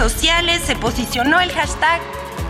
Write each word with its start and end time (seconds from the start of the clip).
Sociales 0.00 0.62
se 0.64 0.76
posicionó 0.76 1.40
el 1.40 1.52
hashtag 1.52 2.00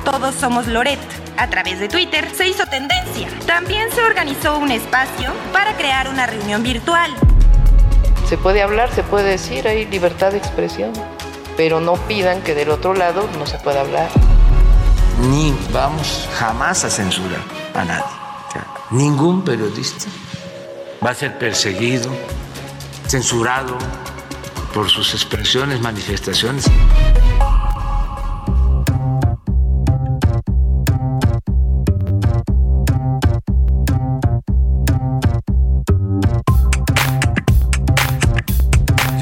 Todos 0.04 0.36
Somos 0.36 0.68
Loret. 0.68 1.00
A 1.36 1.50
través 1.50 1.80
de 1.80 1.88
Twitter 1.88 2.30
se 2.32 2.46
hizo 2.46 2.64
tendencia. 2.66 3.28
También 3.44 3.90
se 3.90 4.04
organizó 4.04 4.56
un 4.56 4.70
espacio 4.70 5.32
para 5.52 5.76
crear 5.76 6.08
una 6.08 6.26
reunión 6.26 6.62
virtual. 6.62 7.10
Se 8.28 8.38
puede 8.38 8.62
hablar, 8.62 8.94
se 8.94 9.02
puede 9.02 9.30
decir, 9.30 9.66
hay 9.66 9.84
libertad 9.86 10.30
de 10.30 10.38
expresión, 10.38 10.92
pero 11.56 11.80
no 11.80 11.94
pidan 11.94 12.40
que 12.42 12.54
del 12.54 12.70
otro 12.70 12.94
lado 12.94 13.28
no 13.36 13.44
se 13.46 13.58
pueda 13.58 13.80
hablar. 13.80 14.08
Ni 15.28 15.52
vamos 15.72 16.28
jamás 16.38 16.84
a 16.84 16.90
censurar 16.90 17.42
a 17.74 17.84
nadie. 17.84 18.04
O 18.48 18.52
sea, 18.52 18.66
ningún 18.90 19.42
periodista 19.42 20.06
va 21.04 21.10
a 21.10 21.14
ser 21.14 21.36
perseguido, 21.36 22.12
censurado 23.08 23.76
por 24.72 24.88
sus 24.88 25.14
expresiones, 25.14 25.80
manifestaciones. 25.80 26.66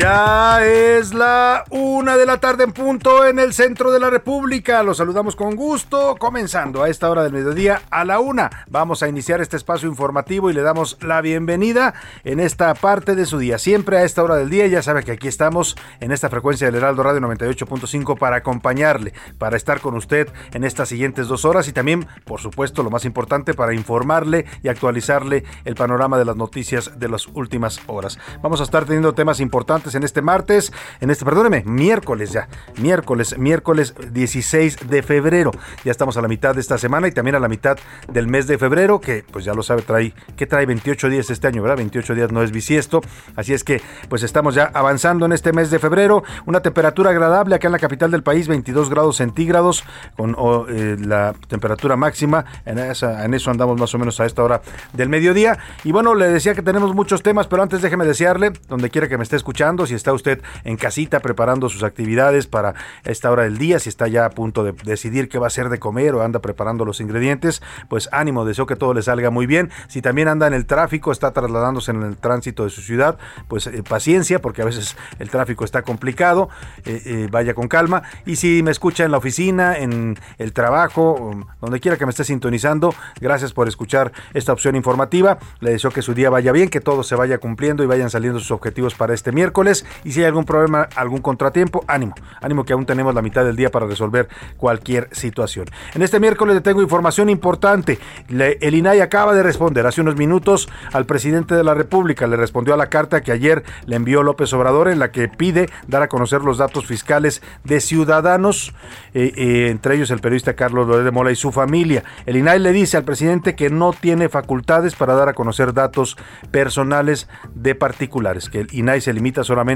Ya 0.08 0.64
es 0.64 1.12
la 1.12 1.64
una 1.68 2.16
de 2.16 2.24
la 2.24 2.40
tarde 2.40 2.64
en 2.64 2.72
punto 2.72 3.26
en 3.26 3.38
el 3.38 3.52
centro 3.52 3.90
de 3.90 4.00
la 4.00 4.08
República. 4.08 4.82
Los 4.82 4.96
saludamos 4.96 5.36
con 5.36 5.54
gusto, 5.54 6.16
comenzando 6.18 6.82
a 6.82 6.88
esta 6.88 7.10
hora 7.10 7.22
del 7.22 7.34
mediodía 7.34 7.82
a 7.90 8.06
la 8.06 8.18
una. 8.18 8.64
Vamos 8.70 9.02
a 9.02 9.08
iniciar 9.08 9.42
este 9.42 9.58
espacio 9.58 9.86
informativo 9.86 10.48
y 10.48 10.54
le 10.54 10.62
damos 10.62 10.96
la 11.02 11.20
bienvenida 11.20 11.92
en 12.24 12.40
esta 12.40 12.72
parte 12.72 13.16
de 13.16 13.26
su 13.26 13.36
día. 13.36 13.58
Siempre 13.58 13.98
a 13.98 14.04
esta 14.04 14.22
hora 14.22 14.36
del 14.36 14.48
día, 14.48 14.66
ya 14.66 14.82
sabe 14.82 15.04
que 15.04 15.12
aquí 15.12 15.28
estamos 15.28 15.76
en 16.00 16.10
esta 16.10 16.30
frecuencia 16.30 16.68
del 16.68 16.76
Heraldo 16.76 17.02
Radio 17.02 17.20
98.5 17.20 18.16
para 18.18 18.36
acompañarle, 18.36 19.12
para 19.36 19.58
estar 19.58 19.82
con 19.82 19.94
usted 19.94 20.28
en 20.54 20.64
estas 20.64 20.88
siguientes 20.88 21.28
dos 21.28 21.44
horas 21.44 21.68
y 21.68 21.74
también, 21.74 22.06
por 22.24 22.40
supuesto, 22.40 22.82
lo 22.82 22.88
más 22.88 23.04
importante, 23.04 23.52
para 23.52 23.74
informarle 23.74 24.46
y 24.62 24.68
actualizarle 24.68 25.44
el 25.66 25.74
panorama 25.74 26.16
de 26.16 26.24
las 26.24 26.36
noticias 26.36 26.98
de 26.98 27.10
las 27.10 27.26
últimas 27.26 27.82
horas. 27.88 28.18
Vamos 28.42 28.62
a 28.62 28.64
estar 28.64 28.86
teniendo 28.86 29.12
temas 29.12 29.40
importantes 29.40 29.97
en 29.98 30.04
este 30.04 30.22
martes, 30.22 30.72
en 31.00 31.10
este, 31.10 31.24
perdóneme, 31.24 31.62
miércoles 31.66 32.32
ya, 32.32 32.48
miércoles, 32.80 33.36
miércoles 33.38 33.94
16 34.12 34.88
de 34.88 35.02
febrero. 35.02 35.50
Ya 35.84 35.90
estamos 35.90 36.16
a 36.16 36.22
la 36.22 36.28
mitad 36.28 36.54
de 36.54 36.60
esta 36.60 36.78
semana 36.78 37.08
y 37.08 37.12
también 37.12 37.34
a 37.34 37.40
la 37.40 37.48
mitad 37.48 37.76
del 38.10 38.26
mes 38.26 38.46
de 38.46 38.58
febrero, 38.58 39.00
que 39.00 39.24
pues 39.30 39.44
ya 39.44 39.54
lo 39.54 39.62
sabe, 39.62 39.82
trae, 39.82 40.14
que 40.36 40.46
trae 40.46 40.66
28 40.66 41.08
días 41.08 41.30
este 41.30 41.46
año, 41.46 41.62
¿verdad? 41.62 41.76
28 41.76 42.14
días 42.14 42.32
no 42.32 42.42
es 42.42 42.50
bisiesto, 42.50 43.02
así 43.36 43.52
es 43.52 43.64
que 43.64 43.82
pues 44.08 44.22
estamos 44.22 44.54
ya 44.54 44.70
avanzando 44.72 45.26
en 45.26 45.32
este 45.32 45.52
mes 45.52 45.70
de 45.70 45.78
febrero, 45.78 46.22
una 46.46 46.60
temperatura 46.60 47.10
agradable 47.10 47.54
acá 47.54 47.68
en 47.68 47.72
la 47.72 47.78
capital 47.78 48.10
del 48.10 48.22
país, 48.22 48.48
22 48.48 48.90
grados 48.90 49.16
centígrados, 49.16 49.84
con 50.16 50.34
oh, 50.38 50.66
eh, 50.68 50.96
la 50.98 51.34
temperatura 51.48 51.96
máxima, 51.96 52.44
en, 52.64 52.78
eso 52.78 53.50
andamos 53.50 53.78
más 53.78 53.94
o 53.94 53.98
menos 53.98 54.20
a 54.20 54.26
esta 54.26 54.42
hora 54.42 54.62
del 54.92 55.08
mediodía. 55.08 55.58
Y 55.84 55.92
bueno, 55.92 56.14
le 56.14 56.28
decía 56.28 56.54
que 56.54 56.62
tenemos 56.62 56.94
muchos 56.94 57.22
temas, 57.22 57.46
pero 57.46 57.62
antes 57.62 57.82
déjeme 57.82 58.04
desearle, 58.04 58.52
donde 58.68 58.90
quiera 58.90 59.08
que 59.08 59.16
me 59.16 59.22
esté 59.22 59.36
escuchando, 59.36 59.86
si 59.88 59.94
está 59.94 60.12
usted 60.12 60.40
en 60.64 60.76
casita 60.76 61.20
preparando 61.20 61.68
sus 61.68 61.82
actividades 61.82 62.46
para 62.46 62.74
esta 63.04 63.30
hora 63.30 63.42
del 63.42 63.58
día, 63.58 63.78
si 63.78 63.88
está 63.88 64.08
ya 64.08 64.24
a 64.24 64.30
punto 64.30 64.64
de 64.64 64.72
decidir 64.72 65.28
qué 65.28 65.38
va 65.38 65.46
a 65.46 65.48
hacer 65.48 65.68
de 65.68 65.78
comer 65.78 66.14
o 66.14 66.22
anda 66.22 66.40
preparando 66.40 66.84
los 66.84 67.00
ingredientes, 67.00 67.62
pues 67.88 68.08
ánimo, 68.12 68.44
deseo 68.44 68.66
que 68.66 68.76
todo 68.76 68.94
le 68.94 69.02
salga 69.02 69.30
muy 69.30 69.46
bien. 69.46 69.70
Si 69.88 70.02
también 70.02 70.28
anda 70.28 70.46
en 70.46 70.54
el 70.54 70.66
tráfico, 70.66 71.12
está 71.12 71.32
trasladándose 71.32 71.90
en 71.90 72.02
el 72.02 72.16
tránsito 72.16 72.64
de 72.64 72.70
su 72.70 72.82
ciudad, 72.82 73.18
pues 73.48 73.66
eh, 73.66 73.82
paciencia, 73.82 74.40
porque 74.40 74.62
a 74.62 74.64
veces 74.64 74.96
el 75.18 75.30
tráfico 75.30 75.64
está 75.64 75.82
complicado, 75.82 76.48
eh, 76.84 77.02
eh, 77.04 77.28
vaya 77.30 77.54
con 77.54 77.68
calma. 77.68 78.02
Y 78.26 78.36
si 78.36 78.62
me 78.62 78.70
escucha 78.70 79.04
en 79.04 79.10
la 79.10 79.18
oficina, 79.18 79.76
en 79.76 80.18
el 80.38 80.52
trabajo, 80.52 81.32
donde 81.60 81.80
quiera 81.80 81.96
que 81.96 82.06
me 82.06 82.10
esté 82.10 82.24
sintonizando, 82.24 82.94
gracias 83.20 83.52
por 83.52 83.68
escuchar 83.68 84.12
esta 84.34 84.52
opción 84.52 84.76
informativa. 84.76 85.38
Le 85.60 85.70
deseo 85.70 85.90
que 85.90 86.02
su 86.02 86.14
día 86.14 86.30
vaya 86.30 86.52
bien, 86.52 86.68
que 86.68 86.80
todo 86.80 87.02
se 87.02 87.14
vaya 87.14 87.38
cumpliendo 87.38 87.82
y 87.82 87.86
vayan 87.86 88.10
saliendo 88.10 88.38
sus 88.38 88.50
objetivos 88.50 88.94
para 88.94 89.14
este 89.14 89.32
miércoles. 89.32 89.77
Y 90.04 90.12
si 90.12 90.20
hay 90.20 90.26
algún 90.26 90.44
problema, 90.44 90.88
algún 90.96 91.20
contratiempo, 91.20 91.84
ánimo, 91.86 92.14
ánimo 92.40 92.64
que 92.64 92.72
aún 92.72 92.86
tenemos 92.86 93.14
la 93.14 93.22
mitad 93.22 93.44
del 93.44 93.56
día 93.56 93.70
para 93.70 93.86
resolver 93.86 94.28
cualquier 94.56 95.08
situación. 95.12 95.66
En 95.94 96.02
este 96.02 96.20
miércoles 96.20 96.54
le 96.54 96.60
tengo 96.60 96.82
información 96.82 97.28
importante. 97.28 97.98
El 98.28 98.74
INAI 98.74 99.00
acaba 99.00 99.34
de 99.34 99.42
responder 99.42 99.86
hace 99.86 100.00
unos 100.00 100.16
minutos 100.16 100.68
al 100.92 101.06
presidente 101.06 101.54
de 101.54 101.64
la 101.64 101.74
República. 101.74 102.26
Le 102.26 102.36
respondió 102.36 102.74
a 102.74 102.76
la 102.76 102.88
carta 102.88 103.20
que 103.20 103.32
ayer 103.32 103.64
le 103.86 103.96
envió 103.96 104.22
López 104.22 104.52
Obrador 104.52 104.88
en 104.88 104.98
la 104.98 105.10
que 105.12 105.28
pide 105.28 105.68
dar 105.86 106.02
a 106.02 106.08
conocer 106.08 106.42
los 106.42 106.58
datos 106.58 106.86
fiscales 106.86 107.42
de 107.64 107.80
ciudadanos, 107.80 108.74
eh, 109.14 109.32
eh, 109.36 109.68
entre 109.70 109.96
ellos 109.96 110.10
el 110.10 110.20
periodista 110.20 110.54
Carlos 110.54 110.86
Loret 110.86 111.04
de 111.04 111.10
Mola 111.10 111.30
y 111.30 111.36
su 111.36 111.52
familia. 111.52 112.04
El 112.26 112.36
INAI 112.36 112.58
le 112.58 112.72
dice 112.72 112.96
al 112.96 113.04
presidente 113.04 113.54
que 113.54 113.70
no 113.70 113.92
tiene 113.92 114.28
facultades 114.28 114.94
para 114.94 115.14
dar 115.14 115.28
a 115.28 115.34
conocer 115.34 115.72
datos 115.72 116.16
personales 116.50 117.28
de 117.54 117.74
particulares, 117.74 118.48
que 118.48 118.60
el 118.60 118.68
INAI 118.72 119.00
se 119.00 119.12
limita 119.12 119.44
solamente 119.44 119.67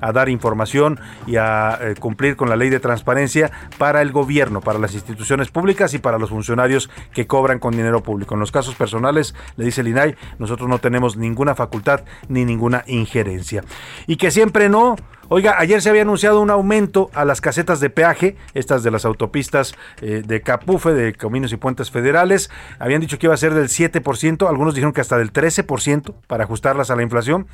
a 0.00 0.12
dar 0.12 0.28
información 0.28 0.98
y 1.26 1.36
a 1.36 1.78
eh, 1.80 1.94
cumplir 1.98 2.36
con 2.36 2.48
la 2.48 2.56
ley 2.56 2.68
de 2.68 2.80
transparencia 2.80 3.50
para 3.78 4.02
el 4.02 4.12
gobierno, 4.12 4.60
para 4.60 4.78
las 4.78 4.94
instituciones 4.94 5.50
públicas 5.50 5.94
y 5.94 5.98
para 5.98 6.18
los 6.18 6.30
funcionarios 6.30 6.90
que 7.12 7.26
cobran 7.26 7.58
con 7.58 7.76
dinero 7.76 8.02
público. 8.02 8.34
En 8.34 8.40
los 8.40 8.52
casos 8.52 8.74
personales, 8.74 9.34
le 9.56 9.64
dice 9.64 9.82
el 9.82 9.88
INAI, 9.88 10.16
nosotros 10.38 10.68
no 10.68 10.78
tenemos 10.78 11.16
ninguna 11.16 11.54
facultad 11.54 12.00
ni 12.28 12.44
ninguna 12.44 12.84
injerencia. 12.86 13.62
Y 14.06 14.16
que 14.16 14.30
siempre 14.30 14.68
no, 14.68 14.96
Oiga, 15.28 15.56
ayer 15.58 15.82
se 15.82 15.90
había 15.90 16.02
anunciado 16.02 16.40
un 16.40 16.50
aumento 16.50 17.10
a 17.12 17.24
las 17.24 17.40
casetas 17.40 17.80
de 17.80 17.90
peaje, 17.90 18.36
estas 18.54 18.84
de 18.84 18.92
las 18.92 19.04
autopistas 19.04 19.74
eh, 20.00 20.22
de 20.24 20.40
Capufe, 20.40 20.94
de 20.94 21.14
Caminos 21.14 21.52
y 21.52 21.56
Puentes 21.56 21.90
Federales. 21.90 22.48
Habían 22.78 23.00
dicho 23.00 23.18
que 23.18 23.26
iba 23.26 23.34
a 23.34 23.36
ser 23.36 23.52
del 23.52 23.66
7%, 23.66 24.48
algunos 24.48 24.76
dijeron 24.76 24.92
que 24.92 25.00
hasta 25.00 25.18
del 25.18 25.32
13% 25.32 26.14
para 26.28 26.44
ajustarlas 26.44 26.92
a 26.92 26.96
la 26.96 27.02
inflación. 27.02 27.48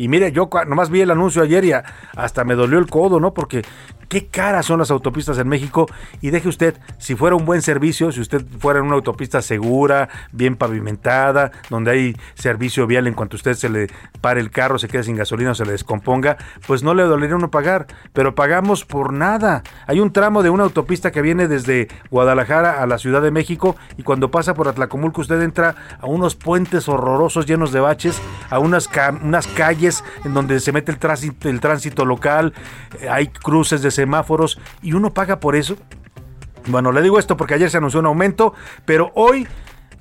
Y 0.00 0.08
mire, 0.08 0.32
yo 0.32 0.48
nomás 0.66 0.88
vi 0.88 1.02
el 1.02 1.10
anuncio 1.10 1.42
ayer 1.42 1.62
y 1.62 1.72
hasta 2.16 2.42
me 2.42 2.54
dolió 2.54 2.78
el 2.78 2.86
codo, 2.86 3.20
¿no? 3.20 3.34
Porque 3.34 3.60
qué 4.10 4.26
caras 4.26 4.66
son 4.66 4.80
las 4.80 4.90
autopistas 4.90 5.38
en 5.38 5.48
México. 5.48 5.86
Y 6.20 6.30
deje 6.30 6.48
usted, 6.48 6.76
si 6.98 7.14
fuera 7.14 7.36
un 7.36 7.46
buen 7.46 7.62
servicio, 7.62 8.12
si 8.12 8.20
usted 8.20 8.44
fuera 8.58 8.80
en 8.80 8.86
una 8.86 8.96
autopista 8.96 9.40
segura, 9.40 10.08
bien 10.32 10.56
pavimentada, 10.56 11.52
donde 11.70 11.92
hay 11.92 12.16
servicio 12.34 12.86
vial 12.86 13.06
en 13.06 13.14
cuanto 13.14 13.36
usted 13.36 13.54
se 13.54 13.70
le 13.70 13.86
pare 14.20 14.40
el 14.40 14.50
carro, 14.50 14.78
se 14.78 14.88
quede 14.88 15.04
sin 15.04 15.16
gasolina 15.16 15.52
o 15.52 15.54
se 15.54 15.64
le 15.64 15.72
descomponga, 15.72 16.36
pues 16.66 16.82
no 16.82 16.92
le 16.92 17.04
dolería 17.04 17.36
uno 17.36 17.50
pagar. 17.50 17.86
Pero 18.12 18.34
pagamos 18.34 18.84
por 18.84 19.12
nada. 19.12 19.62
Hay 19.86 20.00
un 20.00 20.12
tramo 20.12 20.42
de 20.42 20.50
una 20.50 20.64
autopista 20.64 21.12
que 21.12 21.22
viene 21.22 21.46
desde 21.46 21.86
Guadalajara 22.10 22.82
a 22.82 22.86
la 22.86 22.98
Ciudad 22.98 23.22
de 23.22 23.30
México 23.30 23.76
y 23.96 24.02
cuando 24.02 24.32
pasa 24.32 24.54
por 24.54 24.66
Atlacomulco 24.66 25.20
usted 25.20 25.40
entra 25.40 25.76
a 26.00 26.06
unos 26.06 26.34
puentes 26.34 26.88
horrorosos 26.88 27.46
llenos 27.46 27.70
de 27.70 27.78
baches, 27.78 28.20
a 28.50 28.58
unas, 28.58 28.90
unas 29.22 29.46
calles 29.46 30.02
en 30.24 30.34
donde 30.34 30.58
se 30.58 30.72
mete 30.72 30.90
el 30.90 30.98
tránsito, 30.98 31.48
el 31.48 31.60
tránsito 31.60 32.04
local, 32.04 32.52
hay 33.08 33.28
cruces 33.28 33.82
de 33.82 33.99
semáforos 34.00 34.58
y 34.82 34.94
uno 34.94 35.12
paga 35.12 35.40
por 35.40 35.56
eso. 35.56 35.76
Bueno, 36.66 36.92
le 36.92 37.02
digo 37.02 37.18
esto 37.18 37.36
porque 37.36 37.54
ayer 37.54 37.70
se 37.70 37.76
anunció 37.76 38.00
un 38.00 38.06
aumento, 38.06 38.54
pero 38.84 39.12
hoy 39.14 39.46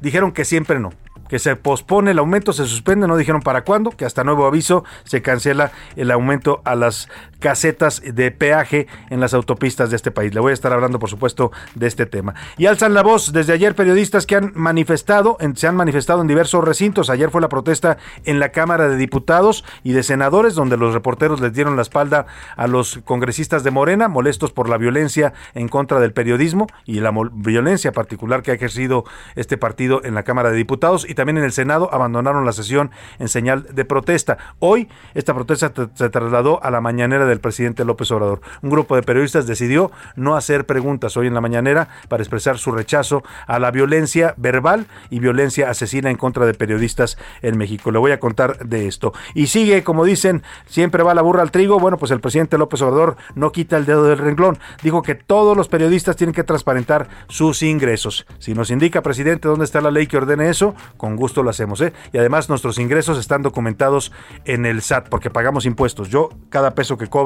dijeron 0.01 0.31
que 0.31 0.45
siempre 0.45 0.79
no. 0.79 0.91
que 1.27 1.37
se 1.37 1.55
pospone 1.55 2.11
el 2.11 2.17
aumento, 2.17 2.53
se 2.53 2.65
suspende, 2.65 3.07
no 3.07 3.15
dijeron 3.15 3.41
para 3.41 3.63
cuándo, 3.63 3.91
que 3.91 4.03
hasta 4.03 4.23
nuevo 4.23 4.47
aviso 4.47 4.83
se 5.03 5.21
cancela 5.21 5.71
el 5.95 6.09
aumento 6.09 6.61
a 6.65 6.73
las 6.73 7.07
casetas 7.39 8.01
de 8.05 8.31
peaje 8.31 8.87
en 9.09 9.19
las 9.19 9.33
autopistas 9.33 9.89
de 9.89 9.95
este 9.95 10.11
país. 10.11 10.33
Le 10.33 10.39
voy 10.39 10.51
a 10.51 10.53
estar 10.53 10.71
hablando, 10.73 10.99
por 10.99 11.09
supuesto, 11.09 11.51
de 11.75 11.87
este 11.87 12.05
tema. 12.05 12.35
Y 12.57 12.65
alzan 12.65 12.93
la 12.93 13.03
voz 13.03 13.31
desde 13.31 13.53
ayer 13.53 13.75
periodistas 13.75 14.25
que 14.25 14.35
han 14.35 14.51
manifestado, 14.55 15.37
se 15.55 15.67
han 15.67 15.75
manifestado 15.75 16.21
en 16.21 16.27
diversos 16.27 16.63
recintos. 16.63 17.09
Ayer 17.09 17.29
fue 17.31 17.41
la 17.41 17.49
protesta 17.49 17.97
en 18.25 18.39
la 18.39 18.49
Cámara 18.49 18.87
de 18.87 18.97
Diputados 18.97 19.63
y 19.83 19.93
de 19.93 20.03
Senadores, 20.03 20.55
donde 20.55 20.77
los 20.77 20.93
reporteros 20.93 21.39
les 21.41 21.53
dieron 21.53 21.75
la 21.75 21.81
espalda 21.81 22.25
a 22.55 22.67
los 22.67 22.99
congresistas 23.05 23.63
de 23.63 23.71
Morena, 23.71 24.07
molestos 24.07 24.51
por 24.51 24.69
la 24.69 24.77
violencia 24.77 25.33
en 25.53 25.67
contra 25.67 25.99
del 25.99 26.13
periodismo 26.13 26.67
y 26.85 26.99
la 26.99 27.13
violencia 27.31 27.91
particular 27.91 28.43
que 28.43 28.51
ha 28.51 28.53
ejercido 28.53 29.05
este 29.35 29.57
partido 29.57 30.03
en 30.03 30.15
la 30.15 30.23
Cámara 30.23 30.51
de 30.51 30.57
Diputados 30.57 31.07
y 31.07 31.13
también 31.13 31.37
en 31.37 31.43
el 31.43 31.51
Senado 31.51 31.93
abandonaron 31.93 32.45
la 32.45 32.51
sesión 32.51 32.91
en 33.19 33.27
señal 33.27 33.67
de 33.73 33.85
protesta. 33.85 34.37
Hoy 34.59 34.89
esta 35.13 35.33
protesta 35.33 35.71
se 35.93 36.09
trasladó 36.09 36.63
a 36.63 36.71
la 36.71 36.81
mañanera 36.81 37.25
del 37.29 37.39
presidente 37.39 37.85
López 37.85 38.11
Obrador. 38.11 38.41
Un 38.61 38.69
grupo 38.69 38.95
de 38.95 39.03
periodistas 39.03 39.47
decidió 39.47 39.91
no 40.15 40.35
hacer 40.35 40.65
preguntas 40.65 41.15
hoy 41.17 41.27
en 41.27 41.33
la 41.33 41.41
mañanera 41.41 41.87
para 42.07 42.23
expresar 42.23 42.57
su 42.57 42.71
rechazo 42.71 43.23
a 43.47 43.59
la 43.59 43.71
violencia 43.71 44.33
verbal 44.37 44.87
y 45.09 45.19
violencia 45.19 45.69
asesina 45.69 46.09
en 46.09 46.17
contra 46.17 46.45
de 46.45 46.53
periodistas 46.53 47.17
en 47.41 47.57
México. 47.57 47.91
Le 47.91 47.99
voy 47.99 48.11
a 48.11 48.19
contar 48.19 48.65
de 48.65 48.87
esto. 48.87 49.13
Y 49.33 49.47
sigue, 49.47 49.83
como 49.83 50.05
dicen, 50.05 50.43
siempre 50.65 51.03
va 51.03 51.13
la 51.13 51.21
burra 51.21 51.41
al 51.41 51.51
trigo. 51.51 51.79
Bueno, 51.79 51.97
pues 51.97 52.11
el 52.11 52.19
presidente 52.19 52.57
López 52.57 52.81
Obrador 52.81 53.17
no 53.35 53.51
quita 53.51 53.77
el 53.77 53.85
dedo 53.85 54.03
del 54.03 54.17
renglón. 54.17 54.57
Dijo 54.83 55.01
que 55.01 55.15
todos 55.15 55.55
los 55.55 55.67
periodistas 55.67 56.15
tienen 56.15 56.33
que 56.33 56.43
transparentar 56.43 57.07
sus 57.27 57.61
ingresos. 57.63 58.25
Si 58.39 58.53
nos 58.53 58.71
indica, 58.71 59.01
presidente, 59.01 59.47
dónde 59.47 59.65
está 59.65 59.81
la 59.81 59.91
ley 59.91 60.07
que 60.07 60.17
ordene 60.17 60.49
eso, 60.49 60.75
con 60.97 61.15
gusto 61.15 61.43
lo 61.43 61.49
hacemos. 61.49 61.81
¿eh? 61.81 61.93
Y 62.11 62.17
además 62.17 62.49
nuestros 62.49 62.79
ingresos 62.79 63.17
están 63.17 63.41
documentados 63.41 64.11
en 64.45 64.65
el 64.65 64.81
SAT 64.81 65.09
porque 65.09 65.29
pagamos 65.29 65.65
impuestos. 65.65 66.09
Yo 66.09 66.29
cada 66.49 66.75
peso 66.75 66.97
que 66.97 67.07
cobro 67.07 67.18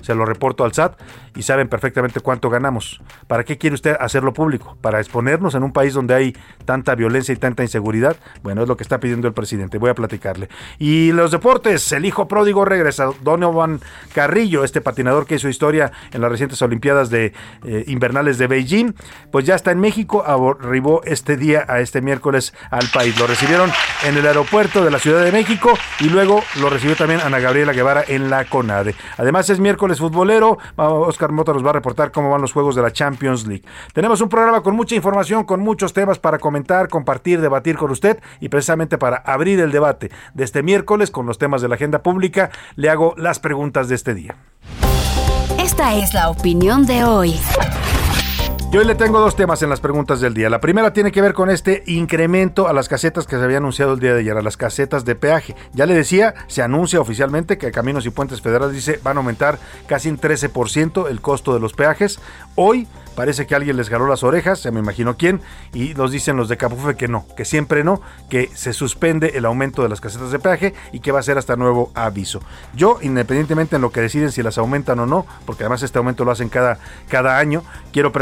se 0.00 0.14
lo 0.14 0.24
reporto 0.24 0.64
al 0.64 0.72
SAT 0.72 0.98
y 1.34 1.42
saben 1.42 1.68
perfectamente 1.68 2.20
cuánto 2.20 2.50
ganamos. 2.50 3.00
¿Para 3.26 3.44
qué 3.44 3.58
quiere 3.58 3.74
usted 3.74 3.96
hacerlo 4.00 4.32
público? 4.32 4.76
¿Para 4.80 4.98
exponernos 4.98 5.54
en 5.54 5.62
un 5.62 5.72
país 5.72 5.94
donde 5.94 6.14
hay 6.14 6.36
tanta 6.64 6.94
violencia 6.94 7.32
y 7.32 7.36
tanta 7.36 7.62
inseguridad? 7.62 8.16
Bueno, 8.42 8.62
es 8.62 8.68
lo 8.68 8.76
que 8.76 8.82
está 8.82 8.98
pidiendo 8.98 9.28
el 9.28 9.34
presidente. 9.34 9.78
Voy 9.78 9.90
a 9.90 9.94
platicarle. 9.94 10.48
Y 10.78 11.12
los 11.12 11.30
deportes, 11.30 11.92
el 11.92 12.04
hijo 12.04 12.26
pródigo 12.26 12.64
regresa. 12.64 13.10
Donovan 13.22 13.80
Carrillo, 14.14 14.64
este 14.64 14.80
patinador 14.80 15.26
que 15.26 15.36
hizo 15.36 15.48
historia 15.48 15.92
en 16.12 16.20
las 16.20 16.30
recientes 16.30 16.60
Olimpiadas 16.60 17.10
de 17.10 17.32
eh, 17.64 17.84
invernales 17.86 18.38
de 18.38 18.46
Beijing, 18.46 18.94
pues 19.30 19.44
ya 19.44 19.54
está 19.54 19.70
en 19.70 19.80
México, 19.80 20.24
arribó 20.26 21.02
este 21.04 21.36
día 21.36 21.64
a 21.68 21.80
este 21.80 22.00
miércoles 22.00 22.52
al 22.70 22.88
país. 22.92 23.18
Lo 23.18 23.26
recibieron 23.26 23.70
en 24.04 24.16
el 24.16 24.26
aeropuerto 24.26 24.84
de 24.84 24.90
la 24.90 24.98
Ciudad 24.98 25.24
de 25.24 25.32
México 25.32 25.72
y 26.00 26.08
luego 26.08 26.42
lo 26.60 26.68
recibió 26.68 26.96
también 26.96 27.20
Ana 27.20 27.38
Gabriela 27.38 27.72
Guevara 27.72 28.04
en 28.06 28.28
la 28.28 28.44
CONADE. 28.44 28.94
Además 29.16 29.37
es 29.38 29.60
miércoles 29.60 29.98
futbolero, 29.98 30.58
Oscar 30.76 31.30
Mota 31.30 31.52
nos 31.52 31.64
va 31.64 31.70
a 31.70 31.74
reportar 31.74 32.10
cómo 32.10 32.30
van 32.30 32.40
los 32.40 32.52
juegos 32.52 32.74
de 32.74 32.82
la 32.82 32.92
Champions 32.92 33.46
League. 33.46 33.62
Tenemos 33.92 34.20
un 34.20 34.28
programa 34.28 34.62
con 34.62 34.74
mucha 34.74 34.96
información, 34.96 35.44
con 35.44 35.60
muchos 35.60 35.92
temas 35.92 36.18
para 36.18 36.38
comentar, 36.38 36.88
compartir, 36.88 37.40
debatir 37.40 37.76
con 37.76 37.90
usted 37.92 38.20
y 38.40 38.48
precisamente 38.48 38.98
para 38.98 39.18
abrir 39.18 39.60
el 39.60 39.70
debate 39.70 40.10
de 40.34 40.44
este 40.44 40.62
miércoles 40.62 41.10
con 41.12 41.26
los 41.26 41.38
temas 41.38 41.62
de 41.62 41.68
la 41.68 41.76
agenda 41.76 42.02
pública, 42.02 42.50
le 42.74 42.90
hago 42.90 43.14
las 43.16 43.38
preguntas 43.38 43.88
de 43.88 43.94
este 43.94 44.14
día. 44.14 44.34
Esta 45.58 45.94
es 45.94 46.14
la 46.14 46.30
opinión 46.30 46.84
de 46.84 47.04
hoy. 47.04 47.34
Yo 48.70 48.80
hoy 48.80 48.86
le 48.86 48.94
tengo 48.94 49.18
dos 49.18 49.34
temas 49.34 49.62
en 49.62 49.70
las 49.70 49.80
preguntas 49.80 50.20
del 50.20 50.34
día. 50.34 50.50
La 50.50 50.60
primera 50.60 50.92
tiene 50.92 51.10
que 51.10 51.22
ver 51.22 51.32
con 51.32 51.48
este 51.48 51.84
incremento 51.86 52.68
a 52.68 52.74
las 52.74 52.86
casetas 52.86 53.26
que 53.26 53.38
se 53.38 53.42
había 53.42 53.56
anunciado 53.56 53.94
el 53.94 53.98
día 53.98 54.12
de 54.12 54.20
ayer, 54.20 54.36
a 54.36 54.42
las 54.42 54.58
casetas 54.58 55.06
de 55.06 55.14
peaje. 55.14 55.56
Ya 55.72 55.86
le 55.86 55.94
decía, 55.94 56.34
se 56.48 56.60
anuncia 56.60 57.00
oficialmente 57.00 57.56
que 57.56 57.72
Caminos 57.72 58.04
y 58.04 58.10
Puentes 58.10 58.42
Federales 58.42 58.74
dice 58.74 59.00
van 59.02 59.16
a 59.16 59.20
aumentar 59.20 59.58
casi 59.86 60.10
un 60.10 60.20
13% 60.20 61.08
el 61.08 61.22
costo 61.22 61.54
de 61.54 61.60
los 61.60 61.72
peajes. 61.72 62.20
Hoy 62.56 62.86
Parece 63.18 63.48
que 63.48 63.56
alguien 63.56 63.76
les 63.76 63.88
jaló 63.88 64.06
las 64.06 64.22
orejas, 64.22 64.60
se 64.60 64.70
me 64.70 64.78
imagino 64.78 65.16
quién, 65.16 65.40
y 65.74 65.92
nos 65.94 66.12
dicen 66.12 66.36
los 66.36 66.48
de 66.48 66.56
Capufe 66.56 66.94
que 66.94 67.08
no, 67.08 67.26
que 67.36 67.44
siempre 67.44 67.82
no, 67.82 68.00
que 68.30 68.48
se 68.54 68.72
suspende 68.72 69.32
el 69.34 69.44
aumento 69.44 69.82
de 69.82 69.88
las 69.88 70.00
casetas 70.00 70.30
de 70.30 70.38
peaje 70.38 70.72
y 70.92 71.00
que 71.00 71.10
va 71.10 71.18
a 71.18 71.24
ser 71.24 71.36
hasta 71.36 71.56
nuevo 71.56 71.90
aviso. 71.96 72.40
Yo, 72.76 72.98
independientemente 73.02 73.74
en 73.74 73.82
lo 73.82 73.90
que 73.90 74.02
deciden 74.02 74.30
si 74.30 74.44
las 74.44 74.56
aumentan 74.56 75.00
o 75.00 75.06
no, 75.06 75.26
porque 75.46 75.64
además 75.64 75.82
este 75.82 75.98
aumento 75.98 76.24
lo 76.24 76.30
hacen 76.30 76.48
cada, 76.48 76.78
cada 77.08 77.38
año, 77.38 77.64
quiero 77.92 78.12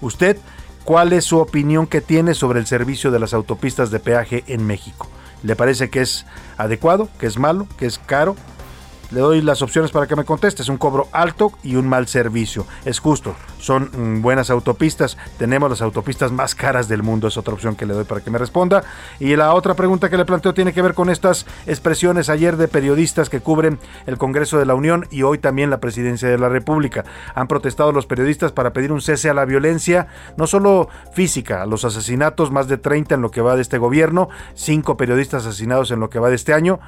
¿usted 0.00 0.36
cuál 0.84 1.12
es 1.12 1.24
su 1.24 1.38
opinión 1.38 1.86
que 1.86 2.00
tiene 2.00 2.34
sobre 2.34 2.60
el 2.60 2.66
servicio 2.66 3.10
de 3.10 3.18
las 3.18 3.34
autopistas 3.34 3.90
de 3.90 4.00
peaje 4.00 4.44
en 4.46 4.66
México? 4.66 5.08
¿Le 5.42 5.56
parece 5.56 5.90
que 5.90 6.00
es 6.00 6.26
adecuado, 6.56 7.08
que 7.18 7.26
es 7.26 7.38
malo, 7.38 7.66
que 7.78 7.86
es 7.86 7.98
caro? 7.98 8.36
Le 9.14 9.20
doy 9.20 9.42
las 9.42 9.62
opciones 9.62 9.92
para 9.92 10.08
que 10.08 10.16
me 10.16 10.24
conteste. 10.24 10.62
Es 10.62 10.68
un 10.68 10.76
cobro 10.76 11.06
alto 11.12 11.52
y 11.62 11.76
un 11.76 11.88
mal 11.88 12.08
servicio. 12.08 12.66
Es 12.84 12.98
justo. 12.98 13.36
Son 13.60 13.88
mm, 13.92 14.22
buenas 14.22 14.50
autopistas. 14.50 15.16
Tenemos 15.38 15.70
las 15.70 15.82
autopistas 15.82 16.32
más 16.32 16.56
caras 16.56 16.88
del 16.88 17.04
mundo. 17.04 17.28
Es 17.28 17.36
otra 17.36 17.54
opción 17.54 17.76
que 17.76 17.86
le 17.86 17.94
doy 17.94 18.02
para 18.02 18.22
que 18.22 18.32
me 18.32 18.38
responda. 18.38 18.82
Y 19.20 19.36
la 19.36 19.54
otra 19.54 19.74
pregunta 19.74 20.10
que 20.10 20.16
le 20.16 20.24
planteo 20.24 20.52
tiene 20.52 20.72
que 20.72 20.82
ver 20.82 20.94
con 20.94 21.10
estas 21.10 21.46
expresiones 21.64 22.28
ayer 22.28 22.56
de 22.56 22.66
periodistas 22.66 23.30
que 23.30 23.38
cubren 23.38 23.78
el 24.06 24.18
Congreso 24.18 24.58
de 24.58 24.66
la 24.66 24.74
Unión 24.74 25.06
y 25.12 25.22
hoy 25.22 25.38
también 25.38 25.70
la 25.70 25.78
Presidencia 25.78 26.28
de 26.28 26.38
la 26.38 26.48
República. 26.48 27.04
Han 27.36 27.46
protestado 27.46 27.92
los 27.92 28.06
periodistas 28.06 28.50
para 28.50 28.72
pedir 28.72 28.90
un 28.90 29.00
cese 29.00 29.30
a 29.30 29.34
la 29.34 29.44
violencia, 29.44 30.08
no 30.36 30.48
solo 30.48 30.88
física, 31.12 31.62
a 31.62 31.66
los 31.66 31.84
asesinatos, 31.84 32.50
más 32.50 32.66
de 32.66 32.78
30 32.78 33.14
en 33.14 33.22
lo 33.22 33.30
que 33.30 33.42
va 33.42 33.54
de 33.54 33.62
este 33.62 33.78
gobierno, 33.78 34.28
cinco 34.54 34.96
periodistas 34.96 35.46
asesinados 35.46 35.92
en 35.92 36.00
lo 36.00 36.10
que 36.10 36.18
va 36.18 36.30
de 36.30 36.34
este 36.34 36.52
año 36.52 36.80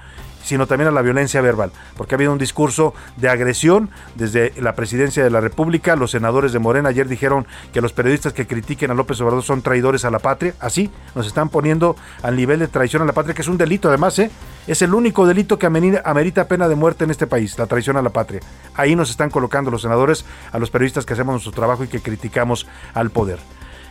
sino 0.47 0.69
también 0.69 0.87
a 0.87 0.93
la 0.93 1.03
violencia 1.03 1.41
verbal, 1.41 1.73
porque 1.97 2.15
ha 2.15 2.17
habido 2.17 2.33
un 2.33 2.39
discurso 2.39 2.95
de 3.17 3.29
agresión 3.29 3.91
desde 4.15 4.53
la 4.61 4.77
presidencia 4.77 5.25
de 5.25 5.31
la 5.31 5.41
República. 5.41 5.97
Los 5.97 6.13
senadores 6.13 6.53
de 6.53 6.61
Morena 6.61 6.91
ayer 6.91 7.09
dijeron 7.09 7.49
que 7.73 7.81
los 7.81 7.93
periodistas 7.93 8.33
que 8.33 8.47
critiquen 8.47 8.93
a 8.93 8.95
López 8.95 9.21
Obrador 9.21 9.43
son 9.43 9.61
traidores 9.61 10.05
a 10.05 10.11
la 10.13 10.21
patria. 10.21 10.55
Así 10.61 10.89
nos 11.17 11.27
están 11.27 11.49
poniendo 11.49 11.97
al 12.23 12.37
nivel 12.37 12.61
de 12.61 12.69
traición 12.69 13.03
a 13.03 13.07
la 13.07 13.13
patria, 13.13 13.35
que 13.35 13.43
es 13.43 13.49
un 13.49 13.59
delito 13.59 13.89
además, 13.89 14.17
¿eh? 14.21 14.31
Es 14.69 14.83
el 14.83 14.95
único 14.95 15.27
delito 15.27 15.59
que 15.59 15.67
amerita 15.67 16.47
pena 16.47 16.69
de 16.69 16.77
muerte 16.77 17.03
en 17.03 17.11
este 17.11 17.27
país, 17.27 17.59
la 17.59 17.67
traición 17.67 17.97
a 17.97 18.03
la 18.03 18.11
patria. 18.11 18.41
Ahí 18.75 18.95
nos 18.95 19.11
están 19.11 19.31
colocando 19.31 19.73
los 19.73 19.83
senadores 19.83 20.25
a 20.53 20.61
los 20.61 20.71
periodistas 20.71 21.05
que 21.05 21.15
hacemos 21.15 21.33
nuestro 21.33 21.53
trabajo 21.53 21.83
y 21.83 21.89
que 21.89 22.01
criticamos 22.01 22.69
al 22.95 23.11
poder. 23.11 23.41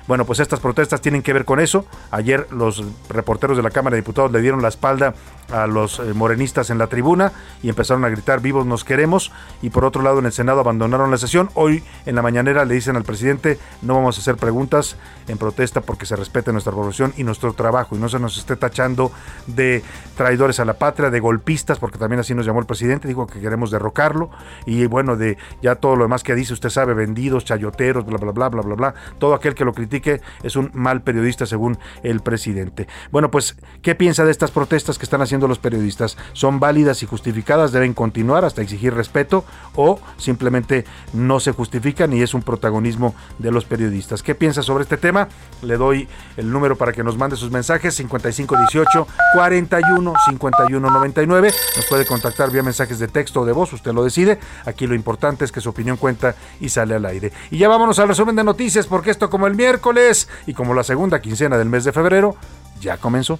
Bueno, 0.07 0.25
pues 0.25 0.39
estas 0.39 0.59
protestas 0.59 1.01
tienen 1.01 1.23
que 1.23 1.33
ver 1.33 1.45
con 1.45 1.59
eso. 1.59 1.87
Ayer 2.11 2.47
los 2.51 2.83
reporteros 3.09 3.57
de 3.57 3.63
la 3.63 3.71
Cámara 3.71 3.95
de 3.95 4.01
Diputados 4.01 4.31
le 4.31 4.39
dieron 4.39 4.61
la 4.61 4.67
espalda 4.67 5.15
a 5.51 5.68
los 5.68 6.00
eh, 6.00 6.13
morenistas 6.13 6.69
en 6.69 6.77
la 6.77 6.88
tribuna 6.88 7.31
y 7.62 7.69
empezaron 7.69 8.03
a 8.05 8.10
gritar 8.10 8.41
vivos 8.41 8.65
nos 8.65 8.84
queremos 8.84 9.31
y 9.62 9.69
por 9.69 9.86
otro 9.86 10.01
lado 10.01 10.19
en 10.19 10.25
el 10.25 10.31
Senado 10.31 10.60
abandonaron 10.60 11.12
la 11.12 11.17
sesión. 11.17 11.50
Hoy 11.53 11.84
en 12.05 12.15
la 12.15 12.22
mañanera 12.22 12.65
le 12.65 12.74
dicen 12.74 12.96
al 12.96 13.03
presidente 13.03 13.60
no 13.81 13.96
vamos 13.96 14.17
a 14.17 14.22
hacer 14.22 14.38
preguntas 14.38 14.98
en 15.27 15.38
protesta 15.38 15.81
porque 15.81 16.05
se 16.05 16.15
respete 16.15 16.51
nuestra 16.51 16.74
población 16.74 17.13
y 17.17 17.24
nuestro 17.24 17.53
trabajo 17.53 17.96
y 17.96 18.00
no 18.00 18.10
se 18.10 18.19
nos 18.19 18.38
esté 18.38 18.55
tachando 18.55 19.12
de 19.48 19.84
traidores 20.15 20.60
a 20.60 20.65
la 20.65 20.74
patria, 20.74 21.10
de 21.10 21.19
golpistas, 21.19 21.79
porque 21.79 21.98
también 21.98 22.19
así 22.19 22.34
nos 22.34 22.46
llamó 22.46 22.60
el 22.60 22.65
presidente, 22.65 23.08
dijo 23.08 23.27
que 23.27 23.39
queremos 23.39 23.72
derrocarlo 23.72 24.29
y 24.65 24.86
bueno, 24.86 25.15
de 25.15 25.38
ya 25.62 25.75
todo 25.75 25.96
lo 25.96 26.03
demás 26.03 26.24
que 26.24 26.36
dice, 26.36 26.53
usted 26.53 26.69
sabe, 26.69 26.93
vendidos, 26.93 27.46
chayoteros, 27.46 28.05
bla, 28.05 28.17
bla, 28.17 28.31
bla, 28.31 28.50
bla, 28.50 28.62
bla, 28.62 28.75
bla, 28.75 28.93
todo 29.19 29.34
aquel 29.34 29.55
que 29.55 29.65
lo 29.65 29.74
critique 29.74 30.22
es 30.43 30.55
un 30.55 30.72
mal 30.74 31.01
periodista 31.01 31.46
según 31.46 31.77
el 32.03 32.22
presidente. 32.22 32.88
Bueno, 33.12 33.31
pues, 33.31 33.58
¿qué 33.81 33.96
piensa 33.96 34.25
de 34.25 34.31
estas 34.31 34.51
protestas 34.51 34.98
que 34.98 35.05
están 35.05 35.22
los 35.42 35.60
periodistas? 35.60 36.18
¿Son 36.34 36.60
válidas 36.60 37.04
y 37.04 37.06
justificadas? 37.06 37.72
¿Deben 37.72 37.94
continuar 37.94 38.46
hasta 38.46 38.62
exigir 38.62 38.94
respeto 38.94 39.46
o 39.75 40.00
simplemente 40.18 40.86
no 41.13 41.39
se 41.39 41.51
justifican 41.51 42.13
y 42.13 42.22
es 42.22 42.34
un 42.34 42.42
protagonismo 42.42 43.15
de 43.39 43.51
los 43.51 43.65
periodistas? 43.65 44.24
¿Qué 44.24 44.36
piensa 44.36 44.63
sobre 44.63 44.84
este 44.84 44.98
tema? 44.98 45.27
Le 45.62 45.77
doy 45.77 46.08
el 46.38 46.51
número 46.51 46.75
para 46.75 46.92
que 46.92 47.04
nos 47.04 47.18
mande 47.18 47.36
sus 47.36 47.51
mensajes 47.51 47.96
5518 47.96 49.08
41 49.34 50.13
51 50.30 50.89
99. 50.89 51.54
Nos 51.75 51.86
puede 51.86 52.06
contactar 52.06 52.51
vía 52.51 52.63
mensajes 52.63 53.00
de 53.00 53.08
texto 53.08 53.42
o 53.42 53.46
de 53.46 53.51
voz, 53.51 53.74
usted 53.74 53.94
lo 53.94 54.04
decide. 54.04 54.39
Aquí 54.65 54.88
lo 54.88 54.96
importante 54.96 55.46
es 55.46 55.51
que 55.51 55.62
su 55.62 55.70
opinión 55.70 55.98
cuenta 55.98 56.36
y 56.60 56.70
sale 56.70 56.96
al 56.96 57.06
aire. 57.06 57.32
Y 57.51 57.58
ya 57.58 57.68
vámonos 57.68 58.00
al 58.00 58.08
resumen 58.08 58.36
de 58.36 58.44
noticias 58.44 58.88
porque 58.88 59.12
esto 59.12 59.30
como 59.30 59.48
el 59.48 59.56
miércoles 59.56 60.30
y 60.48 60.54
como 60.54 60.74
la 60.74 60.84
segunda 60.84 61.22
quincena 61.22 61.58
del 61.58 61.70
mes 61.70 61.84
de 61.84 61.92
febrero 61.92 62.36
ya 62.80 62.98
comenzó. 62.98 63.39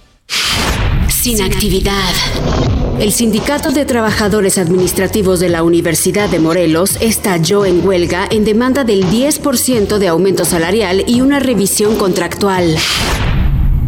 Sin 1.26 1.42
actividad. 1.42 2.14
El 3.00 3.12
Sindicato 3.12 3.72
de 3.72 3.84
Trabajadores 3.84 4.58
Administrativos 4.58 5.40
de 5.40 5.48
la 5.48 5.64
Universidad 5.64 6.28
de 6.28 6.38
Morelos 6.38 6.98
estalló 7.00 7.64
en 7.64 7.84
huelga 7.84 8.28
en 8.30 8.44
demanda 8.44 8.84
del 8.84 9.06
10% 9.06 9.98
de 9.98 10.06
aumento 10.06 10.44
salarial 10.44 11.02
y 11.04 11.22
una 11.22 11.40
revisión 11.40 11.96
contractual. 11.96 12.76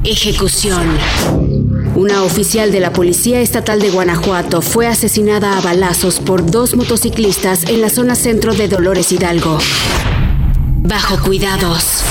Ejecución. 0.02 0.88
Una 1.95 2.25
oficial 2.25 2.73
de 2.73 2.80
la 2.80 2.92
Policía 2.92 3.40
Estatal 3.40 3.80
de 3.80 3.90
Guanajuato 3.90 4.61
fue 4.61 4.88
asesinada 4.88 5.57
a 5.57 5.61
balazos 5.61 6.18
por 6.18 6.45
dos 6.45 6.75
motociclistas 6.75 7.68
en 7.68 7.83
la 7.83 7.88
zona 7.88 8.16
centro 8.16 8.52
de 8.52 8.66
Dolores 8.66 9.12
Hidalgo. 9.12 9.59
Bajo 10.83 11.23
cuidados. 11.23 12.02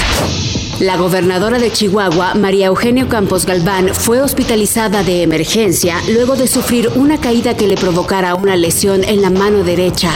La 0.80 0.96
gobernadora 0.96 1.58
de 1.58 1.72
Chihuahua, 1.72 2.36
María 2.36 2.68
Eugenio 2.68 3.10
Campos 3.10 3.48
Galván, 3.48 3.90
fue 3.96 4.22
hospitalizada 4.22 5.02
de 5.02 5.24
emergencia 5.24 5.96
luego 6.14 6.36
de 6.36 6.46
sufrir 6.48 6.90
una 6.96 7.20
caída 7.20 7.58
que 7.58 7.68
le 7.68 7.76
provocara 7.76 8.36
una 8.36 8.56
lesión 8.56 9.04
en 9.04 9.24
la 9.24 9.32
mano 9.32 9.64
derecha. 9.64 10.12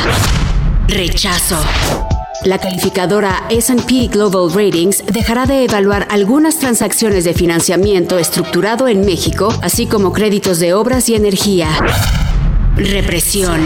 Rechazo. 0.88 1.58
La 2.46 2.60
calificadora 2.60 3.42
SP 3.50 4.06
Global 4.12 4.54
Ratings 4.54 5.04
dejará 5.08 5.48
de 5.48 5.64
evaluar 5.64 6.08
algunas 6.12 6.60
transacciones 6.60 7.24
de 7.24 7.34
financiamiento 7.34 8.20
estructurado 8.20 8.88
en 8.88 9.04
México, 9.04 9.52
así 9.64 9.88
como 9.88 10.14
créditos 10.14 10.60
de 10.60 10.76
obras 10.76 11.10
y 11.10 11.16
energía. 11.16 11.70
Represión. 12.76 13.62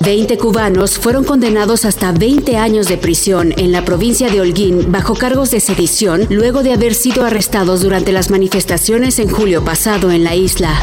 20 0.00 0.38
cubanos 0.38 0.98
fueron 0.98 1.24
condenados 1.24 1.84
hasta 1.84 2.12
20 2.12 2.56
años 2.56 2.88
de 2.88 2.98
prisión 2.98 3.52
en 3.56 3.72
la 3.72 3.84
provincia 3.84 4.30
de 4.30 4.40
Holguín 4.40 4.92
bajo 4.92 5.14
cargos 5.14 5.50
de 5.50 5.60
sedición 5.60 6.26
luego 6.30 6.62
de 6.62 6.72
haber 6.72 6.94
sido 6.94 7.24
arrestados 7.24 7.82
durante 7.82 8.12
las 8.12 8.30
manifestaciones 8.30 9.18
en 9.18 9.28
julio 9.28 9.64
pasado 9.64 10.10
en 10.10 10.24
la 10.24 10.34
isla. 10.34 10.78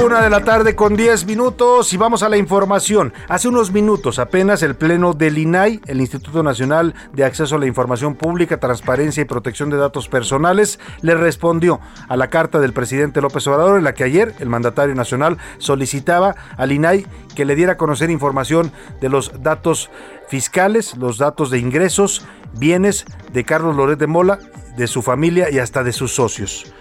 Una 0.00 0.22
de 0.22 0.30
la 0.30 0.42
tarde 0.42 0.74
con 0.74 0.96
10 0.96 1.26
minutos 1.26 1.92
y 1.92 1.96
vamos 1.96 2.22
a 2.22 2.28
la 2.28 2.38
información. 2.38 3.12
Hace 3.28 3.48
unos 3.48 3.72
minutos 3.72 4.18
apenas 4.18 4.62
el 4.62 4.74
Pleno 4.74 5.12
del 5.12 5.36
INAI, 5.36 5.80
el 5.86 6.00
Instituto 6.00 6.42
Nacional 6.42 6.94
de 7.12 7.24
Acceso 7.24 7.56
a 7.56 7.58
la 7.58 7.66
Información 7.66 8.14
Pública, 8.14 8.58
Transparencia 8.58 9.20
y 9.20 9.26
Protección 9.26 9.68
de 9.70 9.76
Datos 9.76 10.08
Personales, 10.08 10.80
le 11.02 11.14
respondió 11.14 11.80
a 12.08 12.16
la 12.16 12.30
carta 12.30 12.58
del 12.58 12.72
presidente 12.72 13.20
López 13.20 13.46
Obrador 13.46 13.76
en 13.76 13.84
la 13.84 13.92
que 13.92 14.04
ayer 14.04 14.34
el 14.38 14.48
mandatario 14.48 14.94
nacional 14.94 15.36
solicitaba 15.58 16.36
al 16.56 16.72
INAI 16.72 17.06
que 17.34 17.44
le 17.44 17.54
diera 17.54 17.72
a 17.72 17.76
conocer 17.76 18.10
información 18.10 18.72
de 19.00 19.10
los 19.10 19.42
datos 19.42 19.90
fiscales, 20.28 20.96
los 20.96 21.18
datos 21.18 21.50
de 21.50 21.58
ingresos, 21.58 22.26
bienes 22.54 23.04
de 23.32 23.44
Carlos 23.44 23.76
Loret 23.76 23.98
de 23.98 24.06
Mola, 24.06 24.38
de 24.76 24.86
su 24.86 25.02
familia 25.02 25.50
y 25.50 25.58
hasta 25.58 25.84
de 25.84 25.92
sus 25.92 26.14
socios. 26.14 26.72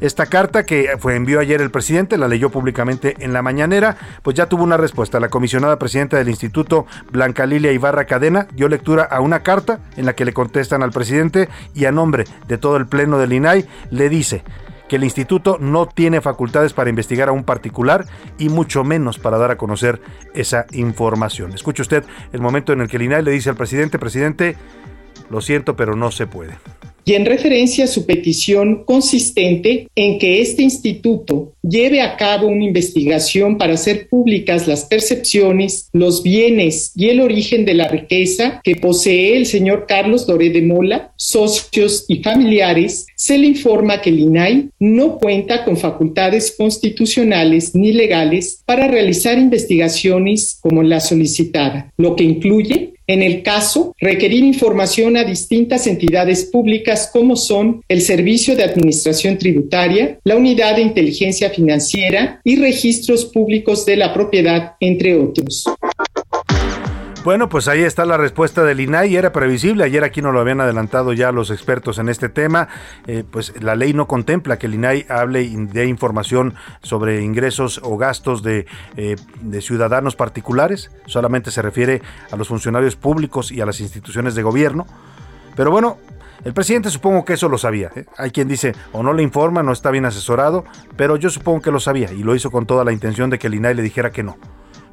Esta 0.00 0.26
carta 0.26 0.66
que 0.66 0.96
fue 0.98 1.14
envió 1.14 1.40
ayer 1.40 1.60
el 1.60 1.70
presidente, 1.70 2.18
la 2.18 2.28
leyó 2.28 2.50
públicamente 2.50 3.16
en 3.20 3.32
la 3.32 3.42
mañanera, 3.42 3.96
pues 4.22 4.36
ya 4.36 4.46
tuvo 4.46 4.64
una 4.64 4.76
respuesta. 4.76 5.20
La 5.20 5.28
comisionada 5.28 5.78
presidenta 5.78 6.16
del 6.16 6.28
Instituto, 6.28 6.86
Blanca 7.10 7.46
Lilia 7.46 7.72
Ibarra 7.72 8.06
Cadena, 8.06 8.46
dio 8.54 8.68
lectura 8.68 9.04
a 9.04 9.20
una 9.20 9.42
carta 9.42 9.80
en 9.96 10.06
la 10.06 10.14
que 10.14 10.24
le 10.24 10.32
contestan 10.32 10.82
al 10.82 10.90
presidente 10.90 11.48
y 11.74 11.84
a 11.84 11.92
nombre 11.92 12.24
de 12.48 12.58
todo 12.58 12.76
el 12.76 12.86
pleno 12.86 13.18
del 13.18 13.32
INAI 13.32 13.66
le 13.90 14.08
dice 14.08 14.42
que 14.88 14.96
el 14.96 15.04
instituto 15.04 15.56
no 15.58 15.86
tiene 15.86 16.20
facultades 16.20 16.74
para 16.74 16.90
investigar 16.90 17.28
a 17.28 17.32
un 17.32 17.44
particular 17.44 18.04
y 18.36 18.50
mucho 18.50 18.84
menos 18.84 19.18
para 19.18 19.38
dar 19.38 19.50
a 19.50 19.56
conocer 19.56 20.00
esa 20.34 20.66
información. 20.72 21.52
Escuche 21.52 21.82
usted 21.82 22.04
el 22.32 22.40
momento 22.40 22.72
en 22.72 22.80
el 22.80 22.88
que 22.88 22.96
el 22.96 23.04
INAI 23.04 23.22
le 23.22 23.30
dice 23.30 23.48
al 23.48 23.56
presidente, 23.56 23.98
presidente, 23.98 24.56
lo 25.30 25.40
siento, 25.40 25.76
pero 25.76 25.96
no 25.96 26.10
se 26.10 26.26
puede 26.26 26.58
y 27.04 27.14
en 27.14 27.26
referencia 27.26 27.84
a 27.84 27.88
su 27.88 28.06
petición 28.06 28.84
consistente 28.84 29.88
en 29.94 30.18
que 30.18 30.40
este 30.40 30.62
instituto 30.62 31.52
lleve 31.62 32.00
a 32.00 32.16
cabo 32.16 32.46
una 32.48 32.64
investigación 32.64 33.58
para 33.58 33.74
hacer 33.74 34.08
públicas 34.08 34.66
las 34.66 34.84
percepciones, 34.84 35.88
los 35.92 36.22
bienes 36.22 36.92
y 36.94 37.08
el 37.08 37.20
origen 37.20 37.64
de 37.64 37.74
la 37.74 37.88
riqueza 37.88 38.60
que 38.62 38.76
posee 38.76 39.36
el 39.36 39.46
señor 39.46 39.86
Carlos 39.86 40.26
Doré 40.26 40.50
de 40.50 40.62
Mola, 40.62 41.12
socios 41.16 42.04
y 42.08 42.22
familiares, 42.22 43.06
se 43.16 43.38
le 43.38 43.46
informa 43.46 44.00
que 44.00 44.10
el 44.10 44.20
INAI 44.20 44.70
no 44.78 45.18
cuenta 45.18 45.64
con 45.64 45.76
facultades 45.76 46.54
constitucionales 46.56 47.74
ni 47.74 47.92
legales 47.92 48.62
para 48.64 48.88
realizar 48.88 49.38
investigaciones 49.38 50.58
como 50.60 50.82
la 50.82 51.00
solicitada, 51.00 51.92
lo 51.96 52.16
que 52.16 52.24
incluye 52.24 52.93
en 53.06 53.22
el 53.22 53.42
caso, 53.42 53.94
requerir 53.98 54.44
información 54.44 55.16
a 55.16 55.24
distintas 55.24 55.86
entidades 55.86 56.44
públicas 56.44 57.10
como 57.12 57.36
son 57.36 57.82
el 57.88 58.00
Servicio 58.00 58.56
de 58.56 58.64
Administración 58.64 59.38
Tributaria, 59.38 60.18
la 60.24 60.36
Unidad 60.36 60.76
de 60.76 60.82
Inteligencia 60.82 61.50
Financiera 61.50 62.40
y 62.44 62.56
Registros 62.56 63.26
Públicos 63.26 63.84
de 63.84 63.96
la 63.96 64.14
Propiedad, 64.14 64.74
entre 64.80 65.16
otros. 65.16 65.64
Bueno, 67.24 67.48
pues 67.48 67.68
ahí 67.68 67.80
está 67.80 68.04
la 68.04 68.18
respuesta 68.18 68.64
del 68.64 68.80
INAI, 68.80 69.16
era 69.16 69.32
previsible, 69.32 69.82
ayer 69.84 70.04
aquí 70.04 70.20
nos 70.20 70.34
lo 70.34 70.40
habían 70.40 70.60
adelantado 70.60 71.14
ya 71.14 71.32
los 71.32 71.50
expertos 71.50 71.98
en 71.98 72.10
este 72.10 72.28
tema, 72.28 72.68
eh, 73.06 73.24
pues 73.28 73.54
la 73.62 73.76
ley 73.76 73.94
no 73.94 74.06
contempla 74.06 74.58
que 74.58 74.66
el 74.66 74.74
INAI 74.74 75.06
hable 75.08 75.48
de 75.48 75.86
información 75.86 76.52
sobre 76.82 77.22
ingresos 77.22 77.80
o 77.82 77.96
gastos 77.96 78.42
de, 78.42 78.66
eh, 78.98 79.16
de 79.40 79.62
ciudadanos 79.62 80.16
particulares, 80.16 80.90
solamente 81.06 81.50
se 81.50 81.62
refiere 81.62 82.02
a 82.30 82.36
los 82.36 82.48
funcionarios 82.48 82.94
públicos 82.94 83.50
y 83.50 83.62
a 83.62 83.64
las 83.64 83.80
instituciones 83.80 84.34
de 84.34 84.42
gobierno, 84.42 84.86
pero 85.56 85.70
bueno, 85.70 85.96
el 86.44 86.52
presidente 86.52 86.90
supongo 86.90 87.24
que 87.24 87.32
eso 87.32 87.48
lo 87.48 87.56
sabía. 87.56 87.90
¿eh? 87.96 88.04
Hay 88.18 88.32
quien 88.32 88.48
dice 88.48 88.74
o 88.92 89.02
no 89.02 89.14
le 89.14 89.22
informa, 89.22 89.62
no 89.62 89.72
está 89.72 89.90
bien 89.90 90.04
asesorado, 90.04 90.66
pero 90.94 91.16
yo 91.16 91.30
supongo 91.30 91.62
que 91.62 91.70
lo 91.70 91.80
sabía 91.80 92.12
y 92.12 92.22
lo 92.22 92.34
hizo 92.34 92.50
con 92.50 92.66
toda 92.66 92.84
la 92.84 92.92
intención 92.92 93.30
de 93.30 93.38
que 93.38 93.46
el 93.46 93.54
INAI 93.54 93.76
le 93.76 93.82
dijera 93.82 94.10
que 94.10 94.22
no 94.22 94.36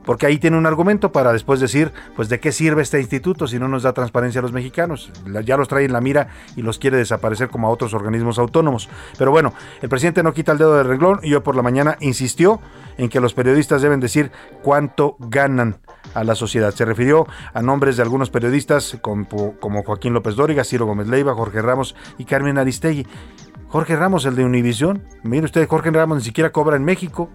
porque 0.06 0.26
ahí 0.26 0.38
tiene 0.38 0.58
un 0.58 0.66
argumento 0.66 1.12
para 1.12 1.32
después 1.34 1.60
decir, 1.60 1.92
pues 2.16 2.30
de 2.30 2.40
qué 2.40 2.52
sirve 2.52 2.82
este 2.82 3.00
instituto 3.00 3.48
si 3.48 3.60
no 3.60 3.68
nos 3.68 3.84
da 3.84 3.94
transparencia 3.94 4.40
a 4.40 4.42
los 4.42 4.52
mexicanos. 4.52 5.12
Ya 5.46 5.58
los 5.58 5.68
trae 5.68 5.86
en 5.86 5.94
la 5.94 6.02
mira 6.02 6.30
y 6.56 6.62
los 6.62 6.80
quiere 6.80 6.98
desaparecer 6.98 7.50
como 7.50 7.68
a 7.68 7.70
otros 7.70 7.94
organismos 7.94 8.40
autónomos. 8.40 8.90
Pero 9.18 9.32
bueno, 9.32 9.54
el 9.82 9.90
presidente 9.90 10.24
no 10.24 10.34
quita 10.34 10.54
el 10.54 10.58
dedo 10.58 10.78
del 10.78 10.88
reglón 10.88 11.20
y 11.24 11.34
hoy 11.34 11.42
por 11.42 11.56
la 11.56 11.62
mañana 11.62 11.98
insistió 12.00 12.60
en 12.98 13.10
que 13.10 13.20
los 13.20 13.34
periodistas 13.34 13.82
deben 13.82 14.00
decir 14.00 14.32
cuánto 14.62 15.16
ganan 15.20 15.78
a 16.14 16.24
la 16.24 16.36
sociedad. 16.36 16.74
Se 16.74 16.86
refirió 16.86 17.28
a 17.54 17.62
nombres 17.62 17.98
de 17.98 18.04
algunos 18.04 18.30
periodistas 18.30 18.98
como, 19.02 19.28
como 19.60 19.84
Joaquín 19.84 20.14
López 20.14 20.36
Dóriga, 20.36 20.64
Ciro 20.64 20.86
Gómez 20.86 21.08
Leiva, 21.08 21.34
Jorge 21.34 21.62
Ramos 21.62 21.96
y 22.18 22.26
Carmen 22.26 22.58
Aristegui. 22.58 23.06
Jorge 23.68 23.96
Ramos, 23.96 24.26
el 24.26 24.36
de 24.36 24.44
Univisión. 24.44 25.04
Mire 25.24 25.46
usted, 25.46 25.66
Jorge 25.68 25.92
Ramos 25.92 26.18
ni 26.18 26.24
siquiera 26.24 26.52
cobra 26.52 26.76
en 26.76 26.84
México 26.84 27.30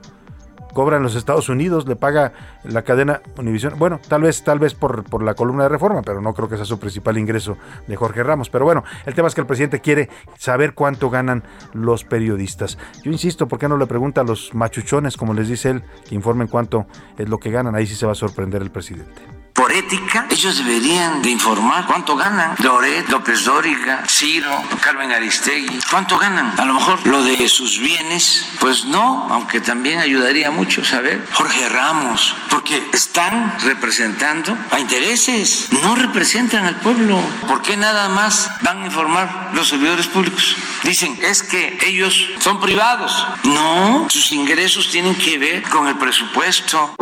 cobra 0.76 0.98
en 0.98 1.02
los 1.02 1.14
Estados 1.14 1.48
Unidos, 1.48 1.88
le 1.88 1.96
paga 1.96 2.34
la 2.62 2.82
cadena 2.82 3.22
Univision. 3.38 3.78
Bueno, 3.78 3.98
tal 4.08 4.20
vez, 4.20 4.44
tal 4.44 4.58
vez 4.58 4.74
por, 4.74 5.04
por 5.04 5.22
la 5.22 5.32
columna 5.32 5.62
de 5.62 5.70
reforma, 5.70 6.02
pero 6.02 6.20
no 6.20 6.34
creo 6.34 6.50
que 6.50 6.56
sea 6.56 6.66
su 6.66 6.78
principal 6.78 7.16
ingreso 7.16 7.56
de 7.86 7.96
Jorge 7.96 8.22
Ramos. 8.22 8.50
Pero 8.50 8.66
bueno, 8.66 8.84
el 9.06 9.14
tema 9.14 9.26
es 9.26 9.34
que 9.34 9.40
el 9.40 9.46
presidente 9.46 9.80
quiere 9.80 10.10
saber 10.36 10.74
cuánto 10.74 11.08
ganan 11.08 11.44
los 11.72 12.04
periodistas. 12.04 12.76
Yo 13.02 13.10
insisto, 13.10 13.48
¿por 13.48 13.58
qué 13.58 13.68
no 13.68 13.78
le 13.78 13.86
pregunta 13.86 14.20
a 14.20 14.24
los 14.24 14.52
machuchones, 14.52 15.16
como 15.16 15.32
les 15.32 15.48
dice 15.48 15.70
él, 15.70 15.82
que 16.06 16.14
informen 16.14 16.46
cuánto 16.46 16.84
es 17.16 17.26
lo 17.26 17.38
que 17.38 17.50
ganan? 17.50 17.74
Ahí 17.74 17.86
sí 17.86 17.94
se 17.94 18.04
va 18.04 18.12
a 18.12 18.14
sorprender 18.14 18.60
el 18.60 18.70
presidente 18.70 19.35
por 19.56 19.72
ética, 19.72 20.26
ellos 20.30 20.58
deberían 20.58 21.22
de 21.22 21.30
informar 21.30 21.86
cuánto 21.86 22.14
ganan. 22.14 22.54
Loret, 22.58 23.08
López 23.08 23.44
Dóriga, 23.44 24.04
Ciro, 24.06 24.62
Carmen 24.80 25.10
Aristegui, 25.10 25.80
cuánto 25.90 26.18
ganan. 26.18 26.52
A 26.58 26.64
lo 26.66 26.74
mejor 26.74 27.04
lo 27.06 27.24
de 27.24 27.48
sus 27.48 27.80
bienes, 27.80 28.46
pues 28.60 28.84
no, 28.84 29.26
aunque 29.30 29.60
también 29.60 29.98
ayudaría 29.98 30.50
mucho 30.50 30.84
saber. 30.84 31.26
Jorge 31.32 31.68
Ramos, 31.70 32.36
porque 32.50 32.86
están 32.92 33.58
representando 33.60 34.56
a 34.70 34.78
intereses, 34.78 35.68
no 35.82 35.96
representan 35.96 36.66
al 36.66 36.76
pueblo. 36.76 37.18
¿Por 37.48 37.62
qué 37.62 37.78
nada 37.78 38.10
más 38.10 38.50
van 38.60 38.82
a 38.82 38.86
informar 38.86 39.50
los 39.54 39.68
servidores 39.68 40.06
públicos? 40.06 40.56
Dicen, 40.82 41.18
es 41.22 41.42
que 41.42 41.78
ellos 41.86 42.28
son 42.40 42.60
privados. 42.60 43.26
No, 43.44 44.06
sus 44.10 44.32
ingresos 44.32 44.90
tienen 44.90 45.14
que 45.14 45.38
ver 45.38 45.62
con 45.62 45.88
el 45.88 45.96
presupuesto. 45.96 46.94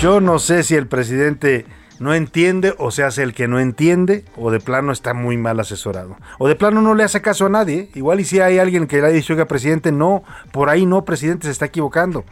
Yo 0.00 0.20
no 0.20 0.38
sé 0.38 0.62
si 0.62 0.74
el 0.74 0.86
presidente 0.86 1.66
no 1.98 2.14
entiende 2.14 2.74
o 2.78 2.90
se 2.90 3.04
hace 3.04 3.22
el 3.22 3.32
que 3.32 3.48
no 3.48 3.58
entiende 3.58 4.24
o 4.36 4.50
de 4.50 4.60
plano 4.60 4.92
está 4.92 5.14
muy 5.14 5.36
mal 5.36 5.60
asesorado. 5.60 6.16
O 6.38 6.48
de 6.48 6.56
plano 6.56 6.82
no 6.82 6.94
le 6.94 7.04
hace 7.04 7.22
caso 7.22 7.46
a 7.46 7.48
nadie. 7.48 7.90
Igual 7.94 8.20
y 8.20 8.24
si 8.24 8.40
hay 8.40 8.58
alguien 8.58 8.86
que 8.86 9.00
le 9.00 9.06
ha 9.06 9.10
dicho, 9.10 9.32
oiga, 9.32 9.46
presidente, 9.46 9.92
no, 9.92 10.24
por 10.52 10.68
ahí 10.68 10.84
no, 10.84 11.04
presidente, 11.04 11.46
se 11.46 11.52
está 11.52 11.66
equivocando. 11.66 12.24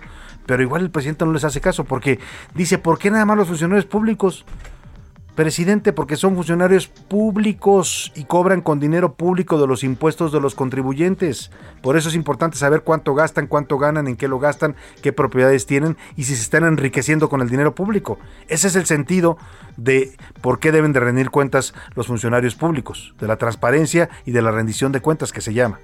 Pero 0.47 0.63
igual 0.63 0.83
el 0.83 0.91
presidente 0.91 1.25
no 1.25 1.33
les 1.33 1.45
hace 1.45 1.61
caso 1.61 1.85
porque 1.85 2.19
dice, 2.55 2.79
¿por 2.79 2.99
qué 2.99 3.11
nada 3.11 3.25
más 3.25 3.37
los 3.37 3.49
funcionarios 3.49 3.87
públicos? 3.87 4.45
Presidente, 5.35 5.95
porque 5.95 6.17
son 6.17 6.35
funcionarios 6.35 6.89
públicos 6.89 8.13
y 8.15 8.25
cobran 8.25 8.61
con 8.61 8.81
dinero 8.81 9.15
público 9.15 9.59
de 9.59 9.67
los 9.67 9.83
impuestos 9.83 10.31
de 10.31 10.41
los 10.41 10.55
contribuyentes. 10.55 11.51
Por 11.81 11.97
eso 11.97 12.11
es 12.11 12.15
importante 12.15 12.59
saber 12.59 12.83
cuánto 12.83 13.15
gastan, 13.15 13.47
cuánto 13.47 13.79
ganan, 13.79 14.09
en 14.09 14.17
qué 14.17 14.29
lo 14.29 14.39
gastan, 14.39 14.77
qué 15.01 15.15
propiedades 15.15 15.65
tienen 15.65 15.97
y 16.17 16.25
si 16.25 16.37
se 16.37 16.43
están 16.43 16.65
enriqueciendo 16.65 17.31
con 17.31 17.41
el 17.41 17.49
dinero 17.49 17.75
público. 17.75 18.19
Ese 18.49 18.69
es 18.69 18.77
el 18.77 18.85
sentido 18.85 19.39
de 19.79 20.15
por 20.43 20.59
qué 20.59 20.71
deben 20.71 20.93
de 20.93 21.01
rendir 21.01 21.31
cuentas 21.31 21.73
los 21.95 22.09
funcionarios 22.09 22.55
públicos, 22.55 23.15
de 23.19 23.27
la 23.27 23.37
transparencia 23.37 24.11
y 24.27 24.33
de 24.33 24.43
la 24.43 24.51
rendición 24.51 24.93
de 24.93 25.01
cuentas 25.01 25.33
que 25.33 25.41
se 25.41 25.55
llama. 25.55 25.79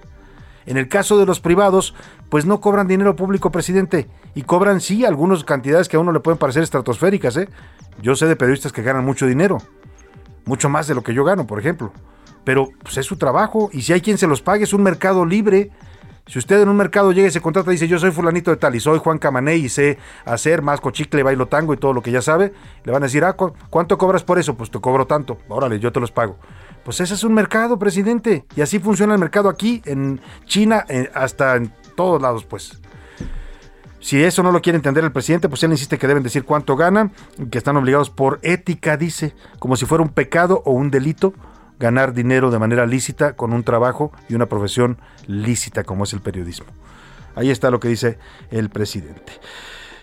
En 0.68 0.76
el 0.76 0.86
caso 0.86 1.18
de 1.18 1.24
los 1.24 1.40
privados, 1.40 1.94
pues 2.28 2.44
no 2.44 2.60
cobran 2.60 2.86
dinero 2.86 3.16
público, 3.16 3.50
presidente, 3.50 4.06
y 4.34 4.42
cobran 4.42 4.82
sí 4.82 5.06
algunas 5.06 5.42
cantidades 5.42 5.88
que 5.88 5.96
a 5.96 6.00
uno 6.00 6.12
le 6.12 6.20
pueden 6.20 6.36
parecer 6.36 6.62
estratosféricas, 6.62 7.38
¿eh? 7.38 7.48
Yo 8.02 8.14
sé 8.14 8.26
de 8.26 8.36
periodistas 8.36 8.70
que 8.70 8.82
ganan 8.82 9.02
mucho 9.02 9.26
dinero, 9.26 9.62
mucho 10.44 10.68
más 10.68 10.86
de 10.86 10.94
lo 10.94 11.02
que 11.02 11.14
yo 11.14 11.24
gano, 11.24 11.46
por 11.46 11.58
ejemplo. 11.58 11.90
Pero 12.44 12.68
pues, 12.82 12.98
es 12.98 13.06
su 13.06 13.16
trabajo 13.16 13.70
y 13.72 13.80
si 13.80 13.94
hay 13.94 14.02
quien 14.02 14.18
se 14.18 14.26
los 14.26 14.42
pague, 14.42 14.64
es 14.64 14.74
un 14.74 14.82
mercado 14.82 15.24
libre. 15.24 15.70
Si 16.26 16.38
usted 16.38 16.60
en 16.60 16.68
un 16.68 16.76
mercado 16.76 17.12
llega 17.12 17.28
y 17.28 17.30
se 17.30 17.40
contrata 17.40 17.70
y 17.70 17.76
dice 17.76 17.88
yo 17.88 17.98
soy 17.98 18.10
fulanito 18.10 18.50
de 18.50 18.58
tal 18.58 18.74
y 18.74 18.80
soy 18.80 18.98
Juan 18.98 19.16
Camané 19.16 19.56
y 19.56 19.70
sé 19.70 19.96
hacer 20.26 20.60
más 20.60 20.82
cochicle, 20.82 21.22
bailo 21.22 21.48
tango 21.48 21.72
y 21.72 21.78
todo 21.78 21.94
lo 21.94 22.02
que 22.02 22.10
ya 22.10 22.20
sabe, 22.20 22.52
le 22.84 22.92
van 22.92 23.02
a 23.02 23.06
decir, 23.06 23.24
ah, 23.24 23.34
¿cuánto 23.70 23.96
cobras 23.96 24.22
por 24.22 24.38
eso? 24.38 24.54
Pues 24.54 24.70
te 24.70 24.78
cobro 24.78 25.06
tanto, 25.06 25.38
órale, 25.48 25.80
yo 25.80 25.90
te 25.92 26.00
los 26.00 26.12
pago 26.12 26.36
Pues 26.88 27.02
ese 27.02 27.12
es 27.12 27.22
un 27.22 27.34
mercado, 27.34 27.78
presidente. 27.78 28.46
Y 28.56 28.62
así 28.62 28.78
funciona 28.78 29.12
el 29.12 29.20
mercado 29.20 29.50
aquí, 29.50 29.82
en 29.84 30.22
China, 30.46 30.86
eh, 30.88 31.10
hasta 31.12 31.56
en 31.56 31.70
todos 31.94 32.22
lados, 32.22 32.46
pues. 32.46 32.80
Si 34.00 34.24
eso 34.24 34.42
no 34.42 34.52
lo 34.52 34.62
quiere 34.62 34.76
entender 34.76 35.04
el 35.04 35.12
presidente, 35.12 35.50
pues 35.50 35.62
él 35.62 35.70
insiste 35.70 35.98
que 35.98 36.06
deben 36.06 36.22
decir 36.22 36.44
cuánto 36.44 36.76
ganan, 36.76 37.12
que 37.50 37.58
están 37.58 37.76
obligados 37.76 38.08
por 38.08 38.40
ética, 38.42 38.96
dice, 38.96 39.34
como 39.58 39.76
si 39.76 39.84
fuera 39.84 40.02
un 40.02 40.08
pecado 40.08 40.62
o 40.64 40.72
un 40.72 40.90
delito 40.90 41.34
ganar 41.78 42.14
dinero 42.14 42.50
de 42.50 42.58
manera 42.58 42.86
lícita 42.86 43.34
con 43.34 43.52
un 43.52 43.64
trabajo 43.64 44.10
y 44.30 44.34
una 44.34 44.46
profesión 44.46 44.96
lícita 45.26 45.84
como 45.84 46.04
es 46.04 46.14
el 46.14 46.22
periodismo. 46.22 46.68
Ahí 47.34 47.50
está 47.50 47.70
lo 47.70 47.80
que 47.80 47.88
dice 47.88 48.18
el 48.50 48.70
presidente. 48.70 49.34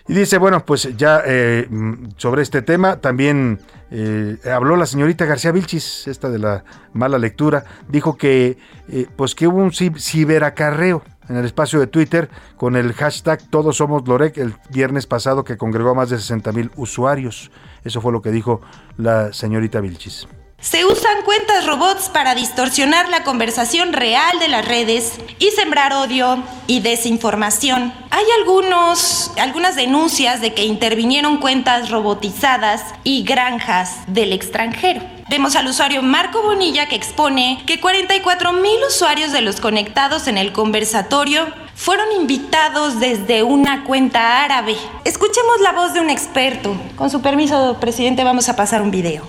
Y 0.08 0.14
dice, 0.14 0.38
bueno, 0.38 0.64
pues 0.64 0.96
ya 0.96 1.22
eh, 1.26 1.68
sobre 2.16 2.42
este 2.42 2.62
tema 2.62 3.00
también 3.00 3.58
eh, 3.90 4.36
habló 4.52 4.76
la 4.76 4.86
señorita 4.86 5.24
García 5.24 5.50
Vilchis, 5.50 6.06
esta 6.06 6.30
de 6.30 6.38
la 6.38 6.64
mala 6.92 7.18
lectura, 7.18 7.64
dijo 7.88 8.16
que 8.16 8.56
eh, 8.88 9.06
pues 9.16 9.34
que 9.34 9.48
hubo 9.48 9.58
un 9.58 9.72
ciberacarreo 9.72 11.02
en 11.28 11.36
el 11.36 11.44
espacio 11.44 11.80
de 11.80 11.88
Twitter 11.88 12.28
con 12.56 12.76
el 12.76 12.92
hashtag 12.92 13.50
Todos 13.50 13.78
Somos 13.78 14.06
Lorec 14.06 14.38
el 14.38 14.54
viernes 14.70 15.08
pasado 15.08 15.42
que 15.42 15.56
congregó 15.56 15.90
a 15.90 15.94
más 15.94 16.10
de 16.10 16.18
60 16.18 16.52
mil 16.52 16.70
usuarios. 16.76 17.50
Eso 17.82 18.00
fue 18.00 18.12
lo 18.12 18.22
que 18.22 18.30
dijo 18.30 18.60
la 18.96 19.32
señorita 19.32 19.80
Vilchis. 19.80 20.28
Se 20.68 20.84
usan 20.84 21.22
cuentas 21.24 21.64
robots 21.64 22.08
para 22.08 22.34
distorsionar 22.34 23.08
la 23.08 23.22
conversación 23.22 23.92
real 23.92 24.40
de 24.40 24.48
las 24.48 24.66
redes 24.66 25.12
y 25.38 25.52
sembrar 25.52 25.92
odio 25.92 26.42
y 26.66 26.80
desinformación. 26.80 27.94
Hay 28.10 28.24
algunos, 28.40 29.30
algunas 29.38 29.76
denuncias 29.76 30.40
de 30.40 30.54
que 30.54 30.64
intervinieron 30.64 31.36
cuentas 31.36 31.90
robotizadas 31.90 32.82
y 33.04 33.22
granjas 33.22 34.00
del 34.08 34.32
extranjero. 34.32 35.02
Vemos 35.28 35.54
al 35.54 35.68
usuario 35.68 36.02
Marco 36.02 36.42
Bonilla 36.42 36.88
que 36.88 36.96
expone 36.96 37.62
que 37.64 37.78
44 37.78 38.52
mil 38.54 38.78
usuarios 38.88 39.30
de 39.30 39.42
los 39.42 39.60
conectados 39.60 40.26
en 40.26 40.36
el 40.36 40.52
conversatorio 40.52 41.46
fueron 41.76 42.10
invitados 42.18 42.98
desde 42.98 43.42
una 43.42 43.84
cuenta 43.84 44.42
árabe. 44.42 44.74
Escuchemos 45.04 45.60
la 45.60 45.72
voz 45.72 45.92
de 45.92 46.00
un 46.00 46.08
experto. 46.08 46.74
Con 46.96 47.10
su 47.10 47.20
permiso, 47.20 47.76
presidente, 47.78 48.24
vamos 48.24 48.48
a 48.48 48.56
pasar 48.56 48.80
un 48.80 48.90
video. 48.90 49.24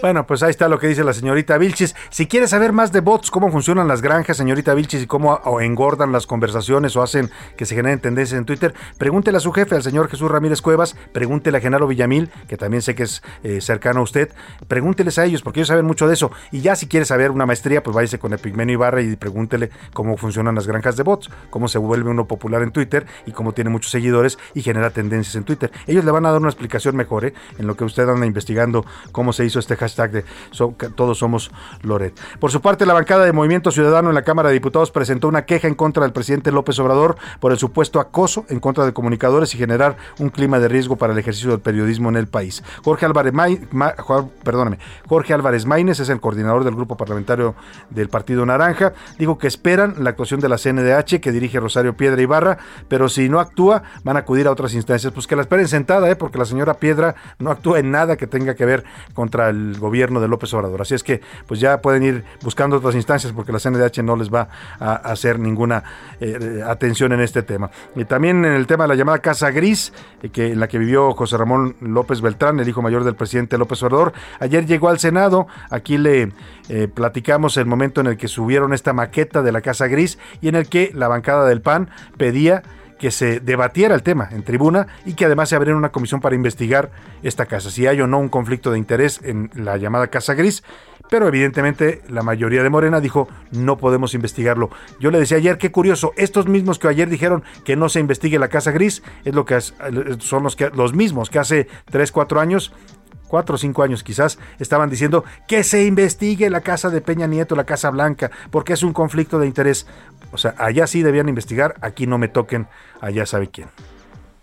Bueno, 0.00 0.26
pues 0.26 0.42
ahí 0.42 0.50
está 0.50 0.68
lo 0.68 0.78
que 0.78 0.88
dice 0.88 1.04
la 1.04 1.12
señorita 1.12 1.58
Vilchis. 1.58 1.94
Si 2.08 2.26
quiere 2.26 2.48
saber 2.48 2.72
más 2.72 2.92
de 2.92 3.00
bots, 3.00 3.30
cómo 3.30 3.52
funcionan 3.52 3.88
las 3.88 4.00
granjas, 4.00 4.38
señorita 4.38 4.72
Vilchis, 4.72 5.02
y 5.02 5.06
cómo 5.06 5.38
engordan 5.60 6.12
las 6.12 6.26
conversaciones 6.26 6.96
o 6.96 7.02
hacen 7.02 7.30
que 7.58 7.66
se 7.66 7.74
generen 7.74 8.00
tendencias 8.00 8.38
en 8.38 8.46
Twitter, 8.46 8.74
pregúntele 8.96 9.36
a 9.36 9.40
su 9.40 9.52
jefe, 9.52 9.76
al 9.76 9.82
señor 9.82 10.08
Jesús 10.08 10.30
Ramírez 10.30 10.62
Cuevas, 10.62 10.96
pregúntele 11.12 11.58
a 11.58 11.60
Genaro 11.60 11.86
Villamil, 11.86 12.30
que 12.48 12.56
también 12.56 12.80
sé 12.80 12.94
que 12.94 13.02
es 13.02 13.22
eh, 13.42 13.60
cercano 13.60 14.00
a 14.00 14.02
usted, 14.04 14.30
pregúnteles 14.66 15.18
a 15.18 15.26
ellos, 15.26 15.42
porque 15.42 15.60
ellos 15.60 15.68
saben 15.68 15.84
mucho 15.84 16.08
de 16.08 16.14
eso. 16.14 16.32
Y 16.50 16.62
ya 16.62 16.74
si 16.74 16.86
quiere 16.86 17.04
saber 17.04 17.30
una 17.30 17.44
maestría, 17.44 17.82
pues 17.82 17.94
váyase 17.94 18.18
con 18.18 18.32
Epigmenio 18.32 18.74
Ibarra 18.74 19.02
y 19.02 19.14
pregúntele 19.16 19.68
cómo 19.92 20.16
funcionan 20.16 20.54
las 20.54 20.66
granjas 20.66 20.96
de 20.96 21.02
bots, 21.02 21.28
cómo 21.50 21.68
se 21.68 21.81
vuelve 21.82 22.10
uno 22.10 22.26
popular 22.26 22.62
en 22.62 22.72
Twitter 22.72 23.06
y 23.26 23.32
como 23.32 23.52
tiene 23.52 23.70
muchos 23.70 23.90
seguidores 23.90 24.38
y 24.54 24.62
genera 24.62 24.90
tendencias 24.90 25.36
en 25.36 25.44
Twitter. 25.44 25.70
Ellos 25.86 26.04
le 26.04 26.10
van 26.10 26.26
a 26.26 26.30
dar 26.30 26.40
una 26.40 26.50
explicación 26.50 26.96
mejor 26.96 27.24
¿eh? 27.24 27.34
en 27.58 27.66
lo 27.66 27.76
que 27.76 27.84
usted 27.84 28.08
anda 28.08 28.26
investigando 28.26 28.84
cómo 29.12 29.32
se 29.32 29.44
hizo 29.44 29.58
este 29.58 29.76
hashtag 29.76 30.10
de 30.10 30.24
todos 30.94 31.18
somos 31.18 31.50
Loret. 31.82 32.18
Por 32.38 32.50
su 32.50 32.60
parte, 32.60 32.86
la 32.86 32.94
bancada 32.94 33.24
de 33.24 33.32
Movimiento 33.32 33.70
Ciudadano 33.70 34.08
en 34.08 34.14
la 34.14 34.22
Cámara 34.22 34.48
de 34.48 34.54
Diputados 34.54 34.90
presentó 34.90 35.28
una 35.28 35.44
queja 35.44 35.68
en 35.68 35.74
contra 35.74 36.02
del 36.02 36.12
presidente 36.12 36.52
López 36.52 36.78
Obrador 36.78 37.16
por 37.40 37.52
el 37.52 37.58
supuesto 37.58 38.00
acoso 38.00 38.44
en 38.48 38.60
contra 38.60 38.84
de 38.84 38.92
comunicadores 38.92 39.54
y 39.54 39.58
generar 39.58 39.96
un 40.18 40.30
clima 40.30 40.58
de 40.58 40.68
riesgo 40.68 40.96
para 40.96 41.12
el 41.12 41.18
ejercicio 41.18 41.50
del 41.50 41.60
periodismo 41.60 42.08
en 42.08 42.16
el 42.16 42.26
país. 42.26 42.62
Jorge 42.84 43.06
Álvarez, 43.06 43.32
perdóname, 44.44 44.78
Jorge 45.08 45.34
Álvarez 45.34 45.66
Maínez 45.66 46.00
es 46.00 46.08
el 46.08 46.20
coordinador 46.20 46.64
del 46.64 46.74
grupo 46.74 46.96
parlamentario 46.96 47.54
del 47.90 48.08
Partido 48.08 48.44
Naranja. 48.46 48.92
Dijo 49.18 49.38
que 49.38 49.46
esperan 49.46 49.96
la 49.98 50.10
actuación 50.10 50.40
de 50.40 50.48
la 50.48 50.58
CNDH 50.58 51.20
que 51.20 51.32
dirige 51.32 51.60
Rosario 51.60 51.71
Piedra 51.96 52.20
Ibarra, 52.20 52.58
pero 52.88 53.08
si 53.08 53.28
no 53.28 53.40
actúa, 53.40 53.82
van 54.04 54.16
a 54.16 54.20
acudir 54.20 54.46
a 54.46 54.50
otras 54.50 54.74
instancias. 54.74 55.12
Pues 55.12 55.26
que 55.26 55.36
la 55.36 55.42
esperen 55.42 55.68
sentada, 55.68 56.10
¿eh? 56.10 56.16
porque 56.16 56.38
la 56.38 56.44
señora 56.44 56.74
Piedra 56.74 57.14
no 57.38 57.50
actúa 57.50 57.78
en 57.78 57.90
nada 57.90 58.16
que 58.16 58.26
tenga 58.26 58.54
que 58.54 58.64
ver 58.64 58.84
contra 59.14 59.48
el 59.48 59.78
gobierno 59.78 60.20
de 60.20 60.28
López 60.28 60.52
Obrador. 60.54 60.82
Así 60.82 60.94
es 60.94 61.02
que, 61.02 61.20
pues 61.46 61.60
ya 61.60 61.80
pueden 61.80 62.02
ir 62.02 62.24
buscando 62.42 62.76
otras 62.76 62.94
instancias, 62.94 63.32
porque 63.32 63.52
la 63.52 63.58
CNDH 63.58 64.02
no 64.02 64.16
les 64.16 64.32
va 64.32 64.48
a 64.78 64.94
hacer 64.94 65.38
ninguna 65.38 65.82
eh, 66.20 66.62
atención 66.66 67.12
en 67.12 67.20
este 67.20 67.42
tema. 67.42 67.70
Y 67.96 68.04
también 68.04 68.44
en 68.44 68.52
el 68.52 68.66
tema 68.66 68.84
de 68.84 68.88
la 68.88 68.94
llamada 68.94 69.18
Casa 69.18 69.50
Gris, 69.50 69.92
eh, 70.22 70.28
que, 70.28 70.52
en 70.52 70.60
la 70.60 70.68
que 70.68 70.78
vivió 70.78 71.12
José 71.14 71.36
Ramón 71.36 71.76
López 71.80 72.20
Beltrán, 72.20 72.60
el 72.60 72.68
hijo 72.68 72.82
mayor 72.82 73.04
del 73.04 73.16
presidente 73.16 73.58
López 73.58 73.82
Obrador, 73.82 74.12
ayer 74.40 74.66
llegó 74.66 74.88
al 74.88 74.98
Senado. 74.98 75.46
Aquí 75.70 75.98
le 75.98 76.32
eh, 76.68 76.88
platicamos 76.88 77.56
el 77.56 77.66
momento 77.66 78.00
en 78.00 78.06
el 78.06 78.16
que 78.16 78.28
subieron 78.28 78.72
esta 78.72 78.92
maqueta 78.92 79.42
de 79.42 79.52
la 79.52 79.60
Casa 79.60 79.86
Gris 79.86 80.18
y 80.40 80.48
en 80.48 80.54
el 80.54 80.68
que 80.68 80.90
la 80.94 81.08
bancada 81.08 81.46
del 81.46 81.61
PAN 81.62 81.90
pedía 82.16 82.62
que 83.02 83.10
se 83.10 83.40
debatiera 83.40 83.96
el 83.96 84.04
tema 84.04 84.28
en 84.30 84.44
tribuna 84.44 84.86
y 85.04 85.14
que 85.14 85.24
además 85.24 85.48
se 85.48 85.56
abriera 85.56 85.76
una 85.76 85.90
comisión 85.90 86.20
para 86.20 86.36
investigar 86.36 86.92
esta 87.24 87.46
casa, 87.46 87.68
si 87.68 87.84
hay 87.88 88.00
o 88.00 88.06
no 88.06 88.20
un 88.20 88.28
conflicto 88.28 88.70
de 88.70 88.78
interés 88.78 89.20
en 89.24 89.50
la 89.54 89.76
llamada 89.76 90.06
Casa 90.06 90.34
Gris, 90.34 90.62
pero 91.10 91.26
evidentemente 91.26 92.02
la 92.08 92.22
mayoría 92.22 92.62
de 92.62 92.70
Morena 92.70 93.00
dijo 93.00 93.26
no 93.50 93.76
podemos 93.76 94.14
investigarlo. 94.14 94.70
Yo 95.00 95.10
le 95.10 95.18
decía 95.18 95.38
ayer, 95.38 95.58
qué 95.58 95.72
curioso, 95.72 96.12
estos 96.16 96.46
mismos 96.46 96.78
que 96.78 96.86
ayer 96.86 97.08
dijeron 97.08 97.42
que 97.64 97.74
no 97.74 97.88
se 97.88 97.98
investigue 97.98 98.38
la 98.38 98.46
Casa 98.46 98.70
Gris, 98.70 99.02
es 99.24 99.34
lo 99.34 99.44
que 99.44 99.60
son 99.60 100.44
los, 100.44 100.54
que, 100.54 100.70
los 100.70 100.94
mismos 100.94 101.28
que 101.28 101.40
hace 101.40 101.66
3, 101.90 102.12
4 102.12 102.38
años 102.38 102.72
cuatro 103.32 103.54
o 103.54 103.58
cinco 103.58 103.82
años 103.82 104.04
quizás, 104.04 104.38
estaban 104.58 104.90
diciendo 104.90 105.24
que 105.48 105.64
se 105.64 105.86
investigue 105.86 106.50
la 106.50 106.60
casa 106.60 106.90
de 106.90 107.00
Peña 107.00 107.26
Nieto, 107.26 107.56
la 107.56 107.64
Casa 107.64 107.88
Blanca, 107.88 108.30
porque 108.50 108.74
es 108.74 108.82
un 108.82 108.92
conflicto 108.92 109.38
de 109.38 109.46
interés. 109.46 109.86
O 110.32 110.36
sea, 110.36 110.54
allá 110.58 110.86
sí 110.86 111.02
debían 111.02 111.30
investigar, 111.30 111.76
aquí 111.80 112.06
no 112.06 112.18
me 112.18 112.28
toquen, 112.28 112.68
allá 113.00 113.24
sabe 113.24 113.48
quién. 113.48 113.70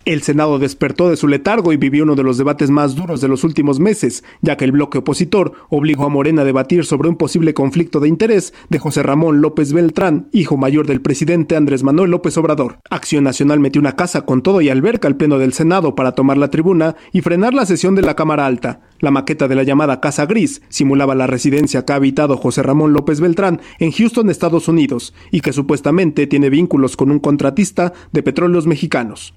El 0.06 0.22
Senado 0.22 0.58
despertó 0.58 1.10
de 1.10 1.18
su 1.18 1.28
letargo 1.28 1.74
y 1.74 1.76
vivió 1.76 2.04
uno 2.04 2.14
de 2.14 2.22
los 2.22 2.38
debates 2.38 2.70
más 2.70 2.94
duros 2.94 3.20
de 3.20 3.28
los 3.28 3.44
últimos 3.44 3.80
meses, 3.80 4.24
ya 4.40 4.56
que 4.56 4.64
el 4.64 4.72
bloque 4.72 4.96
opositor 4.96 5.52
obligó 5.68 6.06
a 6.06 6.08
Morena 6.08 6.40
a 6.40 6.46
debatir 6.46 6.86
sobre 6.86 7.10
un 7.10 7.16
posible 7.16 7.52
conflicto 7.52 8.00
de 8.00 8.08
interés 8.08 8.54
de 8.70 8.78
José 8.78 9.02
Ramón 9.02 9.42
López 9.42 9.74
Beltrán, 9.74 10.30
hijo 10.32 10.56
mayor 10.56 10.86
del 10.86 11.02
presidente 11.02 11.54
Andrés 11.54 11.82
Manuel 11.82 12.12
López 12.12 12.38
Obrador. 12.38 12.78
Acción 12.88 13.24
Nacional 13.24 13.60
metió 13.60 13.78
una 13.78 13.94
casa 13.94 14.22
con 14.22 14.40
todo 14.40 14.62
y 14.62 14.70
alberca 14.70 15.06
al 15.06 15.16
pleno 15.16 15.38
del 15.38 15.52
Senado 15.52 15.94
para 15.94 16.12
tomar 16.12 16.38
la 16.38 16.48
tribuna 16.48 16.96
y 17.12 17.20
frenar 17.20 17.52
la 17.52 17.66
sesión 17.66 17.94
de 17.94 18.00
la 18.00 18.16
Cámara 18.16 18.46
Alta. 18.46 18.80
La 19.00 19.10
maqueta 19.10 19.48
de 19.48 19.54
la 19.54 19.64
llamada 19.64 20.00
Casa 20.00 20.24
Gris 20.24 20.62
simulaba 20.70 21.14
la 21.14 21.26
residencia 21.26 21.84
que 21.84 21.92
ha 21.92 21.96
habitado 21.96 22.38
José 22.38 22.62
Ramón 22.62 22.94
López 22.94 23.20
Beltrán 23.20 23.60
en 23.78 23.92
Houston, 23.92 24.30
Estados 24.30 24.66
Unidos, 24.66 25.12
y 25.30 25.42
que 25.42 25.52
supuestamente 25.52 26.26
tiene 26.26 26.48
vínculos 26.48 26.96
con 26.96 27.10
un 27.10 27.18
contratista 27.18 27.92
de 28.12 28.22
petróleos 28.22 28.66
mexicanos. 28.66 29.34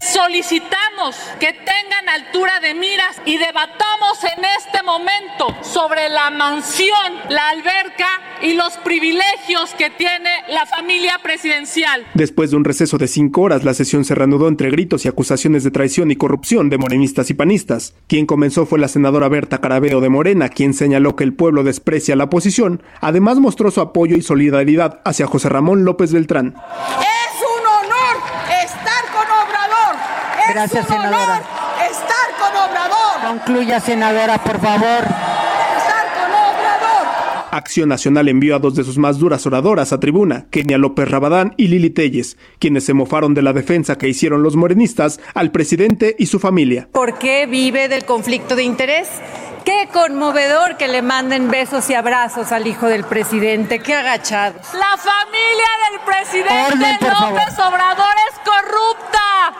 Solicitamos 0.54 1.16
que 1.40 1.48
tengan 1.52 2.10
altura 2.10 2.60
de 2.60 2.76
miras 2.76 3.20
y 3.26 3.40
debatamos 3.40 4.24
en 4.24 4.46
este 4.60 4.84
momento 4.84 5.48
sobre 5.64 6.10
la 6.10 6.30
mansión, 6.30 7.14
la 7.30 7.50
alberca 7.50 8.22
y 8.40 8.54
los 8.54 8.78
privilegios 8.78 9.74
que 9.76 9.90
tiene 9.90 10.30
la 10.50 10.68
familia 10.68 11.20
presidencial. 11.24 12.06
Después 12.14 12.52
de 12.52 12.58
un 12.58 12.66
receso 12.66 13.00
de 13.00 13.08
cinco 13.08 13.42
horas, 13.42 13.64
la 13.64 13.74
sesión 13.74 14.06
se 14.06 14.14
reanudó 14.14 14.48
entre 14.48 14.70
gritos 14.70 15.06
y 15.06 15.08
acusaciones 15.08 15.64
de 15.64 15.72
traición 15.72 16.12
y 16.12 16.18
corrupción 16.18 16.70
de 16.70 16.78
morenistas 16.78 17.32
y 17.32 17.34
panistas. 17.34 17.96
Quien 18.06 18.28
comenzó 18.28 18.68
fue 18.68 18.78
la 18.78 18.90
senadora 18.90 19.30
Berta 19.30 19.60
Carabeo 19.60 20.02
de 20.02 20.10
Morena, 20.10 20.50
quien 20.50 20.76
señaló 20.76 21.16
que 21.16 21.24
el 21.24 21.34
pueblo 21.34 21.64
desprecia 21.64 22.16
la 22.16 22.26
oposición. 22.26 22.84
Además 23.02 23.40
mostró 23.40 23.72
su 23.72 23.82
apoyo 23.82 24.18
y 24.18 24.22
solidaridad 24.22 25.02
hacia 25.04 25.26
José 25.26 25.50
Ramón 25.50 25.84
López 25.84 26.14
Beltrán. 26.14 26.54
Es 27.00 27.42
un 27.42 27.66
honor 27.66 28.18
estar 28.64 29.04
con 29.12 29.24
Obrador. 29.24 29.96
Es 30.54 30.72
Gracias, 30.72 30.86
un 30.90 30.96
senadora. 30.96 31.24
honor 31.24 31.42
estar 31.90 32.30
con 32.40 32.70
Obrador. 32.70 33.40
Concluya, 33.40 33.80
senadora, 33.80 34.38
por 34.44 34.60
favor. 34.60 35.04
Acción 37.52 37.90
Nacional 37.90 38.30
envió 38.30 38.56
a 38.56 38.60
dos 38.60 38.74
de 38.74 38.84
sus 38.84 38.98
más 38.98 39.20
duras 39.20 39.46
oradoras 39.46 39.94
a 39.94 40.00
tribuna, 40.00 40.48
Kenia 40.50 40.80
López 40.80 41.08
Rabadán 41.08 41.54
y 41.56 41.68
Lili 41.68 41.92
Telles, 41.92 42.36
quienes 42.58 42.84
se 42.84 42.96
mofaron 42.96 43.36
de 43.36 43.44
la 43.44 43.54
defensa 43.54 43.96
que 44.00 44.08
hicieron 44.10 44.42
los 44.42 44.56
morenistas 44.56 45.20
al 45.36 45.52
presidente 45.52 46.16
y 46.18 46.26
su 46.26 46.40
familia. 46.40 46.90
¿Por 46.92 47.20
qué 47.20 47.46
vive 47.46 47.90
del 47.90 48.06
conflicto 48.06 48.56
de 48.56 48.64
interés? 48.64 49.08
Qué 49.66 49.88
conmovedor 49.94 50.76
que 50.78 50.88
le 50.88 51.02
manden 51.02 51.50
besos 51.50 51.90
y 51.90 51.94
abrazos 51.94 52.52
al 52.52 52.68
hijo 52.68 52.88
del 52.88 53.06
presidente, 53.06 53.80
qué 53.80 53.96
agachados. 53.96 54.74
La 54.74 54.98
familia 54.98 55.70
del 55.90 56.00
presidente 56.02 56.54
Orden, 56.54 57.00
favor. 57.00 57.40
López 57.40 57.60
Obrador 57.60 58.16
es 58.30 58.40
corrupta. 58.40 59.54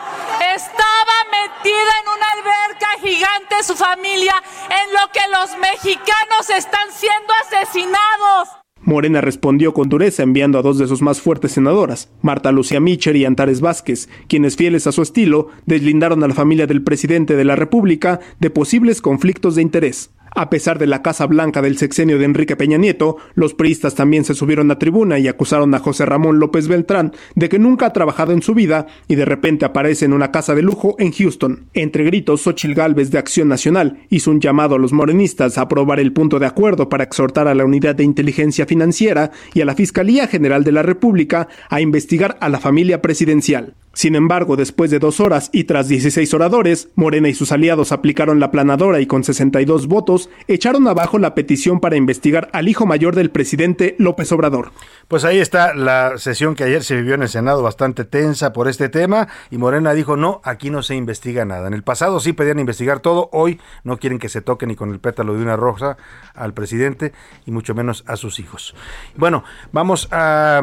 Estaba 0.54 1.16
metida 1.30 1.92
en 2.02 2.08
una 2.08 2.26
alberca 2.32 2.88
gigante 3.00 3.62
su 3.62 3.74
familia, 3.76 4.34
en 4.68 4.92
lo 4.92 5.10
que 5.10 5.26
los 5.28 5.56
mexicanos 5.58 6.50
están 6.50 6.92
siendo 6.92 7.32
asesinados. 7.46 8.63
Morena 8.84 9.20
respondió 9.20 9.72
con 9.72 9.88
dureza 9.88 10.22
enviando 10.22 10.58
a 10.58 10.62
dos 10.62 10.78
de 10.78 10.86
sus 10.86 11.00
más 11.00 11.20
fuertes 11.20 11.52
senadoras, 11.52 12.10
Marta 12.22 12.52
Lucía 12.52 12.80
Micher 12.80 13.16
y 13.16 13.24
Antares 13.24 13.60
Vázquez, 13.60 14.08
quienes 14.28 14.56
fieles 14.56 14.86
a 14.86 14.92
su 14.92 15.02
estilo 15.02 15.48
deslindaron 15.66 16.22
a 16.22 16.28
la 16.28 16.34
familia 16.34 16.66
del 16.66 16.82
presidente 16.82 17.36
de 17.36 17.44
la 17.44 17.56
República 17.56 18.20
de 18.40 18.50
posibles 18.50 19.00
conflictos 19.00 19.54
de 19.54 19.62
interés. 19.62 20.10
A 20.36 20.50
pesar 20.50 20.80
de 20.80 20.88
la 20.88 21.00
Casa 21.00 21.26
Blanca 21.26 21.62
del 21.62 21.78
sexenio 21.78 22.18
de 22.18 22.24
Enrique 22.24 22.56
Peña 22.56 22.76
Nieto, 22.76 23.18
los 23.34 23.54
priistas 23.54 23.94
también 23.94 24.24
se 24.24 24.34
subieron 24.34 24.68
a 24.72 24.80
tribuna 24.80 25.20
y 25.20 25.28
acusaron 25.28 25.72
a 25.74 25.78
José 25.78 26.06
Ramón 26.06 26.40
López 26.40 26.66
Beltrán 26.66 27.12
de 27.36 27.48
que 27.48 27.60
nunca 27.60 27.86
ha 27.86 27.92
trabajado 27.92 28.32
en 28.32 28.42
su 28.42 28.52
vida 28.52 28.88
y 29.06 29.14
de 29.14 29.24
repente 29.24 29.64
aparece 29.64 30.06
en 30.06 30.12
una 30.12 30.32
casa 30.32 30.56
de 30.56 30.62
lujo 30.62 30.96
en 30.98 31.12
Houston. 31.12 31.68
Entre 31.72 32.02
gritos, 32.02 32.42
Xochil 32.42 32.74
Gálvez 32.74 33.12
de 33.12 33.18
Acción 33.18 33.46
Nacional 33.46 34.00
hizo 34.10 34.32
un 34.32 34.40
llamado 34.40 34.74
a 34.74 34.78
los 34.78 34.92
morenistas 34.92 35.56
a 35.56 35.62
aprobar 35.62 36.00
el 36.00 36.12
punto 36.12 36.40
de 36.40 36.46
acuerdo 36.46 36.88
para 36.88 37.04
exhortar 37.04 37.46
a 37.46 37.54
la 37.54 37.64
Unidad 37.64 37.94
de 37.94 38.02
Inteligencia 38.02 38.66
Financiera 38.66 39.30
y 39.54 39.60
a 39.60 39.64
la 39.64 39.76
Fiscalía 39.76 40.26
General 40.26 40.64
de 40.64 40.72
la 40.72 40.82
República 40.82 41.46
a 41.70 41.80
investigar 41.80 42.38
a 42.40 42.48
la 42.48 42.58
familia 42.58 43.00
presidencial. 43.00 43.76
Sin 43.94 44.16
embargo, 44.16 44.56
después 44.56 44.90
de 44.90 44.98
dos 44.98 45.20
horas 45.20 45.50
y 45.52 45.64
tras 45.64 45.88
16 45.88 46.34
oradores, 46.34 46.88
Morena 46.96 47.28
y 47.28 47.34
sus 47.34 47.52
aliados 47.52 47.92
aplicaron 47.92 48.40
la 48.40 48.50
planadora 48.50 49.00
y 49.00 49.06
con 49.06 49.24
62 49.24 49.86
votos 49.86 50.28
echaron 50.48 50.86
abajo 50.88 51.18
la 51.18 51.34
petición 51.34 51.80
para 51.80 51.96
investigar 51.96 52.50
al 52.52 52.68
hijo 52.68 52.86
mayor 52.86 53.14
del 53.14 53.30
presidente 53.30 53.94
López 53.98 54.32
Obrador. 54.32 54.72
Pues 55.06 55.24
ahí 55.24 55.38
está 55.38 55.74
la 55.74 56.18
sesión 56.18 56.54
que 56.54 56.64
ayer 56.64 56.82
se 56.82 56.96
vivió 56.96 57.14
en 57.14 57.22
el 57.22 57.28
Senado 57.28 57.62
bastante 57.62 58.04
tensa 58.04 58.52
por 58.52 58.68
este 58.68 58.88
tema 58.88 59.28
y 59.50 59.58
Morena 59.58 59.94
dijo 59.94 60.16
no, 60.16 60.40
aquí 60.44 60.70
no 60.70 60.82
se 60.82 60.96
investiga 60.96 61.44
nada. 61.44 61.68
En 61.68 61.74
el 61.74 61.84
pasado 61.84 62.18
sí 62.20 62.32
pedían 62.32 62.58
investigar 62.58 63.00
todo, 63.00 63.30
hoy 63.32 63.60
no 63.84 63.98
quieren 63.98 64.18
que 64.18 64.28
se 64.28 64.40
toque 64.40 64.66
ni 64.66 64.74
con 64.74 64.90
el 64.90 64.98
pétalo 64.98 65.34
de 65.34 65.42
una 65.42 65.56
rosa 65.56 65.96
al 66.34 66.52
presidente 66.52 67.12
y 67.46 67.52
mucho 67.52 67.74
menos 67.74 68.04
a 68.06 68.16
sus 68.16 68.40
hijos. 68.40 68.74
Bueno, 69.16 69.44
vamos 69.72 70.08
a 70.10 70.62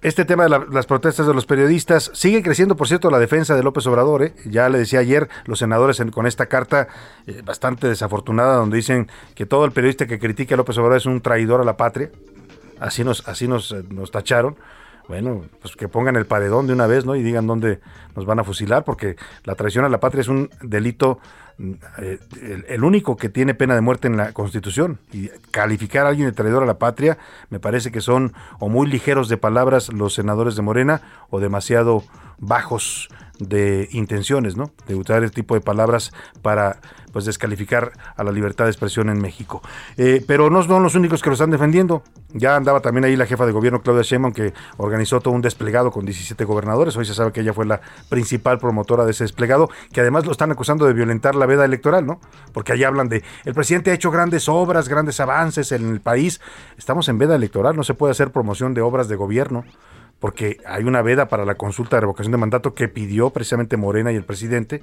este 0.00 0.24
tema 0.24 0.44
de 0.44 0.50
las 0.70 0.86
protestas 0.86 1.26
de 1.26 1.34
los 1.34 1.44
periodistas 1.44 2.12
sigue 2.14 2.42
creciendo, 2.42 2.76
por 2.76 2.86
cierto, 2.86 3.10
la 3.10 3.18
defensa 3.18 3.56
de 3.56 3.64
López 3.64 3.84
Obrador. 3.88 4.22
¿eh? 4.22 4.34
Ya 4.44 4.68
le 4.68 4.78
decía 4.78 5.00
ayer 5.00 5.28
los 5.44 5.58
senadores 5.58 6.00
con 6.12 6.26
esta 6.26 6.46
carta 6.46 6.86
eh, 7.26 7.42
bastante 7.44 7.88
desafortunada, 7.88 8.56
donde 8.56 8.76
dicen 8.76 9.08
que 9.34 9.44
todo 9.44 9.64
el 9.64 9.72
periodista 9.72 10.06
que 10.06 10.20
critique 10.20 10.54
a 10.54 10.56
López 10.56 10.78
Obrador 10.78 10.98
es 10.98 11.06
un 11.06 11.20
traidor 11.20 11.60
a 11.60 11.64
la 11.64 11.76
patria. 11.76 12.12
Así 12.78 13.02
nos, 13.02 13.26
así 13.26 13.48
nos, 13.48 13.72
eh, 13.72 13.82
nos 13.90 14.12
tacharon. 14.12 14.56
Bueno, 15.08 15.46
pues 15.62 15.74
que 15.74 15.88
pongan 15.88 16.16
el 16.16 16.26
paredón 16.26 16.66
de 16.66 16.74
una 16.74 16.86
vez, 16.86 17.06
¿no? 17.06 17.16
Y 17.16 17.22
digan 17.22 17.46
dónde 17.46 17.80
nos 18.14 18.26
van 18.26 18.40
a 18.40 18.44
fusilar, 18.44 18.84
porque 18.84 19.16
la 19.44 19.54
traición 19.54 19.86
a 19.86 19.88
la 19.88 20.00
patria 20.00 20.20
es 20.20 20.28
un 20.28 20.50
delito 20.60 21.18
eh, 21.98 22.18
el, 22.68 22.84
único 22.84 23.16
que 23.16 23.28
tiene 23.28 23.54
pena 23.54 23.74
de 23.74 23.80
muerte 23.80 24.06
en 24.06 24.16
la 24.18 24.32
Constitución. 24.32 24.98
Y 25.12 25.28
calificar 25.50 26.06
a 26.06 26.10
alguien 26.10 26.28
de 26.28 26.32
traidor 26.32 26.62
a 26.62 26.66
la 26.66 26.78
patria, 26.78 27.16
me 27.48 27.58
parece 27.58 27.90
que 27.90 28.02
son 28.02 28.34
o 28.60 28.68
muy 28.68 28.86
ligeros 28.86 29.28
de 29.28 29.38
palabras 29.38 29.92
los 29.92 30.14
senadores 30.14 30.56
de 30.56 30.62
Morena 30.62 31.00
o 31.30 31.40
demasiado 31.40 32.04
bajos 32.38 33.08
de 33.38 33.88
intenciones, 33.92 34.56
¿no? 34.56 34.70
De 34.86 34.94
usar 34.94 35.22
este 35.24 35.36
tipo 35.36 35.54
de 35.54 35.60
palabras 35.60 36.12
para 36.42 36.78
pues 37.12 37.24
descalificar 37.24 37.92
a 38.16 38.24
la 38.24 38.32
libertad 38.32 38.64
de 38.64 38.70
expresión 38.70 39.08
en 39.08 39.20
México. 39.20 39.62
Eh, 39.96 40.22
pero 40.26 40.50
no 40.50 40.62
son 40.62 40.82
los 40.82 40.94
únicos 40.94 41.22
que 41.22 41.30
lo 41.30 41.34
están 41.34 41.50
defendiendo. 41.50 42.02
Ya 42.32 42.56
andaba 42.56 42.80
también 42.80 43.04
ahí 43.04 43.16
la 43.16 43.26
jefa 43.26 43.46
de 43.46 43.52
gobierno 43.52 43.80
Claudia 43.80 44.02
Sheinbaum 44.02 44.34
que 44.34 44.52
organizó 44.76 45.20
todo 45.20 45.34
un 45.34 45.40
desplegado 45.40 45.90
con 45.90 46.04
17 46.04 46.44
gobernadores. 46.44 46.96
Hoy 46.96 47.06
se 47.06 47.14
sabe 47.14 47.32
que 47.32 47.40
ella 47.40 47.54
fue 47.54 47.64
la 47.64 47.80
principal 48.08 48.58
promotora 48.58 49.04
de 49.04 49.12
ese 49.12 49.24
desplegado, 49.24 49.70
que 49.92 50.00
además 50.00 50.26
lo 50.26 50.32
están 50.32 50.50
acusando 50.50 50.86
de 50.86 50.92
violentar 50.92 51.34
la 51.34 51.46
veda 51.46 51.64
electoral, 51.64 52.06
¿no? 52.06 52.20
Porque 52.52 52.72
ahí 52.72 52.84
hablan 52.84 53.08
de 53.08 53.22
el 53.44 53.54
presidente 53.54 53.90
ha 53.90 53.94
hecho 53.94 54.10
grandes 54.10 54.48
obras, 54.48 54.88
grandes 54.88 55.20
avances 55.20 55.72
en 55.72 55.90
el 55.90 56.00
país. 56.00 56.40
Estamos 56.76 57.08
en 57.08 57.18
veda 57.18 57.34
electoral, 57.34 57.76
no 57.76 57.84
se 57.84 57.94
puede 57.94 58.10
hacer 58.10 58.30
promoción 58.30 58.74
de 58.74 58.82
obras 58.82 59.08
de 59.08 59.16
gobierno 59.16 59.64
porque 60.20 60.58
hay 60.66 60.84
una 60.84 61.02
veda 61.02 61.28
para 61.28 61.44
la 61.44 61.54
consulta 61.54 61.96
de 61.96 62.02
revocación 62.02 62.32
de 62.32 62.38
mandato 62.38 62.74
que 62.74 62.88
pidió 62.88 63.30
precisamente 63.30 63.76
Morena 63.76 64.12
y 64.12 64.16
el 64.16 64.24
presidente, 64.24 64.82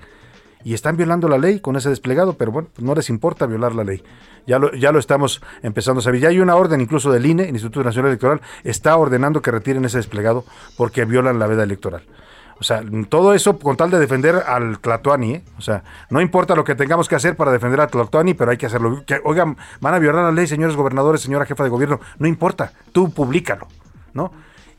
y 0.63 0.73
están 0.73 0.97
violando 0.97 1.29
la 1.29 1.37
ley 1.37 1.59
con 1.59 1.75
ese 1.75 1.89
desplegado, 1.89 2.33
pero 2.33 2.51
bueno, 2.51 2.69
pues 2.73 2.83
no 2.83 2.95
les 2.95 3.09
importa 3.11 3.45
violar 3.45 3.75
la 3.75 3.83
ley. 3.83 4.01
Ya 4.47 4.57
lo, 4.57 4.73
ya 4.73 4.91
lo 4.91 4.97
estamos 4.97 5.41
empezando 5.61 5.99
a 5.99 6.03
saber. 6.03 6.21
Ya 6.21 6.29
hay 6.29 6.39
una 6.39 6.55
orden 6.55 6.81
incluso 6.81 7.11
del 7.11 7.25
INE, 7.25 7.43
el 7.43 7.49
Instituto 7.49 7.83
Nacional 7.83 8.09
Electoral, 8.09 8.41
está 8.63 8.97
ordenando 8.97 9.43
que 9.43 9.51
retiren 9.51 9.85
ese 9.85 9.97
desplegado 9.97 10.43
porque 10.75 11.05
violan 11.05 11.37
la 11.37 11.45
veda 11.45 11.61
electoral. 11.63 12.03
O 12.59 12.63
sea, 12.63 12.81
todo 13.09 13.33
eso 13.33 13.59
con 13.59 13.77
tal 13.77 13.91
de 13.91 13.99
defender 13.99 14.35
al 14.47 14.79
Tlatuani, 14.79 15.33
¿eh? 15.33 15.43
O 15.57 15.61
sea, 15.61 15.83
no 16.09 16.19
importa 16.21 16.55
lo 16.55 16.63
que 16.63 16.73
tengamos 16.73 17.09
que 17.09 17.15
hacer 17.15 17.35
para 17.35 17.51
defender 17.51 17.81
al 17.81 17.89
Tlatuani, 17.89 18.33
pero 18.33 18.49
hay 18.49 18.57
que 18.57 18.65
hacerlo. 18.65 19.03
Que, 19.05 19.19
oigan, 19.23 19.57
van 19.81 19.93
a 19.93 19.99
violar 19.99 20.23
la 20.23 20.31
ley, 20.31 20.47
señores 20.47 20.75
gobernadores, 20.75 21.21
señora 21.21 21.45
jefa 21.45 21.63
de 21.63 21.69
gobierno. 21.69 21.99
No 22.17 22.27
importa, 22.27 22.71
tú 22.91 23.11
públicalo, 23.11 23.67
¿no? 24.13 24.31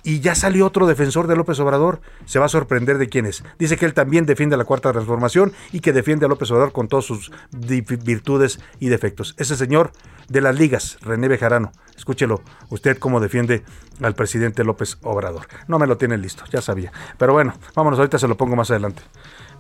Y 0.07 0.21
ya 0.21 0.37
salió 0.37 0.67
otro 0.67 0.87
defensor 0.87 1.27
de 1.27 1.35
López 1.35 1.59
Obrador. 1.59 2.01
Se 2.27 2.39
va 2.39 2.47
a 2.47 2.49
sorprender 2.49 2.97
de 2.97 3.09
quién 3.09 3.27
es. 3.27 3.43
Dice 3.59 3.77
que 3.77 3.87
él 3.87 3.93
también 3.93 4.25
defiende 4.25 4.57
la 4.57 4.65
cuarta 4.65 4.93
transformación 4.93 5.53
y 5.73 5.81
que 5.81 5.93
defiende 5.93 6.27
a 6.27 6.29
López 6.29 6.49
Obrador 6.53 6.71
con 6.71 6.87
todas 6.87 7.05
sus 7.05 7.33
virtudes 7.51 8.61
y 8.79 8.89
defectos. 8.89 9.35
Ese 9.37 9.57
señor 9.57 9.91
de 10.29 10.41
las 10.43 10.57
ligas, 10.57 10.99
René 11.03 11.27
Bejarano. 11.27 11.73
Escúchelo, 11.97 12.41
usted 12.69 12.99
cómo 12.99 13.19
defiende 13.19 13.65
al 14.01 14.15
presidente 14.15 14.63
López 14.63 14.99
Obrador. 15.03 15.49
No 15.67 15.81
me 15.81 15.89
lo 15.89 15.97
tiene 15.97 16.17
listo, 16.19 16.45
ya 16.53 16.63
sabía. 16.63 16.93
Pero 17.19 17.33
bueno, 17.33 17.55
vámonos, 17.75 17.99
ahorita 17.99 18.21
se 18.21 18.29
lo 18.29 18.37
pongo 18.37 18.55
más 18.55 18.71
adelante. 18.71 19.03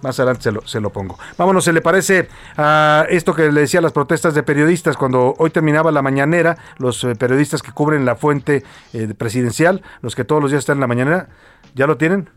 Más 0.02 0.18
adelante 0.20 0.42
se 0.44 0.52
lo, 0.52 0.66
se 0.66 0.80
lo 0.80 0.90
pongo. 0.90 1.18
Vámonos, 1.36 1.64
¿se 1.64 1.72
le 1.72 1.80
parece 1.80 2.28
a 2.56 3.06
esto 3.08 3.34
que 3.34 3.50
le 3.50 3.62
decía 3.62 3.80
las 3.80 3.92
protestas 3.92 4.34
de 4.34 4.42
periodistas 4.42 4.96
cuando 4.96 5.34
hoy 5.38 5.50
terminaba 5.50 5.90
la 5.90 6.02
mañanera? 6.02 6.56
Los 6.78 7.02
eh, 7.04 7.14
periodistas 7.14 7.62
que 7.62 7.72
cubren 7.72 8.04
la 8.04 8.16
fuente 8.16 8.62
eh, 8.92 9.08
presidencial, 9.16 9.82
los 10.02 10.14
que 10.14 10.24
todos 10.24 10.42
los 10.42 10.50
días 10.50 10.60
están 10.60 10.76
en 10.76 10.80
la 10.82 10.86
mañanera, 10.86 11.28
¿ya 11.74 11.86
lo 11.86 11.96
tienen? 11.96 12.28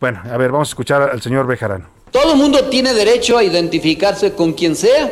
Bueno, 0.00 0.20
a 0.30 0.36
ver, 0.36 0.50
vamos 0.50 0.68
a 0.68 0.72
escuchar 0.72 1.02
al 1.02 1.22
señor 1.22 1.46
Bejarano. 1.46 1.86
Todo 2.10 2.36
mundo 2.36 2.64
tiene 2.66 2.94
derecho 2.94 3.36
a 3.38 3.44
identificarse 3.44 4.34
con 4.34 4.52
quien 4.52 4.76
sea. 4.76 5.10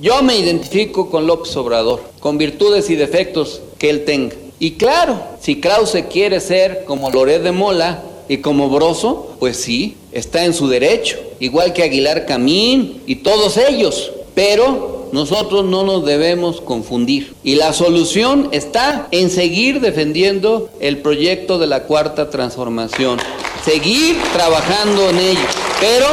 Yo 0.00 0.22
me 0.22 0.36
identifico 0.36 1.10
con 1.10 1.26
López 1.26 1.56
Obrador, 1.56 2.02
con 2.20 2.38
virtudes 2.38 2.90
y 2.90 2.96
defectos 2.96 3.62
que 3.78 3.88
él 3.88 4.04
tenga. 4.04 4.34
Y 4.58 4.72
claro, 4.72 5.20
si 5.40 5.60
Krause 5.60 6.04
quiere 6.10 6.40
ser 6.40 6.84
como 6.84 7.10
Loret 7.10 7.42
de 7.42 7.52
Mola, 7.52 8.02
y 8.28 8.38
como 8.38 8.68
Broso, 8.68 9.36
pues 9.38 9.56
sí, 9.56 9.96
está 10.12 10.44
en 10.44 10.54
su 10.54 10.68
derecho, 10.68 11.18
igual 11.40 11.72
que 11.72 11.82
Aguilar 11.82 12.26
Camín 12.26 13.02
y 13.06 13.16
todos 13.16 13.56
ellos. 13.56 14.12
Pero 14.34 15.10
nosotros 15.12 15.64
no 15.66 15.84
nos 15.84 16.04
debemos 16.04 16.60
confundir. 16.60 17.34
Y 17.44 17.56
la 17.56 17.72
solución 17.72 18.48
está 18.52 19.08
en 19.10 19.30
seguir 19.30 19.80
defendiendo 19.80 20.70
el 20.80 20.98
proyecto 20.98 21.58
de 21.58 21.66
la 21.66 21.84
cuarta 21.84 22.30
transformación. 22.30 23.18
Seguir 23.64 24.16
trabajando 24.32 25.10
en 25.10 25.18
ello. 25.18 25.46
Pero 25.80 26.06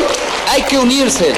hay 0.49 0.61
que 0.63 0.77
unirse 0.77 1.31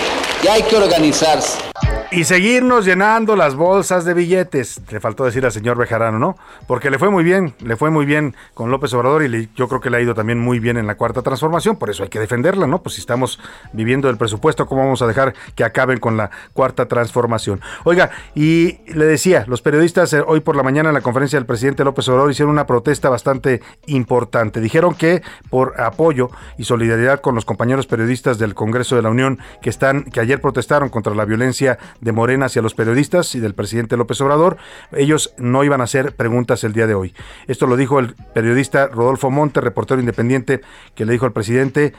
y 0.43 0.47
hay 0.47 0.63
que 0.63 0.75
organizarse. 0.75 1.70
Y 2.13 2.25
seguirnos 2.25 2.83
llenando 2.83 3.37
las 3.37 3.55
bolsas 3.55 4.03
de 4.03 4.13
billetes. 4.13 4.81
Le 4.91 4.99
faltó 4.99 5.23
decir 5.23 5.45
al 5.45 5.53
señor 5.53 5.77
Bejarano, 5.77 6.19
¿no? 6.19 6.35
Porque 6.67 6.91
le 6.91 6.99
fue 6.99 7.09
muy 7.09 7.23
bien, 7.23 7.53
le 7.61 7.77
fue 7.77 7.89
muy 7.89 8.05
bien 8.05 8.35
con 8.53 8.69
López 8.69 8.93
Obrador 8.93 9.23
y 9.23 9.49
yo 9.55 9.69
creo 9.69 9.79
que 9.79 9.89
le 9.89 9.95
ha 9.95 10.01
ido 10.01 10.13
también 10.13 10.37
muy 10.37 10.59
bien 10.59 10.75
en 10.75 10.87
la 10.87 10.95
cuarta 10.95 11.21
transformación. 11.21 11.77
Por 11.77 11.89
eso 11.89 12.03
hay 12.03 12.09
que 12.09 12.19
defenderla, 12.19 12.67
¿no? 12.67 12.83
Pues 12.83 12.95
si 12.95 12.99
estamos 12.99 13.39
viviendo 13.71 14.09
el 14.09 14.17
presupuesto, 14.17 14.65
¿cómo 14.65 14.81
vamos 14.81 15.01
a 15.01 15.07
dejar 15.07 15.33
que 15.55 15.63
acaben 15.63 15.99
con 15.99 16.17
la 16.17 16.31
cuarta 16.51 16.85
transformación? 16.89 17.61
Oiga, 17.85 18.11
y 18.35 18.79
le 18.93 19.05
decía, 19.05 19.45
los 19.47 19.61
periodistas 19.61 20.11
eh, 20.11 20.21
hoy 20.27 20.41
por 20.41 20.57
la 20.57 20.63
mañana 20.63 20.89
en 20.89 20.95
la 20.95 21.01
conferencia 21.01 21.39
del 21.39 21.45
presidente 21.45 21.85
López 21.85 22.09
Obrador 22.09 22.29
hicieron 22.29 22.51
una 22.51 22.67
protesta 22.67 23.07
bastante 23.07 23.61
importante. 23.85 24.59
Dijeron 24.59 24.95
que 24.95 25.21
por 25.49 25.79
apoyo 25.79 26.29
y 26.57 26.65
solidaridad 26.65 27.21
con 27.21 27.35
los 27.35 27.45
compañeros 27.45 27.87
periodistas 27.87 28.37
del 28.37 28.53
Congreso 28.53 28.97
de 28.97 29.01
la 29.01 29.09
Unión 29.09 29.39
que 29.61 29.69
están, 29.69 30.03
que 30.03 30.19
ayer 30.19 30.41
protestaron 30.41 30.89
contra 30.89 31.15
la 31.15 31.23
violencia 31.23 31.79
de 32.01 32.11
Morena 32.11 32.47
hacia 32.47 32.61
los 32.61 32.73
periodistas 32.73 33.33
y 33.35 33.39
del 33.39 33.53
presidente 33.53 33.95
López 33.95 34.19
Obrador. 34.21 34.57
Ellos 34.91 35.33
no 35.37 35.63
iban 35.63 35.81
a 35.81 35.85
hacer 35.85 36.15
preguntas 36.15 36.63
el 36.63 36.73
día 36.73 36.87
de 36.87 36.95
hoy. 36.95 37.13
Esto 37.47 37.67
lo 37.67 37.77
dijo 37.77 37.99
el 37.99 38.15
periodista 38.33 38.87
Rodolfo 38.87 39.29
Monte, 39.31 39.61
reportero 39.61 39.99
independiente, 39.99 40.61
que 40.95 41.05
le 41.05 41.13
dijo 41.13 41.25
al 41.25 41.33
presidente, 41.33 41.93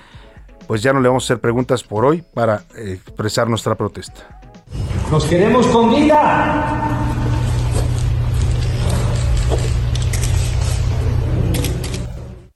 pues 0.66 0.82
ya 0.82 0.92
no 0.92 1.00
le 1.00 1.08
vamos 1.08 1.24
a 1.24 1.26
hacer 1.26 1.40
preguntas 1.40 1.82
por 1.82 2.04
hoy 2.04 2.22
para 2.34 2.64
eh, 2.76 3.00
expresar 3.04 3.48
nuestra 3.48 3.74
protesta. 3.74 4.40
Nos 5.10 5.24
queremos 5.26 5.66
con 5.66 5.90
vida. 5.90 7.21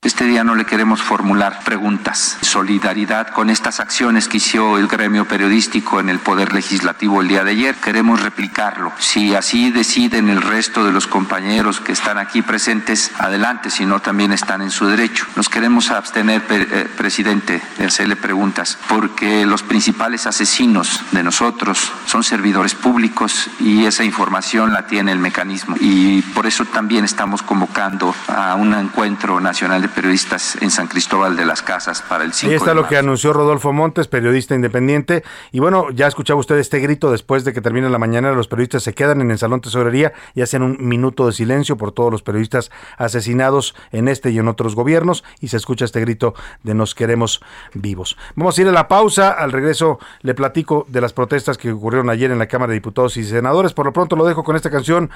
Este 0.07 0.25
día 0.25 0.45
no 0.45 0.55
le 0.55 0.65
queremos 0.65 1.03
formular 1.03 1.65
preguntas. 1.65 2.39
Solidaridad 2.41 3.27
con 3.31 3.51
estas 3.51 3.81
acciones 3.81 4.29
que 4.29 4.37
hizo 4.37 4.79
el 4.79 4.87
gremio 4.87 5.25
periodístico 5.27 5.99
en 5.99 6.09
el 6.09 6.21
Poder 6.21 6.53
Legislativo 6.53 7.21
el 7.21 7.27
día 7.27 7.43
de 7.43 7.51
ayer, 7.51 7.75
queremos 7.75 8.23
replicarlo. 8.23 8.93
Si 9.01 9.35
así 9.35 9.73
deciden 9.73 10.29
el 10.29 10.43
resto 10.43 10.85
de 10.85 10.93
los 10.93 11.09
compañeros 11.09 11.81
que 11.81 11.91
están 11.91 12.19
aquí 12.19 12.41
presentes, 12.41 13.11
adelante, 13.19 13.69
si 13.69 13.85
no 13.85 13.99
también 13.99 14.31
están 14.31 14.63
en 14.63 14.71
su 14.71 14.87
derecho. 14.87 15.27
Nos 15.35 15.49
queremos 15.49 15.91
abstener, 15.91 16.45
eh, 16.51 16.89
presidente, 16.97 17.61
de 17.77 17.87
hacerle 17.87 18.15
preguntas, 18.15 18.79
porque 18.89 19.45
los 19.45 19.65
principales 19.65 20.29
asesinos 20.29 21.01
de 21.11 21.25
nosotros 21.25 21.93
son 22.07 22.23
servidores 22.23 22.77
públicos 22.77 23.51
y 23.59 23.87
esa 23.87 24.05
información 24.05 24.73
la 24.73 24.87
tiene 24.87 25.11
el 25.11 25.19
mecanismo. 25.19 25.75
Y 25.81 26.23
por 26.23 26.47
eso 26.47 26.65
también 26.65 27.05
estamos 27.05 27.43
convocando 27.43 28.15
a 28.29 28.55
un 28.55 28.73
encuentro 28.73 29.41
nacional 29.41 29.83
de 29.83 29.96
periodistas 29.97 30.59
en 30.61 30.71
San 30.71 30.89
Cristóbal 30.89 31.37
de 31.37 31.47
las 31.47 31.63
Casas 31.63 32.03
para 32.03 32.23
el 32.23 32.35
5 32.35 32.51
Ahí 32.51 32.57
está 32.57 32.71
de 32.71 32.77
lo 32.77 32.87
que 32.87 32.99
anunció 32.99 33.33
Rodolfo 33.33 33.73
Montes, 33.73 34.09
periodista 34.09 34.55
independiente. 34.55 35.25
Y 35.53 35.59
bueno, 35.59 35.91
ya 35.91 36.07
escuchaba 36.07 36.39
usted 36.39 36.59
este 36.59 36.81
grito 36.81 37.11
después 37.11 37.45
de 37.45 37.55
que 37.55 37.63
termine 37.63 37.89
la 37.89 37.99
mañana. 37.99 38.31
Los 38.33 38.47
periodistas 38.47 38.83
se 38.83 38.93
quedan 38.93 39.23
en 39.23 39.31
el 39.31 39.39
Salón 39.39 39.63
Tesorería 39.63 40.13
y 40.35 40.43
hacen 40.43 40.63
un 40.63 40.77
minuto 40.87 41.27
de 41.27 41.33
silencio 41.33 41.79
por 41.79 41.93
todos 41.93 42.13
los 42.13 42.23
periodistas 42.23 42.71
asesinados 42.99 43.75
en 43.91 44.09
este 44.09 44.31
y 44.31 44.39
en 44.39 44.49
otros 44.49 44.75
gobiernos. 44.75 45.25
Y 45.41 45.49
se 45.49 45.57
escucha 45.57 45.87
este 45.87 46.01
grito 46.01 46.35
de 46.63 46.75
nos 46.75 46.95
queremos 46.95 47.41
vivos. 47.73 48.19
Vamos 48.35 48.59
a 48.59 48.61
ir 48.61 48.69
a 48.69 48.73
la 48.73 48.89
pausa. 48.89 49.31
Al 49.31 49.51
regreso 49.51 49.99
le 50.21 50.35
platico 50.35 50.85
de 50.91 51.01
las 51.01 51.15
protestas 51.15 51.57
que 51.57 51.73
ocurrieron 51.73 52.11
ayer 52.11 52.31
en 52.31 52.39
la 52.39 52.49
Cámara 52.49 52.73
de 52.73 52.75
Diputados 52.75 53.17
y 53.17 53.25
Senadores. 53.25 53.73
Por 53.73 53.87
lo 53.87 53.95
pronto 53.95 54.15
lo 54.15 54.27
dejo 54.27 54.45
con 54.45 54.57
esta 54.57 54.71
canción. 54.71 55.11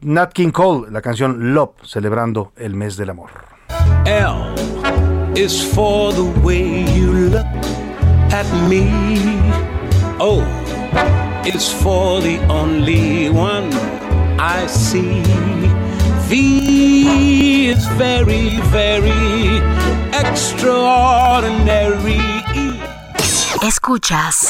Nat 0.00 0.32
King 0.32 0.50
Cole, 0.50 0.90
la 0.90 1.00
canción 1.00 1.54
Love, 1.54 1.76
celebrando 1.84 2.52
el 2.56 2.74
mes 2.74 2.96
del 2.96 3.10
amor. 3.10 3.55
L 4.06 4.54
is 5.36 5.62
for 5.74 6.12
the 6.12 6.24
way 6.42 6.84
you 6.94 7.12
look 7.30 7.46
at 8.32 8.46
me. 8.68 8.88
O 10.20 10.42
is 11.44 11.72
for 11.72 12.20
the 12.20 12.38
only 12.48 13.30
one 13.30 13.72
I 14.38 14.66
see. 14.66 15.22
V 16.28 17.70
is 17.70 17.86
very, 17.96 18.60
very 18.72 19.60
extraordinary. 20.12 22.20
Escuchas 23.62 24.48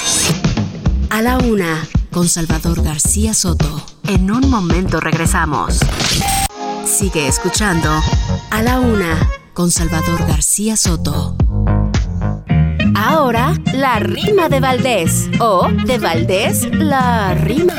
a 1.10 1.22
la 1.22 1.38
una 1.38 1.86
con 2.12 2.28
Salvador 2.28 2.82
García 2.82 3.34
Soto. 3.34 3.80
En 4.08 4.30
un 4.30 4.48
momento 4.48 5.00
regresamos. 5.00 5.80
Sigue 6.84 7.26
escuchando 7.28 7.90
a 8.50 8.62
la 8.62 8.80
una 8.80 9.30
con 9.54 9.70
Salvador 9.70 10.26
García 10.26 10.76
Soto. 10.76 11.36
Ahora, 12.94 13.54
la 13.72 13.98
rima 13.98 14.48
de 14.48 14.60
Valdés. 14.60 15.28
O 15.40 15.68
de 15.86 15.98
Valdés, 15.98 16.68
la 16.72 17.34
rima. 17.34 17.74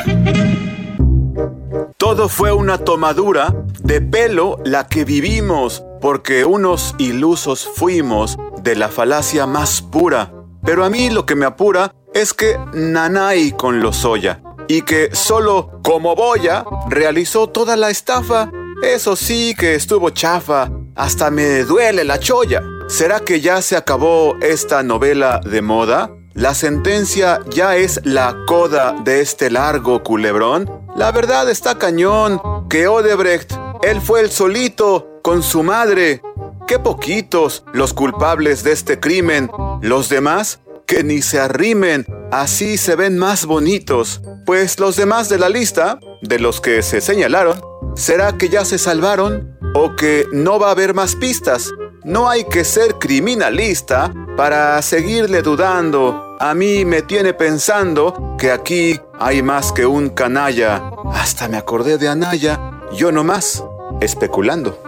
Todo 1.96 2.28
fue 2.28 2.52
una 2.52 2.78
tomadura 2.78 3.54
de 3.82 4.00
pelo 4.00 4.58
la 4.64 4.86
que 4.86 5.04
vivimos, 5.04 5.84
porque 6.00 6.44
unos 6.44 6.94
ilusos 6.98 7.68
fuimos 7.74 8.36
de 8.62 8.76
la 8.76 8.88
falacia 8.88 9.46
más 9.46 9.82
pura. 9.82 10.32
Pero 10.64 10.84
a 10.84 10.90
mí 10.90 11.10
lo 11.10 11.26
que 11.26 11.34
me 11.34 11.46
apura 11.46 11.92
es 12.14 12.34
que 12.34 12.58
Nanay 12.72 13.52
con 13.52 13.80
Lozoya, 13.80 14.42
y 14.66 14.82
que 14.82 15.14
solo 15.14 15.80
como 15.82 16.14
Boya 16.14 16.64
realizó 16.88 17.48
toda 17.48 17.76
la 17.76 17.90
estafa. 17.90 18.50
Eso 18.82 19.16
sí 19.16 19.54
que 19.58 19.74
estuvo 19.74 20.10
chafa, 20.10 20.70
hasta 20.94 21.30
me 21.30 21.64
duele 21.64 22.04
la 22.04 22.20
cholla. 22.20 22.62
¿Será 22.86 23.20
que 23.20 23.40
ya 23.40 23.60
se 23.60 23.76
acabó 23.76 24.36
esta 24.40 24.84
novela 24.84 25.40
de 25.44 25.62
moda? 25.62 26.10
¿La 26.34 26.54
sentencia 26.54 27.40
ya 27.50 27.76
es 27.76 28.00
la 28.04 28.36
coda 28.46 28.94
de 29.04 29.20
este 29.20 29.50
largo 29.50 30.04
culebrón? 30.04 30.70
La 30.96 31.10
verdad 31.10 31.50
está 31.50 31.76
cañón, 31.76 32.40
que 32.68 32.86
Odebrecht, 32.86 33.52
él 33.82 34.00
fue 34.00 34.20
el 34.20 34.30
solito 34.30 35.20
con 35.22 35.42
su 35.42 35.64
madre. 35.64 36.22
Qué 36.68 36.78
poquitos 36.78 37.64
los 37.72 37.92
culpables 37.92 38.62
de 38.62 38.72
este 38.72 39.00
crimen. 39.00 39.50
Los 39.82 40.08
demás, 40.08 40.60
que 40.86 41.02
ni 41.02 41.20
se 41.20 41.40
arrimen, 41.40 42.06
así 42.30 42.78
se 42.78 42.94
ven 42.94 43.18
más 43.18 43.44
bonitos. 43.44 44.22
Pues 44.46 44.78
los 44.78 44.94
demás 44.94 45.28
de 45.28 45.38
la 45.38 45.48
lista, 45.48 45.98
de 46.22 46.38
los 46.38 46.60
que 46.60 46.82
se 46.82 47.00
señalaron, 47.00 47.60
¿será 47.98 48.38
que 48.38 48.48
ya 48.48 48.64
se 48.64 48.78
salvaron? 48.78 49.58
¿O 49.74 49.96
que 49.96 50.24
no 50.32 50.58
va 50.58 50.68
a 50.68 50.70
haber 50.70 50.94
más 50.94 51.16
pistas? 51.16 51.70
No 52.04 52.30
hay 52.30 52.44
que 52.44 52.64
ser 52.64 52.94
criminalista 52.94 54.12
para 54.36 54.80
seguirle 54.80 55.42
dudando. 55.42 56.36
A 56.40 56.54
mí 56.54 56.84
me 56.84 57.02
tiene 57.02 57.34
pensando 57.34 58.36
que 58.38 58.50
aquí 58.50 58.98
hay 59.18 59.42
más 59.42 59.72
que 59.72 59.84
un 59.84 60.08
canalla. 60.10 60.90
Hasta 61.12 61.48
me 61.48 61.58
acordé 61.58 61.98
de 61.98 62.08
Anaya, 62.08 62.58
yo 62.92 63.12
nomás, 63.12 63.64
especulando. 64.00 64.78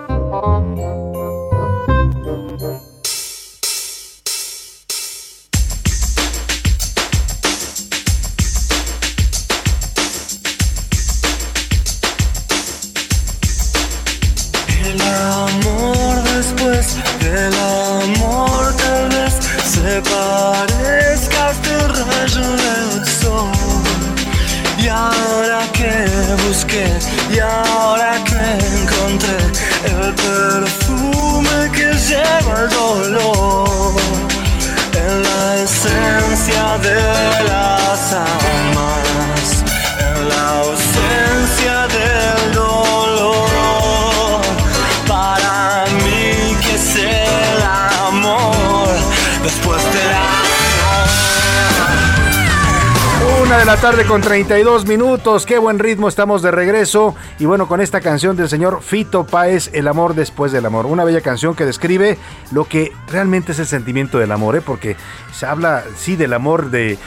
La 53.71 53.77
tarde 53.77 54.05
con 54.05 54.21
32 54.21 54.85
minutos. 54.85 55.47
Qué 55.47 55.57
buen 55.57 55.79
ritmo, 55.79 56.09
estamos 56.09 56.43
de 56.43 56.51
regreso. 56.51 57.15
Y 57.39 57.45
bueno, 57.45 57.69
con 57.69 57.81
esta 57.81 58.01
canción 58.01 58.35
del 58.35 58.49
señor 58.49 58.83
Fito 58.83 59.25
Páez, 59.25 59.71
El 59.73 59.87
amor 59.87 60.17
después 60.17 60.51
del 60.51 60.67
amor. 60.67 60.87
Una 60.87 61.05
bella 61.05 61.21
canción 61.21 61.55
que 61.55 61.65
describe 61.65 62.19
lo 62.51 62.65
que 62.65 62.93
realmente 63.07 63.53
es 63.53 63.61
el 63.61 63.67
sentimiento 63.67 64.19
del 64.19 64.33
amor, 64.33 64.57
¿eh? 64.57 64.61
porque 64.61 64.97
se 65.33 65.47
habla, 65.47 65.85
sí, 65.97 66.17
del 66.17 66.33
amor 66.33 66.73
de, 66.73 66.99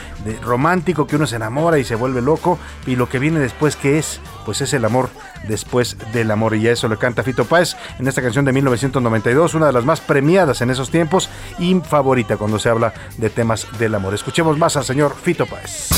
romántico, 0.42 1.06
que 1.06 1.16
uno 1.16 1.26
se 1.26 1.36
enamora 1.36 1.78
y 1.78 1.84
se 1.84 1.96
vuelve 1.96 2.22
loco. 2.22 2.58
Y 2.86 2.96
lo 2.96 3.10
que 3.10 3.18
viene 3.18 3.40
después, 3.40 3.76
que 3.76 3.98
es? 3.98 4.22
Pues 4.46 4.62
es 4.62 4.72
el 4.72 4.86
amor 4.86 5.10
después 5.46 5.98
del 6.14 6.30
amor. 6.30 6.56
Y 6.56 6.66
eso 6.66 6.88
lo 6.88 6.98
canta 6.98 7.22
Fito 7.22 7.44
Páez 7.44 7.76
en 7.98 8.08
esta 8.08 8.22
canción 8.22 8.46
de 8.46 8.52
1992, 8.52 9.52
una 9.52 9.66
de 9.66 9.72
las 9.74 9.84
más 9.84 10.00
premiadas 10.00 10.62
en 10.62 10.70
esos 10.70 10.88
tiempos 10.88 11.28
y 11.58 11.78
favorita 11.80 12.38
cuando 12.38 12.58
se 12.58 12.70
habla 12.70 12.94
de 13.18 13.28
temas 13.28 13.66
del 13.78 13.94
amor. 13.94 14.14
Escuchemos 14.14 14.56
más 14.56 14.78
al 14.78 14.84
señor 14.84 15.14
Fito 15.14 15.44
Páez. 15.44 15.90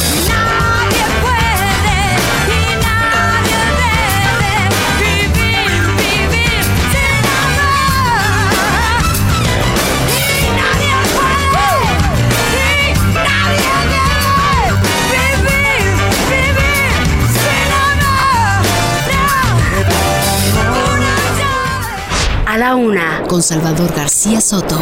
A 22.56 22.58
la 22.58 22.74
una. 22.74 23.22
Con 23.28 23.42
Salvador 23.42 23.92
García 23.94 24.40
Soto. 24.40 24.80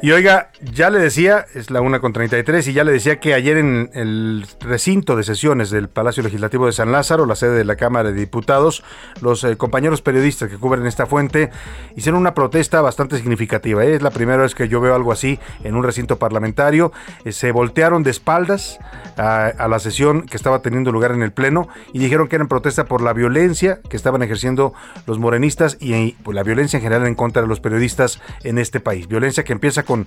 Y 0.00 0.10
oiga, 0.10 0.48
ya 0.72 0.90
le 0.90 0.98
decía, 0.98 1.46
es 1.54 1.70
la 1.70 1.80
una 1.80 2.00
con 2.00 2.12
33, 2.12 2.68
y 2.68 2.72
ya 2.72 2.84
le 2.84 2.92
decía 2.92 3.20
que 3.20 3.34
ayer 3.34 3.56
en 3.56 3.90
el 3.94 4.46
recinto 4.60 5.16
de 5.16 5.22
sesiones 5.22 5.70
del 5.70 5.88
Palacio 5.88 6.22
Legislativo 6.22 6.66
de 6.66 6.72
San 6.72 6.92
Lázaro, 6.92 7.26
la 7.26 7.36
sede 7.36 7.56
de 7.56 7.64
la 7.64 7.76
Cámara 7.76 8.10
de 8.10 8.18
Diputados, 8.18 8.82
los 9.20 9.44
eh, 9.44 9.56
compañeros 9.56 10.02
periodistas 10.02 10.50
que 10.50 10.56
cubren 10.56 10.86
esta 10.86 11.06
fuente 11.06 11.50
hicieron 11.94 12.20
una 12.20 12.34
protesta 12.34 12.80
bastante 12.80 13.16
significativa. 13.16 13.84
¿eh? 13.84 13.94
Es 13.94 14.02
la 14.02 14.10
primera 14.10 14.42
vez 14.42 14.54
que 14.54 14.68
yo 14.68 14.80
veo 14.80 14.94
algo 14.94 15.12
así 15.12 15.38
en 15.62 15.76
un 15.76 15.84
recinto 15.84 16.18
parlamentario. 16.18 16.92
Eh, 17.24 17.32
se 17.32 17.52
voltearon 17.52 18.02
de 18.02 18.10
espaldas 18.10 18.78
a, 19.16 19.68
la 19.68 19.78
sesión 19.78 20.22
que 20.22 20.36
estaba 20.36 20.62
teniendo 20.62 20.92
lugar 20.92 21.12
en 21.12 21.22
el 21.22 21.32
Pleno 21.32 21.68
y 21.92 21.98
dijeron 21.98 22.28
que 22.28 22.36
eran 22.36 22.48
protesta 22.48 22.84
por 22.84 23.02
la 23.02 23.12
violencia 23.12 23.80
que 23.88 23.96
estaban 23.96 24.22
ejerciendo 24.22 24.74
los 25.06 25.18
morenistas 25.18 25.76
y 25.80 26.12
por 26.12 26.34
la 26.34 26.42
violencia 26.42 26.76
en 26.76 26.82
general 26.82 27.06
en 27.06 27.14
contra 27.14 27.42
de 27.42 27.48
los 27.48 27.60
periodistas 27.60 28.20
en 28.44 28.58
este 28.58 28.80
país. 28.80 29.08
Violencia 29.08 29.44
que 29.44 29.52
empieza 29.52 29.84
con 29.84 30.06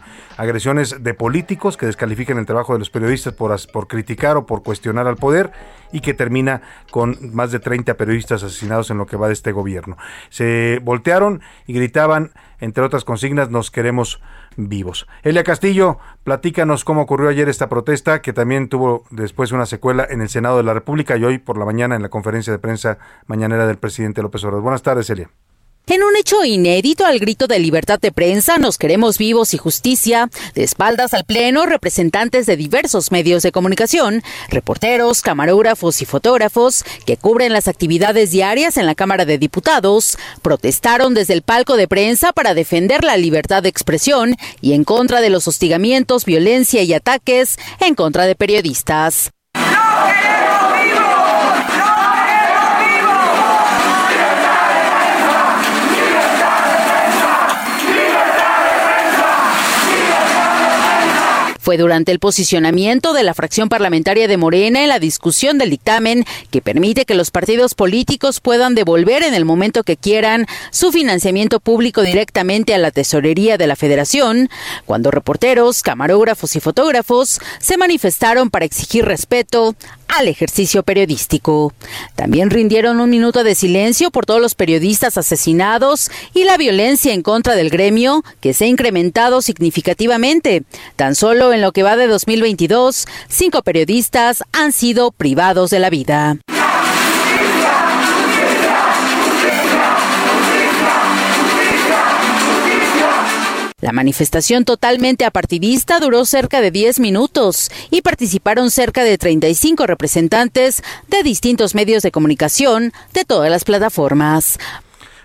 agresiones 0.50 1.04
de 1.04 1.14
políticos 1.14 1.78
que 1.78 1.86
descalifican 1.86 2.38
el 2.38 2.46
trabajo 2.46 2.74
de 2.74 2.80
los 2.80 2.90
periodistas 2.90 3.34
por, 3.34 3.56
por 3.72 3.88
criticar 3.88 4.38
o 4.38 4.46
por 4.46 4.64
cuestionar 4.64 5.08
al 5.08 5.16
poder 5.16 5.52
y 5.92 6.02
que 6.02 6.14
termina 6.14 6.62
con 6.92 7.18
más 7.34 7.52
de 7.52 7.60
30 7.60 7.96
periodistas 7.96 8.44
asesinados 8.44 8.92
en 8.92 8.98
lo 8.98 9.06
que 9.06 9.18
va 9.18 9.28
de 9.28 9.34
este 9.34 9.52
gobierno. 9.52 9.98
Se 10.30 10.80
voltearon 10.84 11.42
y 11.68 11.74
gritaban, 11.74 12.32
entre 12.60 12.84
otras 12.84 13.06
consignas, 13.06 13.50
nos 13.50 13.72
queremos 13.72 14.22
vivos. 14.58 15.08
Elia 15.24 15.44
Castillo, 15.44 16.00
platícanos 16.24 16.84
cómo 16.84 17.02
ocurrió 17.02 17.30
ayer 17.30 17.50
esta 17.50 17.70
protesta, 17.70 18.22
que 18.22 18.34
también 18.34 18.70
tuvo 18.70 19.06
después 19.10 19.52
una 19.52 19.66
secuela 19.66 20.06
en 20.10 20.22
el 20.22 20.30
Senado 20.30 20.58
de 20.58 20.64
la 20.64 20.74
República 20.74 21.18
y 21.18 21.24
hoy 21.24 21.38
por 21.38 21.58
la 21.58 21.66
mañana 21.66 21.96
en 21.96 22.02
la 22.02 22.10
conferencia 22.10 22.52
de 22.52 22.60
prensa 22.60 22.98
mañanera 23.28 23.68
del 23.68 23.78
presidente 23.78 24.22
López 24.22 24.44
Obrador. 24.44 24.64
Buenas 24.64 24.84
tardes, 24.84 25.10
Elia. 25.10 25.30
En 25.90 26.04
un 26.04 26.16
hecho 26.16 26.46
inédito 26.46 27.04
al 27.04 27.18
grito 27.18 27.48
de 27.48 27.58
libertad 27.58 28.00
de 28.00 28.12
prensa, 28.12 28.60
nos 28.60 28.78
queremos 28.78 29.18
vivos 29.18 29.56
y 29.56 29.58
justicia, 29.58 30.30
de 30.54 30.64
espaldas 30.64 31.16
al 31.16 31.26
Pleno, 31.26 31.66
representantes 31.66 32.46
de 32.46 32.56
diversos 32.58 33.12
medios 33.12 33.42
de 33.42 33.52
comunicación, 33.52 34.22
reporteros, 34.50 35.24
camarógrafos 35.24 36.04
y 36.04 36.06
fotógrafos 36.06 36.86
que 37.08 37.18
cubren 37.18 37.54
las 37.54 37.68
actividades 37.68 38.30
diarias 38.30 38.78
en 38.78 38.86
la 38.86 38.94
Cámara 38.94 39.26
de 39.26 39.40
Diputados, 39.40 40.20
protestaron 40.44 41.16
desde 41.16 41.34
el 41.34 41.42
palco 41.42 41.76
de 41.76 41.88
prensa 41.88 42.34
para 42.34 42.54
defender 42.54 43.04
la 43.04 43.18
libertad 43.18 43.64
de 43.64 43.70
expresión 43.70 44.36
y 44.62 44.74
en 44.74 44.84
contra 44.84 45.22
de 45.22 45.32
los 45.32 45.48
hostigamientos, 45.48 46.24
violencia 46.24 46.84
y 46.84 46.94
ataques 46.94 47.58
en 47.80 47.96
contra 47.96 48.28
de 48.28 48.36
periodistas. 48.36 49.32
Fue 61.70 61.78
durante 61.78 62.12
el 62.12 62.18
posicionamiento 62.18 63.14
de 63.14 63.22
la 63.22 63.36
fracción 63.36 63.70
parlamentaria 63.70 64.28
de 64.28 64.38
Morena 64.38 64.82
en 64.82 64.90
la 64.90 64.98
discusión 64.98 65.60
del 65.60 65.70
dictamen 65.70 66.26
que 66.50 66.64
permite 66.64 67.06
que 67.06 67.14
los 67.14 67.30
partidos 67.30 67.76
políticos 67.76 68.40
puedan 68.40 68.74
devolver 68.74 69.22
en 69.22 69.36
el 69.36 69.46
momento 69.46 69.84
que 69.84 69.96
quieran 69.96 70.48
su 70.72 70.92
financiamiento 70.92 71.60
público 71.60 72.02
directamente 72.02 72.74
a 72.74 72.80
la 72.80 72.90
tesorería 72.90 73.60
de 73.60 73.68
la 73.68 73.76
federación, 73.76 74.50
cuando 74.88 75.12
reporteros, 75.12 75.84
camarógrafos 75.84 76.56
y 76.56 76.60
fotógrafos 76.60 77.40
se 77.60 77.78
manifestaron 77.78 78.50
para 78.50 78.66
exigir 78.66 79.06
respeto 79.06 79.76
al 80.18 80.28
ejercicio 80.28 80.84
periodístico. 80.84 81.74
También 82.16 82.50
rindieron 82.50 83.00
un 83.00 83.10
minuto 83.10 83.44
de 83.44 83.56
silencio 83.56 84.12
por 84.12 84.26
todos 84.26 84.42
los 84.42 84.56
periodistas 84.56 85.18
asesinados 85.18 86.12
y 86.34 86.44
la 86.44 86.58
violencia 86.58 87.14
en 87.14 87.22
contra 87.22 87.56
del 87.56 87.70
gremio 87.70 88.24
que 88.42 88.54
se 88.54 88.66
ha 88.66 88.68
incrementado 88.68 89.42
significativamente. 89.42 90.64
Tan 90.96 91.16
solo 91.16 91.54
en 91.54 91.62
lo 91.62 91.72
que 91.72 91.84
va 91.84 91.96
de 91.96 92.08
2022, 92.08 93.08
cinco 93.28 93.62
periodistas 93.62 94.44
han 94.52 94.72
sido 94.72 95.12
privados 95.12 95.70
de 95.70 95.80
la 95.80 95.90
vida. 95.90 96.38
La 103.82 103.94
manifestación 103.94 104.66
totalmente 104.66 105.26
apartidista 105.26 106.00
duró 106.00 106.26
cerca 106.26 106.60
de 106.60 106.72
10 106.72 107.00
minutos 107.00 107.72
y 107.92 108.02
participaron 108.02 108.72
cerca 108.72 109.04
de 109.04 109.18
35 109.18 109.88
representantes 109.88 110.84
de 111.08 111.24
distintos 111.24 111.76
medios 111.76 112.04
de 112.04 112.12
comunicación 112.12 112.92
de 113.14 113.24
todas 113.24 113.50
las 113.50 113.64
plataformas. 113.64 114.58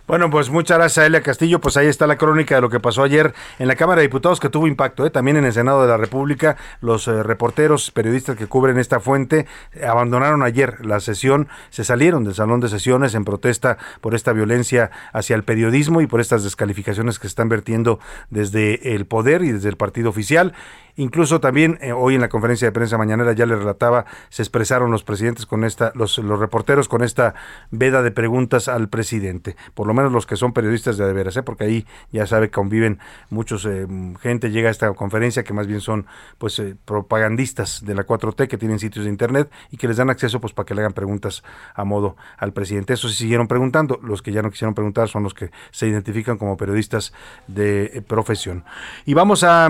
Bueno, 0.06 0.28
pues 0.28 0.50
muchas 0.50 0.76
gracias 0.76 1.02
a 1.02 1.06
Elia 1.06 1.22
Castillo. 1.22 1.62
Pues 1.62 1.78
ahí 1.78 1.86
está 1.86 2.06
la 2.06 2.18
crónica 2.18 2.56
de 2.56 2.60
lo 2.60 2.68
que 2.68 2.78
pasó 2.78 3.02
ayer 3.02 3.32
en 3.58 3.68
la 3.68 3.74
Cámara 3.74 4.02
de 4.02 4.08
Diputados, 4.08 4.38
que 4.38 4.50
tuvo 4.50 4.66
impacto. 4.66 5.06
¿eh? 5.06 5.10
También 5.10 5.38
en 5.38 5.46
el 5.46 5.52
Senado 5.54 5.80
de 5.80 5.88
la 5.88 5.96
República, 5.96 6.58
los 6.82 7.08
eh, 7.08 7.22
reporteros, 7.22 7.90
periodistas 7.90 8.36
que 8.36 8.46
cubren 8.46 8.78
esta 8.78 9.00
fuente, 9.00 9.46
eh, 9.72 9.86
abandonaron 9.86 10.42
ayer 10.42 10.84
la 10.84 11.00
sesión, 11.00 11.48
se 11.70 11.84
salieron 11.84 12.22
del 12.22 12.34
salón 12.34 12.60
de 12.60 12.68
sesiones 12.68 13.14
en 13.14 13.24
protesta 13.24 13.78
por 14.02 14.14
esta 14.14 14.34
violencia 14.34 14.90
hacia 15.14 15.36
el 15.36 15.42
periodismo 15.42 16.02
y 16.02 16.06
por 16.06 16.20
estas 16.20 16.44
descalificaciones 16.44 17.18
que 17.18 17.22
se 17.22 17.28
están 17.28 17.48
vertiendo 17.48 17.98
desde 18.28 18.94
el 18.94 19.06
poder 19.06 19.42
y 19.42 19.52
desde 19.52 19.70
el 19.70 19.78
partido 19.78 20.10
oficial. 20.10 20.52
Incluso 20.96 21.40
también 21.40 21.78
eh, 21.80 21.92
hoy 21.92 22.14
en 22.14 22.20
la 22.20 22.28
conferencia 22.28 22.68
de 22.68 22.72
prensa 22.72 22.96
mañanera 22.98 23.32
ya 23.32 23.46
le 23.46 23.56
relataba, 23.56 24.04
se 24.28 24.42
expresaron 24.42 24.90
los 24.90 25.02
presidentes 25.02 25.46
con 25.46 25.64
esta, 25.64 25.92
los, 25.94 26.18
los 26.18 26.38
reporteros 26.38 26.88
con 26.88 27.02
esta 27.02 27.34
veda 27.70 28.02
de 28.02 28.10
preguntas 28.10 28.68
al 28.68 28.88
presidente. 28.88 29.56
Por 29.74 29.86
lo 29.86 29.94
menos 29.94 30.12
los 30.12 30.26
que 30.26 30.36
son 30.36 30.52
periodistas 30.52 30.96
de 30.96 31.12
veras, 31.12 31.36
¿eh? 31.36 31.42
porque 31.42 31.64
ahí 31.64 31.86
ya 32.12 32.26
sabe 32.26 32.50
conviven 32.50 33.00
muchos 33.30 33.66
eh, 33.66 33.86
gente 34.20 34.50
llega 34.50 34.68
a 34.68 34.70
esta 34.70 34.92
conferencia 34.94 35.42
que 35.42 35.52
más 35.52 35.66
bien 35.66 35.80
son 35.80 36.06
pues 36.38 36.62
propagandistas 36.84 37.84
de 37.84 37.94
la 37.94 38.06
4T 38.06 38.46
que 38.46 38.58
tienen 38.58 38.78
sitios 38.78 39.04
de 39.04 39.10
internet 39.10 39.50
y 39.70 39.76
que 39.76 39.88
les 39.88 39.96
dan 39.96 40.10
acceso 40.10 40.40
pues 40.40 40.52
para 40.52 40.66
que 40.66 40.74
le 40.74 40.82
hagan 40.82 40.92
preguntas 40.92 41.42
a 41.74 41.84
modo 41.84 42.16
al 42.38 42.52
presidente. 42.52 42.92
Eso 42.92 43.08
sí 43.08 43.14
siguieron 43.14 43.48
preguntando, 43.48 43.98
los 44.02 44.22
que 44.22 44.32
ya 44.32 44.42
no 44.42 44.50
quisieron 44.50 44.74
preguntar 44.74 45.08
son 45.08 45.24
los 45.24 45.34
que 45.34 45.50
se 45.70 45.88
identifican 45.88 46.38
como 46.38 46.56
periodistas 46.56 47.12
de 47.48 48.04
profesión. 48.06 48.64
Y 49.04 49.14
vamos 49.14 49.44
a 49.44 49.68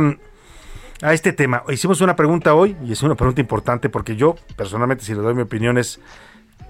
a 1.04 1.12
este 1.12 1.34
tema. 1.34 1.62
Hicimos 1.68 2.00
una 2.00 2.16
pregunta 2.16 2.54
hoy 2.54 2.74
y 2.82 2.92
es 2.92 3.02
una 3.02 3.14
pregunta 3.14 3.38
importante 3.38 3.90
porque 3.90 4.16
yo 4.16 4.36
personalmente 4.56 5.04
si 5.04 5.12
le 5.12 5.20
doy 5.20 5.34
mi 5.34 5.42
opinión 5.42 5.76
es 5.76 6.00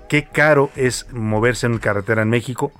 qué 0.08 0.24
caro 0.24 0.70
es 0.74 1.06
moverse 1.12 1.66
en 1.66 1.78
carretera 1.78 2.22
en 2.22 2.30
México. 2.30 2.72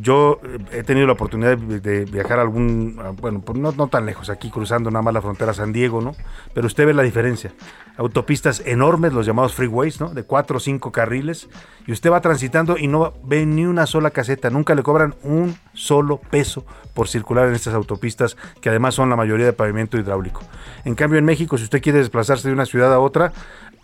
Yo 0.00 0.40
eh, 0.44 0.58
he 0.72 0.82
tenido 0.82 1.06
la 1.06 1.14
oportunidad 1.14 1.56
de 1.56 2.04
viajar 2.04 2.38
a 2.38 2.42
algún, 2.42 3.00
bueno, 3.20 3.40
pues 3.40 3.58
no, 3.58 3.72
no 3.72 3.88
tan 3.88 4.06
lejos, 4.06 4.30
aquí 4.30 4.50
cruzando 4.50 4.90
nada 4.90 5.02
más 5.02 5.14
la 5.14 5.22
frontera 5.22 5.54
San 5.54 5.72
Diego, 5.72 6.00
¿no? 6.00 6.14
Pero 6.52 6.66
usted 6.66 6.86
ve 6.86 6.94
la 6.94 7.02
diferencia. 7.02 7.52
Autopistas 7.96 8.62
enormes, 8.66 9.12
los 9.12 9.24
llamados 9.24 9.54
freeways, 9.54 10.00
¿no? 10.00 10.08
De 10.08 10.24
cuatro 10.24 10.56
o 10.56 10.60
cinco 10.60 10.92
carriles, 10.92 11.48
y 11.86 11.92
usted 11.92 12.10
va 12.10 12.20
transitando 12.20 12.76
y 12.76 12.88
no 12.88 13.14
ve 13.22 13.46
ni 13.46 13.66
una 13.66 13.86
sola 13.86 14.10
caseta, 14.10 14.50
nunca 14.50 14.74
le 14.74 14.82
cobran 14.82 15.14
un 15.22 15.56
solo 15.74 16.18
peso 16.18 16.64
por 16.94 17.08
circular 17.08 17.48
en 17.48 17.54
estas 17.54 17.74
autopistas, 17.74 18.36
que 18.60 18.68
además 18.68 18.94
son 18.94 19.10
la 19.10 19.16
mayoría 19.16 19.46
de 19.46 19.52
pavimento 19.52 19.98
hidráulico. 19.98 20.42
En 20.84 20.94
cambio, 20.94 21.18
en 21.18 21.24
México, 21.24 21.58
si 21.58 21.64
usted 21.64 21.82
quiere 21.82 21.98
desplazarse 21.98 22.48
de 22.48 22.54
una 22.54 22.66
ciudad 22.66 22.92
a 22.92 23.00
otra, 23.00 23.32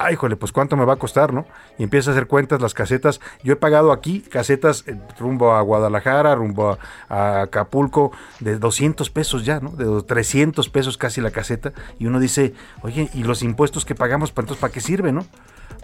ay, 0.01 0.17
jole, 0.17 0.35
pues 0.37 0.51
cuánto 0.51 0.77
me 0.77 0.87
va 0.87 0.95
a 0.95 0.97
costar, 0.97 1.33
¿no? 1.35 1.45
Y 1.79 1.83
empieza 1.83 2.11
a 2.11 2.15
hacer 2.15 2.27
cuentas 2.27 2.61
las 2.63 2.73
casetas. 2.73 3.21
Yo 3.45 3.53
he 3.53 3.57
pagado 3.57 3.93
aquí 3.93 4.21
casetas 4.21 4.85
eh, 4.87 4.99
rumbo 5.19 5.53
a 5.53 5.61
Guadalajara, 5.61 6.35
rumbo 6.35 6.79
a, 7.09 7.43
Acapulco, 7.43 8.11
de 8.41 8.59
200 8.59 9.11
pesos 9.11 9.45
ya, 9.45 9.61
¿no? 9.61 9.71
De 9.71 10.03
300 10.03 10.69
pesos 10.71 10.97
casi 10.97 11.21
la 11.21 11.31
caseta. 11.31 11.73
Y 11.99 12.07
uno 12.07 12.19
dice, 12.19 12.55
oye, 12.81 13.11
¿y 13.13 13.25
los 13.25 13.43
impuestos 13.43 13.85
que 13.85 13.95
pagamos, 13.95 14.31
entonces, 14.31 14.57
para 14.57 14.73
qué 14.73 14.81
sirve, 14.81 15.13
no? 15.13 15.27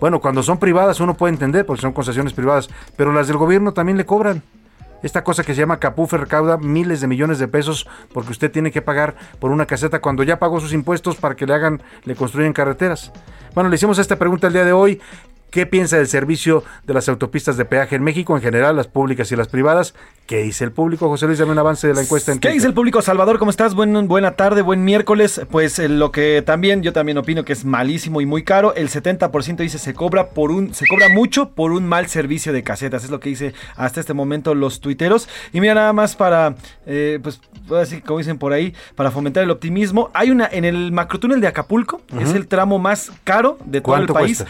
Bueno, 0.01 0.21
cuando 0.21 0.43
son 0.43 0.59
privadas 0.59 1.01
uno 1.01 1.15
puede 1.15 1.35
entender, 1.35 1.67
porque 1.67 1.83
son 1.83 1.93
concesiones 1.93 2.33
privadas, 2.33 2.69
pero 2.97 3.13
las 3.13 3.29
del 3.29 3.37
gobierno 3.37 3.73
también 3.73 3.99
le 3.99 4.07
cobran. 4.07 4.43
Esta 5.03 5.25
cosa 5.25 5.45
que 5.45 5.55
se 5.55 5.61
llama 5.61 5.79
Capufe 5.79 6.17
recauda 6.17 6.57
miles 6.57 7.01
de 7.01 7.07
millones 7.07 7.39
de 7.39 7.49
pesos 7.49 7.87
porque 8.13 8.33
usted 8.33 8.51
tiene 8.51 8.71
que 8.71 8.83
pagar 8.83 9.15
por 9.39 9.51
una 9.51 9.67
caseta 9.67 10.01
cuando 10.01 10.23
ya 10.23 10.39
pagó 10.39 10.61
sus 10.61 10.73
impuestos 10.73 11.17
para 11.17 11.37
que 11.37 11.47
le 11.47 11.55
hagan, 11.55 11.83
le 12.05 12.15
construyan 12.15 12.53
carreteras. 12.53 13.13
Bueno, 13.55 13.71
le 13.71 13.77
hicimos 13.77 13.99
esta 13.99 14.17
pregunta 14.17 14.47
el 14.47 14.53
día 14.53 14.65
de 14.65 14.73
hoy. 14.73 15.01
¿Qué 15.51 15.65
piensa 15.65 15.97
del 15.97 16.09
servicio 16.09 16.65
de 16.85 16.95
las 16.95 17.09
autopistas 17.09 17.57
de 17.57 17.65
peaje 17.65 17.97
en 17.97 18.03
México, 18.03 18.37
en 18.37 18.43
general, 18.43 18.77
las 18.77 18.89
públicas 18.89 19.31
y 19.33 19.37
las 19.37 19.49
privadas? 19.49 19.95
¿Qué 20.27 20.43
dice 20.43 20.65
el 20.65 20.73
público? 20.73 21.09
José 21.09 21.27
Luis, 21.27 21.39
dame 21.39 21.53
un 21.53 21.59
avance 21.59 21.87
de 21.87 21.95
la 21.95 22.03
encuesta. 22.03 22.33
En 22.33 22.41
¿Qué 22.41 22.51
dice 22.51 22.67
el 22.67 22.75
público? 22.75 23.01
Salvador, 23.01 23.39
¿cómo 23.39 23.51
estás? 23.51 23.75
Buen, 23.75 24.09
buena 24.09 24.33
tarde, 24.33 24.61
buen 24.61 24.85
miércoles. 24.85 25.41
Pues 25.51 25.79
eh, 25.79 25.89
lo 25.89 26.11
que 26.11 26.43
también, 26.45 26.83
yo 26.83 26.93
también 26.93 27.17
opino 27.17 27.45
que 27.45 27.53
es 27.53 27.65
malísimo 27.65 28.21
y 28.21 28.27
muy 28.27 28.43
caro. 28.43 28.75
El 28.75 28.89
70% 28.89 29.59
dice 29.59 29.79
se 29.79 29.95
cobra 29.95 30.31
por 30.31 30.51
un, 30.51 30.75
se 30.75 30.85
cobra 30.89 31.09
mucho 31.09 31.51
por 31.51 31.71
un 31.71 31.87
mal 31.87 32.09
servicio 32.09 32.53
de 32.53 32.65
casetas. 32.65 33.05
Es 33.05 33.11
lo 33.11 33.21
que 33.21 33.29
dice 33.29 33.55
hasta 33.77 34.01
este 34.01 34.15
momento 34.15 34.55
los 34.57 34.81
tuiteros. 34.81 35.29
Y 35.53 35.61
mira, 35.61 35.75
nada 35.75 35.93
más 35.93 36.17
para, 36.17 36.57
eh, 36.87 37.21
pues, 37.23 37.41
así 37.81 38.01
como 38.01 38.19
dicen 38.19 38.39
por 38.39 38.53
ahí, 38.53 38.75
para 38.97 39.13
fomentar 39.13 39.45
el 39.45 39.51
optimismo. 39.51 40.11
Hay 40.13 40.33
una, 40.33 40.49
en 40.51 40.65
el 40.65 40.91
macrotúnel 40.91 41.41
de 41.41 41.47
Acapulco, 41.47 42.03
es 42.21 42.35
el 42.35 42.49
tramo 42.49 42.81
más 42.81 43.13
caro 43.23 43.59
de 43.65 43.81
todo 43.81 43.97
el 43.97 44.09
país 44.09 44.45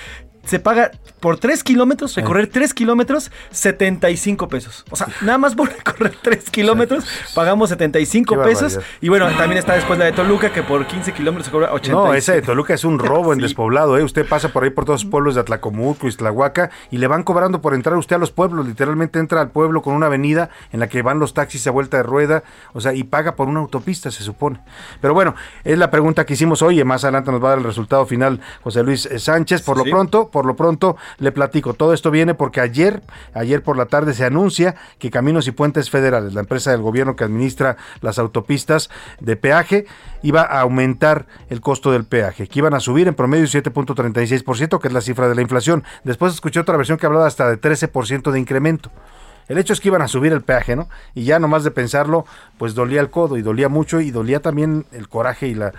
se 0.47 0.59
paga 0.61 0.93
por 1.21 1.39
3 1.39 1.63
kilómetros, 1.65 2.15
recorrer 2.15 2.47
3 2.47 2.73
kilómetros, 2.73 3.31
75 3.51 4.49
pesos. 4.49 4.85
O 4.91 4.97
sea, 4.97 5.09
nada 5.23 5.39
más 5.39 5.55
por 5.55 5.69
recorrer 5.77 6.15
3 6.23 6.51
kilómetros 6.51 7.05
pagamos 7.35 7.69
75 7.71 8.43
pesos. 8.43 8.79
Y 9.01 9.09
bueno, 9.09 9.27
también 9.37 9.59
está 9.59 9.75
después 9.75 9.99
la 9.99 10.07
de 10.07 10.13
Toluca, 10.13 10.53
que 10.53 10.63
por 10.63 10.87
15 10.87 11.13
kilómetros 11.13 11.47
se 11.47 11.53
cobra 11.53 11.73
80. 11.73 11.91
No, 11.93 12.15
esa 12.15 12.33
de 12.33 12.43
Toluca 12.43 12.75
es 12.75 12.85
un 12.85 12.99
robo 12.99 13.33
en 13.33 13.41
despoblado. 13.41 13.99
¿eh? 13.99 14.05
Usted 14.05 14.27
pasa 14.27 14.51
por 14.51 14.65
ahí 14.65 14.71
por 14.71 14.85
todos 14.85 15.03
los 15.03 15.11
pueblos 15.11 15.35
de 15.35 15.41
Atlacomulco, 15.41 16.07
Iztlahuaca, 16.07 16.71
y 16.91 16.99
le 16.99 17.07
van 17.07 17.23
cobrando 17.25 17.61
por 17.61 17.75
entrar 17.75 17.97
usted 17.97 18.17
a 18.17 18.19
los 18.19 18.31
pueblos. 18.31 18.67
Literalmente 18.67 19.19
entra 19.19 19.41
al 19.41 19.51
pueblo 19.51 19.83
con 19.83 19.95
una 19.95 20.07
avenida 20.07 20.51
en 20.73 20.81
la 20.81 20.89
que 20.89 21.03
van 21.03 21.19
los 21.19 21.35
taxis 21.35 21.67
a 21.67 21.71
vuelta 21.71 21.97
de 21.97 22.03
rueda, 22.05 22.45
o 22.73 22.81
sea, 22.81 22.95
y 22.95 23.05
paga 23.05 23.35
por 23.35 23.49
una 23.49 23.61
autopista, 23.61 24.11
se 24.11 24.23
supone. 24.23 24.61
Pero 25.01 25.15
bueno, 25.15 25.35
es 25.65 25.77
la 25.79 25.91
pregunta 25.91 26.25
que 26.25 26.35
hicimos 26.35 26.63
hoy, 26.63 26.81
y 26.81 26.85
más 26.85 27.05
adelante 27.05 27.33
nos 27.33 27.43
va 27.43 27.49
a 27.49 27.51
dar 27.51 27.59
el 27.59 27.65
resultado 27.65 28.07
final 28.07 28.41
José 28.63 28.83
Luis 28.83 29.07
eh, 29.07 29.19
Sánchez. 29.19 29.63
Por 29.63 29.77
lo 29.77 29.85
pronto, 29.85 30.31
por 30.37 30.45
lo 30.45 30.55
pronto 30.55 30.99
le 31.17 31.33
platico. 31.33 31.73
Todo 31.73 31.95
esto 31.95 32.11
viene 32.11 32.35
porque 32.35 32.61
ayer, 32.61 33.03
ayer 33.33 33.63
por 33.63 33.79
la 33.79 33.87
tarde 33.87 34.13
se 34.13 34.23
anuncia 34.23 34.75
que 34.99 35.11
Caminos 35.11 35.49
y 35.49 35.51
Puentes 35.51 35.89
Federales, 35.89 36.35
la 36.35 36.41
empresa 36.41 36.73
del 36.73 36.83
gobierno 36.83 37.17
que 37.17 37.25
administra 37.25 37.79
las 38.03 38.19
autopistas 38.19 38.91
de 39.19 39.35
peaje, 39.37 39.87
iba 40.21 40.43
a 40.43 40.61
aumentar 40.61 41.25
el 41.49 41.63
costo 41.63 41.91
del 41.91 42.05
peaje, 42.05 42.49
que 42.49 42.59
iban 42.59 42.75
a 42.75 42.81
subir 42.81 43.09
en 43.09 43.15
promedio 43.15 43.47
7.36%, 43.47 44.79
que 44.79 44.89
es 44.89 44.93
la 44.93 45.01
cifra 45.01 45.27
de 45.27 45.37
la 45.37 45.41
inflación. 45.41 45.85
Después 46.05 46.35
escuché 46.35 46.61
otra 46.61 46.77
versión 46.77 46.99
que 46.99 47.07
hablaba 47.07 47.27
hasta 47.27 47.49
de 47.49 47.59
13% 47.59 48.31
de 48.31 48.39
incremento. 48.39 48.91
El 49.49 49.59
hecho 49.59 49.73
es 49.73 49.81
que 49.81 49.89
iban 49.89 50.03
a 50.03 50.09
subir 50.09 50.33
el 50.33 50.43
peaje, 50.43 50.77
¿no? 50.77 50.89
Y 51.15 51.25
ya 51.25 51.39
nomás 51.39 51.65
de 51.65 51.71
pensarlo, 51.71 52.25
pues 52.59 52.75
dolía 52.75 53.01
el 53.01 53.11
codo 53.11 53.37
y 53.37 53.43
dolía 53.43 53.69
mucho 53.69 54.01
y 54.01 54.11
dolía 54.11 54.41
también 54.41 54.87
el 54.93 55.09
coraje 55.09 55.49
y 55.49 55.55
la, 55.55 55.73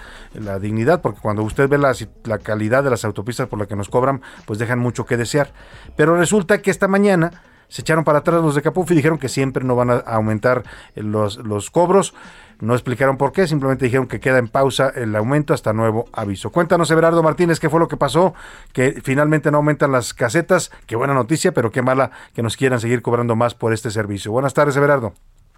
dignidad, 0.60 1.02
porque 1.02 1.20
cuando 1.22 1.44
usted 1.44 1.68
ve 1.68 1.78
la, 1.78 1.94
la 2.24 2.38
calidad 2.38 2.84
de 2.84 2.90
las 2.90 3.04
autopistas 3.06 3.48
por 3.48 3.60
la 3.60 3.66
que 3.66 3.76
nos 3.76 3.90
cobran, 3.90 4.22
pues 4.46 4.60
dejan 4.60 4.80
mucho 4.80 5.06
que 5.06 5.18
desear. 5.18 5.52
Pero 5.96 6.18
resulta 6.18 6.62
que 6.62 6.72
esta 6.72 6.88
mañana 6.88 7.42
se 7.68 7.82
echaron 7.82 8.04
para 8.04 8.20
atrás 8.20 8.42
los 8.42 8.56
de 8.56 8.62
Capuf 8.62 8.90
y 8.92 8.96
dijeron 8.96 9.18
que 9.18 9.30
siempre 9.30 9.64
no 9.64 9.76
van 9.76 9.90
a 9.90 9.98
aumentar 9.98 10.64
los, 10.96 11.38
los 11.38 11.70
cobros. 11.70 12.14
No 12.60 12.74
explicaron 12.74 13.18
por 13.18 13.32
qué, 13.32 13.48
simplemente 13.48 13.86
dijeron 13.86 14.08
que 14.08 14.20
queda 14.20 14.40
en 14.40 14.48
pausa 14.48 14.92
el 14.96 15.16
aumento 15.16 15.54
hasta 15.54 15.74
nuevo 15.74 16.06
aviso. 16.12 16.52
Cuéntanos, 16.52 16.90
Everardo 16.90 17.22
Martínez, 17.22 17.60
qué 17.60 17.70
fue 17.70 17.80
lo 17.80 17.88
que 17.88 17.98
pasó, 17.98 18.34
que 18.74 19.00
finalmente 19.04 19.52
no 19.52 19.58
aumentan 19.58 19.92
las 19.92 20.14
casetas. 20.14 20.72
Qué 20.88 20.96
buena 20.96 21.14
noticia, 21.14 21.52
pero 21.52 21.72
qué 21.72 21.82
mala 21.82 22.12
que 22.34 22.42
nos 22.42 22.58
quieran 22.58 22.80
seguir 22.80 23.02
cobrando 23.02 23.36
más 23.36 23.54
por 23.54 23.74
este 23.74 23.92
servicio. 23.92 24.32
Buenas 24.32 24.56
tardes, 24.56 24.76
Everardo. 24.76 25.14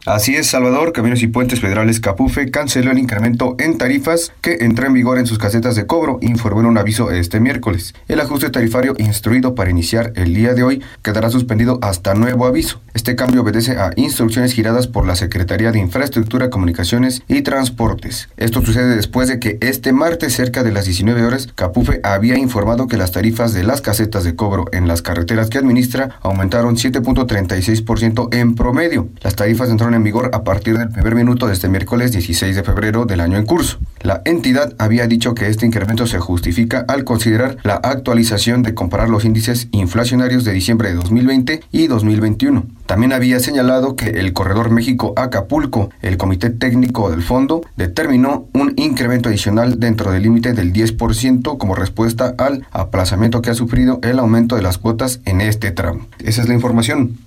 Así 0.06 0.34
es, 0.34 0.48
Salvador, 0.48 0.94
Caminos 0.94 1.22
y 1.24 1.28
Puentes 1.28 1.60
Federales 1.60 2.00
Capufe 2.00 2.50
canceló 2.50 2.92
el 2.92 3.00
incremento 3.00 3.58
en 3.60 3.78
tarifas 3.78 4.32
que 4.40 4.60
entró 4.62 4.88
en 4.88 4.94
vigor 4.94 5.20
en 5.20 5.26
sus 5.26 5.38
casetas 5.38 5.76
de 5.76 5.88
cobro, 5.88 6.20
informó 6.22 6.62
en 6.62 6.68
un 6.68 6.78
aviso 6.78 7.12
este 7.12 7.42
miércoles. 7.42 7.94
El 8.08 8.22
ajuste 8.22 8.50
tarifario 8.50 8.96
instruido 8.98 9.56
para 9.56 9.72
iniciar 9.72 10.14
el 10.16 10.34
día 10.34 10.54
de 10.54 10.64
hoy 10.64 10.82
quedará 11.02 11.30
suspendido 11.30 11.80
hasta 11.82 12.14
nuevo 12.14 12.48
aviso. 12.48 12.80
Este 12.94 13.18
cambio 13.18 13.42
obedece 13.42 13.74
a 13.74 13.92
instrucciones 13.98 14.54
giradas 14.54 14.88
por 14.88 15.06
la 15.06 15.18
Secretaría 15.18 15.74
de 15.74 15.80
Infraestructura, 15.80 16.50
Comunicaciones 16.50 17.22
y 17.28 17.42
Transportes. 17.42 18.30
Esto 18.38 18.62
sucede 18.66 18.96
después 18.96 19.28
de 19.28 19.40
que 19.40 19.58
este 19.60 19.92
martes, 19.92 20.34
cerca 20.34 20.64
de 20.64 20.72
las 20.72 20.86
19 20.86 21.26
horas, 21.26 21.50
Capufe 21.56 22.00
había 22.04 22.38
informado 22.38 22.88
que 22.88 22.96
las 22.96 23.12
tarifas 23.12 23.54
de 23.54 23.64
las 23.64 23.82
casetas 23.82 24.24
de 24.24 24.36
cobro 24.36 24.66
en 24.72 24.88
las 24.88 25.02
carreteras 25.02 25.50
que 25.50 25.58
administra 25.58 26.18
aumentaron 26.22 26.78
7.36% 26.78 28.34
en 28.34 28.56
promedio. 28.56 29.10
Las 29.22 29.36
tarifas 29.36 29.70
entraron 29.70 29.89
en 29.94 30.04
vigor 30.04 30.32
a 30.34 30.44
partir 30.44 30.78
del 30.78 30.90
primer 30.90 31.16
minuto 31.16 31.48
de 31.48 31.54
este 31.54 31.70
miércoles 31.70 32.12
16 32.12 32.56
de 32.56 32.64
febrero 32.64 33.06
del 33.06 33.22
año 33.22 33.38
en 33.38 33.46
curso. 33.46 33.80
La 34.02 34.22
entidad 34.26 34.74
había 34.78 35.08
dicho 35.08 35.36
que 35.36 35.48
este 35.48 35.66
incremento 35.66 36.08
se 36.08 36.20
justifica 36.20 36.86
al 36.88 37.04
considerar 37.04 37.58
la 37.64 37.76
actualización 37.76 38.64
de 38.64 38.74
comparar 38.74 39.10
los 39.10 39.26
índices 39.26 39.68
inflacionarios 39.72 40.46
de 40.46 40.54
diciembre 40.54 40.90
de 40.90 40.96
2020 40.96 41.62
y 41.72 41.88
2021. 41.88 42.66
También 42.86 43.14
había 43.14 43.40
señalado 43.40 43.96
que 43.96 44.10
el 44.10 44.34
corredor 44.34 44.72
México-Acapulco, 44.72 45.90
el 46.02 46.18
Comité 46.18 46.50
Técnico 46.50 47.12
del 47.12 47.22
Fondo, 47.22 47.62
determinó 47.78 48.48
un 48.54 48.74
incremento 48.78 49.30
adicional 49.30 49.80
dentro 49.80 50.12
del 50.12 50.24
límite 50.24 50.54
del 50.54 50.74
10% 50.74 51.58
como 51.58 51.76
respuesta 51.76 52.34
al 52.38 52.66
aplazamiento 52.72 53.42
que 53.42 53.52
ha 53.52 53.56
sufrido 53.56 54.00
el 54.02 54.20
aumento 54.20 54.56
de 54.56 54.62
las 54.62 54.78
cuotas 54.78 55.22
en 55.26 55.42
este 55.42 55.72
tramo. 55.72 56.08
Esa 56.20 56.42
es 56.42 56.48
la 56.48 56.56
información. 56.56 57.18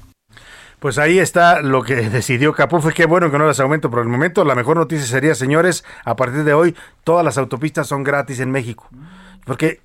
Pues 0.83 0.99
ahí 0.99 1.21
está 1.21 1.63
lo 1.63 1.85
que 1.85 1.95
decidió 2.11 2.53
Capuf. 2.55 2.93
Qué 2.93 3.07
bueno 3.07 3.31
que 3.31 3.39
no 3.39 3.47
las 3.47 3.61
aumento 3.61 3.89
por 3.89 4.01
el 4.01 4.09
momento. 4.09 4.45
La 4.45 4.57
mejor 4.57 4.77
noticia 4.77 5.07
sería, 5.07 5.37
señores, 5.37 5.85
a 6.05 6.17
partir 6.17 6.43
de 6.43 6.55
hoy 6.55 6.75
todas 7.05 7.25
las 7.25 7.39
autopistas 7.39 7.87
son 7.87 8.03
gratis 8.03 8.41
en 8.41 8.51
México. 8.51 8.89
Porque 9.45 9.81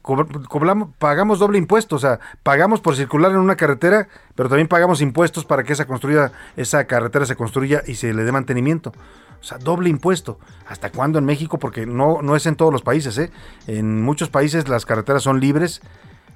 pagamos 0.98 1.38
doble 1.38 1.60
impuesto, 1.60 1.98
o 1.98 2.00
sea, 2.00 2.20
pagamos 2.41 2.82
por 2.82 2.95
circular 2.95 3.32
en 3.32 3.38
una 3.38 3.56
carretera, 3.56 4.08
pero 4.34 4.50
también 4.50 4.68
pagamos 4.68 5.02
impuestos 5.02 5.45
para 5.45 5.64
que 5.64 5.74
esa 5.74 5.86
construida, 5.86 6.32
esa 6.56 6.86
carretera 6.86 7.28
se 7.28 7.36
construya 7.36 7.84
y 7.86 7.93
se 7.93 8.12
le 8.12 8.24
dé 8.24 8.32
mantenimiento. 8.32 8.91
O 9.39 9.43
sea, 9.43 9.60
doble 9.60 9.89
impuesto. 9.89 10.39
¿Hasta 10.68 10.91
cuándo 10.91 11.20
en 11.20 11.26
México? 11.26 11.60
Porque 11.60 11.86
no, 11.86 12.24
no 12.24 12.36
es 12.36 12.48
en 12.48 12.56
todos 12.56 12.74
los 12.74 12.82
países, 12.82 13.20
¿eh? 13.20 13.32
En 13.68 14.02
muchos 14.02 14.30
países 14.30 14.68
las 14.68 14.88
carreteras 14.88 15.22
son 15.22 15.39
libres 15.39 15.80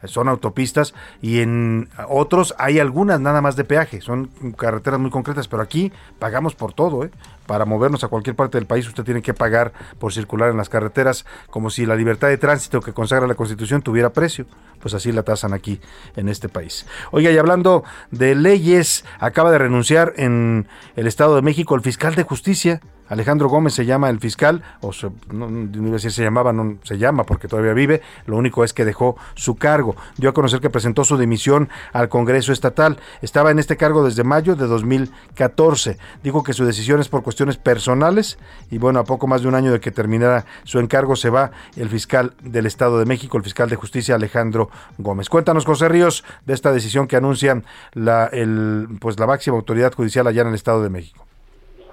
son 0.06 0.28
autopistas 0.28 0.94
y 1.22 1.40
en 1.40 1.90
otros 2.10 2.56
hay 2.58 2.80
algunas 2.80 3.20
nada 3.20 3.42
más 3.42 3.56
de 3.56 3.64
peaje, 3.64 4.02
son 4.02 4.30
carreteras 4.58 5.00
muy 5.00 5.12
concretas, 5.12 5.48
pero 5.48 5.62
aquí 5.62 5.92
pagamos 6.20 6.56
por 6.56 6.74
todo, 6.74 7.04
¿eh? 7.04 7.12
para 7.46 7.66
movernos 7.66 8.04
a 8.04 8.08
cualquier 8.08 8.36
parte 8.36 8.58
del 8.58 8.66
país 8.66 8.88
usted 8.88 9.04
tiene 9.04 9.22
que 9.22 9.34
pagar 9.34 9.74
por 10.00 10.14
circular 10.14 10.50
en 10.50 10.58
las 10.58 10.70
carreteras 10.70 11.26
como 11.50 11.70
si 11.70 11.86
la 11.86 11.96
libertad 11.96 12.30
de 12.30 12.38
tránsito 12.38 12.82
que 12.82 12.94
consagra 12.94 13.28
la 13.28 13.36
Constitución 13.36 13.82
tuviera 13.82 14.12
precio, 14.12 14.46
pues 14.80 14.94
así 14.94 15.12
la 15.12 15.24
tasan 15.24 15.54
aquí 15.54 15.82
en 16.16 16.30
este 16.30 16.50
país. 16.50 16.86
Oiga, 17.12 17.32
y 17.32 17.38
hablando 17.38 17.84
de 18.10 18.36
leyes, 18.36 19.06
acaba 19.20 19.52
de 19.52 19.58
renunciar 19.58 20.14
en 20.18 20.68
el 20.96 21.08
Estado 21.08 21.36
de 21.36 21.42
México 21.42 21.76
el 21.76 21.82
fiscal 21.82 22.16
de 22.16 22.24
justicia, 22.24 22.82
Alejandro 23.12 23.50
Gómez 23.50 23.74
se 23.74 23.86
llama 23.86 24.10
el 24.10 24.22
fiscal, 24.22 24.64
o 24.80 24.92
no, 25.34 25.50
no 25.50 25.70
iba 25.80 25.90
a 25.90 25.92
decir 25.94 26.14
se 26.14 26.24
llamaba, 26.24 26.54
no 26.54 26.78
se 26.84 26.98
llama 26.98 27.26
porque 27.26 27.50
todavía 27.50 27.74
vive, 27.74 28.02
lo 28.26 28.38
único 28.38 28.64
es 28.64 28.72
que 28.72 28.86
dejó 28.86 29.18
su 29.36 29.56
cargo. 29.56 29.98
Dio 30.16 30.30
a 30.30 30.34
conocer 30.34 30.62
que 30.62 30.70
presentó 30.70 31.04
su 31.04 31.18
dimisión 31.18 31.68
al 31.92 32.08
Congreso 32.08 32.54
Estatal. 32.54 32.98
Estaba 33.22 33.52
en 33.52 33.60
este 33.60 33.76
cargo 33.76 34.06
desde 34.06 34.24
mayo 34.24 34.56
de 34.56 34.66
2014. 34.66 35.98
Dijo 36.24 36.42
que 36.42 36.54
su 36.54 36.64
decisión 36.64 37.02
es 37.02 37.10
por 37.10 37.22
cuestiones 37.22 37.58
personales 37.58 38.40
y 38.70 38.78
bueno, 38.78 39.00
a 39.00 39.04
poco 39.04 39.28
más 39.28 39.42
de 39.42 39.50
un 39.50 39.56
año 39.56 39.74
de 39.74 39.82
que 39.82 39.92
terminara 39.92 40.46
su 40.64 40.80
encargo 40.80 41.18
se 41.18 41.30
va 41.30 41.52
el 41.76 41.90
fiscal 41.90 42.34
del 42.42 42.66
Estado 42.66 42.98
de 42.98 43.04
México, 43.04 43.36
el 43.36 43.44
fiscal 43.44 43.70
de 43.70 43.76
justicia 43.76 44.16
Alejandro 44.16 44.70
Gómez. 44.98 45.28
Cuéntanos, 45.28 45.66
José 45.66 45.90
Ríos, 45.90 46.24
de 46.46 46.54
esta 46.54 46.72
decisión 46.72 47.08
que 47.08 47.18
anuncia 47.18 47.62
la, 47.92 48.32
pues, 49.02 49.20
la 49.20 49.28
máxima 49.28 49.58
autoridad 49.58 49.94
judicial 49.94 50.28
allá 50.28 50.44
en 50.44 50.48
el 50.48 50.56
Estado 50.56 50.82
de 50.82 50.90
México. 50.90 51.26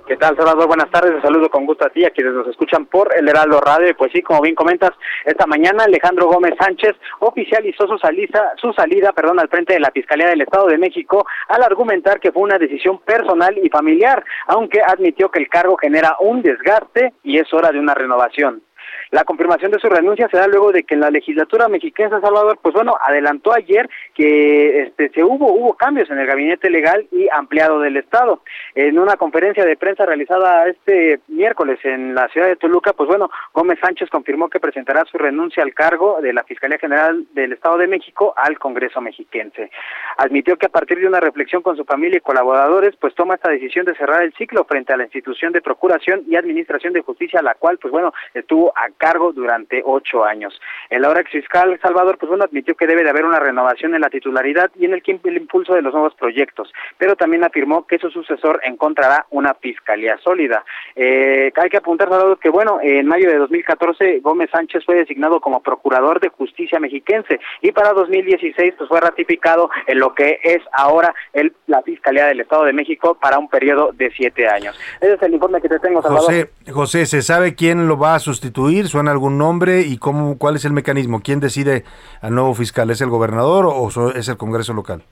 ¿Qué 0.08 0.16
tal, 0.16 0.34
Salvador? 0.36 0.68
Buenas 0.68 0.90
tardes. 0.90 1.16
Un 1.16 1.20
saludo 1.20 1.50
con 1.50 1.66
gusto 1.66 1.86
a 1.86 1.90
ti, 1.90 2.02
a 2.02 2.08
quienes 2.08 2.32
nos 2.32 2.48
escuchan 2.48 2.86
por 2.86 3.14
el 3.14 3.28
Heraldo 3.28 3.60
Radio. 3.60 3.90
Y 3.90 3.92
pues 3.92 4.10
sí, 4.10 4.22
como 4.22 4.40
bien 4.40 4.54
comentas, 4.54 4.92
esta 5.26 5.46
mañana 5.46 5.84
Alejandro 5.84 6.28
Gómez 6.28 6.54
Sánchez 6.58 6.96
oficializó 7.18 7.86
su 7.86 7.98
salida, 7.98 8.54
su 8.56 8.72
salida 8.72 9.12
perdón, 9.12 9.38
al 9.38 9.50
frente 9.50 9.74
de 9.74 9.80
la 9.80 9.90
Fiscalía 9.90 10.28
del 10.28 10.40
Estado 10.40 10.68
de 10.68 10.78
México 10.78 11.26
al 11.48 11.62
argumentar 11.62 12.20
que 12.20 12.32
fue 12.32 12.42
una 12.42 12.56
decisión 12.56 13.00
personal 13.00 13.58
y 13.62 13.68
familiar, 13.68 14.24
aunque 14.46 14.80
admitió 14.80 15.30
que 15.30 15.40
el 15.40 15.50
cargo 15.50 15.76
genera 15.76 16.16
un 16.20 16.40
desgaste 16.40 17.12
y 17.22 17.36
es 17.36 17.52
hora 17.52 17.70
de 17.70 17.78
una 17.78 17.92
renovación. 17.92 18.62
La 19.10 19.24
confirmación 19.24 19.70
de 19.70 19.78
su 19.78 19.88
renuncia 19.88 20.28
se 20.28 20.36
da 20.36 20.46
luego 20.46 20.72
de 20.72 20.84
que 20.84 20.96
la 20.96 21.10
legislatura 21.10 21.68
mexicana 21.68 22.20
Salvador, 22.20 22.58
pues 22.60 22.74
bueno, 22.74 22.96
adelantó 23.00 23.54
ayer 23.54 23.88
que 24.14 24.82
este 24.82 25.08
se 25.10 25.24
hubo 25.24 25.52
hubo 25.52 25.74
cambios 25.74 26.10
en 26.10 26.18
el 26.18 26.26
gabinete 26.26 26.70
legal 26.70 27.06
y 27.10 27.26
ampliado 27.32 27.80
del 27.80 27.96
Estado. 27.96 28.42
En 28.74 28.98
una 28.98 29.16
conferencia 29.16 29.64
de 29.64 29.76
prensa 29.76 30.04
realizada 30.04 30.66
este 30.68 31.20
miércoles 31.28 31.78
en 31.84 32.14
la 32.14 32.28
ciudad 32.28 32.48
de 32.48 32.56
Toluca, 32.56 32.92
pues 32.92 33.08
bueno, 33.08 33.30
Gómez 33.54 33.78
Sánchez 33.80 34.10
confirmó 34.10 34.48
que 34.48 34.60
presentará 34.60 35.04
su 35.04 35.18
renuncia 35.18 35.62
al 35.62 35.74
cargo 35.74 36.20
de 36.20 36.32
la 36.32 36.44
Fiscalía 36.44 36.78
General 36.78 37.24
del 37.32 37.52
Estado 37.52 37.78
de 37.78 37.86
México 37.86 38.34
al 38.36 38.58
Congreso 38.58 39.00
mexiquense. 39.00 39.70
Admitió 40.18 40.56
que 40.56 40.66
a 40.66 40.68
partir 40.68 40.98
de 40.98 41.06
una 41.06 41.20
reflexión 41.20 41.62
con 41.62 41.76
su 41.76 41.84
familia 41.84 42.18
y 42.18 42.20
colaboradores, 42.20 42.96
pues 42.96 43.14
toma 43.14 43.36
esta 43.36 43.50
decisión 43.50 43.86
de 43.86 43.94
cerrar 43.94 44.24
el 44.24 44.34
ciclo 44.34 44.64
frente 44.64 44.92
a 44.92 44.96
la 44.96 45.04
institución 45.04 45.52
de 45.52 45.62
Procuración 45.62 46.24
y 46.28 46.34
Administración 46.34 46.92
de 46.92 47.02
Justicia, 47.02 47.40
la 47.40 47.54
cual, 47.54 47.78
pues 47.78 47.92
bueno, 47.92 48.12
estuvo 48.34 48.72
a 48.76 48.88
cargo 48.98 49.32
durante 49.32 49.80
ocho 49.84 50.24
años. 50.24 50.60
El 50.90 51.04
ahora 51.04 51.22
fiscal 51.22 51.78
Salvador, 51.80 52.18
pues 52.18 52.28
bueno, 52.28 52.42
admitió 52.42 52.74
que 52.74 52.88
debe 52.88 53.04
de 53.04 53.10
haber 53.10 53.24
una 53.26 53.38
renovación 53.38 53.94
en 53.94 54.00
la 54.00 54.10
titularidad 54.10 54.72
y 54.76 54.86
en 54.86 54.94
el, 54.94 55.02
el 55.06 55.36
impulso 55.36 55.74
de 55.74 55.82
los 55.82 55.92
nuevos 55.92 56.14
proyectos, 56.14 56.72
pero 56.96 57.14
también 57.14 57.44
afirmó 57.44 57.86
que 57.86 57.98
su 57.98 58.10
sucesor 58.10 58.60
encontrará 58.64 59.26
una 59.30 59.54
fiscalía 59.54 60.18
sólida. 60.18 60.64
Eh, 60.96 61.52
hay 61.54 61.70
que 61.70 61.76
apuntar, 61.76 62.08
Salvador, 62.08 62.40
que 62.40 62.48
bueno, 62.48 62.80
en 62.82 63.06
mayo 63.06 63.30
de 63.30 63.36
2014 63.36 64.18
Gómez 64.20 64.50
Sánchez 64.50 64.84
fue 64.84 64.96
designado 64.96 65.40
como 65.40 65.62
procurador 65.62 66.18
de 66.18 66.28
justicia 66.28 66.80
mexiquense 66.80 67.38
y 67.62 67.72
para 67.72 67.92
2016 67.92 68.74
pues 68.76 68.88
fue 68.88 69.00
ratificado 69.00 69.70
en 69.86 69.98
lo 70.08 70.14
que 70.14 70.38
es 70.42 70.62
ahora 70.72 71.14
el, 71.32 71.54
la 71.66 71.82
Fiscalía 71.82 72.26
del 72.26 72.40
Estado 72.40 72.64
de 72.64 72.72
México 72.72 73.18
para 73.20 73.38
un 73.38 73.48
periodo 73.48 73.90
de 73.92 74.10
siete 74.16 74.48
años. 74.48 74.78
Ese 75.00 75.14
es 75.14 75.22
el 75.22 75.34
informe 75.34 75.60
que 75.60 75.68
te 75.68 75.78
tengo, 75.78 76.00
Salvador. 76.02 76.26
José, 76.26 76.50
José, 76.72 77.06
¿se 77.06 77.22
sabe 77.22 77.54
quién 77.54 77.88
lo 77.88 77.98
va 77.98 78.14
a 78.14 78.18
sustituir? 78.18 78.88
¿Suena 78.88 79.10
algún 79.10 79.38
nombre? 79.38 79.82
¿Y 79.82 79.98
cómo, 79.98 80.38
cuál 80.38 80.56
es 80.56 80.64
el 80.64 80.72
mecanismo? 80.72 81.20
¿Quién 81.20 81.40
decide 81.40 81.84
al 82.20 82.34
nuevo 82.34 82.54
fiscal? 82.54 82.90
¿Es 82.90 83.00
el 83.00 83.10
gobernador 83.10 83.66
o 83.66 84.10
es 84.12 84.28
el 84.28 84.36
Congreso 84.36 84.72
local? 84.72 85.02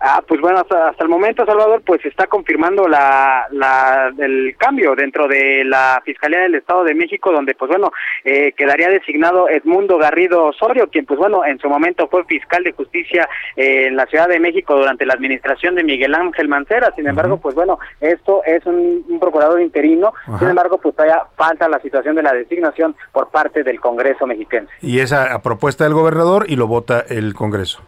Ah, 0.00 0.22
pues 0.26 0.40
bueno, 0.40 0.60
hasta, 0.60 0.94
el 0.98 1.08
momento, 1.08 1.46
Salvador, 1.46 1.82
pues 1.84 2.04
está 2.04 2.26
confirmando 2.26 2.86
la, 2.86 3.46
la, 3.50 4.12
el 4.18 4.54
cambio 4.58 4.94
dentro 4.94 5.26
de 5.26 5.64
la 5.64 6.02
Fiscalía 6.04 6.40
del 6.40 6.56
Estado 6.56 6.84
de 6.84 6.94
México, 6.94 7.32
donde, 7.32 7.54
pues 7.54 7.70
bueno, 7.70 7.92
eh, 8.24 8.52
quedaría 8.56 8.88
designado 8.88 9.48
Edmundo 9.48 9.98
Garrido 9.98 10.44
Osorio, 10.46 10.88
quien, 10.90 11.06
pues 11.06 11.18
bueno, 11.18 11.44
en 11.44 11.58
su 11.58 11.68
momento 11.68 12.08
fue 12.08 12.24
fiscal 12.24 12.62
de 12.62 12.72
justicia 12.72 13.28
eh, 13.56 13.86
en 13.86 13.96
la 13.96 14.06
Ciudad 14.06 14.28
de 14.28 14.40
México 14.40 14.76
durante 14.76 15.06
la 15.06 15.14
administración 15.14 15.74
de 15.74 15.84
Miguel 15.84 16.14
Ángel 16.14 16.48
Mancera. 16.48 16.92
Sin 16.94 17.06
embargo, 17.06 17.38
pues 17.38 17.54
bueno, 17.54 17.78
esto 18.00 18.42
es 18.44 18.64
un, 18.66 19.04
procurador 19.20 19.60
interino. 19.60 20.12
Sin 20.38 20.48
embargo, 20.48 20.78
pues 20.78 20.94
todavía 20.94 21.22
falta 21.36 21.68
la 21.68 21.80
situación 21.80 22.16
de 22.16 22.22
la 22.22 22.32
designación 22.32 22.94
por 23.12 23.30
parte 23.30 23.62
del 23.62 23.80
Congreso 23.80 24.26
mexicano. 24.26 24.68
Y 24.82 25.00
esa 25.00 25.40
propuesta 25.42 25.84
del 25.84 25.94
gobernador 25.94 26.44
y 26.48 26.56
lo 26.56 26.66
vota 26.66 27.04
el 27.08 27.34
Congreso. 27.34 27.82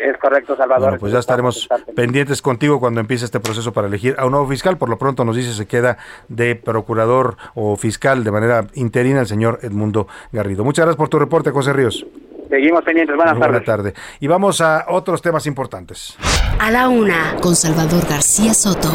Es 0.00 0.16
correcto, 0.16 0.56
Salvador. 0.56 0.84
Bueno, 0.88 0.98
pues 0.98 1.12
ya 1.12 1.18
estaremos 1.18 1.68
pendientes 1.94 2.40
contigo 2.40 2.80
cuando 2.80 3.00
empiece 3.00 3.26
este 3.26 3.38
proceso 3.38 3.74
para 3.74 3.86
elegir 3.86 4.14
a 4.18 4.24
un 4.24 4.32
nuevo 4.32 4.48
fiscal. 4.48 4.78
Por 4.78 4.88
lo 4.88 4.96
pronto 4.96 5.26
nos 5.26 5.36
dice 5.36 5.52
se 5.52 5.66
queda 5.66 5.98
de 6.28 6.54
procurador 6.56 7.36
o 7.54 7.76
fiscal 7.76 8.24
de 8.24 8.30
manera 8.30 8.64
interina 8.72 9.20
el 9.20 9.26
señor 9.26 9.58
Edmundo 9.60 10.08
Garrido. 10.32 10.64
Muchas 10.64 10.86
gracias 10.86 10.96
por 10.96 11.10
tu 11.10 11.18
reporte, 11.18 11.50
José 11.50 11.74
Ríos. 11.74 12.06
Seguimos 12.48 12.82
pendientes. 12.82 13.14
Buenas 13.14 13.34
tardes. 13.34 13.50
Buenas 13.50 13.64
tardes. 13.66 13.94
Y 14.20 14.26
vamos 14.26 14.62
a 14.62 14.86
otros 14.88 15.20
temas 15.20 15.46
importantes. 15.46 16.16
A 16.58 16.70
la 16.70 16.88
una, 16.88 17.36
con 17.42 17.54
Salvador 17.54 18.08
García 18.08 18.54
Soto. 18.54 18.90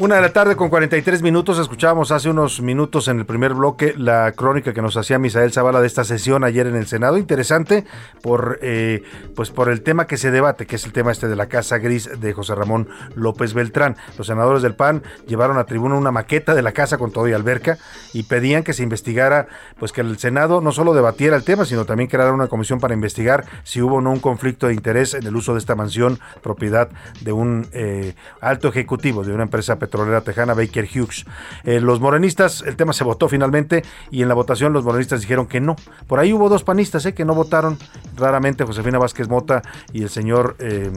Una 0.00 0.14
de 0.14 0.20
la 0.20 0.32
tarde 0.32 0.54
con 0.54 0.68
43 0.68 1.22
minutos. 1.22 1.58
Escuchábamos 1.58 2.12
hace 2.12 2.30
unos 2.30 2.60
minutos 2.60 3.08
en 3.08 3.18
el 3.18 3.26
primer 3.26 3.52
bloque 3.54 3.94
la 3.96 4.30
crónica 4.30 4.72
que 4.72 4.80
nos 4.80 4.96
hacía 4.96 5.18
Misael 5.18 5.52
Zavala 5.52 5.80
de 5.80 5.88
esta 5.88 6.04
sesión 6.04 6.44
ayer 6.44 6.68
en 6.68 6.76
el 6.76 6.86
Senado. 6.86 7.18
Interesante 7.18 7.84
por, 8.22 8.60
eh, 8.62 9.02
pues 9.34 9.50
por 9.50 9.68
el 9.68 9.82
tema 9.82 10.06
que 10.06 10.16
se 10.16 10.30
debate, 10.30 10.66
que 10.66 10.76
es 10.76 10.84
el 10.84 10.92
tema 10.92 11.10
este 11.10 11.26
de 11.26 11.34
la 11.34 11.48
Casa 11.48 11.78
Gris 11.78 12.08
de 12.20 12.32
José 12.32 12.54
Ramón 12.54 12.88
López 13.16 13.54
Beltrán. 13.54 13.96
Los 14.16 14.28
senadores 14.28 14.62
del 14.62 14.76
PAN 14.76 15.02
llevaron 15.26 15.58
a 15.58 15.64
tribuna 15.64 15.96
una 15.96 16.12
maqueta 16.12 16.54
de 16.54 16.62
la 16.62 16.70
casa 16.70 16.96
con 16.96 17.10
todo 17.10 17.26
y 17.26 17.32
alberca 17.32 17.78
y 18.12 18.22
pedían 18.22 18.62
que 18.62 18.74
se 18.74 18.84
investigara, 18.84 19.48
pues 19.80 19.90
que 19.90 20.02
el 20.02 20.16
Senado 20.20 20.60
no 20.60 20.70
solo 20.70 20.94
debatiera 20.94 21.34
el 21.34 21.42
tema, 21.42 21.64
sino 21.64 21.86
también 21.86 22.08
creara 22.08 22.32
una 22.32 22.46
comisión 22.46 22.78
para 22.78 22.94
investigar 22.94 23.46
si 23.64 23.82
hubo 23.82 23.96
o 23.96 24.00
no 24.00 24.12
un 24.12 24.20
conflicto 24.20 24.68
de 24.68 24.74
interés 24.74 25.14
en 25.14 25.26
el 25.26 25.34
uso 25.34 25.54
de 25.54 25.58
esta 25.58 25.74
mansión, 25.74 26.20
propiedad 26.40 26.88
de 27.20 27.32
un 27.32 27.66
eh, 27.72 28.14
alto 28.40 28.68
ejecutivo 28.68 29.24
de 29.24 29.32
una 29.32 29.42
empresa 29.42 29.74
petrolera 29.74 29.87
petrolera 29.88 30.20
tejana 30.20 30.54
Baker 30.54 30.86
Hughes. 30.86 31.24
Eh, 31.64 31.80
los 31.80 32.00
morenistas, 32.00 32.62
el 32.66 32.76
tema 32.76 32.92
se 32.92 33.04
votó 33.04 33.28
finalmente 33.28 33.82
y 34.10 34.22
en 34.22 34.28
la 34.28 34.34
votación 34.34 34.72
los 34.72 34.84
morenistas 34.84 35.22
dijeron 35.22 35.46
que 35.46 35.60
no. 35.60 35.76
Por 36.06 36.20
ahí 36.20 36.32
hubo 36.32 36.48
dos 36.48 36.62
panistas 36.62 37.06
eh, 37.06 37.14
que 37.14 37.24
no 37.24 37.34
votaron, 37.34 37.78
raramente 38.16 38.64
Josefina 38.64 38.98
Vázquez 38.98 39.28
Mota 39.28 39.62
y 39.92 40.02
el 40.02 40.10
señor 40.10 40.56
eh, 40.58 40.90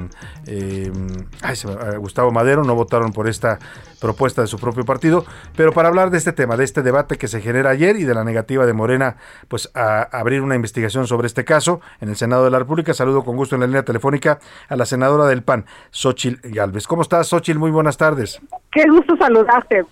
Gustavo 1.99 2.31
Madero 2.31 2.63
no 2.63 2.75
votaron 2.75 3.13
por 3.13 3.27
esta 3.27 3.59
propuesta 4.01 4.41
de 4.41 4.47
su 4.47 4.59
propio 4.59 4.83
partido, 4.83 5.23
pero 5.55 5.71
para 5.71 5.87
hablar 5.87 6.09
de 6.09 6.17
este 6.17 6.33
tema, 6.33 6.57
de 6.57 6.65
este 6.65 6.81
debate 6.81 7.17
que 7.17 7.29
se 7.29 7.39
genera 7.39 7.69
ayer 7.69 7.95
y 7.95 8.03
de 8.03 8.13
la 8.13 8.25
negativa 8.25 8.65
de 8.65 8.73
Morena, 8.73 9.15
pues 9.47 9.71
a 9.75 10.01
abrir 10.01 10.41
una 10.41 10.55
investigación 10.55 11.07
sobre 11.07 11.27
este 11.27 11.45
caso 11.45 11.79
en 12.01 12.09
el 12.09 12.17
Senado 12.17 12.43
de 12.43 12.51
la 12.51 12.59
República, 12.59 12.93
saludo 12.93 13.23
con 13.23 13.37
gusto 13.37 13.55
en 13.55 13.61
la 13.61 13.67
línea 13.67 13.85
telefónica 13.85 14.39
a 14.67 14.75
la 14.75 14.85
senadora 14.85 15.25
del 15.27 15.43
PAN, 15.43 15.65
Xochil 15.91 16.39
Galvez. 16.43 16.87
¿Cómo 16.87 17.03
estás, 17.03 17.27
Xochil? 17.27 17.59
Muy 17.59 17.71
buenas 17.71 17.95
tardes. 17.95 18.41
Qué 18.71 18.83
gusto 18.89 19.15
saludarte. 19.17 19.85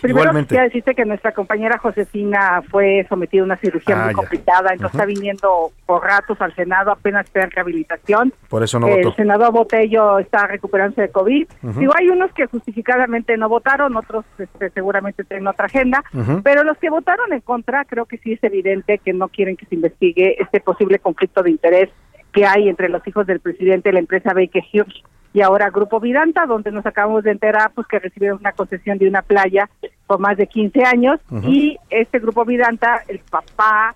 Primero 0.00 0.24
Igualmente. 0.24 0.48
quisiera 0.48 0.64
decirte 0.64 0.94
que 0.94 1.04
nuestra 1.04 1.32
compañera 1.32 1.78
Josefina 1.78 2.62
fue 2.70 3.06
sometida 3.08 3.42
a 3.42 3.44
una 3.44 3.56
cirugía 3.56 4.00
ah, 4.00 4.04
muy 4.06 4.14
complicada, 4.14 4.72
entonces 4.72 4.94
está 4.94 5.06
viniendo 5.06 5.70
por 5.86 6.04
ratos 6.04 6.40
al 6.40 6.54
Senado, 6.54 6.90
apenas 6.90 7.26
está 7.26 7.42
en 7.42 7.50
rehabilitación. 7.50 8.32
Por 8.48 8.62
eso 8.62 8.78
no 8.78 8.88
El 8.88 9.04
votó. 9.04 9.16
senador 9.16 9.52
Botello 9.52 10.18
está 10.18 10.46
recuperándose 10.46 11.02
de 11.02 11.08
COVID. 11.10 11.46
Digo, 11.78 11.92
hay 11.96 12.08
unos 12.08 12.32
que 12.32 12.46
justificadamente 12.46 13.36
no 13.36 13.48
votaron, 13.48 13.96
otros 13.96 14.24
este, 14.38 14.70
seguramente 14.70 15.24
tienen 15.24 15.46
otra 15.46 15.66
agenda, 15.66 16.04
pero 16.42 16.62
los 16.64 16.76
que 16.78 16.90
votaron 16.90 17.32
en 17.32 17.40
contra, 17.40 17.84
creo 17.84 18.06
que 18.06 18.18
sí 18.18 18.34
es 18.34 18.44
evidente 18.44 18.98
que 18.98 19.12
no 19.12 19.28
quieren 19.28 19.56
que 19.56 19.66
se 19.66 19.74
investigue 19.74 20.40
este 20.40 20.60
posible 20.60 20.98
conflicto 20.98 21.42
de 21.42 21.50
interés 21.50 21.90
que 22.32 22.44
hay 22.44 22.68
entre 22.68 22.90
los 22.90 23.06
hijos 23.06 23.26
del 23.26 23.40
presidente 23.40 23.88
de 23.88 23.94
la 23.94 24.00
empresa 24.00 24.34
Baker 24.34 24.62
Hughes 24.72 25.02
y 25.36 25.42
ahora 25.42 25.68
Grupo 25.68 26.00
Vidanta, 26.00 26.46
donde 26.46 26.72
nos 26.72 26.86
acabamos 26.86 27.22
de 27.22 27.30
enterar 27.30 27.70
pues 27.74 27.86
que 27.86 27.98
recibieron 27.98 28.38
una 28.38 28.52
concesión 28.52 28.96
de 28.96 29.06
una 29.06 29.20
playa 29.20 29.68
por 30.06 30.18
más 30.18 30.38
de 30.38 30.46
15 30.46 30.82
años. 30.84 31.20
Y 31.42 31.76
este 31.90 32.20
Grupo 32.20 32.46
Vidanta, 32.46 33.02
el 33.06 33.18
papá 33.18 33.94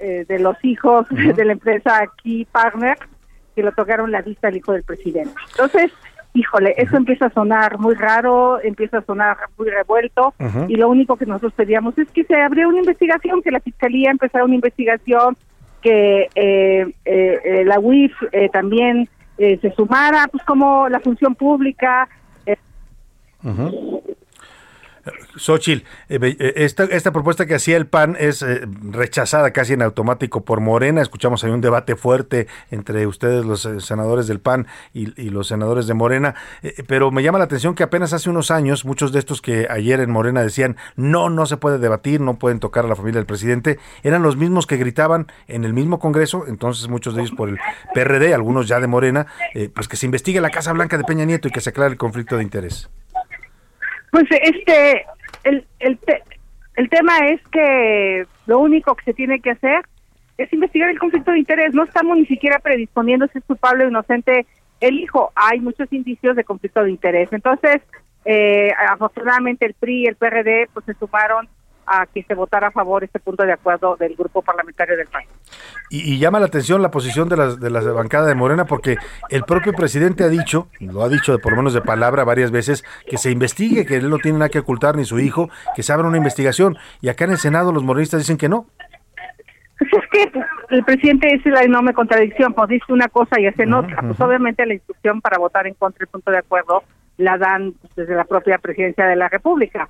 eh, 0.00 0.24
de 0.26 0.40
los 0.40 0.56
hijos 0.64 1.06
de 1.36 1.44
la 1.44 1.52
empresa 1.52 2.02
Key 2.20 2.44
Partner, 2.46 2.98
que 3.54 3.62
lo 3.62 3.70
tocaron 3.70 4.10
la 4.10 4.22
vista 4.22 4.48
al 4.48 4.56
hijo 4.56 4.72
del 4.72 4.82
presidente. 4.82 5.30
Entonces, 5.52 5.92
híjole, 6.32 6.74
eso 6.76 6.96
empieza 6.96 7.26
a 7.26 7.30
sonar 7.30 7.78
muy 7.78 7.94
raro, 7.94 8.60
empieza 8.60 8.98
a 8.98 9.02
sonar 9.02 9.36
muy 9.56 9.70
revuelto. 9.70 10.34
Y 10.66 10.74
lo 10.74 10.88
único 10.88 11.16
que 11.16 11.26
nosotros 11.26 11.52
pedíamos 11.52 11.96
es 11.98 12.10
que 12.10 12.24
se 12.24 12.34
abriera 12.34 12.66
una 12.66 12.80
investigación, 12.80 13.42
que 13.42 13.52
la 13.52 13.60
fiscalía 13.60 14.10
empezara 14.10 14.44
una 14.44 14.56
investigación, 14.56 15.36
que 15.82 16.28
eh, 16.34 16.92
eh, 17.04 17.62
la 17.64 17.78
UIF 17.78 18.12
también 18.50 19.08
eh, 19.38 19.58
se 19.60 19.72
sumara, 19.74 20.28
pues 20.30 20.44
como 20.44 20.88
la 20.88 21.00
función 21.00 21.34
pública. 21.34 22.08
Eh, 22.46 22.56
Xochitl, 25.36 25.84
eh, 26.08 26.18
eh, 26.22 26.52
esta, 26.56 26.84
esta 26.84 27.12
propuesta 27.12 27.46
que 27.46 27.54
hacía 27.54 27.76
el 27.76 27.86
PAN 27.86 28.16
es 28.18 28.42
eh, 28.42 28.62
rechazada 28.90 29.50
casi 29.52 29.74
en 29.74 29.82
automático 29.82 30.44
por 30.44 30.60
Morena. 30.60 31.02
Escuchamos 31.02 31.44
ahí 31.44 31.50
un 31.50 31.60
debate 31.60 31.96
fuerte 31.96 32.46
entre 32.70 33.06
ustedes, 33.06 33.44
los 33.44 33.68
senadores 33.84 34.26
del 34.26 34.40
PAN 34.40 34.66
y, 34.92 35.06
los 35.34 35.48
senadores 35.48 35.86
de 35.86 35.94
Morena. 35.94 36.34
pero 36.86 37.10
me 37.10 37.22
llama 37.22 37.38
la 37.38 37.44
atención 37.44 37.74
que 37.74 37.82
apenas 37.82 38.12
hace 38.12 38.30
unos 38.30 38.50
años, 38.50 38.84
muchos 38.84 39.12
de 39.12 39.18
estos 39.18 39.42
que 39.42 39.66
ayer 39.68 40.00
en 40.00 40.10
Morena 40.10 40.42
decían 40.42 40.76
no, 40.96 41.28
no 41.28 41.46
se 41.46 41.56
puede 41.56 41.78
debatir, 41.78 42.20
no 42.20 42.38
pueden 42.38 42.60
tocar 42.60 42.84
a 42.84 42.88
la 42.88 42.96
familia 42.96 43.18
del 43.18 43.26
presidente, 43.26 43.78
eran 44.02 44.22
los 44.22 44.36
mismos 44.36 44.66
que 44.66 44.76
gritaban 44.76 45.26
en 45.48 45.64
el 45.64 45.72
mismo 45.72 45.98
Congreso, 45.98 46.44
entonces 46.46 46.88
muchos 46.88 47.14
de 47.14 47.22
ellos 47.22 47.34
por 47.36 47.48
el 47.48 47.58
PRD, 47.94 48.32
algunos 48.34 48.68
ya 48.68 48.80
de 48.80 48.86
Morena, 48.86 49.26
pues 49.74 49.88
que 49.88 49.96
se 49.96 50.06
investigue 50.06 50.40
la 50.40 50.50
Casa 50.50 50.72
Blanca 50.72 50.96
de 50.96 51.04
Peña 51.04 51.24
Nieto 51.24 51.48
y 51.48 51.50
que 51.50 51.60
se 51.60 51.70
aclare 51.70 51.90
el 51.90 51.98
conflicto 51.98 52.36
de 52.36 52.42
interés. 52.42 52.88
Pues 54.14 54.26
este, 54.30 55.04
el, 55.42 55.66
el, 55.80 55.98
el 56.76 56.88
tema 56.88 57.18
es 57.30 57.40
que 57.48 58.24
lo 58.46 58.60
único 58.60 58.94
que 58.94 59.06
se 59.06 59.12
tiene 59.12 59.40
que 59.40 59.50
hacer 59.50 59.84
es 60.38 60.52
investigar 60.52 60.88
el 60.88 61.00
conflicto 61.00 61.32
de 61.32 61.40
interés. 61.40 61.74
No 61.74 61.82
estamos 61.82 62.16
ni 62.16 62.24
siquiera 62.26 62.60
predisponiendo 62.60 63.26
si 63.26 63.38
es 63.38 63.44
culpable 63.44 63.84
o 63.84 63.88
inocente 63.88 64.46
el 64.78 65.00
hijo. 65.00 65.32
Hay 65.34 65.58
muchos 65.58 65.92
indicios 65.92 66.36
de 66.36 66.44
conflicto 66.44 66.84
de 66.84 66.92
interés. 66.92 67.28
Entonces, 67.32 67.82
eh, 68.24 68.70
afortunadamente 68.88 69.66
el 69.66 69.74
PRI 69.74 70.02
y 70.02 70.06
el 70.06 70.14
PRD 70.14 70.68
pues 70.72 70.86
se 70.86 70.94
sumaron 70.94 71.48
a 71.86 72.06
que 72.06 72.22
se 72.22 72.34
votara 72.34 72.68
a 72.68 72.70
favor 72.70 73.04
este 73.04 73.20
punto 73.20 73.44
de 73.44 73.52
acuerdo 73.52 73.96
del 73.96 74.14
grupo 74.14 74.42
parlamentario 74.42 74.96
del 74.96 75.06
país. 75.06 75.28
Y, 75.90 76.18
llama 76.18 76.40
la 76.40 76.46
atención 76.46 76.82
la 76.82 76.90
posición 76.90 77.28
de 77.28 77.36
la, 77.36 77.54
de 77.54 77.70
la 77.70 77.80
bancada 77.92 78.26
de 78.26 78.34
Morena 78.34 78.64
porque 78.64 78.96
el 79.30 79.44
propio 79.44 79.72
presidente 79.72 80.24
ha 80.24 80.28
dicho, 80.28 80.68
lo 80.80 81.02
ha 81.02 81.08
dicho 81.08 81.32
de, 81.32 81.38
por 81.38 81.52
lo 81.52 81.58
menos 81.58 81.74
de 81.74 81.82
palabra 81.82 82.24
varias 82.24 82.50
veces, 82.50 82.84
que 83.06 83.18
se 83.18 83.30
investigue, 83.30 83.86
que 83.86 83.96
él 83.96 84.10
no 84.10 84.18
tiene 84.18 84.38
nada 84.38 84.48
que 84.48 84.60
ocultar 84.60 84.96
ni 84.96 85.04
su 85.04 85.18
hijo, 85.18 85.50
que 85.74 85.82
se 85.82 85.92
abra 85.92 86.08
una 86.08 86.16
investigación. 86.16 86.76
Y 87.00 87.08
acá 87.08 87.24
en 87.24 87.32
el 87.32 87.38
Senado 87.38 87.72
los 87.72 87.84
morenistas 87.84 88.20
dicen 88.20 88.38
que 88.38 88.48
no. 88.48 88.66
Pues 89.78 89.90
es 89.92 90.10
que 90.10 90.40
el 90.70 90.84
presidente 90.84 91.34
es 91.34 91.44
la 91.46 91.62
enorme 91.62 91.92
contradicción, 91.92 92.54
pues 92.54 92.68
dice 92.68 92.92
una 92.92 93.08
cosa 93.08 93.40
y 93.40 93.46
hace 93.46 93.64
otra. 93.72 94.00
Pues 94.02 94.20
obviamente 94.20 94.64
la 94.66 94.74
instrucción 94.74 95.20
para 95.20 95.38
votar 95.38 95.66
en 95.66 95.74
contra 95.74 95.98
del 96.00 96.08
punto 96.08 96.30
de 96.30 96.38
acuerdo 96.38 96.82
la 97.16 97.38
dan 97.38 97.74
desde 97.96 98.14
la 98.14 98.24
propia 98.24 98.58
presidencia 98.58 99.06
de 99.06 99.16
la 99.16 99.28
República 99.28 99.88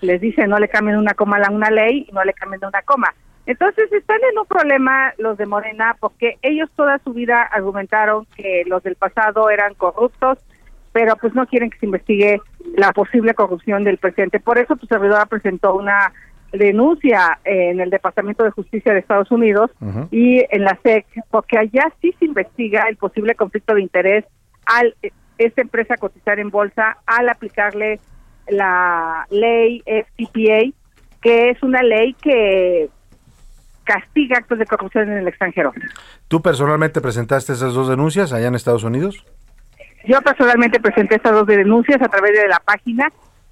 les 0.00 0.20
dice 0.20 0.46
no 0.46 0.58
le 0.58 0.68
cambien 0.68 0.98
una 0.98 1.14
coma 1.14 1.38
a 1.38 1.50
una 1.50 1.70
ley 1.70 2.06
y 2.08 2.12
no 2.12 2.24
le 2.24 2.34
cambien 2.34 2.64
una 2.64 2.82
coma. 2.82 3.14
Entonces 3.46 3.92
están 3.92 4.18
en 4.30 4.38
un 4.38 4.46
problema 4.46 5.14
los 5.18 5.38
de 5.38 5.46
Morena 5.46 5.96
porque 6.00 6.36
ellos 6.42 6.68
toda 6.74 6.98
su 6.98 7.12
vida 7.12 7.42
argumentaron 7.42 8.26
que 8.36 8.64
los 8.66 8.82
del 8.82 8.96
pasado 8.96 9.50
eran 9.50 9.74
corruptos, 9.74 10.38
pero 10.92 11.14
pues 11.16 11.34
no 11.34 11.46
quieren 11.46 11.70
que 11.70 11.78
se 11.78 11.86
investigue 11.86 12.40
la 12.74 12.92
posible 12.92 13.34
corrupción 13.34 13.84
del 13.84 13.98
presidente. 13.98 14.40
Por 14.40 14.58
eso 14.58 14.74
tu 14.76 14.86
servidora 14.86 15.26
presentó 15.26 15.74
una 15.74 16.12
denuncia 16.52 17.38
en 17.44 17.80
el 17.80 17.90
Departamento 17.90 18.42
de 18.42 18.50
Justicia 18.50 18.92
de 18.92 19.00
Estados 19.00 19.30
Unidos 19.30 19.70
y 20.10 20.44
en 20.50 20.64
la 20.64 20.78
SEC, 20.82 21.06
porque 21.30 21.58
allá 21.58 21.92
sí 22.00 22.14
se 22.18 22.24
investiga 22.24 22.84
el 22.88 22.96
posible 22.96 23.34
conflicto 23.34 23.74
de 23.74 23.82
interés 23.82 24.24
al 24.64 24.94
esta 25.38 25.60
empresa 25.60 25.96
cotizar 25.96 26.40
en 26.40 26.50
bolsa 26.50 26.96
al 27.06 27.28
aplicarle 27.28 28.00
la 28.48 29.26
ley 29.30 29.82
FTPA, 29.86 30.72
que 31.20 31.50
es 31.50 31.62
una 31.62 31.82
ley 31.82 32.14
que 32.14 32.88
castiga 33.84 34.38
actos 34.38 34.58
de 34.58 34.66
corrupción 34.66 35.10
en 35.10 35.18
el 35.18 35.28
extranjero. 35.28 35.72
¿Tú 36.28 36.42
personalmente 36.42 37.00
presentaste 37.00 37.52
esas 37.52 37.72
dos 37.72 37.88
denuncias 37.88 38.32
allá 38.32 38.48
en 38.48 38.54
Estados 38.54 38.84
Unidos? 38.84 39.24
Yo 40.04 40.20
personalmente 40.22 40.80
presenté 40.80 41.16
estas 41.16 41.32
dos 41.32 41.46
denuncias 41.46 42.00
a 42.02 42.08
través 42.08 42.32
de 42.32 42.48
la 42.48 42.60
página, 42.64 43.10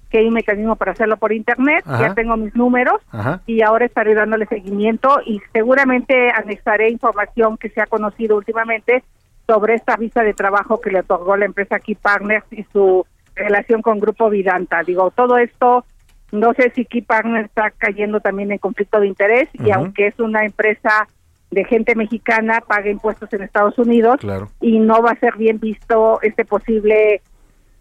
que 0.09 0.19
hay 0.19 0.27
un 0.27 0.33
mecanismo 0.33 0.75
para 0.75 0.91
hacerlo 0.91 1.17
por 1.17 1.33
internet, 1.33 1.83
ya 1.85 2.13
tengo 2.13 2.37
mis 2.37 2.55
números 2.55 3.01
y 3.45 3.61
ahora 3.61 3.85
estaré 3.85 4.13
dándole 4.13 4.45
seguimiento 4.45 5.19
y 5.25 5.41
seguramente 5.51 6.31
anexaré 6.31 6.89
información 6.89 7.57
que 7.57 7.69
se 7.69 7.81
ha 7.81 7.87
conocido 7.87 8.37
últimamente 8.37 9.03
sobre 9.47 9.75
esta 9.75 9.97
visa 9.97 10.21
de 10.21 10.33
trabajo 10.33 10.79
que 10.79 10.91
le 10.91 10.99
otorgó 10.99 11.35
la 11.35 11.45
empresa 11.45 11.79
Key 11.79 11.95
Partners 11.95 12.45
y 12.51 12.63
su 12.71 13.05
relación 13.35 13.81
con 13.81 13.99
Grupo 13.99 14.29
Vidanta. 14.29 14.83
Digo, 14.83 15.11
todo 15.11 15.37
esto, 15.37 15.85
no 16.31 16.53
sé 16.53 16.71
si 16.75 16.85
Key 16.85 17.01
Partner 17.01 17.45
está 17.45 17.71
cayendo 17.71 18.19
también 18.19 18.51
en 18.51 18.57
conflicto 18.57 18.99
de 18.99 19.07
interés 19.07 19.49
y 19.53 19.71
aunque 19.71 20.07
es 20.07 20.19
una 20.19 20.45
empresa 20.45 21.07
de 21.51 21.63
gente 21.65 21.95
mexicana, 21.95 22.61
paga 22.67 22.89
impuestos 22.89 23.31
en 23.33 23.43
Estados 23.43 23.77
Unidos 23.77 24.19
y 24.61 24.79
no 24.79 25.01
va 25.01 25.11
a 25.11 25.19
ser 25.19 25.37
bien 25.37 25.59
visto 25.59 26.19
este 26.21 26.43
posible 26.43 27.21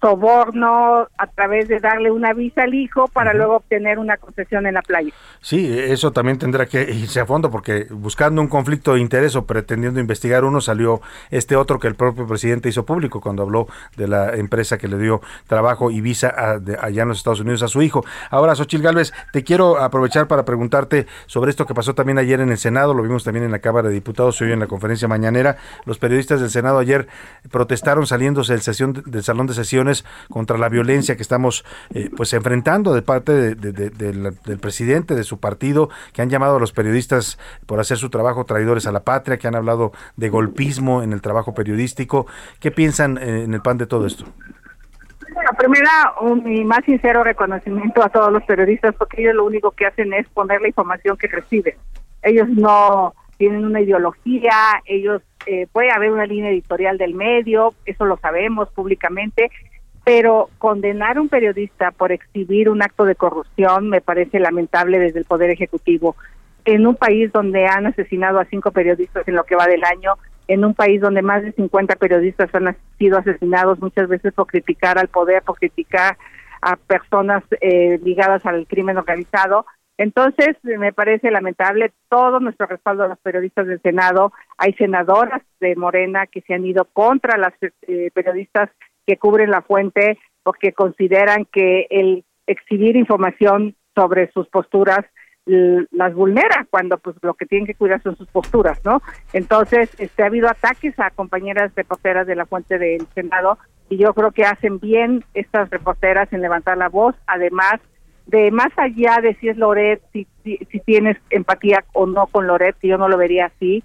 soborno 0.05 1.09
a 1.17 1.27
través 1.35 1.67
de 1.67 1.81
darle 1.81 2.11
una 2.11 2.35
visa 2.35 2.65
al 2.65 2.75
hijo 2.75 3.09
para 3.09 3.33
luego 3.33 3.57
obtener 3.57 3.99
una 3.99 4.19
concesión 4.19 4.67
en 4.67 4.75
la 4.75 4.83
playa. 4.83 5.11
Sí, 5.41 5.67
eso 5.79 6.13
también 6.13 6.39
tendrá 6.39 6.67
que 6.67 6.83
irse 6.83 7.21
a 7.21 7.27
fondo 7.27 7.51
porque 7.51 7.87
buscando 7.91 8.43
un 8.43 8.49
conflicto 8.49 8.93
de 8.93 9.01
interés 9.01 9.35
o 9.35 9.47
pretendiendo 9.47 10.01
investigar 10.01 10.45
uno 10.45 10.61
salió 10.61 11.01
este 11.31 11.57
otro 11.57 11.79
que 11.79 11.89
el 11.89 11.95
propio 11.95 12.27
presidente 12.27 12.69
hizo 12.69 12.85
público 12.85 13.23
cuando 13.23 13.45
habló 13.45 13.67
de 13.97 14.07
la 14.07 14.35
empresa 14.35 14.77
que 14.77 14.89
le 14.89 14.99
dio 14.99 15.23
trabajo 15.47 15.91
y 15.91 16.03
visa 16.03 16.35
allá 16.83 17.03
en 17.03 17.09
los 17.09 17.17
Estados 17.17 17.41
Unidos 17.41 17.63
a 17.63 17.69
su 17.69 17.81
hijo. 17.81 18.05
Ahora, 18.29 18.55
Xochil 18.55 18.83
Gálvez, 18.83 19.15
te 19.33 19.43
quiero 19.43 19.79
aprovechar 19.79 20.29
para 20.29 20.45
preguntarte 20.45 21.07
sobre 21.25 21.49
esto 21.49 21.65
que 21.65 21.73
pasó 21.73 21.95
también 21.95 22.19
ayer 22.19 22.41
en 22.41 22.51
el 22.51 22.59
Senado, 22.59 22.93
lo 22.93 23.03
vimos 23.03 23.25
también 23.25 23.47
en 23.47 23.53
la 23.53 23.61
Cámara 23.61 23.89
de 23.89 23.95
Diputados, 23.95 24.39
hoy 24.43 24.53
en 24.53 24.61
la 24.61 24.67
conferencia 24.67 25.09
mañanera. 25.09 25.57
Los 25.87 25.99
periodistas 25.99 26.41
del 26.41 26.51
Senado 26.51 26.79
ayer 26.79 27.09
protestaron 27.51 28.07
saliéndose 28.07 28.53
del, 28.53 28.61
sesión, 28.61 29.03
del 29.07 29.23
salón 29.23 29.47
de 29.47 29.55
sesiones 29.55 29.94
contra 30.31 30.59
la 30.59 30.69
violencia 30.69 31.15
que 31.17 31.23
estamos 31.23 31.65
eh, 31.95 32.11
pues 32.17 32.33
enfrentando 32.33 32.95
de 32.95 33.03
parte 33.03 33.55
del 33.55 34.59
presidente, 34.61 35.15
de 35.15 35.25
su 35.25 35.39
partido, 35.39 35.91
que 36.13 36.23
han 36.23 36.31
llamado 36.31 36.57
a 36.57 36.61
los 36.61 36.73
periodistas 36.73 37.39
por 37.67 37.79
hacer 37.79 37.99
su 37.99 38.11
trabajo 38.11 38.45
traidores 38.45 38.87
a 38.87 38.93
la 38.93 39.05
patria, 39.05 39.37
que 39.37 39.47
han 39.47 39.55
hablado 39.55 39.93
de 40.17 40.29
golpismo 40.29 41.03
en 41.03 41.13
el 41.13 41.21
trabajo 41.21 41.55
periodístico. 41.55 42.27
¿Qué 42.61 42.71
piensan 42.71 43.19
eh, 43.19 43.45
en 43.45 43.55
el 43.55 43.61
pan 43.61 43.79
de 43.79 43.87
todo 43.87 44.07
esto? 44.07 44.25
Bueno, 45.33 45.51
primera, 45.59 46.15
un, 46.21 46.45
mi 46.45 46.65
más 46.65 46.85
sincero 46.85 47.25
reconocimiento 47.25 48.05
a 48.05 48.09
todos 48.09 48.33
los 48.33 48.43
periodistas, 48.45 48.95
porque 48.95 49.23
ellos 49.23 49.35
lo 49.35 49.45
único 49.45 49.73
que 49.73 49.87
hacen 49.87 50.13
es 50.13 50.29
poner 50.29 50.61
la 50.61 50.69
información 50.69 51.17
que 51.17 51.27
reciben. 51.27 51.75
Ellos 52.23 52.49
no 52.49 53.15
tienen 53.37 53.65
una 53.65 53.81
ideología, 53.81 54.81
ellos 54.85 55.23
eh, 55.47 55.67
puede 55.73 55.91
haber 55.91 56.13
una 56.13 56.27
línea 56.27 56.51
editorial 56.51 56.99
del 56.99 57.15
medio, 57.15 57.75
eso 57.85 58.05
lo 58.05 58.17
sabemos 58.19 58.71
públicamente, 58.71 59.51
pero 60.05 60.51
condenar 60.59 61.17
a 61.17 61.21
un 61.21 61.29
periodista 61.29 61.91
por 61.91 62.13
exhibir 62.13 62.69
un 62.69 62.83
acto 62.83 63.05
de 63.05 63.15
corrupción 63.15 63.89
me 63.89 64.01
parece 64.01 64.39
lamentable 64.39 64.99
desde 64.99 65.21
el 65.21 65.25
Poder 65.25 65.51
Ejecutivo. 65.51 66.15
En 66.65 66.87
un 66.87 66.95
país 66.95 67.33
donde 67.33 67.67
han 67.67 67.87
asesinado 67.87 68.39
a 68.39 68.45
cinco 68.45 68.71
periodistas 68.71 69.27
en 69.27 69.35
lo 69.35 69.45
que 69.45 69.57
va 69.57 69.67
del 69.67 69.85
año, 69.85 70.13
en 70.47 70.65
un 70.65 70.75
país 70.75 71.01
donde 71.01 71.23
más 71.23 71.43
de 71.43 71.53
50 71.53 71.97
periodistas 71.97 72.55
han 72.55 72.77
sido 72.99 73.19
asesinados 73.19 73.81
muchas 73.81 74.09
veces 74.09 74.33
por 74.35 74.47
criticar 74.47 74.99
al 74.99 75.09
poder, 75.09 75.43
por 75.43 75.59
criticar 75.59 76.19
a 76.61 76.77
personas 76.77 77.43
eh, 77.61 77.99
ligadas 78.03 78.45
al 78.47 78.67
crimen 78.67 78.99
organizado, 78.99 79.67
entonces, 79.97 80.57
me 80.63 80.93
parece 80.93 81.31
lamentable 81.31 81.93
todo 82.09 82.41
nuestro 82.41 82.67
respaldo 82.67 83.05
a 83.05 83.09
los 83.09 83.19
periodistas 83.21 83.67
del 83.67 83.81
Senado. 83.81 84.33
Hay 84.59 84.73
senadoras 84.75 85.43
de 85.61 85.77
Morena 85.77 86.27
que 86.27 86.41
se 86.41 86.55
han 86.55 86.65
ido 86.65 86.87
contra 86.87 87.39
las 87.39 87.53
eh, 87.63 88.11
periodistas 88.13 88.71
que 89.07 89.17
cubren 89.17 89.51
la 89.51 89.63
fuente 89.63 90.19
porque 90.43 90.73
consideran 90.73 91.47
que 91.47 91.87
el 91.91 92.25
exhibir 92.47 92.97
información 92.97 93.75
sobre 93.95 94.31
sus 94.33 94.49
posturas 94.49 95.05
las 95.47 96.15
vulnera 96.15 96.67
cuando 96.71 96.97
pues 96.97 97.17
lo 97.23 97.35
que 97.35 97.45
tienen 97.45 97.67
que 97.67 97.75
cuidar 97.75 98.03
son 98.03 98.17
sus 98.17 98.29
posturas, 98.29 98.81
¿no? 98.85 99.03
Entonces, 99.35 99.91
este 99.99 100.23
ha 100.23 100.27
habido 100.27 100.49
ataques 100.49 100.99
a 100.99 101.11
compañeras 101.11 101.73
reporteras 101.75 102.27
de 102.27 102.35
la 102.35 102.47
fuente 102.47 102.79
del 102.79 103.07
Senado 103.15 103.59
y 103.91 103.99
yo 103.99 104.15
creo 104.15 104.31
que 104.31 104.45
hacen 104.45 104.79
bien 104.79 105.23
estas 105.35 105.69
reporteras 105.69 106.33
en 106.33 106.41
levantar 106.41 106.79
la 106.79 106.89
voz, 106.89 107.15
además 107.27 107.81
de 108.27 108.51
más 108.51 108.73
allá 108.77 109.19
de 109.21 109.35
si 109.35 109.51
es 109.51 109.59
Loret, 109.59 110.01
si, 110.13 110.27
si, 110.43 110.81
tienes 110.81 111.19
empatía 111.29 111.85
o 111.93 112.07
no 112.07 112.27
con 112.27 112.47
Loret, 112.47 112.77
que 112.79 112.89
yo 112.89 112.97
no 112.97 113.09
lo 113.09 113.19
vería 113.19 113.47
así, 113.47 113.85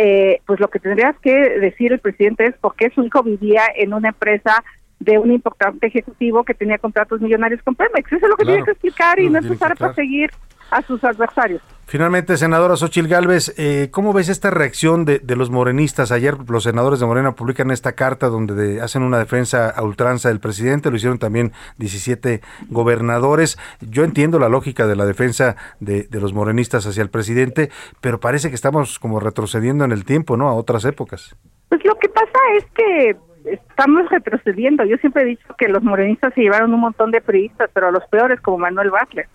eh, 0.00 0.40
pues 0.46 0.60
lo 0.60 0.68
que 0.68 0.78
tendrías 0.78 1.18
que 1.18 1.32
decir 1.32 1.92
el 1.92 1.98
presidente 1.98 2.46
es 2.46 2.56
por 2.58 2.76
qué 2.76 2.88
su 2.90 3.02
hijo 3.02 3.24
vivía 3.24 3.62
en 3.74 3.92
una 3.92 4.10
empresa 4.10 4.62
de 5.00 5.18
un 5.18 5.32
importante 5.32 5.88
ejecutivo 5.88 6.44
que 6.44 6.54
tenía 6.54 6.78
contratos 6.78 7.20
millonarios 7.20 7.60
con 7.64 7.74
Pemex. 7.74 8.12
Eso 8.12 8.26
es 8.26 8.30
lo 8.30 8.36
que 8.36 8.44
tiene 8.44 8.64
que 8.64 8.70
explicar 8.70 9.18
y 9.18 9.28
no 9.28 9.38
empezar 9.38 9.72
a 9.72 9.74
perseguir 9.74 10.30
a 10.70 10.82
sus 10.82 11.02
adversarios. 11.02 11.62
Finalmente, 11.88 12.36
senadora 12.36 12.76
Xochil 12.76 13.08
Gálvez, 13.08 13.54
eh, 13.56 13.88
¿cómo 13.90 14.12
ves 14.12 14.28
esta 14.28 14.50
reacción 14.50 15.06
de, 15.06 15.22
los 15.34 15.48
morenistas? 15.48 16.12
Ayer 16.12 16.36
los 16.46 16.64
senadores 16.64 17.00
de 17.00 17.06
Morena 17.06 17.32
publican 17.34 17.70
esta 17.70 17.92
carta 17.92 18.28
donde 18.28 18.82
hacen 18.82 19.02
una 19.02 19.18
defensa 19.18 19.70
a 19.70 19.82
ultranza 19.82 20.28
del 20.28 20.38
presidente, 20.38 20.90
lo 20.90 20.96
hicieron 20.96 21.18
también 21.18 21.52
17 21.78 22.42
gobernadores. 22.68 23.56
Yo 23.80 24.04
entiendo 24.04 24.38
la 24.38 24.50
lógica 24.50 24.86
de 24.86 24.96
la 24.96 25.06
defensa 25.06 25.56
de, 25.80 26.02
de 26.02 26.20
los 26.20 26.34
morenistas 26.34 26.86
hacia 26.86 27.02
el 27.02 27.08
presidente, 27.08 27.70
pero 28.02 28.20
parece 28.20 28.50
que 28.50 28.54
estamos 28.54 28.98
como 28.98 29.18
retrocediendo 29.18 29.86
en 29.86 29.92
el 29.92 30.04
tiempo, 30.04 30.36
¿no? 30.36 30.50
A 30.50 30.52
otras 30.52 30.84
épocas. 30.84 31.36
Pues 31.70 31.82
lo 31.86 31.94
que 31.98 32.10
pasa 32.10 32.38
es 32.58 32.64
que 32.74 33.16
estamos 33.50 34.08
retrocediendo. 34.10 34.84
Yo 34.84 34.96
siempre 34.98 35.22
he 35.22 35.26
dicho 35.26 35.54
que 35.56 35.68
los 35.68 35.82
morenistas 35.82 36.34
se 36.34 36.42
llevaron 36.42 36.74
un 36.74 36.80
montón 36.80 37.10
de 37.10 37.20
priistas, 37.20 37.70
pero 37.72 37.88
a 37.88 37.90
los 37.90 38.04
peores 38.06 38.40
como 38.40 38.58
Manuel 38.58 38.90
Butler, 38.90 39.26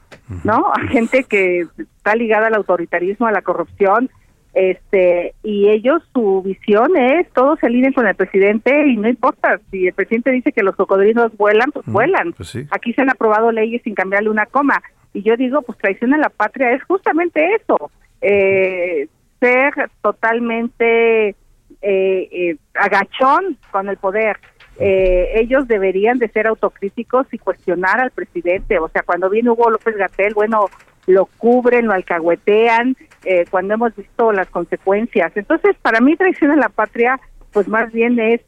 ¿no? 0.44 0.72
A 0.74 0.80
gente 0.88 1.24
que 1.24 1.66
está 1.78 2.16
ligada 2.16 2.48
al 2.48 2.56
autoritarismo, 2.56 3.28
a 3.28 3.32
la 3.32 3.42
corrupción, 3.42 4.10
este 4.54 5.34
y 5.42 5.70
ellos 5.70 6.04
su 6.14 6.44
visión 6.44 6.96
es 6.96 7.28
todos 7.34 7.60
se 7.60 7.66
alineen 7.66 7.94
con 7.94 8.06
el 8.06 8.16
presidente 8.16 8.88
y 8.88 8.98
no 8.98 9.10
importa. 9.10 9.60
Si 9.72 9.88
el 9.88 9.94
presidente 9.94 10.32
dice 10.32 10.52
que 10.52 10.62
los 10.62 10.76
cocodrilos 10.76 11.36
vuelan 11.38 11.72
pues 11.72 11.86
vuelan. 11.88 12.34
pues 12.34 12.56
aquí 12.70 12.94
se 12.94 13.02
han 13.02 13.10
aprobado 13.10 13.52
leyes 13.52 13.82
sin 13.84 13.96
cambiarle 13.96 14.30
una 14.30 14.46
coma. 14.46 14.82
Y 15.14 15.24
yo 15.24 15.36
digo 15.38 15.64
pues 15.64 15.78
traición 15.80 16.14
a 16.14 16.20
la 16.20 16.30
patria 16.30 16.72
es 16.72 16.84
justamente 16.84 17.56
eso 17.56 17.90
eh, 18.22 19.08
ser 19.40 19.74
totalmente 20.02 21.36
eh, 21.84 22.30
eh, 22.32 22.56
agachón 22.74 23.58
con 23.70 23.90
el 23.90 23.98
poder. 23.98 24.38
Eh, 24.80 25.32
ellos 25.36 25.68
deberían 25.68 26.18
de 26.18 26.30
ser 26.30 26.48
autocríticos 26.48 27.28
y 27.32 27.38
cuestionar 27.38 28.00
al 28.00 28.12
presidente. 28.12 28.80
O 28.80 28.88
sea, 28.88 29.04
cuando 29.04 29.30
viene 29.30 29.50
Hugo 29.50 29.70
López 29.70 29.98
Gatel, 29.98 30.34
bueno, 30.34 30.70
lo 31.08 31.26
cubren, 31.26 31.88
lo 31.88 31.94
alcahuetean, 31.94 32.96
eh, 33.26 33.46
cuando 33.52 33.74
hemos 33.74 33.94
visto 33.96 34.32
las 34.32 34.48
consecuencias. 34.48 35.34
Entonces, 35.36 35.76
para 35.82 36.00
mí 36.00 36.16
traición 36.16 36.52
a 36.52 36.56
la 36.56 36.70
patria, 36.70 37.20
pues 37.52 37.68
más 37.68 37.92
bien 37.92 38.18
es 38.18 38.42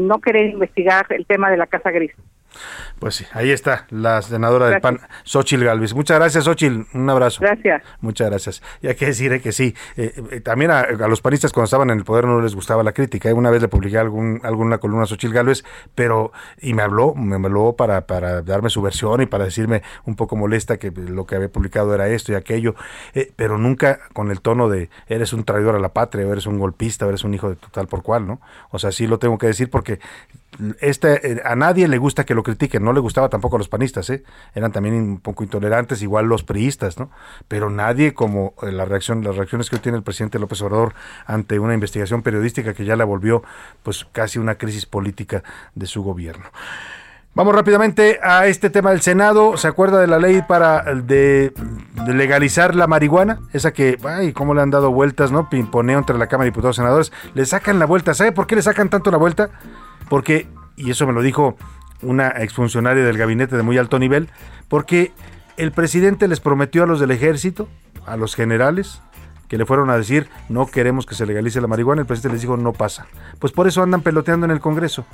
no 0.00 0.20
querer 0.20 0.50
investigar 0.50 1.06
el 1.10 1.24
tema 1.24 1.50
de 1.50 1.56
la 1.56 1.66
Casa 1.66 1.92
Gris. 1.92 2.12
Pues 2.98 3.16
sí, 3.16 3.26
ahí 3.32 3.50
está 3.50 3.86
la 3.90 4.22
senadora 4.22 4.68
del 4.68 4.80
PAN, 4.80 5.00
Xochil 5.24 5.64
Galvis. 5.64 5.94
Muchas 5.94 6.18
gracias, 6.18 6.44
Xochil. 6.44 6.86
Un 6.94 7.10
abrazo. 7.10 7.40
Gracias. 7.40 7.82
Muchas 8.00 8.30
gracias. 8.30 8.62
Y 8.82 8.88
hay 8.88 8.94
que 8.94 9.06
decir 9.06 9.32
eh, 9.32 9.40
que 9.40 9.52
sí, 9.52 9.74
eh, 9.96 10.14
eh, 10.30 10.40
también 10.40 10.70
a, 10.70 10.84
los 11.08 11.20
panistas 11.20 11.52
cuando 11.52 11.64
estaban 11.64 11.90
en 11.90 11.98
el 11.98 12.04
poder 12.04 12.26
no 12.26 12.40
les 12.40 12.54
gustaba 12.54 12.82
la 12.82 12.92
crítica. 12.92 13.32
Una 13.34 13.50
vez 13.50 13.62
le 13.62 13.68
publiqué 13.68 13.98
algún, 13.98 14.40
alguna 14.42 14.78
columna 14.78 15.04
a 15.04 15.06
Xochil 15.06 15.32
Galvez, 15.32 15.64
pero, 15.94 16.32
y 16.60 16.74
me 16.74 16.82
habló, 16.82 17.14
me 17.14 17.36
habló 17.36 17.74
para, 17.74 18.06
para 18.06 18.42
darme 18.42 18.70
su 18.70 18.80
versión 18.82 19.20
y 19.22 19.26
para 19.26 19.44
decirme 19.44 19.82
un 20.04 20.16
poco 20.16 20.36
molesta 20.36 20.78
que 20.78 20.90
lo 20.90 21.26
que 21.26 21.36
había 21.36 21.48
publicado 21.48 21.94
era 21.94 22.08
esto 22.08 22.32
y 22.32 22.34
aquello, 22.34 22.74
pero 23.36 23.58
nunca 23.58 24.00
con 24.12 24.30
el 24.30 24.40
tono 24.40 24.68
de 24.68 24.88
eres 25.06 25.32
un 25.32 25.44
traidor 25.44 25.74
a 25.74 25.78
la 25.78 25.90
patria, 25.90 26.26
o 26.26 26.32
eres 26.32 26.46
un 26.46 26.58
golpista, 26.58 27.06
o 27.06 27.08
eres 27.08 27.24
un 27.24 27.34
hijo 27.34 27.50
de 27.50 27.56
total 27.56 27.86
por 27.86 28.02
cual, 28.02 28.26
¿no? 28.26 28.40
O 28.70 28.78
sea, 28.78 28.92
sí 28.92 29.06
lo 29.06 29.18
tengo 29.18 29.38
que 29.38 29.46
decir 29.46 29.70
porque 29.70 30.00
este, 30.80 31.42
a 31.44 31.56
nadie 31.56 31.88
le 31.88 31.98
gusta 31.98 32.24
que 32.24 32.34
lo 32.34 32.42
critiquen, 32.42 32.84
no 32.84 32.92
le 32.92 33.00
gustaba 33.00 33.28
tampoco 33.28 33.56
a 33.56 33.58
los 33.58 33.68
panistas, 33.68 34.08
¿eh? 34.10 34.22
eran 34.54 34.72
también 34.72 34.94
un 34.94 35.20
poco 35.20 35.44
intolerantes, 35.44 36.02
igual 36.02 36.26
los 36.26 36.44
priistas, 36.44 36.98
¿no? 36.98 37.10
Pero 37.48 37.70
nadie 37.70 38.14
como 38.14 38.54
eh, 38.62 38.72
la 38.72 38.84
reacción, 38.84 39.24
las 39.24 39.36
reacciones 39.36 39.70
que 39.70 39.78
tiene 39.78 39.98
el 39.98 40.04
presidente 40.04 40.38
López 40.38 40.60
Obrador 40.62 40.94
ante 41.26 41.58
una 41.58 41.74
investigación 41.74 42.22
periodística 42.22 42.74
que 42.74 42.84
ya 42.84 42.96
la 42.96 43.04
volvió 43.04 43.42
pues 43.82 44.06
casi 44.12 44.38
una 44.38 44.56
crisis 44.56 44.86
política 44.86 45.42
de 45.74 45.86
su 45.86 46.02
gobierno. 46.02 46.46
Vamos 47.36 47.52
rápidamente 47.52 48.20
a 48.22 48.46
este 48.46 48.70
tema 48.70 48.90
del 48.90 49.00
Senado. 49.00 49.56
¿Se 49.56 49.66
acuerda 49.66 50.00
de 50.00 50.06
la 50.06 50.20
ley 50.20 50.42
para 50.46 50.84
de, 50.94 51.52
legalizar 52.06 52.76
la 52.76 52.86
marihuana? 52.86 53.40
Esa 53.52 53.72
que, 53.72 53.98
ay, 54.04 54.32
cómo 54.32 54.54
le 54.54 54.62
han 54.62 54.70
dado 54.70 54.92
vueltas, 54.92 55.32
¿no? 55.32 55.48
Pimponeo 55.50 55.98
entre 55.98 56.16
la 56.16 56.28
Cámara 56.28 56.44
de 56.44 56.50
Diputados 56.52 56.76
y 56.76 56.78
Senadores. 56.78 57.12
Le 57.34 57.44
sacan 57.44 57.80
la 57.80 57.86
vuelta. 57.86 58.14
¿Sabe 58.14 58.30
por 58.30 58.46
qué 58.46 58.54
le 58.54 58.62
sacan 58.62 58.88
tanto 58.88 59.10
la 59.10 59.16
vuelta? 59.16 59.50
Porque, 60.08 60.46
y 60.76 60.90
eso 60.90 61.06
me 61.06 61.12
lo 61.12 61.22
dijo 61.22 61.56
una 62.02 62.28
exfuncionaria 62.28 63.04
del 63.04 63.18
gabinete 63.18 63.56
de 63.56 63.62
muy 63.62 63.78
alto 63.78 63.98
nivel, 63.98 64.28
porque 64.68 65.12
el 65.56 65.72
presidente 65.72 66.28
les 66.28 66.40
prometió 66.40 66.84
a 66.84 66.86
los 66.86 67.00
del 67.00 67.10
ejército, 67.10 67.68
a 68.06 68.16
los 68.16 68.34
generales, 68.34 69.00
que 69.48 69.58
le 69.58 69.66
fueron 69.66 69.90
a 69.90 69.96
decir 69.96 70.28
no 70.48 70.66
queremos 70.66 71.06
que 71.06 71.14
se 71.14 71.26
legalice 71.26 71.60
la 71.60 71.66
marihuana, 71.66 72.02
el 72.02 72.06
presidente 72.06 72.34
les 72.34 72.42
dijo 72.42 72.56
no 72.56 72.72
pasa. 72.72 73.06
Pues 73.38 73.52
por 73.52 73.66
eso 73.66 73.82
andan 73.82 74.02
peloteando 74.02 74.46
en 74.46 74.50
el 74.50 74.60
Congreso, 74.60 75.04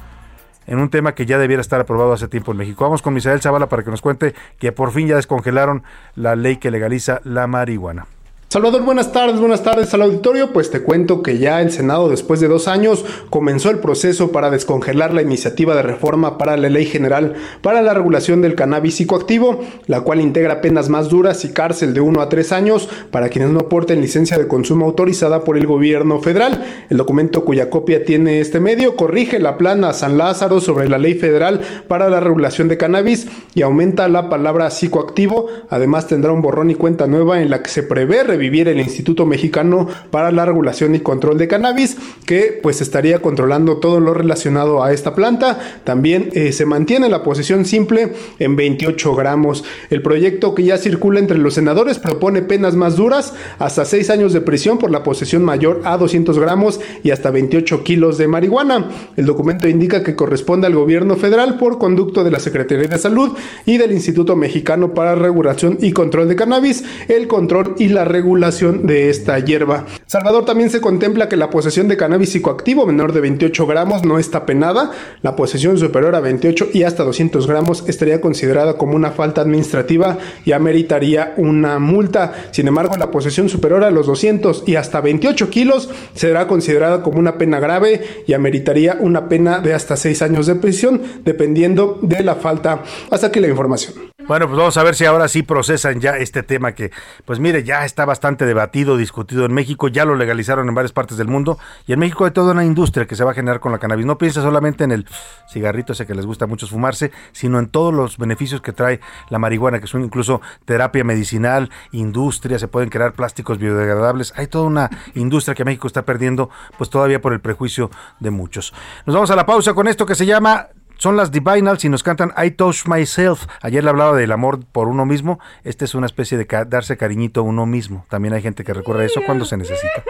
en 0.66 0.78
un 0.78 0.90
tema 0.90 1.14
que 1.14 1.26
ya 1.26 1.38
debiera 1.38 1.60
estar 1.60 1.80
aprobado 1.80 2.12
hace 2.12 2.28
tiempo 2.28 2.52
en 2.52 2.58
México. 2.58 2.84
Vamos 2.84 3.02
con 3.02 3.14
Misael 3.14 3.40
Zavala 3.40 3.68
para 3.68 3.82
que 3.82 3.90
nos 3.90 4.00
cuente 4.00 4.34
que 4.58 4.72
por 4.72 4.92
fin 4.92 5.08
ya 5.08 5.16
descongelaron 5.16 5.82
la 6.14 6.36
ley 6.36 6.56
que 6.56 6.70
legaliza 6.70 7.20
la 7.24 7.46
marihuana. 7.46 8.06
Salvador, 8.52 8.82
buenas 8.82 9.12
tardes, 9.12 9.38
buenas 9.38 9.62
tardes 9.62 9.94
al 9.94 10.02
auditorio. 10.02 10.52
Pues 10.52 10.72
te 10.72 10.82
cuento 10.82 11.22
que 11.22 11.38
ya 11.38 11.62
el 11.62 11.70
Senado, 11.70 12.08
después 12.08 12.40
de 12.40 12.48
dos 12.48 12.66
años, 12.66 13.04
comenzó 13.30 13.70
el 13.70 13.78
proceso 13.78 14.32
para 14.32 14.50
descongelar 14.50 15.14
la 15.14 15.22
iniciativa 15.22 15.76
de 15.76 15.82
reforma 15.82 16.36
para 16.36 16.56
la 16.56 16.68
Ley 16.68 16.84
General 16.84 17.34
para 17.62 17.80
la 17.80 17.94
regulación 17.94 18.42
del 18.42 18.56
cannabis 18.56 18.96
psicoactivo, 18.96 19.60
la 19.86 20.00
cual 20.00 20.20
integra 20.20 20.60
penas 20.62 20.88
más 20.88 21.08
duras 21.08 21.44
y 21.44 21.52
cárcel 21.52 21.94
de 21.94 22.00
uno 22.00 22.22
a 22.22 22.28
tres 22.28 22.50
años 22.50 22.88
para 23.12 23.28
quienes 23.28 23.52
no 23.52 23.60
aporten 23.60 24.00
licencia 24.00 24.36
de 24.36 24.48
consumo 24.48 24.84
autorizada 24.86 25.44
por 25.44 25.56
el 25.56 25.68
gobierno 25.68 26.18
federal. 26.18 26.64
El 26.90 26.96
documento 26.96 27.44
cuya 27.44 27.70
copia 27.70 28.04
tiene 28.04 28.40
este 28.40 28.58
medio 28.58 28.96
corrige 28.96 29.38
la 29.38 29.58
plana 29.58 29.92
San 29.92 30.18
Lázaro 30.18 30.60
sobre 30.60 30.88
la 30.88 30.98
Ley 30.98 31.14
Federal 31.14 31.60
para 31.86 32.10
la 32.10 32.18
regulación 32.18 32.66
de 32.66 32.78
cannabis 32.78 33.28
y 33.54 33.62
aumenta 33.62 34.08
la 34.08 34.28
palabra 34.28 34.70
psicoactivo. 34.70 35.46
Además, 35.68 36.08
tendrá 36.08 36.32
un 36.32 36.42
borrón 36.42 36.72
y 36.72 36.74
cuenta 36.74 37.06
nueva 37.06 37.42
en 37.42 37.50
la 37.50 37.62
que 37.62 37.70
se 37.70 37.84
prevé 37.84 38.24
vivir 38.40 38.66
el 38.66 38.80
Instituto 38.80 39.24
Mexicano 39.26 39.86
para 40.10 40.32
la 40.32 40.44
Regulación 40.44 40.96
y 40.96 41.00
Control 41.00 41.38
de 41.38 41.46
Cannabis, 41.46 41.96
que 42.26 42.58
pues 42.60 42.80
estaría 42.80 43.22
controlando 43.22 43.76
todo 43.76 44.00
lo 44.00 44.14
relacionado 44.14 44.82
a 44.82 44.92
esta 44.92 45.14
planta. 45.14 45.58
También 45.84 46.30
eh, 46.32 46.50
se 46.50 46.66
mantiene 46.66 47.08
la 47.08 47.22
posesión 47.22 47.64
simple 47.64 48.12
en 48.38 48.56
28 48.56 49.14
gramos. 49.14 49.64
El 49.90 50.02
proyecto 50.02 50.54
que 50.54 50.64
ya 50.64 50.78
circula 50.78 51.20
entre 51.20 51.38
los 51.38 51.54
senadores 51.54 51.98
propone 51.98 52.42
penas 52.42 52.74
más 52.74 52.96
duras, 52.96 53.34
hasta 53.58 53.84
6 53.84 54.10
años 54.10 54.32
de 54.32 54.40
prisión 54.40 54.78
por 54.78 54.90
la 54.90 55.02
posesión 55.02 55.44
mayor 55.44 55.82
a 55.84 55.96
200 55.96 56.38
gramos 56.38 56.80
y 57.02 57.10
hasta 57.10 57.30
28 57.30 57.84
kilos 57.84 58.18
de 58.18 58.26
marihuana. 58.26 58.88
El 59.16 59.26
documento 59.26 59.68
indica 59.68 60.02
que 60.02 60.16
corresponde 60.16 60.66
al 60.66 60.74
gobierno 60.74 61.16
federal 61.16 61.58
por 61.58 61.78
conducto 61.78 62.24
de 62.24 62.30
la 62.30 62.40
Secretaría 62.40 62.88
de 62.88 62.98
Salud 62.98 63.36
y 63.66 63.76
del 63.76 63.92
Instituto 63.92 64.34
Mexicano 64.34 64.94
para 64.94 65.14
Regulación 65.14 65.78
y 65.80 65.92
Control 65.92 66.28
de 66.28 66.36
Cannabis, 66.36 66.84
el 67.08 67.26
control 67.26 67.74
y 67.78 67.88
la 67.88 68.04
regulación 68.04 68.29
de 68.38 69.10
esta 69.10 69.38
hierba. 69.38 69.86
Salvador 70.06 70.44
también 70.44 70.70
se 70.70 70.80
contempla 70.80 71.28
que 71.28 71.36
la 71.36 71.50
posesión 71.50 71.88
de 71.88 71.96
cannabis 71.96 72.30
psicoactivo 72.30 72.86
menor 72.86 73.12
de 73.12 73.20
28 73.20 73.66
gramos 73.66 74.04
no 74.04 74.18
está 74.18 74.46
penada, 74.46 74.92
la 75.22 75.34
posesión 75.34 75.78
superior 75.78 76.14
a 76.14 76.20
28 76.20 76.68
y 76.72 76.84
hasta 76.84 77.02
200 77.02 77.46
gramos 77.46 77.84
estaría 77.88 78.20
considerada 78.20 78.74
como 78.74 78.94
una 78.94 79.10
falta 79.10 79.40
administrativa 79.40 80.18
y 80.44 80.52
ameritaría 80.52 81.34
una 81.36 81.78
multa. 81.78 82.32
Sin 82.52 82.68
embargo, 82.68 82.96
la 82.96 83.10
posesión 83.10 83.48
superior 83.48 83.82
a 83.82 83.90
los 83.90 84.06
200 84.06 84.64
y 84.66 84.76
hasta 84.76 85.00
28 85.00 85.50
kilos 85.50 85.90
será 86.14 86.46
considerada 86.46 87.02
como 87.02 87.18
una 87.18 87.36
pena 87.36 87.58
grave 87.58 88.00
y 88.26 88.34
ameritaría 88.34 88.96
una 89.00 89.28
pena 89.28 89.58
de 89.58 89.74
hasta 89.74 89.96
6 89.96 90.22
años 90.22 90.46
de 90.46 90.54
prisión, 90.54 91.02
dependiendo 91.24 91.98
de 92.02 92.22
la 92.22 92.36
falta. 92.36 92.82
Hasta 93.10 93.28
aquí 93.28 93.40
la 93.40 93.48
información. 93.48 94.09
Bueno, 94.30 94.46
pues 94.46 94.58
vamos 94.58 94.76
a 94.76 94.84
ver 94.84 94.94
si 94.94 95.04
ahora 95.06 95.26
sí 95.26 95.42
procesan 95.42 96.00
ya 96.00 96.16
este 96.16 96.44
tema 96.44 96.70
que, 96.70 96.92
pues 97.24 97.40
mire, 97.40 97.64
ya 97.64 97.84
está 97.84 98.04
bastante 98.04 98.46
debatido, 98.46 98.96
discutido 98.96 99.44
en 99.44 99.52
México, 99.52 99.88
ya 99.88 100.04
lo 100.04 100.14
legalizaron 100.14 100.68
en 100.68 100.74
varias 100.76 100.92
partes 100.92 101.16
del 101.16 101.26
mundo 101.26 101.58
y 101.84 101.94
en 101.94 101.98
México 101.98 102.24
hay 102.26 102.30
toda 102.30 102.52
una 102.52 102.64
industria 102.64 103.08
que 103.08 103.16
se 103.16 103.24
va 103.24 103.32
a 103.32 103.34
generar 103.34 103.58
con 103.58 103.72
la 103.72 103.80
cannabis. 103.80 104.06
No 104.06 104.18
piensa 104.18 104.40
solamente 104.40 104.84
en 104.84 104.92
el 104.92 105.08
cigarrito 105.48 105.94
ese 105.94 106.06
que 106.06 106.14
les 106.14 106.26
gusta 106.26 106.46
mucho 106.46 106.68
fumarse, 106.68 107.10
sino 107.32 107.58
en 107.58 107.70
todos 107.70 107.92
los 107.92 108.18
beneficios 108.18 108.60
que 108.60 108.72
trae 108.72 109.00
la 109.30 109.40
marihuana, 109.40 109.80
que 109.80 109.88
son 109.88 110.04
incluso 110.04 110.40
terapia 110.64 111.02
medicinal, 111.02 111.68
industria, 111.90 112.60
se 112.60 112.68
pueden 112.68 112.88
crear 112.88 113.14
plásticos 113.14 113.58
biodegradables. 113.58 114.32
Hay 114.36 114.46
toda 114.46 114.66
una 114.66 114.90
industria 115.14 115.56
que 115.56 115.64
México 115.64 115.88
está 115.88 116.04
perdiendo, 116.04 116.50
pues 116.78 116.88
todavía 116.88 117.20
por 117.20 117.32
el 117.32 117.40
prejuicio 117.40 117.90
de 118.20 118.30
muchos. 118.30 118.72
Nos 119.06 119.14
vamos 119.14 119.32
a 119.32 119.34
la 119.34 119.44
pausa 119.44 119.74
con 119.74 119.88
esto 119.88 120.06
que 120.06 120.14
se 120.14 120.24
llama 120.24 120.68
son 121.00 121.16
las 121.16 121.32
Divinals 121.32 121.84
y 121.86 121.88
nos 121.88 122.02
cantan 122.02 122.32
I 122.36 122.50
Touch 122.50 122.86
Myself. 122.86 123.46
Ayer 123.62 123.82
le 123.82 123.88
hablaba 123.88 124.14
del 124.16 124.32
amor 124.32 124.60
por 124.70 124.86
uno 124.86 125.06
mismo. 125.06 125.40
Esta 125.64 125.86
es 125.86 125.94
una 125.94 126.04
especie 126.04 126.36
de 126.36 126.46
darse 126.68 126.98
cariñito 126.98 127.40
a 127.40 127.42
uno 127.42 127.64
mismo. 127.64 128.04
También 128.10 128.34
hay 128.34 128.42
gente 128.42 128.64
que 128.64 128.74
recurre 128.74 129.04
a 129.04 129.06
eso 129.06 129.22
cuando 129.24 129.46
se 129.46 129.56
necesita. 129.56 130.04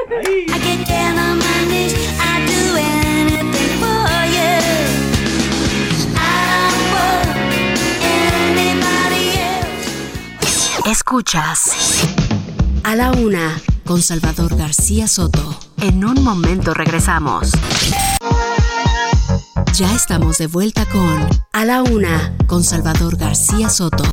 Escuchas 10.87 12.09
a 12.83 12.97
la 12.97 13.13
una 13.13 13.61
con 13.85 14.03
Salvador 14.03 14.57
García 14.57 15.07
Soto. 15.07 15.57
En 15.81 16.05
un 16.05 16.25
momento 16.25 16.75
regresamos. 16.75 17.53
Ya 19.81 19.95
estamos 19.95 20.37
de 20.37 20.47
vuelta 20.47 20.85
con 20.85 21.27
A 21.55 21.65
la 21.65 21.83
Una 21.83 22.37
con 22.47 22.63
Salvador 22.63 23.17
García 23.17 23.71
Soto. 23.71 24.05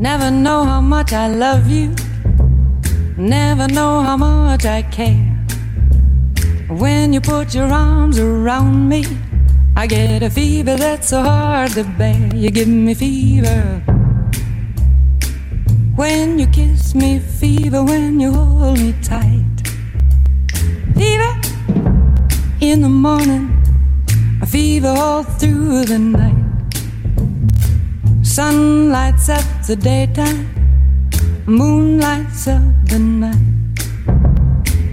Never 0.00 0.32
know 0.32 0.64
how 0.64 0.80
much 0.82 1.12
I 1.12 1.28
love 1.28 1.68
you. 1.68 1.94
Never 3.16 3.68
know 3.68 4.02
how 4.02 4.16
much 4.16 4.64
I 4.64 4.82
care. 4.90 5.46
When 6.70 7.12
you 7.12 7.20
put 7.20 7.54
your 7.54 7.72
arms 7.72 8.18
around 8.18 8.88
me, 8.88 9.04
I 9.76 9.86
get 9.86 10.24
a 10.24 10.28
fever 10.28 10.76
that's 10.76 11.10
so 11.10 11.22
hard 11.22 11.70
to 11.74 11.84
bear. 11.84 12.34
You 12.34 12.50
give 12.50 12.66
me 12.66 12.94
fever. 12.94 13.80
When 15.96 16.38
you 16.38 16.46
kiss 16.46 16.94
me, 16.94 17.18
fever 17.18 17.82
when 17.84 18.18
you 18.20 18.32
hold 18.32 18.78
me 18.78 18.94
tight. 19.02 19.44
Fever 20.96 21.34
in 22.60 22.80
the 22.80 22.88
morning, 22.88 23.50
a 24.40 24.46
fever 24.46 24.94
all 24.96 25.22
through 25.22 25.84
the 25.84 25.98
night. 25.98 26.36
Sun 28.22 28.90
lights 28.90 29.28
up 29.28 29.44
the 29.66 29.76
daytime, 29.76 30.48
moon 31.46 32.00
lights 32.00 32.48
up 32.48 32.62
the 32.86 32.98
night. 32.98 33.36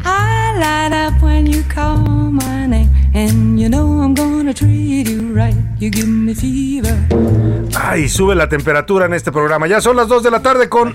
I 0.03 0.57
light 0.59 0.93
up 0.93 1.21
when 1.21 1.45
you 1.45 1.63
call 1.63 1.97
my 1.97 2.65
name, 2.65 2.89
and 3.17 3.59
you 3.59 3.67
know 3.67 4.01
I'm 4.01 4.13
gonna 4.13 4.53
treat 4.53 5.07
you 5.07 5.33
right. 5.33 5.55
You 5.79 5.89
give 5.91 6.07
me 6.07 6.35
fever. 6.35 6.95
Ay, 7.79 8.09
sube 8.09 8.33
la 8.35 8.49
temperatura 8.49 9.05
en 9.05 9.13
este 9.13 9.31
programa. 9.31 9.67
Ya 9.67 9.81
son 9.81 9.95
las 9.95 10.07
2 10.07 10.23
de 10.23 10.31
la 10.31 10.41
tarde 10.41 10.69
con 10.69 10.93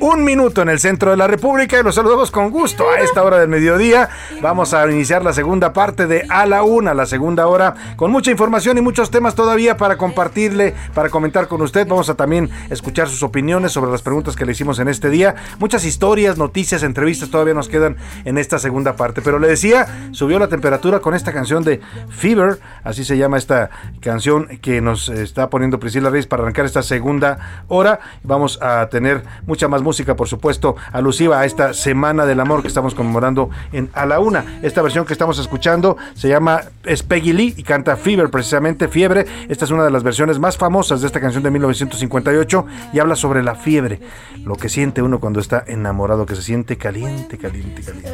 un 0.00 0.24
minuto 0.24 0.62
en 0.62 0.68
el 0.68 0.78
centro 0.78 1.10
de 1.10 1.16
la 1.16 1.26
República 1.26 1.78
y 1.78 1.82
los 1.82 1.94
saludamos 1.94 2.30
con 2.30 2.50
gusto 2.50 2.84
a 2.90 3.00
esta 3.00 3.22
hora 3.22 3.38
del 3.38 3.48
mediodía. 3.48 4.08
Vamos 4.42 4.74
a 4.74 4.90
iniciar 4.90 5.24
la 5.24 5.32
segunda 5.32 5.72
parte 5.72 6.06
de 6.06 6.26
A 6.28 6.44
la 6.44 6.62
Una, 6.64 6.92
la 6.92 7.06
segunda 7.06 7.46
hora, 7.46 7.74
con 7.96 8.10
mucha 8.10 8.30
información 8.30 8.76
y 8.76 8.82
muchos 8.82 9.10
temas 9.10 9.34
todavía 9.34 9.76
para 9.76 9.96
compartirle, 9.96 10.74
para 10.94 11.08
comentar 11.08 11.48
con 11.48 11.62
usted. 11.62 11.86
Vamos 11.86 12.10
a 12.10 12.14
también 12.14 12.50
escuchar 12.68 13.08
sus 13.08 13.22
opiniones 13.22 13.72
sobre 13.72 13.90
las 13.90 14.02
preguntas 14.02 14.36
que 14.36 14.44
le 14.44 14.52
hicimos 14.52 14.78
en 14.78 14.88
este 14.88 15.08
día. 15.08 15.34
Muchas 15.58 15.84
historias, 15.84 16.36
noticias, 16.36 16.82
entrevistas 16.82 17.30
todavía 17.30 17.54
nos 17.54 17.68
quedan 17.68 17.96
en 18.24 18.36
esta 18.36 18.58
segunda 18.58 18.96
parte. 18.96 19.22
Pero 19.22 19.38
le 19.38 19.48
decía, 19.48 20.10
subió 20.12 20.38
la 20.38 20.48
temperatura 20.48 21.00
con 21.00 21.14
esta 21.14 21.32
canción 21.32 21.41
de 21.42 21.80
Fever, 22.08 22.60
así 22.84 23.04
se 23.04 23.16
llama 23.16 23.36
esta 23.36 23.68
canción 24.00 24.46
que 24.62 24.80
nos 24.80 25.08
está 25.08 25.50
poniendo 25.50 25.80
Priscila 25.80 26.08
Reyes 26.08 26.26
para 26.26 26.42
arrancar 26.42 26.64
esta 26.64 26.82
segunda 26.82 27.64
hora. 27.68 27.98
Vamos 28.22 28.60
a 28.62 28.88
tener 28.88 29.24
mucha 29.46 29.66
más 29.66 29.82
música, 29.82 30.14
por 30.14 30.28
supuesto, 30.28 30.76
alusiva 30.92 31.40
a 31.40 31.44
esta 31.44 31.74
Semana 31.74 32.26
del 32.26 32.40
Amor 32.40 32.62
que 32.62 32.68
estamos 32.68 32.94
conmemorando 32.94 33.50
en 33.72 33.90
A 33.92 34.06
la 34.06 34.20
Una. 34.20 34.60
Esta 34.62 34.82
versión 34.82 35.04
que 35.04 35.12
estamos 35.12 35.38
escuchando 35.38 35.96
se 36.14 36.28
llama 36.28 36.62
es 36.84 37.02
Peggy 37.02 37.32
Lee 37.32 37.54
y 37.56 37.64
canta 37.64 37.96
Fever, 37.96 38.30
precisamente 38.30 38.88
Fiebre. 38.88 39.26
Esta 39.48 39.64
es 39.64 39.70
una 39.70 39.84
de 39.84 39.90
las 39.90 40.02
versiones 40.02 40.38
más 40.38 40.56
famosas 40.56 41.00
de 41.00 41.08
esta 41.08 41.20
canción 41.20 41.42
de 41.42 41.50
1958 41.50 42.66
y 42.92 42.98
habla 42.98 43.16
sobre 43.16 43.42
la 43.42 43.54
fiebre, 43.54 44.00
lo 44.44 44.56
que 44.56 44.68
siente 44.68 45.02
uno 45.02 45.20
cuando 45.20 45.40
está 45.40 45.64
enamorado, 45.66 46.24
que 46.24 46.36
se 46.36 46.42
siente 46.42 46.76
caliente, 46.76 47.36
caliente, 47.36 47.82
caliente. 47.82 48.10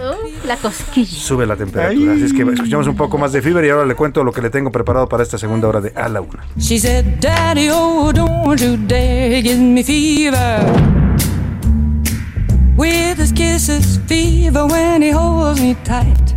la 0.47 0.57
cosquilla. 0.57 1.19
Sube 1.19 1.47
la 1.47 1.57
temperatura. 1.57 2.13
Así 2.13 2.25
es 2.25 2.33
que 2.33 2.43
escuchamos 2.43 2.87
un 2.87 2.97
poco 2.97 3.08
más 3.17 3.33
de 3.33 3.41
Fever 3.41 3.65
y 3.65 3.71
ahora 3.71 3.87
le 3.87 3.95
cuento 3.95 4.23
lo 4.23 4.33
que 4.33 4.43
le 4.43 4.51
tengo 4.51 4.71
preparado 4.71 5.09
para 5.09 5.23
esta 5.23 5.39
segunda 5.39 5.69
hora 5.69 5.81
de 5.81 5.93
A 5.97 6.09
la 6.09 6.21
Una. 6.21 6.45
She 6.59 6.79
said, 6.79 7.21
Daddy, 7.21 7.71
oh, 7.73 8.13
don't 8.13 8.61
you 8.61 8.77
dare 8.77 9.41
give 9.41 9.59
me 9.59 9.83
fever. 9.83 10.61
With 12.77 13.19
his 13.19 13.33
kisses, 13.33 13.99
fever 14.07 14.67
when 14.67 15.03
he 15.03 15.11
holds 15.11 15.61
me 15.61 15.75
tight. 15.85 16.35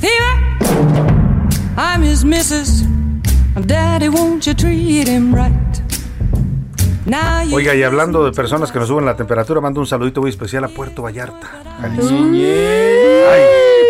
Fever, 0.00 1.76
I'm 1.76 2.02
his 2.02 2.24
missus. 2.24 2.84
Daddy, 3.66 4.08
won't 4.08 4.46
you 4.46 4.54
treat 4.54 5.06
him 5.06 5.34
right? 5.34 5.82
Oiga, 7.52 7.74
y 7.74 7.82
hablando 7.82 8.24
de 8.24 8.32
personas 8.32 8.70
que 8.70 8.78
nos 8.78 8.88
suben 8.88 9.04
la 9.04 9.16
temperatura, 9.16 9.60
mando 9.60 9.80
un 9.80 9.86
saludito 9.86 10.20
muy 10.20 10.30
especial 10.30 10.64
a 10.64 10.68
Puerto 10.68 11.02
Vallarta. 11.02 11.48
Jalisco. 11.80 12.14
Ay, 12.14 13.42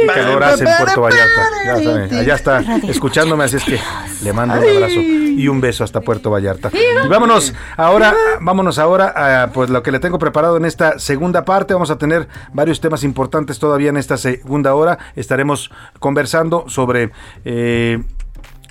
qué 0.06 0.20
calor 0.20 0.44
hace 0.44 0.64
en 0.64 0.76
Puerto 0.78 1.00
Vallarta. 1.00 1.48
Ya 1.64 1.82
sabe, 1.82 2.18
allá 2.18 2.34
está 2.34 2.60
escuchándome, 2.88 3.44
así 3.44 3.56
es 3.56 3.64
que 3.64 3.80
le 4.22 4.32
mando 4.32 4.54
un 4.54 4.76
abrazo 4.76 5.00
y 5.00 5.48
un 5.48 5.60
beso 5.60 5.84
hasta 5.84 6.00
Puerto 6.00 6.30
Vallarta. 6.30 6.70
Y 6.72 7.08
vámonos 7.08 7.54
ahora, 7.76 8.14
vámonos 8.40 8.78
ahora 8.78 9.42
a 9.42 9.52
pues 9.52 9.70
lo 9.70 9.82
que 9.82 9.92
le 9.92 9.98
tengo 9.98 10.18
preparado 10.18 10.56
en 10.56 10.64
esta 10.64 10.98
segunda 10.98 11.44
parte. 11.44 11.74
Vamos 11.74 11.90
a 11.90 11.98
tener 11.98 12.28
varios 12.52 12.80
temas 12.80 13.04
importantes 13.04 13.58
todavía 13.58 13.90
en 13.90 13.96
esta 13.96 14.16
segunda 14.16 14.74
hora. 14.74 14.98
Estaremos 15.16 15.70
conversando 15.98 16.68
sobre 16.68 17.12
eh, 17.44 18.02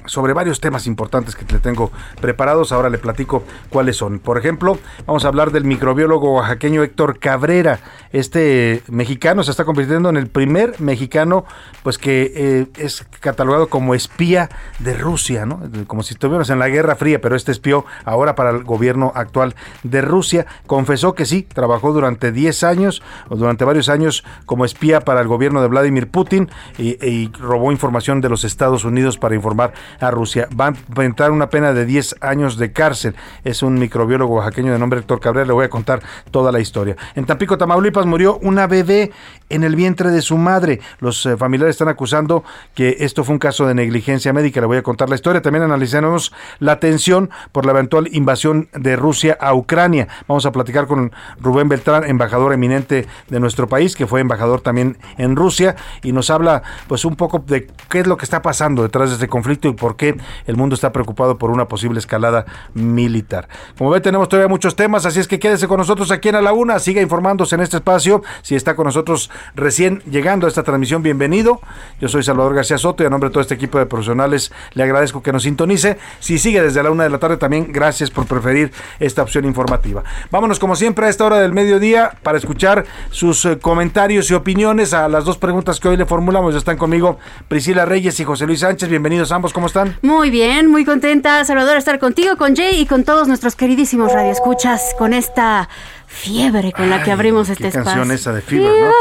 sobre 0.06 0.34
varios 0.34 0.60
temas 0.60 0.88
importantes 0.88 1.36
que 1.36 1.46
le 1.52 1.60
tengo 1.60 1.92
preparados. 2.20 2.72
Ahora 2.72 2.90
le 2.90 2.98
platico 2.98 3.44
cuáles 3.70 3.98
son. 3.98 4.20
Por 4.20 4.38
ejemplo, 4.38 4.78
vamos 5.06 5.26
a 5.26 5.28
hablar 5.28 5.52
del 5.52 5.66
microbiólogo 5.66 6.36
oaxaqueño 6.36 6.84
Héctor 6.84 7.20
Cabrera. 7.20 7.80
Este 8.12 8.84
mexicano 8.90 9.44
se 9.44 9.52
está 9.52 9.66
convirtiendo 9.66 10.10
en 10.10 10.18
el 10.18 10.28
primer 10.28 10.80
mexicano 10.80 11.46
pues 11.84 11.98
que 11.98 12.32
eh, 12.36 12.68
es 12.78 13.06
catalogado 13.20 13.70
como 13.70 13.96
espía 13.96 14.50
de 14.80 14.94
Rusia, 14.96 15.46
¿no? 15.46 15.62
Como 15.88 16.04
si 16.04 16.14
estuviéramos 16.14 16.50
en 16.50 16.60
la 16.60 16.70
Guerra 16.70 16.96
Fría, 16.96 17.22
pero 17.22 17.36
este 17.36 17.52
espió 17.52 17.86
ahora 18.06 18.36
para 18.36 18.52
el 18.52 18.64
gobierno 18.64 19.12
actual 19.16 19.56
de 19.84 20.02
Rusia. 20.02 20.46
Confesó 20.68 21.16
que 21.16 21.26
sí, 21.26 21.44
trabajó 21.44 21.94
durante 21.94 22.32
10 22.32 22.64
años 22.64 23.02
o 23.30 23.36
durante 23.36 23.66
varios 23.66 23.90
años 23.90 24.24
como 24.46 24.66
espía 24.66 25.02
para 25.02 25.22
el 25.22 25.28
gobierno 25.28 25.62
de 25.62 25.68
Vladimir 25.68 26.10
Putin 26.10 26.50
y, 26.78 27.04
y 27.06 27.32
robó 27.40 27.72
información 27.72 28.22
de 28.22 28.30
los 28.30 28.44
Estados 28.44 28.84
Unidos 28.84 29.18
para 29.18 29.36
informar 29.36 29.74
a 30.00 30.12
Rusia. 30.12 30.48
Va 30.60 30.66
a 30.66 30.70
enfrentar 30.70 31.32
una 31.32 31.50
pena 31.50 31.74
de 31.74 31.86
10 31.86 32.16
años 32.22 32.58
de 32.58 32.72
cárcel. 32.72 33.16
Es 33.44 33.64
un 33.64 33.76
microbiólogo 33.76 34.36
oaxaqueño 34.36 34.72
de 34.72 34.80
nombre 34.80 35.00
Héctor 35.00 35.20
Cabrera. 35.20 35.46
Le 35.48 35.54
voy 35.54 35.66
a 35.66 35.70
contar 35.70 36.02
toda 36.32 36.52
la 36.52 36.60
historia. 36.60 36.96
En 37.16 37.26
Tampico, 37.26 37.58
Tamaulipas, 37.58 38.06
murió 38.06 38.38
una 38.42 38.68
bebé 38.68 39.12
en 39.50 39.64
el 39.64 39.76
vientre 39.76 40.10
de 40.10 40.22
su 40.22 40.38
madre. 40.38 40.80
Los 41.00 41.26
eh, 41.26 41.38
familiares 41.38 41.76
están 41.76 41.90
acusando 41.90 42.44
que 42.74 42.98
esto 43.00 43.24
fue 43.24 43.34
un 43.34 43.40
caso 43.40 43.68
de 43.68 43.74
negligencia 43.74 44.34
médica. 44.34 44.62
Le 44.62 44.68
voy 44.68 44.78
a 44.78 44.84
contar 44.84 45.10
la 45.10 45.16
historia. 45.16 45.42
También 45.42 45.64
analizaremos 45.64 46.34
la 46.60 46.80
tensión 46.80 47.30
por 47.52 47.66
la 47.66 47.72
eventual 47.72 48.08
invasión 48.12 48.70
de 48.74 48.96
Rusia 48.96 49.38
a 49.40 49.54
Ucrania. 49.54 50.08
Vamos 50.28 50.46
a 50.46 50.52
platicar 50.52 50.88
con 50.88 51.12
Rubén 51.40 51.70
Beltrán, 51.70 52.04
embajador 52.04 52.54
eminente 52.54 53.08
de 53.28 53.40
nuestro 53.40 53.68
país, 53.68 53.96
que 53.96 54.08
fue 54.08 54.22
embajador 54.22 54.62
también 54.62 54.98
en 55.18 55.36
Rusia, 55.36 55.76
y 56.04 56.12
nos 56.12 56.30
habla 56.30 56.64
pues 56.88 57.06
un 57.06 57.16
poco 57.16 57.40
de 57.40 57.68
qué 57.90 58.00
es 58.00 58.08
lo 58.08 58.18
que 58.18 58.26
está 58.26 58.42
pasando 58.42 58.84
detrás 58.84 59.10
de 59.10 59.16
este 59.16 59.28
conflicto 59.28 59.68
por 59.82 59.96
qué 59.96 60.16
el 60.46 60.56
mundo 60.58 60.76
está 60.76 60.94
preocupado 60.94 61.40
por 61.40 61.50
una 61.50 61.68
posible 61.68 61.98
escalada 61.98 62.46
militar. 62.76 63.50
Como 63.80 63.90
ve, 63.90 64.00
tenemos 64.00 64.30
todavía 64.30 64.48
muchos 64.48 64.76
temas, 64.76 65.08
así 65.08 65.20
es 65.20 65.28
que 65.28 65.40
quédese 65.40 65.68
con 65.68 65.80
nosotros 65.80 66.12
aquí 66.12 66.30
en 66.30 66.36
A 66.36 66.42
la 66.44 66.54
Una, 66.54 66.78
siga 66.78 67.02
informándose 67.02 67.56
en 67.56 67.62
este 67.62 67.78
espacio. 67.78 68.22
Si 68.44 68.56
está 68.56 68.76
con 68.76 68.86
nosotros 68.86 69.32
recién 69.56 70.04
llegando 70.04 70.46
a 70.46 70.50
esta 70.50 70.62
transmisión, 70.62 71.02
bienvenido. 71.02 71.62
Yo 72.00 72.10
soy 72.10 72.22
Salvador 72.22 72.54
García 72.54 72.78
Soto 72.78 73.02
y 73.02 73.08
a 73.08 73.10
nombre 73.10 73.30
de 73.30 73.34
todo 73.34 73.42
este 73.42 73.56
equipo 73.56 73.80
de 73.80 73.88
profesionales 73.88 74.52
le 74.74 74.84
agradezco 74.84 75.24
que 75.24 75.34
nos 75.34 75.42
sintonice. 75.44 75.98
Si 76.20 76.38
sigue 76.38 76.62
desde 76.62 76.84
la 76.84 76.92
una 76.92 77.04
de 77.04 77.10
la 77.10 77.18
tarde, 77.18 77.38
también 77.38 77.72
gracias 77.72 78.12
por 78.12 78.28
preferir 78.28 78.72
esta 79.00 79.24
opción 79.24 79.46
informativa. 79.46 80.04
Vámonos 80.30 80.60
como 80.60 80.76
siempre 80.76 81.08
a 81.08 81.10
esta 81.10 81.26
hora 81.26 81.40
del 81.40 81.54
mediodía 81.54 82.12
para 82.22 82.38
escuchar 82.38 82.86
sus 83.10 83.46
eh, 83.46 83.58
comentarios 83.58 84.30
y 84.30 84.36
opiniones 84.36 84.94
a 84.94 85.08
las 85.08 85.26
dos 85.26 85.40
preguntas 85.40 85.80
que 85.80 85.88
hoy 85.88 85.98
le 85.98 86.06
formulamos. 86.06 86.54
Están 86.54 86.78
conmigo 86.78 87.18
Priscila 87.48 87.86
Reyes 87.86 88.20
y 88.20 88.26
José 88.26 88.46
Luis 88.46 88.60
Sánchez. 88.60 88.88
Bienvenidos 88.88 89.32
ambos, 89.32 89.54
¿cómo 89.54 89.71
están? 89.72 89.96
Muy 90.02 90.30
bien, 90.30 90.68
muy 90.68 90.86
contenta, 90.86 91.44
Salvador, 91.46 91.78
estar 91.78 91.98
contigo, 92.00 92.36
con 92.38 92.56
Jay 92.56 92.80
y 92.80 92.86
con 92.86 93.04
todos 93.04 93.28
nuestros 93.28 93.56
queridísimos 93.56 94.12
radioescuchas 94.14 94.82
con 94.98 95.14
esta 95.14 95.70
fiebre 96.14 96.74
con 96.74 96.90
la 96.90 97.02
que 97.04 97.12
abrimos 97.14 97.48
este 97.48 97.64
¿Qué 97.64 97.68
espacio. 97.70 97.86
canción 97.94 98.12
esa 98.12 98.34
de 98.34 98.42
Fever, 98.42 98.70
no? 98.70 98.92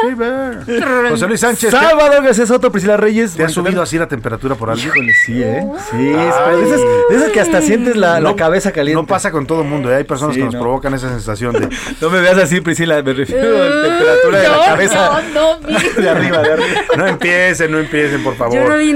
Fever. 0.65 1.11
José 1.11 1.27
Luis 1.27 1.41
Sánchez. 1.41 1.73
Salvador 1.73 2.23
García 2.23 2.47
Soto, 2.47 2.71
Priscila 2.71 2.97
Reyes. 2.97 3.35
¿Te 3.35 3.43
ha 3.43 3.49
subido 3.49 3.83
así 3.83 3.99
la 3.99 4.07
temperatura 4.07 4.55
por 4.55 4.71
algo? 4.71 4.81
Híjole, 4.81 5.13
sí, 5.27 5.43
¿eh? 5.43 5.67
Sí, 5.91 5.97
de 5.97 6.13
esas, 6.23 6.81
de 7.11 7.17
esas 7.17 7.29
que 7.31 7.41
hasta 7.41 7.63
sientes 7.63 7.97
la, 7.97 8.21
la 8.21 8.37
cabeza 8.37 8.71
caliente. 8.71 9.03
No 9.03 9.09
pasa 9.09 9.33
con 9.33 9.45
todo 9.45 9.63
el 9.63 9.69
mundo, 9.69 9.91
¿eh? 9.93 9.97
hay 9.97 10.05
personas 10.05 10.35
Sí, 10.37 10.41
que 10.41 10.45
nos 10.45 10.55
no. 10.55 10.61
provocan 10.61 10.95
esa 10.95 11.09
sensación 11.09 11.53
de... 11.55 11.69
No 12.01 12.11
me 12.11 12.21
veas 12.21 12.39
así, 12.39 12.61
Priscila, 12.61 13.03
me 13.03 13.13
refiero 13.13 13.61
a 13.61 13.67
la 13.67 13.89
temperatura 13.89 14.39
de 14.39 14.49
la 14.49 14.57
No, 14.57 14.65
cabeza. 14.65 15.23
no, 15.35 15.59
no, 15.61 15.79
De 16.03 16.09
arriba, 16.09 16.39
de 16.43 16.53
arriba. 16.53 16.69
No 16.97 17.07
empiecen, 17.09 17.73
no 17.73 17.79
empiecen, 17.81 18.23
por 18.23 18.37
favor. 18.37 18.55
Yo 18.55 18.69
no 18.69 18.77
vi. 18.79 18.95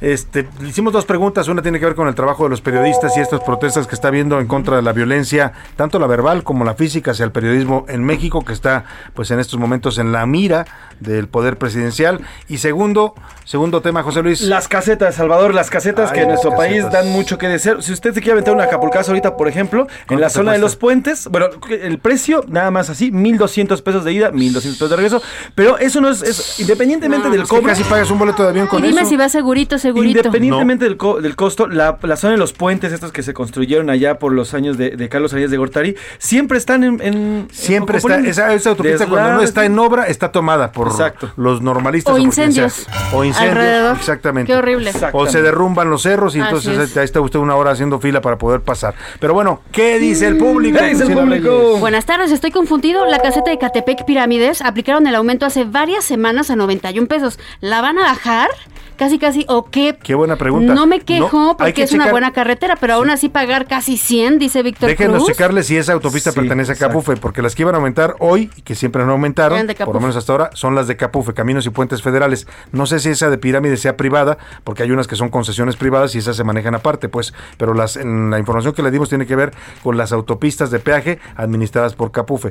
Este, 0.00 0.48
le 0.60 0.68
hicimos 0.68 0.92
dos 0.92 1.04
preguntas. 1.04 1.48
Una 1.48 1.62
tiene 1.62 1.78
que 1.78 1.86
ver 1.86 1.94
con 1.94 2.08
el 2.08 2.14
trabajo 2.14 2.44
de 2.44 2.50
los 2.50 2.60
periodistas 2.60 3.16
y 3.16 3.20
estas 3.20 3.40
protestas 3.40 3.86
que 3.86 3.94
está 3.94 4.08
habiendo 4.08 4.40
en 4.40 4.46
contra 4.46 4.76
de 4.76 4.82
la 4.82 4.92
violencia, 4.92 5.52
tanto 5.76 5.98
la 5.98 6.06
verbal 6.06 6.44
como 6.44 6.64
la 6.64 6.74
física 6.74 7.12
hacia 7.12 7.24
el 7.24 7.32
periodismo 7.32 7.84
en 7.88 8.04
México, 8.04 8.44
que 8.44 8.52
está 8.52 8.84
pues 9.14 9.30
en 9.30 9.40
estos 9.40 9.58
momentos 9.58 9.98
en 9.98 10.12
la 10.12 10.26
mira 10.26 10.66
del 11.00 11.28
poder 11.28 11.58
presidencial. 11.58 12.20
Y 12.48 12.58
segundo, 12.58 13.14
segundo 13.44 13.80
tema, 13.80 14.02
José 14.02 14.22
Luis. 14.22 14.40
Las 14.42 14.68
casetas, 14.68 15.14
Salvador, 15.14 15.54
las 15.54 15.70
casetas 15.70 16.10
Ay, 16.10 16.16
que 16.16 16.22
en 16.22 16.28
nuestro 16.28 16.54
país 16.56 16.84
dan 16.90 17.08
mucho 17.10 17.38
que 17.38 17.48
desear. 17.48 17.82
Si 17.82 17.92
usted 17.92 18.12
se 18.14 18.20
quiere 18.20 18.32
aventar 18.32 18.54
una 18.54 18.64
acapulcazo 18.64 19.10
ahorita, 19.12 19.36
por 19.36 19.48
ejemplo, 19.48 19.82
en 19.82 19.88
¿Cuánto 20.06 20.20
la 20.22 20.30
zona 20.30 20.52
de 20.52 20.58
los 20.58 20.76
puentes, 20.76 21.28
bueno, 21.28 21.46
el 21.70 21.98
precio 21.98 22.44
nada 22.48 22.70
más 22.70 22.90
así, 22.90 23.10
1200 23.10 23.82
pesos 23.82 24.04
de 24.04 24.12
ida, 24.12 24.30
1200 24.30 24.76
pesos 24.78 24.90
de 24.90 24.96
regreso, 24.96 25.22
pero 25.54 25.78
eso 25.78 26.00
no 26.00 26.08
es, 26.10 26.22
es 26.22 26.60
independientemente 26.60 27.28
del 27.30 27.44
cobro. 27.46 27.64
casi 27.66 27.84
pagas 27.84 28.10
un 28.10 28.18
boleto 28.18 28.42
de 28.42 28.50
avión 28.50 28.66
Y 28.66 28.68
con 28.68 28.82
dime 28.82 29.00
eso. 29.02 29.10
si 29.10 29.16
va 29.16 29.28
segurito, 29.28 29.78
segurito. 29.78 30.18
Independientemente 30.18 30.84
del, 30.84 30.96
co- 30.96 31.20
del 31.20 31.36
costo, 31.36 31.66
la, 31.68 31.98
la 32.02 32.16
zona 32.16 32.32
de 32.32 32.38
los 32.38 32.52
puentes, 32.52 32.92
estos 32.92 33.12
que 33.12 33.22
se 33.22 33.34
construyeron 33.34 33.90
allá 33.90 34.18
por 34.18 34.32
los 34.32 34.54
años 34.54 34.76
de, 34.78 34.90
de 34.90 35.08
Carlos 35.08 35.32
Arias 35.32 35.50
de 35.50 35.56
Gortari, 35.56 35.96
siempre 36.18 36.58
están 36.58 36.84
en. 36.84 37.00
en- 37.02 37.48
Siempre 37.52 37.98
en- 37.98 37.98
está, 37.98 38.18
esa, 38.28 38.54
esa 38.54 38.70
autopista 38.70 39.06
cuando 39.06 39.32
no 39.34 39.42
está 39.42 39.64
en 39.64 39.78
obra, 39.78 40.04
está 40.04 40.32
tomada 40.32 40.72
por 40.72 40.87
Exacto. 40.92 41.30
los 41.36 41.60
normalistas. 41.62 42.14
O 42.14 42.18
incendios 42.18 42.86
O 43.12 43.24
incendios, 43.24 43.56
alrededor. 43.56 43.96
exactamente. 43.96 44.52
Qué 44.52 44.58
horrible. 44.58 44.92
O 45.12 45.26
se 45.26 45.42
derrumban 45.42 45.90
los 45.90 46.02
cerros 46.02 46.34
y 46.36 46.40
Así 46.40 46.48
entonces 46.48 46.90
es. 46.90 46.96
ahí 46.96 47.04
está 47.04 47.20
usted 47.20 47.38
una 47.38 47.54
hora 47.56 47.70
haciendo 47.72 47.98
fila 48.00 48.20
para 48.20 48.38
poder 48.38 48.60
pasar. 48.60 48.94
Pero 49.20 49.34
bueno, 49.34 49.60
¿qué 49.72 49.98
dice 49.98 50.26
el 50.26 50.36
público? 50.38 50.78
¿Qué 50.78 50.86
dice 50.90 51.04
el 51.04 51.12
público? 51.12 51.76
Buenas 51.78 52.04
tardes, 52.06 52.30
estoy 52.32 52.50
confundido. 52.50 53.04
La 53.06 53.18
caseta 53.20 53.50
de 53.50 53.58
Catepec 53.58 54.04
Pirámides 54.04 54.62
aplicaron 54.62 55.06
el 55.06 55.14
aumento 55.14 55.46
hace 55.46 55.64
varias 55.64 56.04
semanas 56.04 56.50
a 56.50 56.56
91 56.56 57.06
pesos. 57.08 57.38
¿La 57.60 57.80
van 57.80 57.98
a 57.98 58.02
bajar? 58.02 58.48
Casi, 58.96 59.20
casi, 59.20 59.44
¿o 59.48 59.66
qué? 59.70 59.96
Qué 60.02 60.16
buena 60.16 60.34
pregunta. 60.34 60.74
No 60.74 60.84
me 60.86 60.98
quejo 60.98 61.38
No, 61.38 61.56
porque 61.56 61.72
que 61.72 61.82
es 61.84 61.92
una 61.92 62.10
buena 62.10 62.32
carretera, 62.32 62.74
pero 62.74 62.94
aún 62.94 63.10
así 63.10 63.28
pagar 63.28 63.68
casi 63.68 63.96
100, 63.96 64.40
dice 64.40 64.64
Víctor 64.64 64.88
Déjenos 64.88 65.18
Cruz. 65.22 65.28
checarle 65.28 65.62
si 65.62 65.76
esa 65.76 65.92
autopista 65.92 66.32
Sí, 66.32 66.40
pertenece 66.40 66.72
a 66.72 66.74
exacto. 66.74 66.94
Capufe, 66.98 67.16
porque 67.16 67.40
las 67.40 67.54
que 67.54 67.62
iban 67.62 67.76
a 67.76 67.78
aumentar 67.78 68.16
hoy, 68.18 68.50
y 68.56 68.62
que 68.62 68.74
siempre 68.74 69.04
no 69.04 69.12
aumentaron, 69.12 69.68
por 69.84 69.94
lo 69.94 70.00
menos 70.00 70.16
hasta 70.16 70.32
ahora, 70.32 70.50
son 70.54 70.74
las 70.78 70.88
de 70.88 70.96
Capufe, 70.96 71.34
Caminos 71.34 71.66
y 71.66 71.70
Puentes 71.70 72.02
Federales. 72.02 72.46
No 72.72 72.86
sé 72.86 73.00
si 73.00 73.10
esa 73.10 73.30
de 73.30 73.38
Pirámide 73.38 73.76
sea 73.76 73.96
privada, 73.96 74.38
porque 74.64 74.82
hay 74.82 74.90
unas 74.90 75.06
que 75.06 75.16
son 75.16 75.28
concesiones 75.28 75.76
privadas 75.76 76.14
y 76.14 76.18
esas 76.18 76.36
se 76.36 76.44
manejan 76.44 76.74
aparte, 76.74 77.08
pues, 77.08 77.34
pero 77.56 77.74
las, 77.74 77.96
en 77.96 78.30
la 78.30 78.38
información 78.38 78.72
que 78.74 78.82
le 78.82 78.90
dimos 78.90 79.08
tiene 79.08 79.26
que 79.26 79.36
ver 79.36 79.52
con 79.82 79.96
las 79.96 80.12
autopistas 80.12 80.70
de 80.70 80.78
peaje 80.78 81.18
administradas 81.36 81.94
por 81.94 82.12
Capufe. 82.12 82.50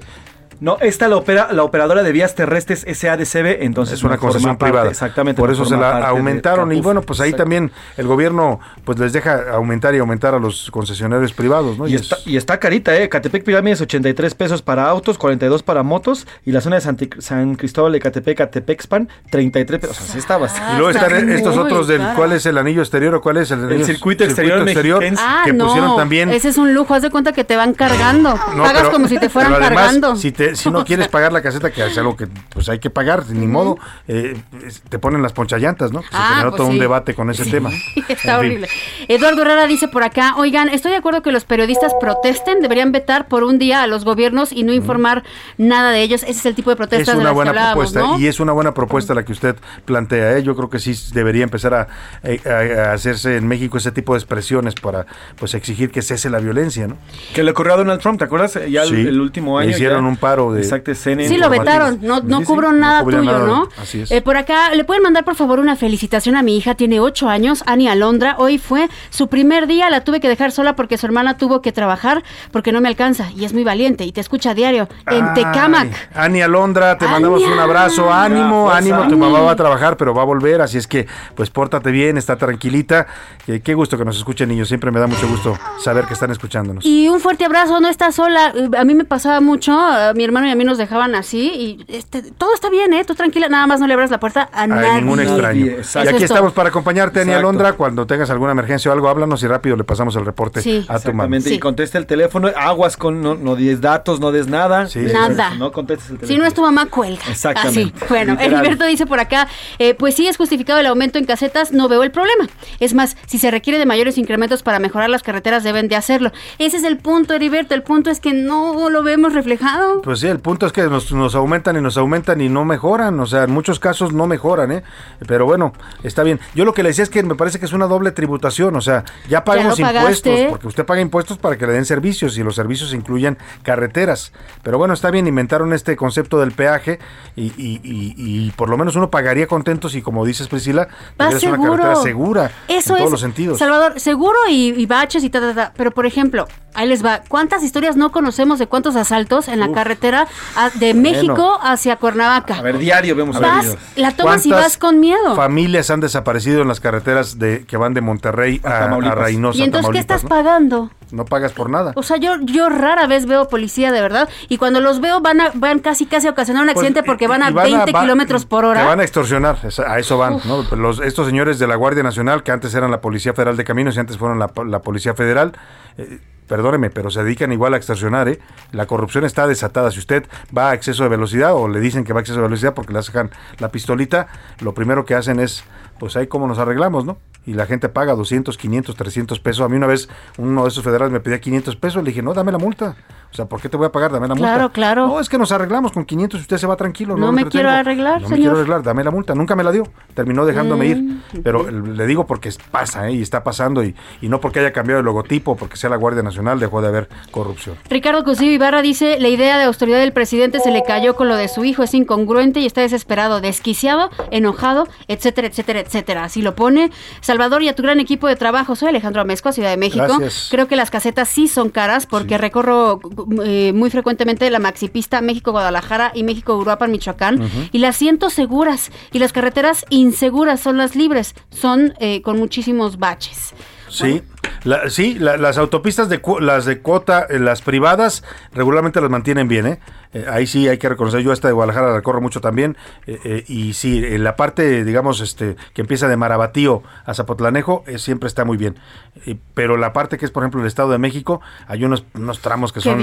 No, 0.59 0.77
esta 0.81 1.07
la 1.07 1.17
opera 1.17 1.49
la 1.51 1.63
operadora 1.63 2.01
de 2.03 2.11
vías 2.11 2.33
terrestres 2.35 2.85
SADCB, 2.91 3.61
entonces 3.63 3.95
es 3.99 4.03
una 4.03 4.15
no 4.15 4.19
concesión 4.21 4.57
parte, 4.57 4.71
privada. 4.71 4.89
Exactamente. 4.89 5.39
Por 5.39 5.49
no 5.49 5.53
eso 5.53 5.65
se 5.65 5.77
la 5.77 5.99
de 5.99 6.05
aumentaron. 6.05 6.71
Y 6.71 6.81
bueno, 6.81 7.01
pues 7.01 7.19
ahí 7.19 7.29
Exacto. 7.29 7.43
también 7.43 7.71
el 7.97 8.07
gobierno 8.07 8.59
pues 8.83 8.97
les 8.99 9.13
deja 9.13 9.51
aumentar 9.53 9.93
y 9.95 9.99
aumentar 9.99 10.33
a 10.33 10.39
los 10.39 10.71
concesionarios 10.71 11.33
privados, 11.33 11.77
¿no? 11.77 11.87
Y 11.87 11.95
es- 11.95 12.01
está, 12.01 12.17
y 12.25 12.37
está 12.37 12.59
carita, 12.59 12.95
¿eh? 12.97 13.07
Catepec 13.09 13.43
Pirámides, 13.43 13.81
83 13.81 14.33
pesos 14.35 14.61
para 14.61 14.87
autos, 14.89 15.17
42 15.17 15.63
para 15.63 15.83
motos. 15.83 16.25
Y 16.45 16.51
la 16.51 16.61
zona 16.61 16.77
de 16.77 16.81
Santi- 16.81 17.09
San 17.19 17.55
Cristóbal 17.55 17.91
de 17.91 17.99
Catepec, 17.99 18.37
Catepexpan, 18.37 19.09
33 19.29 19.79
pesos. 19.79 19.97
O 19.97 20.01
sea, 20.03 20.11
sí 20.13 20.17
está 20.19 20.37
bastante. 20.37 20.73
Y 20.73 20.77
luego 20.77 20.89
está 20.89 21.05
están 21.07 21.29
estos 21.29 21.55
muy 21.55 21.65
otros 21.65 21.87
del 21.87 21.99
cara. 21.99 22.15
cuál 22.15 22.31
es 22.33 22.45
el 22.45 22.57
anillo 22.57 22.81
exterior 22.81 23.13
o 23.15 23.21
cuál 23.21 23.37
es 23.37 23.51
el, 23.51 23.59
anillo- 23.65 23.85
circuito 23.85 24.23
exterior 24.23 24.63
mexiquense. 24.63 25.21
Ah, 25.25 25.43
que 25.45 25.53
no. 25.53 25.65
pusieron 25.67 25.95
también. 25.97 26.29
Ese 26.29 26.49
es 26.49 26.57
un 26.57 26.73
lujo, 26.73 26.93
haz 26.93 27.01
de 27.03 27.09
cuenta 27.11 27.31
que 27.31 27.43
te 27.43 27.55
van 27.55 27.73
cargando. 27.73 28.29
No, 28.55 28.63
Pagas 28.63 28.81
pero- 28.81 28.91
como 28.91 29.07
si 29.07 29.19
te 29.19 29.29
fueran 29.29 29.53
pero 29.53 29.65
además, 29.65 29.83
cargando. 29.85 30.15
Si, 30.15 30.31
te- 30.31 30.46
si 30.55 30.69
no 30.69 30.85
quieres 30.85 31.07
pagar 31.07 31.33
la 31.33 31.41
caseta, 31.41 31.71
que 31.71 31.85
es 31.85 31.97
algo 31.97 32.15
que 32.15 32.27
pues 32.49 32.69
hay 32.69 32.79
que 32.79 32.89
pagar, 32.89 33.27
ni 33.29 33.47
modo, 33.47 33.77
eh, 34.07 34.35
es- 34.65 34.81
te 34.81 34.99
ponen 34.99 35.21
las 35.21 35.33
ponchallantas, 35.33 35.91
¿no? 35.91 36.01
Se 36.01 36.07
Ah, 36.13 36.27
generó 36.31 36.49
pues 36.51 36.57
todo 36.57 36.67
un 36.67 36.79
debate 36.79 37.13
con 37.13 37.29
ese 37.29 37.45
tema. 37.45 37.69
Está 37.95 38.11
En 38.11 38.17
fin. 38.17 38.29
horrible. 38.31 38.67
Eduardo 39.07 39.41
Herrera 39.41 39.67
dice 39.67 39.87
por 39.87 40.03
acá, 40.03 40.35
oigan, 40.37 40.69
estoy 40.69 40.91
de 40.91 40.97
acuerdo 40.97 41.21
que 41.21 41.31
los 41.31 41.45
periodistas 41.45 41.93
protesten, 41.99 42.61
deberían 42.61 42.91
vetar 42.91 43.27
por 43.27 43.43
un 43.43 43.57
día 43.59 43.83
a 43.83 43.87
los 43.87 44.05
gobiernos 44.05 44.51
y 44.51 44.63
no 44.63 44.73
informar 44.73 45.23
nada 45.57 45.91
de 45.91 46.01
ellos. 46.01 46.23
Ese 46.23 46.31
es 46.31 46.45
el 46.45 46.55
tipo 46.55 46.69
de 46.69 46.73
Es 46.75 46.77
protestas 46.77 47.15
de 47.15 47.21
una 47.21 47.31
buena 47.31 47.51
que 47.53 47.59
propuesta 47.59 47.99
¿no? 47.99 48.19
y 48.19 48.27
es 48.27 48.39
una 48.39 48.51
buena 48.53 48.73
propuesta 48.73 49.13
la 49.13 49.23
que 49.25 49.31
usted 49.31 49.55
plantea. 49.85 50.37
¿eh? 50.37 50.43
Yo 50.43 50.55
creo 50.55 50.69
que 50.69 50.79
sí 50.79 50.93
debería 51.13 51.43
empezar 51.43 51.73
a, 51.73 51.87
eh, 52.23 52.39
a- 52.45 52.89
a 52.89 52.93
hacerse 52.93 53.37
en 53.37 53.47
México 53.47 53.77
ese 53.77 53.91
tipo 53.91 54.13
de 54.13 54.19
expresiones 54.19 54.75
para 54.75 55.05
pues 55.37 55.53
exigir 55.53 55.91
que 55.91 56.01
cese 56.01 56.29
la 56.29 56.39
violencia, 56.39 56.87
¿no? 56.87 56.97
Que 57.33 57.43
le 57.43 57.51
ocurrió 57.51 57.73
a 57.73 57.77
Donald 57.77 58.01
Trump, 58.01 58.19
¿te 58.19 58.25
acuerdas? 58.25 58.53
Ya 58.69 58.83
el- 58.83 58.89
Sí, 58.89 58.95
el, 59.01 59.19
último 59.21 59.59
le 59.59 59.67
año. 59.67 59.75
hicieron 59.75 60.03
ya. 60.03 60.09
un 60.09 60.17
paro 60.37 60.53
de- 60.53 60.61
Exacto, 60.61 60.93
CNN. 60.93 61.27
Sí, 61.29 61.37
lo 61.37 61.49
vetaron, 61.49 61.99
no, 62.01 62.19
no 62.21 62.39
Sí, 62.39 62.45
cubro 62.45 62.71
nada 62.71 63.03
tuyo, 63.03 63.21
nada, 63.23 63.45
¿no? 63.45 63.69
así 63.81 64.01
es. 64.01 64.11
Eh, 64.11 64.21
por 64.21 64.37
acá, 64.37 64.73
¿le 64.75 64.83
pueden 64.83 65.01
mandar 65.03 65.23
por 65.25 65.35
favor 65.35 65.59
una 65.59 65.75
felicitación 65.75 66.35
a 66.35 66.43
mi 66.43 66.55
hija? 66.57 66.75
Tiene 66.75 66.99
ocho 66.99 67.29
años, 67.29 67.63
Ani 67.65 67.87
Alondra. 67.87 68.35
Hoy 68.37 68.57
fue 68.57 68.89
su 69.09 69.27
primer 69.27 69.67
día, 69.67 69.89
la 69.89 70.01
tuve 70.03 70.19
que 70.19 70.29
dejar 70.29 70.51
sola 70.51 70.75
porque 70.75 70.97
su 70.97 71.05
hermana 71.05 71.37
tuvo 71.37 71.61
que 71.61 71.71
trabajar 71.71 72.23
porque 72.51 72.71
no 72.71 72.81
me 72.81 72.87
alcanza 72.89 73.31
y 73.35 73.45
es 73.45 73.53
muy 73.53 73.63
valiente 73.63 74.03
y 74.05 74.11
te 74.11 74.21
escucha 74.21 74.51
a 74.51 74.53
diario 74.53 74.87
en 75.07 75.25
Ay, 75.25 75.33
Tecamac. 75.35 76.09
Ani 76.13 76.41
Alondra, 76.41 76.97
te 76.97 77.07
mandamos 77.07 77.41
un 77.43 77.59
abrazo, 77.59 78.11
ánimo, 78.13 78.69
Ya, 78.71 78.77
ánimo, 78.77 79.07
tu 79.07 79.17
mamá 79.17 79.39
va 79.41 79.51
a 79.51 79.55
trabajar, 79.55 79.97
pero 79.97 80.13
va 80.13 80.21
a 80.21 80.25
volver, 80.25 80.61
así 80.61 80.77
es 80.77 80.87
que 80.87 81.07
pues 81.35 81.49
pórtate 81.49 81.91
bien, 81.91 82.17
está 82.17 82.35
tranquilita. 82.37 83.07
Eh, 83.47 83.61
qué 83.63 83.73
gusto 83.73 83.97
que 83.97 84.05
nos 84.05 84.17
escuchen 84.17 84.49
niños, 84.49 84.67
siempre 84.67 84.91
me 84.91 84.99
da 84.99 85.07
mucho 85.07 85.27
gusto 85.27 85.57
saber 85.83 86.05
que 86.05 86.13
están 86.13 86.31
escuchándonos. 86.31 86.85
Y 86.85 87.07
un 87.09 87.19
fuerte 87.19 87.45
abrazo, 87.45 87.79
no 87.79 87.87
estás 87.89 88.15
sola. 88.15 88.53
Eh, 88.55 88.69
A 88.77 88.83
mí 88.83 88.93
me 88.93 89.05
pasaba 89.05 89.39
mucho, 89.41 89.71
eh, 89.97 90.13
mi 90.15 90.23
hermano 90.27 90.47
y 90.47 90.51
a 90.51 90.55
mí 90.55 90.63
nos 90.63 90.77
dejaban 90.77 91.15
así 91.15 91.51
y 91.53 91.85
este, 91.87 92.21
todo 92.21 92.53
está 92.53 92.69
bien, 92.69 92.93
¿eh? 92.93 93.03
Tú 93.05 93.15
tranquila, 93.15 93.49
nada 93.49 93.67
más 93.67 93.79
no 93.79 93.87
le 93.87 93.93
abras 93.93 94.11
la 94.11 94.19
puerta 94.19 94.49
a 94.51 94.63
A 94.63 94.67
nadie. 94.67 95.01
ningún 95.01 95.19
extraño. 95.19 95.65
Y 95.65 95.69
aquí 95.69 96.15
es 96.17 96.23
estamos 96.23 96.53
para 96.53 96.69
acompañarte, 96.69 97.21
Ani. 97.21 97.33
Alondra. 97.33 97.73
Cuando 97.73 98.05
tengas 98.07 98.29
alguna 98.29 98.51
emergencia 98.51 98.91
o 98.91 98.93
algo, 98.93 99.09
háblanos 99.09 99.41
y 99.43 99.47
rápido 99.47 99.75
le 99.75 99.83
pasamos 99.83 100.15
el 100.15 100.25
reporte 100.25 100.61
Sí. 100.61 100.85
a 100.87 100.99
tu 100.99 101.13
mamá. 101.13 101.25
Exactamente, 101.37 101.53
y 101.53 101.59
contesta 101.59 101.97
el 101.97 102.05
teléfono, 102.05 102.49
aguas 102.55 102.97
con, 102.97 103.21
no, 103.21 103.35
no 103.35 103.55
des 103.55 103.81
datos, 103.81 104.19
no 104.19 104.31
des 104.31 104.47
nada. 104.47 104.87
Nada. 104.95 105.55
No 105.55 105.71
contestes 105.71 106.09
el 106.11 106.17
teléfono. 106.17 106.35
Si 106.35 106.39
no 106.39 106.45
es 106.45 106.53
tu 106.53 106.61
mamá, 106.61 106.85
cuelga. 106.87 107.23
Exactamente. 107.29 107.93
Así. 107.95 108.05
Bueno, 108.09 108.33
Literal. 108.33 108.53
Heriberto 108.61 108.85
dice 108.85 109.05
por 109.05 109.19
acá, 109.19 109.47
eh, 109.79 109.93
pues 109.93 110.15
sí 110.15 110.27
es 110.27 110.37
justificado 110.37 110.79
el 110.79 110.85
aumento 110.87 111.17
en 111.19 111.25
casetas, 111.25 111.71
no 111.71 111.87
veo 111.87 112.03
el 112.03 112.11
problema. 112.11 112.47
Es 112.79 112.93
más, 112.93 113.15
si 113.25 113.37
se 113.39 113.51
requiere 113.51 113.79
de 113.79 113.85
mayores 113.85 114.17
incrementos 114.17 114.63
para 114.63 114.79
mejorar 114.79 115.09
las 115.09 115.23
carreteras, 115.23 115.63
deben 115.63 115.87
de 115.87 115.95
hacerlo. 115.95 116.31
Ese 116.59 116.77
es 116.77 116.83
el 116.83 116.97
punto, 116.97 117.33
Heriberto. 117.33 117.73
El 117.75 117.83
punto 117.83 118.09
es 118.09 118.19
que 118.19 118.33
no 118.33 118.89
lo 118.89 119.03
vemos 119.03 119.33
reflejado. 119.33 120.01
Pues 120.01 120.16
sí, 120.17 120.27
el 120.27 120.39
punto 120.39 120.65
es 120.65 120.71
que 120.73 120.83
nos, 120.83 121.11
nos 121.11 121.35
aumentan 121.35 121.77
y 121.77 121.81
nos 121.81 121.97
aumentan 121.97 122.41
y 122.41 122.49
no 122.49 122.65
mejoran. 122.65 123.19
O 123.19 123.25
sea, 123.25 123.43
en 123.43 123.51
muchos 123.51 123.79
casos 123.79 124.11
no 124.13 124.27
mejoran, 124.27 124.71
¿eh? 124.71 124.83
Pero 125.27 125.45
bueno, 125.45 125.73
está 126.03 126.23
bien. 126.23 126.39
Yo 126.55 126.65
lo 126.65 126.73
que 126.73 126.83
le 126.83 126.89
decía 126.89 127.03
es 127.03 127.09
que 127.09 127.23
me 127.23 127.35
parece 127.35 127.59
que 127.59 127.65
es 127.65 127.73
una 127.73 127.87
doble 127.87 128.11
tributación. 128.11 128.75
O 128.75 128.81
sea, 128.81 129.03
ya 129.29 129.43
pagamos 129.43 129.79
impuestos, 129.79 130.39
porque 130.49 130.67
usted 130.67 130.85
paga 130.85 131.01
impuestos 131.01 131.37
para 131.37 131.57
que 131.57 131.65
le 131.67 131.73
den 131.73 131.85
servicios 131.85 132.37
y 132.37 132.43
los 132.43 132.55
servicios 132.55 132.93
incluyen 132.93 133.37
carreteras. 133.63 134.31
Pero 134.63 134.77
bueno, 134.77 134.93
está 134.93 135.11
bien, 135.11 135.27
inventaron 135.27 135.73
este 135.73 135.95
concepto 135.95 136.39
del 136.39 136.51
peaje 136.51 136.99
y, 137.35 137.45
y- 137.57 137.79
y- 137.83 138.13
y 138.47 138.51
por 138.51 138.69
lo 138.69 138.77
menos 138.77 138.95
uno 138.95 139.09
pagaría 139.09 139.47
contentos 139.47 139.95
y 139.95 140.01
como 140.01 140.25
dices 140.25 140.47
Priscila, 140.47 140.87
es 141.19 141.43
una 141.43 141.57
carretera 141.63 141.95
segura 142.03 142.51
Eso 142.67 142.93
en 142.93 142.97
todos 142.97 143.05
es, 143.07 143.11
los 143.11 143.21
sentidos. 143.21 143.59
Salvador, 143.59 143.99
seguro 143.99 144.37
y, 144.49 144.85
baches 144.85 145.23
y 145.23 145.29
ta, 145.29 145.39
ta, 145.39 145.53
ta. 145.53 145.73
Pero, 145.75 145.91
por 145.91 146.05
ejemplo, 146.05 146.47
ahí 146.73 146.87
les 146.87 147.03
va. 147.05 147.21
¿Cuántas 147.27 147.63
historias 147.63 147.95
no 147.95 148.11
conocemos 148.11 148.59
de 148.59 148.67
cuántos 148.67 148.95
asaltos 148.95 149.47
en 149.47 149.59
la 149.59 149.67
Uf. 149.67 149.75
Carretera 150.11 150.27
a- 150.55 150.69
de 150.71 150.93
México 150.93 151.59
hacia 151.61 151.95
Cuernavaca? 151.97 152.55
A 152.57 152.61
ver, 152.61 152.77
diario 152.77 153.15
vemos 153.15 153.39
Vas, 153.39 153.61
videos. 153.65 153.79
la 153.95 154.11
tomas 154.11 154.45
y 154.45 154.49
¿Cuántas 154.49 154.71
vas 154.73 154.77
con 154.77 154.99
miedo. 154.99 155.35
Familias 155.35 155.89
han 155.89 155.99
desaparecido 155.99 156.61
en 156.61 156.67
las 156.67 156.79
carreteras 156.79 157.37
de 157.39 157.65
que 157.65 157.77
van 157.77 157.93
de 157.93 158.01
Monterrey 158.01 158.61
a, 158.63 158.85
a. 158.85 159.15
Reynosa, 159.15 159.59
¿Y 159.59 159.63
entonces 159.63 159.91
qué 159.91 159.99
estás 159.99 160.23
¿no? 160.23 160.29
pagando? 160.29 160.91
No 161.11 161.23
pagas 161.23 161.53
por 161.53 161.69
nada. 161.69 161.93
O 161.95 162.03
sea, 162.03 162.17
yo, 162.17 162.35
yo 162.41 162.67
rara 162.67 163.07
vez 163.07 163.25
veo 163.27 163.47
policía 163.47 163.91
de 163.93 164.01
verdad 164.01 164.27
y 164.49 164.57
cuando 164.57 164.81
los 164.81 164.99
veo 164.99 165.21
van 165.21 165.39
a, 165.39 165.51
van 165.53 165.79
casi 165.79 166.05
casi 166.05 166.27
a 166.27 166.31
ocasionar 166.31 166.63
un 166.63 166.67
Pues, 166.67 166.77
accidente 166.77 167.03
porque 167.03 167.27
van 167.27 167.43
a 167.43 167.51
20 167.51 167.91
va- 167.93 168.01
kilómetros 168.01 168.45
por 168.45 168.63
Te 168.63 168.67
hora. 168.71 168.83
van 168.83 168.99
a 168.99 169.03
extorsionar, 169.03 169.57
a 169.87 169.99
eso 169.99 170.17
van, 170.17 170.39
¿no? 170.45 170.63
Los, 170.75 170.99
estos 170.99 171.25
señores 171.27 171.59
de 171.59 171.67
la 171.67 171.75
Guardia 171.75 172.03
Nacional, 172.03 172.43
que 172.43 172.51
antes 172.51 172.73
eran 172.75 172.91
la 172.91 172.99
Policía 172.99 173.33
Federal 173.33 173.55
de 173.55 173.63
Caminos 173.63 173.95
y 173.95 173.99
antes 174.01 174.17
fueron 174.17 174.37
la, 174.37 174.51
la 174.65 174.79
Policía 174.79 175.13
Federal, 175.13 175.53
eh, 175.97 176.19
perdóneme, 176.47 176.89
pero 176.89 177.11
se 177.11 177.23
dedican 177.23 177.51
igual 177.51 177.73
a 177.73 177.77
extorsionar, 177.77 178.27
¿eh? 178.29 178.39
La 178.71 178.85
corrupción 178.85 179.25
está 179.25 179.47
desatada. 179.47 179.91
Si 179.91 179.99
usted 179.99 180.25
va 180.55 180.71
a 180.71 180.73
exceso 180.73 181.03
de 181.03 181.09
velocidad 181.09 181.53
o 181.53 181.67
le 181.67 181.79
dicen 181.79 182.03
que 182.03 182.13
va 182.13 182.19
a 182.19 182.21
exceso 182.21 182.39
de 182.39 182.47
velocidad 182.47 182.73
porque 182.73 182.93
le 182.93 183.03
sacan 183.03 183.29
la 183.59 183.69
pistolita, 183.69 184.27
lo 184.61 184.73
primero 184.73 185.05
que 185.05 185.15
hacen 185.15 185.39
es, 185.39 185.63
pues 185.99 186.15
ahí 186.15 186.27
cómo 186.27 186.47
nos 186.47 186.59
arreglamos, 186.59 187.05
¿no? 187.05 187.17
Y 187.45 187.53
la 187.53 187.65
gente 187.65 187.87
paga 187.87 188.13
200, 188.13 188.57
500, 188.57 188.95
300 188.95 189.39
pesos. 189.39 189.65
A 189.65 189.69
mí 189.69 189.77
una 189.77 189.87
vez 189.87 190.09
uno 190.37 190.63
de 190.63 190.67
esos 190.69 190.83
federales 190.83 191.13
me 191.13 191.21
pedía 191.21 191.39
500 191.39 191.77
pesos, 191.77 192.03
le 192.03 192.09
dije, 192.09 192.21
no, 192.21 192.33
dame 192.33 192.51
la 192.51 192.57
multa. 192.57 192.97
O 193.31 193.33
sea, 193.33 193.45
¿por 193.45 193.61
qué 193.61 193.69
te 193.69 193.77
voy 193.77 193.85
a 193.85 193.91
pagar? 193.91 194.11
Dame 194.11 194.27
la 194.27 194.35
multa. 194.35 194.53
Claro, 194.53 194.71
claro. 194.71 195.07
No, 195.07 195.19
es 195.21 195.29
que 195.29 195.37
nos 195.37 195.51
arreglamos 195.53 195.93
con 195.93 196.03
500 196.05 196.39
y 196.39 196.43
usted 196.43 196.57
se 196.57 196.67
va 196.67 196.75
tranquilo. 196.75 197.15
No 197.15 197.27
lo 197.27 197.31
me 197.31 197.45
quiero 197.45 197.69
arreglar, 197.69 198.21
No 198.21 198.27
me 198.29 198.35
señor. 198.35 198.39
quiero 198.51 198.57
arreglar, 198.57 198.83
dame 198.83 199.03
la 199.03 199.11
multa. 199.11 199.33
Nunca 199.33 199.55
me 199.55 199.63
la 199.63 199.71
dio. 199.71 199.83
Terminó 200.13 200.45
dejándome 200.45 200.85
Mm, 200.95 201.11
ir. 201.33 201.41
Pero 201.43 201.67
el- 201.69 201.95
le 201.95 202.05
digo 202.05 202.25
porque 202.25 202.51
pasa, 202.69 203.07
¿eh? 203.07 203.13
Y 203.13 203.21
está 203.21 203.43
pasando. 203.45 203.81
Y, 203.81 203.95
y 204.21 204.27
no 204.27 204.41
porque 204.41 204.59
haya 204.59 204.73
cambiado 204.73 204.99
el 204.99 205.05
logotipo, 205.05 205.55
porque 205.55 205.77
sea 205.77 205.89
la 205.89 205.95
Guardia 205.95 206.23
Nacional, 206.23 206.59
dejó 206.59 206.81
de 206.81 206.87
haber 206.89 207.09
corrupción. 207.31 207.77
Ricardo 207.89 208.25
Cosío 208.25 208.51
Ibarra 208.51 208.81
dice, 208.81 209.19
la 209.19 209.29
idea 209.29 209.57
de 209.57 209.63
autoridad 209.63 209.99
del 209.99 210.11
presidente 210.13 210.59
se 210.59 210.71
le 210.71 210.83
cayó 210.83 211.15
con 211.15 211.29
lo 211.29 211.35
de 211.37 211.47
su 211.47 211.63
hijo, 211.63 211.83
es 211.83 211.93
incongruente 211.93 212.59
y 212.59 212.65
está 212.65 212.81
desesperado, 212.81 213.39
desquiciado, 213.41 214.09
enojado, 214.31 214.87
etcétera, 215.07 215.47
etcétera, 215.47 215.79
etcétera. 215.87 216.25
Así 216.25 216.41
lo 216.41 216.55
pone. 216.55 216.91
Salvador 217.21 217.63
y 217.63 217.69
a 217.69 217.75
tu 217.75 217.83
gran 217.83 217.99
equipo 217.99 218.27
de 218.27 218.35
trabajo, 218.35 218.75
soy 218.75 218.89
Alejandro 218.89 219.21
Amezco, 219.21 219.51
Ciudad 219.51 219.69
de 219.69 219.77
México. 219.77 220.05
Gracias. 220.05 220.47
Creo 220.51 220.67
que 220.67 220.75
las 220.75 220.91
casetas 220.91 221.29
sí 221.29 221.47
son 221.47 221.69
caras 221.69 222.05
porque 222.05 222.37
recorro 222.37 222.99
eh, 223.43 223.71
muy 223.73 223.89
frecuentemente 223.89 224.49
la 224.49 224.59
maxipista 224.59 225.21
México-Guadalajara 225.21 226.11
y 226.13 226.23
México-Uruapan, 226.23 226.91
Michoacán. 226.91 227.49
Y 227.71 227.79
las 227.79 227.95
siento 227.95 228.29
seguras 228.29 228.91
y 229.11 229.19
las 229.19 229.33
carreteras 229.33 229.85
inseguras 229.89 230.59
son 230.59 230.77
las 230.77 230.95
libres, 230.95 231.33
son 231.49 231.93
eh, 231.99 232.21
con 232.21 232.37
muchísimos 232.37 232.97
baches. 232.97 233.53
Sí, 233.89 234.23
la- 234.63 234.89
sí, 234.89 235.17
la- 235.19 235.37
las 235.37 235.57
autopistas 235.57 236.09
de 236.09 236.19
cu- 236.19 236.39
las 236.39 236.65
de 236.65 236.79
cuota, 236.79 237.25
eh, 237.29 237.39
las 237.39 237.61
privadas, 237.61 238.23
regularmente 238.53 238.99
las 239.01 239.09
mantienen 239.09 239.47
bien, 239.47 239.67
¿eh? 239.67 239.79
Eh, 240.13 240.25
ahí 240.29 240.47
sí 240.47 240.67
hay 240.69 240.77
que 240.77 240.87
reconocer, 240.87 241.19
yo 241.21 241.33
esta 241.33 241.47
de 241.49 241.53
Guadalajara 241.53 241.89
la 241.89 241.95
recorro 241.97 242.21
mucho 242.21 242.39
también, 242.39 242.77
eh, 243.07 243.19
eh, 243.25 243.43
y 243.47 243.73
sí, 243.73 244.01
en 244.05 244.23
la 244.23 244.35
parte, 244.37 244.85
digamos, 244.85 245.19
este 245.19 245.57
que 245.73 245.81
empieza 245.81 246.07
de 246.07 246.15
Marabatío 246.15 246.81
a 247.05 247.13
Zapotlanejo, 247.13 247.83
eh, 247.87 247.97
siempre 247.97 248.27
está 248.27 248.45
muy 248.45 248.55
bien. 248.57 248.77
Eh, 249.25 249.35
pero 249.53 249.75
la 249.77 249.91
parte 249.93 250.17
que 250.17 250.25
es, 250.25 250.31
por 250.31 250.43
ejemplo, 250.43 250.61
el 250.61 250.67
Estado 250.67 250.91
de 250.91 250.97
México, 250.97 251.41
hay 251.67 251.83
unos, 251.83 252.05
unos 252.13 252.39
tramos 252.39 252.71
que 252.71 252.79
¿Qué 252.79 252.89
son 252.89 252.99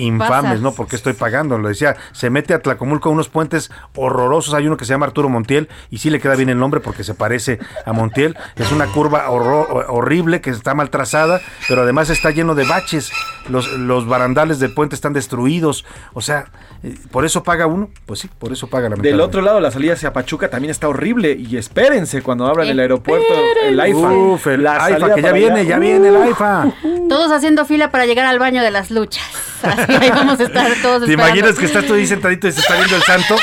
infames, 0.00 0.50
pasa? 0.50 0.54
¿no? 0.62 0.72
Porque 0.72 0.96
estoy 0.96 1.12
pagando, 1.12 1.58
lo 1.58 1.68
decía, 1.68 1.96
se 2.12 2.28
mete 2.28 2.54
a 2.54 2.60
Tlacomulco 2.60 3.08
unos 3.10 3.28
puentes 3.28 3.70
horrorosos, 3.94 4.52
hay 4.54 4.66
uno 4.66 4.76
que 4.76 4.84
se 4.84 4.90
llama 4.94 5.06
Arturo 5.06 5.28
Montiel, 5.28 5.68
y 5.90 5.98
sí 5.98 6.10
le 6.10 6.20
queda 6.20 6.34
bien 6.34 6.48
el 6.48 6.58
nombre 6.58 6.80
porque 6.80 7.04
se 7.04 7.14
parece 7.14 7.60
a 7.86 7.92
Montiel, 7.92 8.36
es 8.56 8.72
una 8.72 8.86
curva 8.86 9.28
horror- 9.30 9.86
horrible 9.88 10.27
que 10.40 10.50
está 10.50 10.74
mal 10.74 10.90
trazada, 10.90 11.40
pero 11.68 11.82
además 11.82 12.10
está 12.10 12.30
lleno 12.30 12.54
de 12.54 12.64
baches, 12.64 13.10
los, 13.48 13.72
los 13.72 14.06
barandales 14.06 14.58
del 14.58 14.72
puente 14.74 14.94
están 14.94 15.12
destruidos, 15.12 15.84
o 16.12 16.20
sea, 16.20 16.46
eh, 16.82 16.94
por 17.10 17.24
eso 17.24 17.42
paga 17.42 17.66
uno, 17.66 17.90
pues 18.06 18.20
sí, 18.20 18.30
por 18.38 18.52
eso 18.52 18.68
paga 18.68 18.88
la 18.88 18.96
Del 18.96 19.20
otro 19.20 19.40
lado, 19.42 19.60
la 19.60 19.70
salida 19.70 19.94
hacia 19.94 20.12
Pachuca 20.12 20.48
también 20.48 20.70
está 20.70 20.88
horrible. 20.88 21.32
Y 21.32 21.56
espérense 21.56 22.22
cuando 22.22 22.46
abran 22.46 22.68
el 22.68 22.78
aeropuerto, 22.78 23.34
el 23.64 23.80
AIFA. 23.80 24.12
Uf, 24.12 24.46
el 24.46 24.62
La 24.62 24.84
AIFA, 24.84 25.00
salida 25.00 25.14
que 25.16 25.22
ya 25.22 25.32
viene, 25.32 25.60
allá. 25.60 25.68
ya 25.70 25.78
viene 25.78 26.08
el 26.08 26.16
AIFA. 26.16 26.72
Todos 27.08 27.32
haciendo 27.32 27.64
fila 27.64 27.90
para 27.90 28.06
llegar 28.06 28.26
al 28.26 28.38
baño 28.38 28.62
de 28.62 28.70
las 28.70 28.90
luchas. 28.92 29.24
Así 29.62 29.92
ahí 29.92 30.10
vamos 30.10 30.38
a 30.38 30.44
estar 30.44 30.66
todos 30.82 31.04
¿Te 31.04 31.10
esperando. 31.10 31.12
imaginas 31.12 31.58
que 31.58 31.64
estás 31.66 31.84
tú 31.84 31.94
ahí 31.94 32.06
sentadito 32.06 32.46
y 32.46 32.52
se 32.52 32.60
está 32.60 32.76
viendo 32.76 32.94
el 32.94 33.02
santo? 33.02 33.36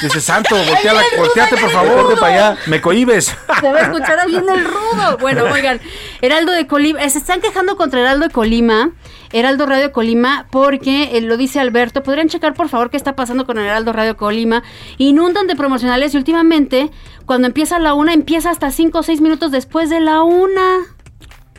Dice, 0.00 0.20
santo, 0.20 0.54
volteala, 0.54 1.02
volteate 1.18 1.56
por 1.56 1.70
favor, 1.70 2.06
vete 2.08 2.20
para 2.20 2.34
allá, 2.50 2.60
me 2.66 2.80
cohibes. 2.80 3.34
Se 3.60 3.72
va 3.72 3.78
a 3.78 3.82
escuchar 3.82 4.26
bien 4.28 4.44
el 4.48 4.64
rudo. 4.64 5.18
Bueno, 5.18 5.44
oigan, 5.52 5.80
Heraldo 6.26 6.50
de 6.50 6.66
Colima, 6.66 7.04
eh, 7.04 7.08
se 7.08 7.18
están 7.18 7.40
quejando 7.40 7.76
contra 7.76 8.00
Heraldo 8.00 8.26
de 8.26 8.32
Colima, 8.32 8.90
Heraldo 9.32 9.64
Radio 9.64 9.92
Colima, 9.92 10.48
porque 10.50 11.16
eh, 11.16 11.20
lo 11.20 11.36
dice 11.36 11.60
Alberto. 11.60 12.02
¿Podrían 12.02 12.28
checar, 12.28 12.54
por 12.54 12.68
favor, 12.68 12.90
qué 12.90 12.96
está 12.96 13.14
pasando 13.14 13.46
con 13.46 13.58
Heraldo 13.58 13.92
Radio 13.92 14.16
Colima? 14.16 14.64
Inundan 14.98 15.46
de 15.46 15.54
promocionales 15.54 16.14
y 16.14 16.16
últimamente, 16.16 16.90
cuando 17.26 17.46
empieza 17.46 17.78
la 17.78 17.94
una, 17.94 18.12
empieza 18.12 18.50
hasta 18.50 18.72
cinco 18.72 18.98
o 18.98 19.02
seis 19.04 19.20
minutos 19.20 19.52
después 19.52 19.88
de 19.88 20.00
la 20.00 20.22
una. 20.22 20.95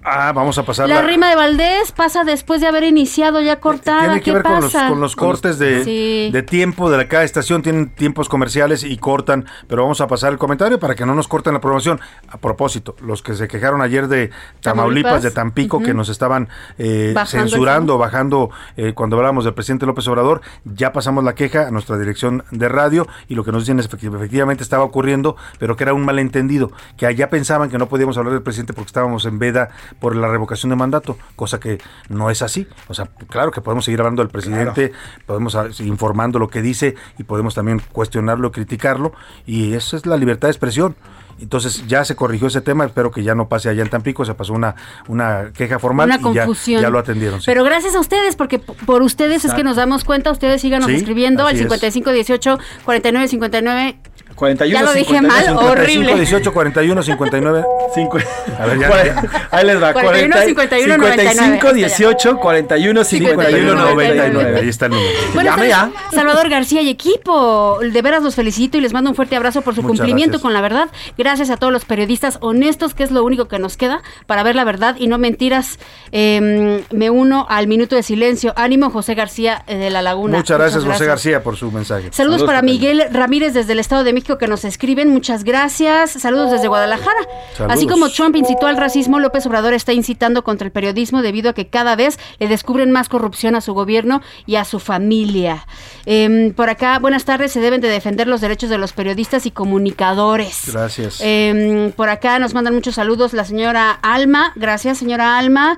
Ah, 0.10 0.32
vamos 0.32 0.58
a 0.58 0.64
pasar 0.64 0.88
La 0.88 1.02
rima 1.02 1.30
de 1.30 1.36
Valdés 1.36 1.92
pasa 1.92 2.24
después 2.24 2.62
de 2.62 2.68
haber 2.68 2.84
iniciado 2.84 3.42
ya 3.42 3.60
cortada. 3.60 4.00
Tiene 4.00 4.16
que 4.20 4.24
¿Qué 4.24 4.32
ver 4.32 4.44
con 4.44 4.62
los, 4.62 4.72
con 4.72 5.02
los 5.02 5.16
cortes 5.18 5.60
de, 5.60 5.84
Sí. 5.84 6.30
de 6.32 6.44
tiempo 6.44 6.90
de 6.90 6.96
la 6.96 7.10
cada 7.10 7.26
estación, 7.26 7.62
tienen 7.62 7.90
tiempos 7.90 8.30
comerciales 8.30 8.86
y 8.86 8.96
cortan, 8.98 9.46
pero 9.68 9.82
vamos 9.82 10.00
a 10.00 10.08
pasar 10.08 10.32
el 10.32 10.38
comentario 10.38 10.80
para 10.80 10.96
que 10.96 11.06
no 11.06 11.14
nos 11.14 11.28
corten 11.28 11.54
la 11.54 11.60
promoción. 11.60 12.00
A 12.30 12.38
propósito, 12.38 12.96
los 13.02 13.22
que 13.22 13.34
se 13.36 13.50
quejaron 13.50 13.82
ayer 13.82 14.08
de 14.08 14.30
Tamaulipas, 14.62 14.64
Tamaulipas, 14.64 15.24
de 15.24 15.32
Tampico, 15.32 15.80
que 15.80 15.90
ujú. 15.90 15.98
nos 15.98 16.08
estaban 16.08 16.48
eh, 16.78 17.12
Bajando 17.14 17.50
censurando, 17.50 17.98
bajando 17.98 18.50
eh, 18.78 18.94
cuando 18.94 19.18
hablábamos 19.18 19.44
del 19.44 19.56
presidente 19.56 19.86
López 19.86 20.08
Obrador, 20.08 20.40
ya 20.64 20.94
pasamos 20.94 21.26
la 21.26 21.36
queja 21.36 21.68
a 21.68 21.72
nuestra 21.72 21.98
dirección 21.98 22.46
de 22.52 22.70
radio 22.70 23.08
y 23.28 23.36
lo 23.36 23.44
que 23.44 23.52
nos 23.52 23.64
dicen 23.64 23.80
es 23.80 23.90
que 23.90 24.08
efectivamente 24.08 24.64
estaba 24.64 24.86
ocurriendo, 24.86 25.36
pero 25.60 25.76
que 25.76 25.84
era 25.84 25.94
un 25.94 26.06
malentendido, 26.06 26.72
que 26.96 27.06
allá 27.08 27.30
pensaban 27.30 27.70
que 27.70 27.78
no 27.78 27.90
podíamos 27.90 28.18
hablar 28.18 28.32
del 28.32 28.42
presidente 28.44 28.72
porque 28.72 28.88
estábamos 28.88 29.26
en 29.26 29.38
veda 29.38 29.70
por 30.00 30.16
la 30.16 30.28
revocación 30.28 30.70
de 30.70 30.76
mandato, 30.76 31.18
cosa 31.36 31.60
que 31.60 31.80
no 32.10 32.30
es 32.30 32.42
así. 32.42 32.68
O 32.88 32.94
sea, 32.94 33.08
claro 33.30 33.52
que 33.52 33.62
podemos 33.62 33.86
seguir 33.86 34.00
hablando 34.00 34.22
del 34.22 34.30
presidente, 34.32 34.92
podemos 35.26 35.56
ah, 35.56 35.68
informando 35.80 36.40
lo 36.40 36.50
que 36.50 36.62
dice 36.62 36.96
y 37.18 37.24
podemos 37.24 37.56
también 37.56 37.82
cuestionarlo, 37.92 38.52
criticarlo, 38.52 39.14
y 39.46 39.74
eso 39.74 39.98
es 39.98 40.06
la 40.06 40.18
libertad 40.18 40.48
de 40.48 40.52
expresión. 40.52 40.96
Entonces 41.40 41.86
ya 41.88 42.04
se 42.04 42.16
corrigió 42.16 42.48
ese 42.48 42.62
tema, 42.62 42.84
espero 42.86 43.12
que 43.12 43.22
ya 43.24 43.36
no 43.36 43.48
pase 43.48 43.70
allá 43.70 43.84
en 43.84 43.90
Tampico, 43.90 44.26
se 44.26 44.34
pasó 44.34 44.54
una, 44.54 44.74
una 45.08 45.52
queja 45.54 45.78
formal 45.78 46.08
Una 46.08 46.16
y 46.16 46.34
ya, 46.34 46.46
confusión. 46.46 46.82
ya 46.82 46.90
lo 46.90 46.98
atendieron. 46.98 47.40
sí. 47.42 47.46
Pero 47.46 47.64
gracias 47.64 47.94
a 47.94 48.00
ustedes, 48.00 48.36
porque 48.36 48.58
por 48.58 49.04
ustedes 49.04 49.46
es 49.46 49.54
que 49.54 49.64
nos 49.64 49.76
damos 49.76 50.04
cuenta. 50.04 50.32
Ustedes 50.32 50.62
síganos 50.62 50.88
Sí, 50.88 50.96
escribiendo 50.96 51.44
al 51.46 51.50
así 51.56 51.64
es. 51.64 51.70
5518 51.70 52.58
4959 52.86 54.00
41, 54.38 54.80
Ya 54.80 54.86
lo 54.86 54.94
dije 54.94 55.06
59, 55.06 55.28
mal, 55.28 55.46
55, 55.58 55.72
horrible. 55.72 56.16
18, 56.16 56.54
41, 56.54 57.04
59. 57.04 57.64
Cinco- 57.94 58.18
A 58.60 58.66
ver, 58.68 58.80
ya. 58.80 58.88
Ahí 59.52 59.66
les 59.66 59.82
va. 59.82 59.92
41, 59.94 60.36
51, 60.46 60.94
55, 60.96 60.98
99. 60.98 61.74
18, 61.74 62.38
41, 62.38 63.04
51, 63.04 63.76
99. 63.76 64.60
Ahí 64.60 64.70
está 64.70 64.86
el 64.86 64.92
número. 64.92 65.10
Llame 65.44 65.68
ya. 65.68 65.92
Salvador 66.14 66.50
García 66.50 66.82
y 66.84 66.90
equipo. 66.90 67.80
De 67.82 68.02
veras 68.02 68.22
los 68.24 68.36
felicito 68.36 68.78
y 68.78 68.82
les 68.82 68.94
mando 68.94 69.10
un 69.10 69.16
fuerte 69.16 69.36
abrazo 69.36 69.62
por 69.64 69.74
su 69.76 69.82
Muchas 69.82 69.98
cumplimiento 69.98 70.34
gracias. 70.34 70.42
con 70.44 70.54
la 70.54 70.62
verdad. 70.62 70.90
Gracias 71.18 71.50
a 71.50 71.58
todos 71.58 71.74
los 71.74 71.86
periodistas 71.86 72.38
honestos, 72.42 72.94
que 72.94 73.04
es 73.04 73.12
lo 73.12 73.24
único 73.24 73.48
que 73.48 73.58
nos 73.60 73.76
queda 73.76 74.02
para 74.28 74.44
ver 74.44 74.56
la 74.56 74.64
verdad 74.64 74.96
y 75.00 75.08
no 75.08 75.18
mentiras. 75.18 75.80
Eh, 76.12 76.84
me 76.92 77.10
uno 77.10 77.48
al 77.50 77.68
minuto 77.68 77.96
de 77.96 78.04
silencio. 78.04 78.54
Ánimo, 78.56 78.92
José 78.92 79.16
García 79.16 79.64
eh, 79.68 79.78
de 79.78 79.90
La 79.90 80.02
Laguna. 80.04 80.38
Muchas 80.38 80.58
gracias, 80.60 80.84
José 80.84 81.06
García, 81.06 81.42
por 81.42 81.58
su 81.58 81.72
mensaje. 81.72 82.10
Saludos, 82.12 82.44
para 82.44 82.60
Tocayo. 82.60 82.74
Miguel 82.74 83.04
Ramírez 83.12 83.54
desde 83.54 83.72
el 83.74 83.80
Estado 83.80 84.04
de 84.04 84.14
México 84.14 84.27
que 84.38 84.48
nos 84.48 84.66
escriben. 84.66 85.10
Muchas 85.10 85.44
gracias. 85.44 86.12
Saludos 86.12 86.52
desde 86.52 86.68
Guadalajara. 86.68 87.20
Saludos. 87.56 87.78
Así 87.78 87.88
como 87.88 88.10
Trump 88.10 88.36
incitó 88.36 88.68
al 88.68 88.78
racismo, 88.78 89.20
López 89.20 89.46
Obrador 89.46 89.74
está 89.74 89.94
incitando 89.94 90.44
contra 90.44 90.66
el 90.66 90.72
periodismo 90.72 91.22
debido 91.22 91.52
a 91.52 91.54
que 91.54 91.68
cada 91.68 91.96
vez 91.96 92.20
le 92.40 92.48
descubren 92.48 92.92
más 92.92 93.08
corrupción 93.08 93.56
a 93.56 93.62
su 93.62 93.74
gobierno 93.74 94.22
y 94.46 94.56
a 94.56 94.66
su 94.66 94.80
familia. 94.80 95.66
Em, 96.06 96.54
por 96.54 96.70
acá, 96.70 97.00
buenas 97.00 97.26
tardes. 97.26 97.52
Se 97.52 97.62
deben 97.62 97.80
de 97.82 97.88
defender 97.88 98.28
los 98.28 98.42
derechos 98.42 98.70
de 98.70 98.78
los 98.78 98.94
periodistas 98.94 99.46
y 99.46 99.52
comunicadores. 99.52 100.74
Gracias. 100.74 101.20
Em, 101.22 101.92
por 101.92 102.10
acá 102.10 102.40
nos 102.40 102.54
mandan 102.54 102.74
muchos 102.74 102.96
saludos 102.96 103.34
la 103.34 103.46
señora 103.46 103.92
Alma. 104.02 104.52
Gracias, 104.56 104.98
señora 104.98 105.38
Alma. 105.38 105.78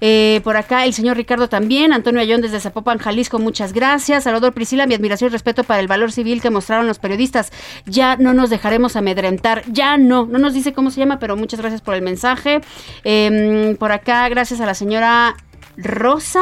Eh, 0.00 0.40
por 0.44 0.56
acá 0.56 0.84
el 0.84 0.94
señor 0.94 1.16
Ricardo 1.16 1.48
también, 1.48 1.92
Antonio 1.92 2.20
Ayón 2.20 2.40
desde 2.40 2.60
Zapopan, 2.60 2.98
Jalisco, 2.98 3.38
muchas 3.38 3.72
gracias. 3.72 4.24
Salvador 4.24 4.52
Priscila, 4.52 4.86
mi 4.86 4.94
admiración 4.94 5.28
y 5.28 5.32
respeto 5.32 5.64
para 5.64 5.80
el 5.80 5.88
valor 5.88 6.12
civil 6.12 6.40
que 6.40 6.50
mostraron 6.50 6.86
los 6.86 6.98
periodistas. 6.98 7.52
Ya 7.86 8.16
no 8.16 8.32
nos 8.32 8.50
dejaremos 8.50 8.96
amedrentar, 8.96 9.62
ya 9.66 9.96
no, 9.96 10.26
no 10.26 10.38
nos 10.38 10.54
dice 10.54 10.72
cómo 10.72 10.90
se 10.90 11.00
llama, 11.00 11.18
pero 11.18 11.36
muchas 11.36 11.60
gracias 11.60 11.80
por 11.80 11.94
el 11.94 12.02
mensaje. 12.02 12.60
Eh, 13.04 13.76
por 13.78 13.92
acá, 13.92 14.28
gracias 14.28 14.60
a 14.60 14.66
la 14.66 14.74
señora 14.74 15.36
Rosa. 15.76 16.40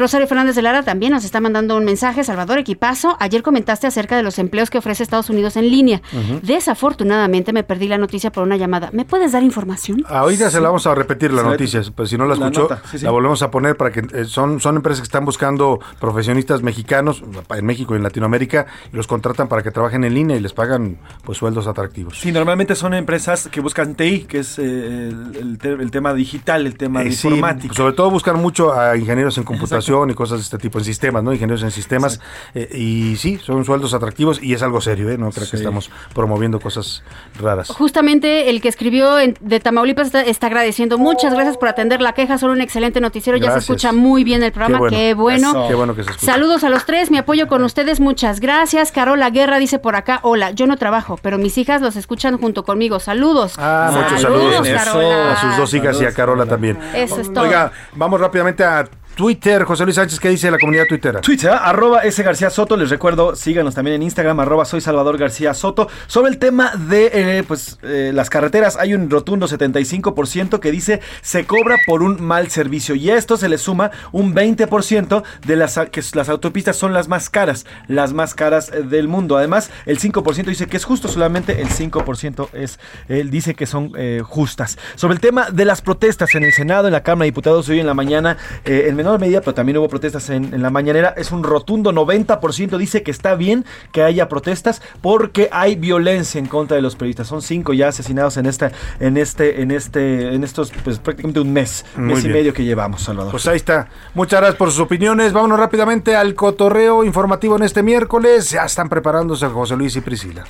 Rosario 0.00 0.26
Fernández 0.26 0.56
de 0.56 0.62
Lara 0.62 0.82
también 0.82 1.12
nos 1.12 1.24
está 1.24 1.40
mandando 1.40 1.76
un 1.76 1.84
mensaje. 1.84 2.24
Salvador 2.24 2.58
Equipazo, 2.58 3.16
ayer 3.20 3.42
comentaste 3.42 3.86
acerca 3.86 4.16
de 4.16 4.22
los 4.22 4.38
empleos 4.38 4.70
que 4.70 4.78
ofrece 4.78 5.02
Estados 5.02 5.30
Unidos 5.30 5.56
en 5.56 5.70
línea. 5.70 6.00
Desafortunadamente 6.42 7.52
me 7.52 7.62
perdí 7.62 7.88
la 7.88 7.96
noticia 7.98 8.30
por 8.32 8.42
una 8.42 8.56
llamada. 8.56 8.90
¿Me 8.92 9.04
puedes 9.04 9.32
dar 9.32 9.42
información? 9.42 10.04
Ahorita 10.08 10.50
se 10.50 10.60
la 10.60 10.68
vamos 10.68 10.86
a 10.86 10.94
repetir 10.94 11.32
la 11.32 11.42
la- 11.42 11.48
noticia, 11.50 11.80
pues 11.94 12.10
si 12.10 12.18
no 12.18 12.26
la 12.26 12.34
escuchó, 12.34 12.68
sí, 12.90 12.98
sí. 12.98 13.04
la 13.04 13.10
volvemos 13.10 13.42
a 13.42 13.50
poner 13.50 13.76
para 13.76 13.90
que 13.92 14.00
eh, 14.12 14.24
son, 14.24 14.60
son 14.60 14.76
empresas 14.76 15.00
que 15.00 15.04
están 15.06 15.24
buscando 15.24 15.80
profesionistas 16.00 16.62
mexicanos 16.62 17.22
en 17.50 17.64
México 17.66 17.94
y 17.94 17.96
en 17.98 18.02
Latinoamérica 18.02 18.66
y 18.92 18.96
los 18.96 19.06
contratan 19.06 19.48
para 19.48 19.62
que 19.62 19.70
trabajen 19.70 20.04
en 20.04 20.14
línea 20.14 20.36
y 20.36 20.40
les 20.40 20.52
pagan 20.52 20.98
pues 21.24 21.38
sueldos 21.38 21.66
atractivos. 21.66 22.18
Sí, 22.18 22.32
normalmente 22.32 22.74
son 22.74 22.94
empresas 22.94 23.48
que 23.50 23.60
buscan 23.60 23.94
TI, 23.94 24.20
que 24.24 24.38
es 24.40 24.58
eh, 24.58 25.08
el, 25.08 25.36
el 25.38 25.58
te- 25.58 25.72
el 25.72 25.90
tema 25.90 26.12
digital, 26.14 26.66
el 26.66 26.76
tema 26.76 27.00
de 27.02 27.08
Eh, 27.08 27.12
sí, 27.12 27.28
informática. 27.28 27.74
sobre 27.74 27.94
todo 27.94 28.10
buscan 28.10 28.36
mucho 28.40 28.72
a 28.72 28.96
ingenieros 28.96 29.36
en 29.38 29.44
computación 29.44 29.89
y 29.90 30.14
cosas 30.14 30.38
de 30.38 30.44
este 30.44 30.58
tipo, 30.58 30.78
en 30.78 30.84
sistemas, 30.84 31.22
¿no? 31.22 31.32
Ingenieros 31.32 31.62
en 31.62 31.70
sistemas. 31.70 32.20
eh, 32.54 32.68
y 32.76 33.16
sí, 33.16 33.38
son 33.38 33.64
sueldos 33.64 33.92
atractivos 33.94 34.40
y 34.42 34.54
es 34.54 34.62
algo 34.62 34.80
serio, 34.80 35.10
¿eh? 35.10 35.18
No 35.18 35.30
creo 35.30 35.48
que 35.50 35.56
estamos 35.56 35.90
promoviendo 36.14 36.60
cosas 36.60 37.02
raras. 37.40 37.68
Justamente 37.68 38.48
el 38.50 38.60
que 38.60 38.68
escribió 38.68 39.18
en- 39.18 39.36
de 39.40 39.60
Tamaulipas 39.60 40.06
está, 40.06 40.22
está 40.22 40.46
agradeciendo. 40.46 40.96
Muchas 40.98 41.34
gracias 41.34 41.56
por 41.56 41.68
atender 41.68 42.00
la 42.00 42.12
queja. 42.12 42.38
Son 42.38 42.50
un 42.50 42.60
excelente 42.60 43.00
noticiero. 43.00 43.36
Ya 43.38 43.52
se 43.52 43.58
escucha 43.58 43.92
muy 43.92 44.24
bien 44.24 44.42
el 44.42 44.52
programa. 44.52 44.88
Qué 44.88 45.14
bueno. 45.14 45.66
Qué 45.68 45.74
bueno 45.74 45.94
que 45.94 46.04
se 46.04 46.10
escucha. 46.10 46.32
Saludos 46.32 46.64
a 46.64 46.68
los 46.70 46.86
tres. 46.86 47.10
Mi 47.10 47.18
apoyo 47.18 47.48
con 47.48 47.62
ustedes. 47.64 48.00
Muchas 48.00 48.40
gracias. 48.40 48.92
Carola 48.92 49.30
Guerra 49.30 49.58
dice 49.58 49.78
por 49.78 49.96
acá: 49.96 50.20
Hola, 50.22 50.50
yo 50.52 50.66
no 50.66 50.76
trabajo, 50.76 51.18
pero 51.20 51.36
mis 51.38 51.58
hijas 51.58 51.80
los 51.82 51.96
escuchan 51.96 52.38
junto 52.38 52.64
conmigo. 52.64 53.00
Saludos. 53.00 53.54
Ah, 53.58 53.90
muchos 53.92 54.20
saludos 54.22 54.68
Carola. 54.68 55.32
a 55.32 55.40
sus 55.40 55.56
dos 55.56 55.74
hijas 55.74 56.00
y 56.00 56.04
a 56.04 56.12
Carola 56.12 56.46
también. 56.46 56.78
Eso 56.94 57.20
es 57.20 57.32
todo. 57.32 57.44
Oiga, 57.44 57.72
vamos 57.94 58.20
rápidamente 58.20 58.64
a 58.64 58.88
Twitter. 59.14 59.64
José 59.64 59.84
Luis 59.84 59.96
Sánchez, 59.96 60.20
¿qué 60.20 60.28
dice 60.28 60.50
la 60.50 60.58
comunidad 60.58 60.86
tuitera? 60.86 61.20
Twitter, 61.20 61.50
arroba 61.50 62.00
S 62.00 62.22
García 62.22 62.50
Soto, 62.50 62.76
les 62.76 62.90
recuerdo, 62.90 63.34
síganos 63.34 63.74
también 63.74 63.96
en 63.96 64.02
Instagram, 64.02 64.40
arroba 64.40 64.64
soy 64.64 64.80
Salvador 64.80 65.18
García 65.18 65.54
Soto. 65.54 65.88
Sobre 66.06 66.30
el 66.30 66.38
tema 66.38 66.72
de 66.76 67.10
eh, 67.12 67.44
pues 67.46 67.78
eh, 67.82 68.12
las 68.14 68.30
carreteras, 68.30 68.76
hay 68.76 68.94
un 68.94 69.10
rotundo 69.10 69.48
75% 69.48 70.60
que 70.60 70.70
dice 70.70 71.00
se 71.22 71.44
cobra 71.44 71.78
por 71.86 72.02
un 72.02 72.22
mal 72.22 72.50
servicio. 72.50 72.94
Y 72.94 73.10
a 73.10 73.16
esto 73.16 73.36
se 73.36 73.48
le 73.48 73.58
suma 73.58 73.90
un 74.12 74.34
20% 74.34 75.22
de 75.46 75.56
las 75.56 75.78
que 75.90 76.02
las 76.14 76.28
autopistas 76.28 76.76
son 76.76 76.92
las 76.92 77.08
más 77.08 77.30
caras, 77.30 77.66
las 77.88 78.12
más 78.12 78.34
caras 78.34 78.70
eh, 78.72 78.82
del 78.82 79.08
mundo. 79.08 79.36
Además, 79.36 79.70
el 79.86 79.98
5% 79.98 80.44
dice 80.44 80.66
que 80.66 80.76
es 80.76 80.84
justo, 80.84 81.08
solamente 81.08 81.60
el 81.60 81.68
5% 81.68 82.48
es, 82.52 82.78
él 83.08 83.30
dice 83.30 83.54
que 83.54 83.66
son 83.66 83.92
justas. 84.22 84.78
Sobre 84.94 85.14
el 85.14 85.20
tema 85.20 85.50
de 85.50 85.64
las 85.64 85.82
protestas 85.82 86.34
en 86.34 86.44
el 86.44 86.52
Senado, 86.52 86.86
en 86.86 86.92
la 86.92 87.02
Cámara 87.02 87.24
de 87.24 87.30
Diputados, 87.30 87.68
hoy 87.68 87.80
en 87.80 87.86
la 87.86 87.94
mañana, 87.94 88.36
en 88.64 88.99
menor 89.02 89.20
medida, 89.20 89.40
pero 89.40 89.54
también 89.54 89.78
hubo 89.78 89.88
protestas 89.88 90.30
en, 90.30 90.54
en 90.54 90.62
la 90.62 90.70
mañanera, 90.70 91.14
es 91.16 91.32
un 91.32 91.42
rotundo 91.42 91.92
90% 91.92 92.78
dice 92.78 93.02
que 93.02 93.10
está 93.10 93.34
bien 93.34 93.64
que 93.92 94.02
haya 94.02 94.28
protestas 94.28 94.82
porque 95.00 95.48
hay 95.52 95.76
violencia 95.76 96.38
en 96.38 96.46
contra 96.46 96.76
de 96.76 96.82
los 96.82 96.96
periodistas. 96.96 97.26
Son 97.26 97.42
cinco 97.42 97.72
ya 97.72 97.88
asesinados 97.88 98.36
en 98.36 98.46
esta, 98.46 98.72
en 98.98 99.16
este, 99.16 99.62
en 99.62 99.70
este, 99.70 100.34
en 100.34 100.44
estos, 100.44 100.72
pues 100.84 100.98
prácticamente 100.98 101.40
un 101.40 101.52
mes, 101.52 101.84
Muy 101.96 102.14
mes 102.14 102.24
y 102.24 102.28
medio 102.28 102.52
que 102.52 102.64
llevamos, 102.64 103.02
Salvador. 103.02 103.30
Pues 103.32 103.46
ahí 103.46 103.56
está. 103.56 103.88
Muchas 104.14 104.40
gracias 104.40 104.56
por 104.56 104.70
sus 104.70 104.80
opiniones. 104.80 105.32
Vámonos 105.32 105.58
rápidamente 105.58 106.16
al 106.16 106.34
cotorreo 106.34 107.04
informativo 107.04 107.56
en 107.56 107.62
este 107.62 107.82
miércoles. 107.82 108.50
Ya 108.50 108.64
están 108.64 108.88
preparándose 108.88 109.46
José 109.46 109.76
Luis 109.76 109.96
y 109.96 110.00
Priscila. 110.00 110.44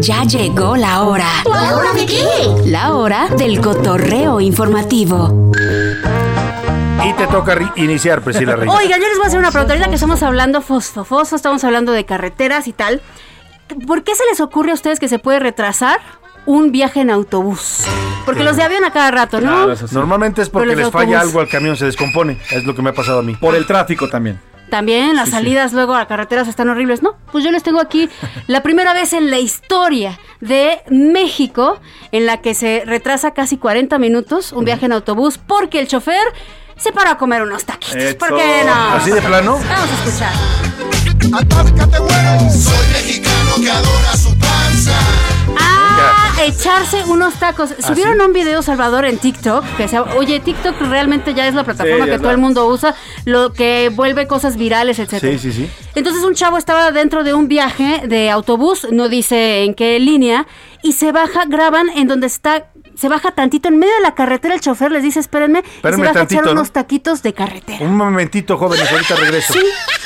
Ya 0.00 0.24
llegó 0.24 0.76
la 0.76 1.02
hora. 1.02 1.28
¿La 1.44 1.76
hora 1.76 1.92
de 1.92 2.06
qué? 2.06 2.24
La 2.66 2.94
hora 2.94 3.28
del 3.36 3.60
cotorreo 3.60 4.40
informativo. 4.40 5.50
Y 7.04 7.12
te 7.14 7.26
toca 7.28 7.56
iniciar, 7.76 8.22
Priscila 8.22 8.56
Reyes. 8.56 8.74
Oigan, 8.74 9.00
yo 9.00 9.06
les 9.08 9.16
voy 9.16 9.24
a 9.24 9.28
hacer 9.28 9.38
una 9.38 9.50
pregunta. 9.50 9.72
Ahorita 9.74 9.88
que 9.88 9.94
estamos 9.94 10.22
hablando 10.22 10.60
fosfo, 10.60 11.22
estamos 11.22 11.62
hablando 11.64 11.92
de 11.92 12.04
carreteras 12.04 12.66
y 12.68 12.72
tal. 12.72 13.00
¿Por 13.86 14.02
qué 14.02 14.14
se 14.14 14.24
les 14.30 14.40
ocurre 14.40 14.72
a 14.72 14.74
ustedes 14.74 14.98
que 14.98 15.08
se 15.08 15.18
puede 15.18 15.38
retrasar 15.38 16.00
un 16.46 16.72
viaje 16.72 17.00
en 17.00 17.10
autobús? 17.10 17.84
Porque 18.24 18.42
los 18.42 18.56
de 18.56 18.62
avión 18.62 18.84
a 18.84 18.92
cada 18.92 19.10
rato, 19.10 19.40
¿no? 19.40 19.68
Normalmente 19.92 20.42
es 20.42 20.50
porque 20.50 20.74
les 20.74 20.90
falla 20.90 21.20
algo 21.20 21.40
al 21.40 21.48
camión, 21.48 21.76
se 21.76 21.84
descompone. 21.86 22.38
Es 22.50 22.64
lo 22.64 22.74
que 22.74 22.82
me 22.82 22.90
ha 22.90 22.94
pasado 22.94 23.20
a 23.20 23.22
mí. 23.22 23.34
Por 23.36 23.54
el 23.54 23.66
tráfico 23.66 24.08
también. 24.08 24.40
También 24.68 25.16
las 25.16 25.26
Sí, 25.26 25.30
sí. 25.30 25.36
salidas 25.38 25.72
luego 25.72 25.94
a 25.94 26.06
carreteras 26.06 26.46
están 26.46 26.68
horribles. 26.68 27.02
No, 27.02 27.16
pues 27.32 27.42
yo 27.42 27.50
les 27.50 27.62
tengo 27.62 27.80
aquí 27.80 28.10
la 28.48 28.62
primera 28.62 28.92
vez 28.92 29.12
en 29.14 29.30
la 29.30 29.38
historia 29.38 30.18
de 30.40 30.80
México 30.90 31.80
en 32.12 32.26
la 32.26 32.42
que 32.42 32.52
se 32.54 32.82
retrasa 32.84 33.32
casi 33.32 33.56
40 33.56 33.98
minutos 33.98 34.52
un 34.52 34.64
viaje 34.66 34.84
en 34.86 34.92
autobús 34.92 35.38
porque 35.38 35.80
el 35.80 35.88
chofer 35.88 36.20
se 36.78 36.92
paró 36.92 37.10
a 37.10 37.18
comer 37.18 37.42
unos 37.42 37.64
taquitos. 37.64 38.14
¿Por 38.14 38.36
qué 38.36 38.62
no? 38.66 38.72
¿Así 38.94 39.10
de 39.10 39.20
plano? 39.22 39.52
Vamos 39.68 39.90
a 39.90 40.04
escuchar. 40.04 40.32
Soy 42.50 42.86
mexicano 42.92 43.50
que 43.60 43.70
adora 43.70 44.16
su 44.16 44.36
panza. 44.38 44.92
Ah, 45.60 46.32
echarse 46.44 47.02
unos 47.04 47.34
tacos. 47.34 47.70
Subieron 47.84 48.20
un 48.20 48.32
video, 48.32 48.62
Salvador, 48.62 49.04
en 49.04 49.18
TikTok, 49.18 49.64
que 49.76 49.88
se, 49.88 49.98
oye, 49.98 50.40
TikTok 50.40 50.80
realmente 50.82 51.34
ya 51.34 51.48
es 51.48 51.54
la 51.54 51.64
plataforma 51.64 52.04
Sí, 52.04 52.10
que 52.12 52.16
todo 52.18 52.26
la- 52.28 52.32
el 52.32 52.38
mundo 52.38 52.66
usa, 52.68 52.94
lo 53.24 53.52
que 53.52 53.90
vuelve 53.94 54.26
cosas 54.28 54.56
virales, 54.56 54.98
etcétera. 54.98 55.32
Sí, 55.38 55.50
sí, 55.50 55.52
sí. 55.64 55.70
Entonces 55.94 56.22
un 56.22 56.34
chavo 56.34 56.56
estaba 56.58 56.92
dentro 56.92 57.24
de 57.24 57.34
un 57.34 57.48
viaje 57.48 58.02
de 58.06 58.30
autobús, 58.30 58.86
no 58.92 59.08
dice 59.08 59.64
en 59.64 59.74
qué 59.74 59.98
línea, 59.98 60.46
y 60.82 60.92
se 60.92 61.10
baja, 61.10 61.44
graban 61.46 61.88
en 61.90 62.06
donde 62.06 62.28
está, 62.28 62.66
se 62.98 63.08
baja 63.08 63.30
tantito 63.30 63.68
en 63.68 63.78
medio 63.78 63.94
de 63.94 64.00
la 64.00 64.14
carretera, 64.14 64.54
el 64.54 64.60
chofer 64.60 64.90
les 64.90 65.02
dice, 65.02 65.20
espérenme, 65.20 65.60
y 65.60 65.62
se 65.62 65.76
Espérenme 65.76 66.06
baja 66.06 66.10
a 66.10 66.14
tantito, 66.22 66.40
echar 66.40 66.46
¿no? 66.46 66.52
unos 66.60 66.72
taquitos 66.72 67.22
de 67.22 67.32
carretera. 67.32 67.84
Un 67.84 67.96
momentito, 67.96 68.56
jóvenes, 68.58 68.90
ahorita 68.90 69.14
regreso. 69.16 69.52
Sí, 69.52 69.60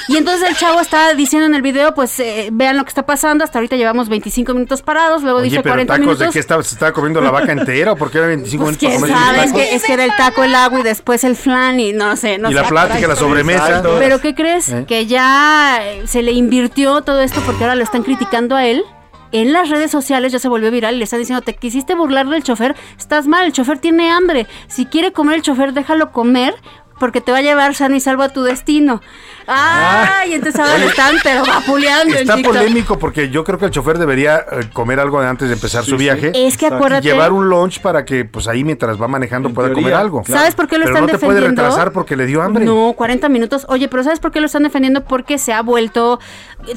y 0.09 0.17
entonces 0.19 0.49
el 0.49 0.57
chavo 0.57 0.81
está 0.81 1.15
diciendo 1.15 1.47
en 1.47 1.55
el 1.55 1.63
video, 1.63 1.95
pues 1.95 2.21
eh, 2.21 2.51
vean 2.53 2.77
lo 2.77 2.85
que 2.85 2.89
está 2.89 3.07
pasando, 3.07 3.45
hasta 3.45 3.59
ahorita 3.59 3.77
llevamos 3.77 4.09
25 4.11 4.53
minutos 4.53 4.83
parados, 4.83 5.23
luego 5.23 5.39
Oye, 5.39 5.45
dice 5.49 5.63
pero 5.63 5.73
40 5.75 5.93
tacos 5.93 6.01
minutos. 6.07 6.27
de 6.27 6.33
qué 6.33 6.39
estaba, 6.39 6.63
se 6.63 6.75
estaba 6.75 6.93
comiendo 6.93 7.21
la 7.23 7.31
vaca 7.31 7.53
entera 7.53 7.93
o 7.93 7.97
por 7.97 8.11
qué 8.11 8.19
era 8.19 8.27
25 8.27 8.65
Pues 8.65 8.83
minutos 8.83 8.99
quién 9.07 9.17
sabe, 9.17 9.45
es 9.45 9.53
que, 9.53 9.75
es 9.75 9.83
que 9.85 9.93
era 9.95 10.05
el 10.05 10.15
taco, 10.17 10.45
el 10.45 10.55
agua 10.55 10.81
y 10.81 10.83
después 10.83 11.25
el 11.25 11.35
flan 11.37 11.81
y 11.81 11.93
no 11.95 12.15
sé, 12.17 12.37
no 12.37 12.51
Y 12.51 12.55
sé. 12.55 12.61
la 12.61 12.69
plática, 12.69 13.09
la 13.09 13.17
sobremesa. 13.17 13.83
Pero 13.99 14.21
¿qué 14.21 14.35
crees? 14.35 14.69
¿Eh? 14.69 14.85
Que 14.87 15.07
ya 15.07 15.79
eh, 15.83 16.03
se 16.07 16.23
le 16.23 16.33
invirtió 16.33 17.01
todo 17.03 17.23
esto 17.23 17.41
porque 17.47 17.65
ahora 17.65 17.75
lo 17.77 17.85
están 17.85 18.03
criticando 18.03 18.55
a 18.55 18.67
él. 18.67 18.85
En 19.33 19.53
las 19.53 19.71
redes 19.71 19.91
sociales 19.91 20.31
ya 20.31 20.39
se 20.39 20.49
volvió 20.49 20.71
viral 20.71 20.95
y 20.95 20.99
le 20.99 21.05
están 21.05 21.19
diciendo, 21.19 21.43
te 21.43 21.55
quisiste 21.55 21.95
burlar 21.95 22.29
del 22.29 22.43
chofer, 22.43 22.77
estás 22.99 23.27
mal, 23.27 23.47
el 23.47 23.53
chofer 23.53 23.79
tiene 23.79 24.11
hambre. 24.11 24.47
Si 24.69 24.87
quiere 24.87 25.13
comer 25.13 25.37
el 25.37 25.43
chofer, 25.43 25.73
déjalo 25.73 26.13
comer 26.13 26.55
porque 27.01 27.21
te 27.21 27.33
va 27.33 27.39
a 27.39 27.43
llevar 27.43 27.75
sano 27.75 27.97
y 27.97 28.01
salvo 28.01 28.23
a 28.23 28.29
tu 28.29 28.43
destino. 28.43 29.01
Ay, 29.47 30.35
entonces 30.35 30.61
ahora 30.61 30.85
están 30.85 31.17
pero 31.23 31.45
vapuleando 31.45 32.15
Está 32.15 32.37
polémico 32.39 32.99
porque 32.99 33.29
yo 33.31 33.45
creo 33.45 33.59
que 33.59 33.67
el 33.67 33.71
chofer 33.71 33.99
debería 33.99 34.39
eh, 34.39 34.69
comer 34.73 35.01
algo 35.01 35.21
antes 35.21 35.49
de 35.49 35.55
empezar 35.55 35.85
su 35.85 35.97
viaje. 35.97 36.33
Es 36.35 36.57
que 36.57 36.67
acuérdate- 36.67 37.07
Y 37.09 37.11
llevar 37.11 37.33
un 37.33 37.49
lunch 37.49 37.81
para 37.81 38.05
que, 38.05 38.25
pues 38.25 38.49
ahí 38.49 38.65
mientras 38.65 39.01
va 39.01 39.09
manejando 39.09 39.51
pueda 39.51 39.69
teoría, 39.69 39.83
comer 39.85 39.95
algo. 39.99 40.23
claro. 40.23 40.41
¿Sabes 40.41 40.55
por 40.55 40.69
qué 40.69 40.79
lo 40.79 40.85
Pero 40.85 40.95
están 40.97 41.07
no 41.07 41.13
te 41.13 41.19
puede 41.25 41.41
defendiendo? 41.41 41.63
retrasar 41.63 41.93
porque 41.93 42.17
le 42.17 42.27
dio 42.27 42.43
hambre. 42.43 42.65
No, 42.65 42.93
40 42.97 43.29
minutos. 43.29 43.67
Oye, 43.69 43.89
pero 43.89 44.03
¿sabes 44.05 44.21
por 44.21 44.31
qué 44.33 44.41
lo 44.41 44.47
están 44.47 44.63
defendiendo? 44.63 45.05
Porque 45.05 45.39
se 45.39 45.53
ha 45.53 45.63
vuelto, 45.63 46.21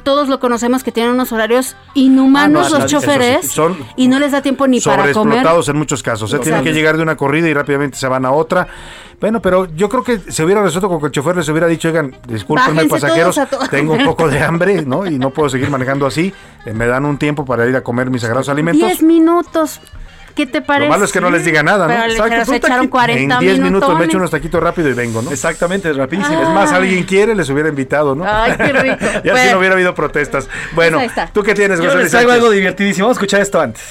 todos 0.04 0.28
lo 0.30 0.40
conocemos 0.40 0.84
que 0.84 0.92
tienen 0.92 1.14
unos 1.14 1.32
horarios 1.32 1.76
inhumanos 1.94 2.68
Ah, 2.68 2.70
no, 2.72 2.80
los 2.80 2.90
sí, 2.92 2.98
choferes 2.98 3.48
son 3.52 3.78
y 3.96 4.08
no 4.08 4.20
les 4.20 4.32
da 4.32 4.42
tiempo 4.42 4.68
ni 4.68 4.80
para 4.82 4.98
comer. 4.98 5.14
sobreexplotados 5.14 5.70
en 5.70 5.78
muchos 5.78 6.02
casos. 6.04 6.34
¿eh? 6.34 6.40
Tienen 6.40 6.64
que 6.64 6.74
llegar 6.74 6.98
de 6.98 7.04
una 7.04 7.16
corrida 7.16 7.48
y 7.48 7.54
rápidamente 7.54 7.98
se 7.98 8.08
van 8.08 8.26
a 8.26 8.32
otra. 8.32 8.68
Bueno, 9.22 9.42
pero 9.42 9.66
yo 9.76 9.88
creo 9.88 10.04
que 10.04 10.20
se 10.30 10.44
hubiera 10.44 10.62
resuelto 10.62 10.90
con 10.90 11.00
que 11.00 11.06
el 11.06 11.12
chofer 11.12 11.38
les 11.38 11.48
hubiera 11.48 11.68
dicho, 11.68 11.88
oigan, 11.88 12.14
discúlpenme 12.74 12.90
pasajeros, 12.90 13.40
tengo 13.70 13.94
un 13.94 14.06
poco 14.06 14.28
de 14.28 14.40
hambre, 14.44 14.82
¿no? 14.84 15.06
Y 15.06 15.18
no 15.20 15.30
puedo 15.32 15.50
seguir 15.50 15.70
manejando 15.70 16.06
así. 16.06 16.34
Eh, 16.66 16.74
me 16.74 16.88
dan 16.88 17.06
un 17.06 17.18
tiempo 17.18 17.46
para 17.46 17.66
ir 17.68 17.76
a 17.76 17.82
comer 17.82 18.10
mis 18.10 18.22
sagrados 18.22 18.50
alimentos. 18.50 18.88
10 18.88 19.04
minutos. 19.04 19.80
¿Qué 20.36 20.46
te 20.46 20.62
parece? 20.62 20.88
Lo 20.88 20.92
malo 20.92 21.06
es 21.06 21.14
que 21.14 21.22
no 21.22 21.30
les 21.32 21.46
diga 21.46 21.64
nada, 21.64 21.88
¿no? 21.88 21.94
Pero, 22.28 22.44
se 22.44 22.56
echaron 22.58 22.88
taqui- 22.88 22.90
40 22.90 23.36
En 23.36 23.40
10 23.40 23.60
minutos 23.60 23.98
me 23.98 24.04
echo 24.04 24.18
unos 24.18 24.30
taquitos 24.32 24.62
rápido 24.62 24.90
y 24.90 24.94
vengo, 24.94 25.22
¿no? 25.22 25.32
Exactamente, 25.32 25.94
rapidísimo. 25.94 26.42
Es 26.42 26.50
más, 26.50 26.74
alguien 26.74 27.04
quiere, 27.06 27.34
les 27.36 27.50
hubiera 27.50 27.70
invitado, 27.70 28.16
¿no? 28.16 28.26
Ay, 28.28 28.54
qué 28.58 28.74
rico. 28.74 28.98
y 29.02 29.06
así 29.06 29.30
Bueno. 29.30 29.52
no 29.54 29.60
hubiera 29.60 29.76
habido 29.76 29.96
protestas. 29.96 30.50
Bueno, 30.74 30.98
Pues 30.98 31.04
ahí 31.04 31.08
está. 31.24 31.32
¿tú 31.34 31.42
qué 31.42 31.54
tienes, 31.54 31.80
Yo 31.80 31.96
les 31.96 32.12
traigo 32.12 32.32
algo 32.32 32.50
divertidísimo. 32.50 33.08
Vamos 33.08 33.18
a 33.18 33.20
escuchar 33.22 33.40
esto 33.42 33.62
antes. 33.62 33.82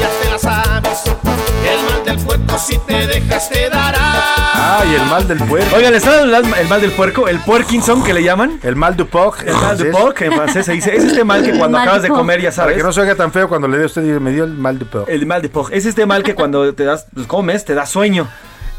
Ya 0.00 0.08
te 0.22 0.30
la 0.30 0.38
sabes. 0.38 1.02
El 1.06 1.84
mal 1.92 2.04
del 2.04 2.18
puerco 2.24 2.58
si 2.58 2.78
te 2.86 3.06
dejas 3.08 3.48
te 3.50 3.68
dará. 3.68 4.41
Ay, 4.64 4.94
el 4.94 5.04
mal 5.06 5.26
del 5.26 5.38
puerco. 5.38 5.74
Oigan, 5.76 5.92
¿les 5.92 6.02
saben 6.04 6.28
el, 6.32 6.34
el 6.54 6.68
mal 6.68 6.80
del 6.80 6.92
puerco? 6.92 7.26
El 7.26 7.40
puerkinson 7.40 8.04
que 8.04 8.14
le 8.14 8.22
llaman. 8.22 8.60
El 8.62 8.76
mal 8.76 8.96
du 8.96 9.06
porc. 9.08 9.42
El 9.44 9.54
mal 9.54 9.76
du 9.76 9.90
porc 9.90 10.20
en 10.22 10.32
francés 10.32 10.66
se 10.66 10.72
dice. 10.72 10.94
Es 10.96 11.02
este 11.04 11.24
mal 11.24 11.42
que 11.42 11.50
cuando 11.58 11.78
mal 11.78 11.82
acabas 11.82 12.02
de 12.02 12.08
comer 12.08 12.40
ya 12.40 12.50
Para 12.50 12.54
sabes. 12.56 12.76
que 12.76 12.82
no 12.84 12.92
se 12.92 13.00
oiga 13.00 13.16
tan 13.16 13.32
feo 13.32 13.48
cuando 13.48 13.66
le 13.66 13.78
dio 13.78 13.86
usted, 13.86 14.02
me 14.20 14.30
dio 14.30 14.44
el 14.44 14.52
mal 14.52 14.78
du 14.78 14.86
porc. 14.86 15.08
El 15.08 15.26
mal 15.26 15.42
de 15.42 15.48
porc. 15.48 15.72
Es 15.72 15.84
este 15.84 16.06
mal 16.06 16.22
que 16.22 16.34
cuando 16.36 16.72
te 16.74 16.84
das, 16.84 17.06
pues, 17.12 17.26
comes, 17.26 17.64
te 17.64 17.74
da 17.74 17.86
sueño. 17.86 18.28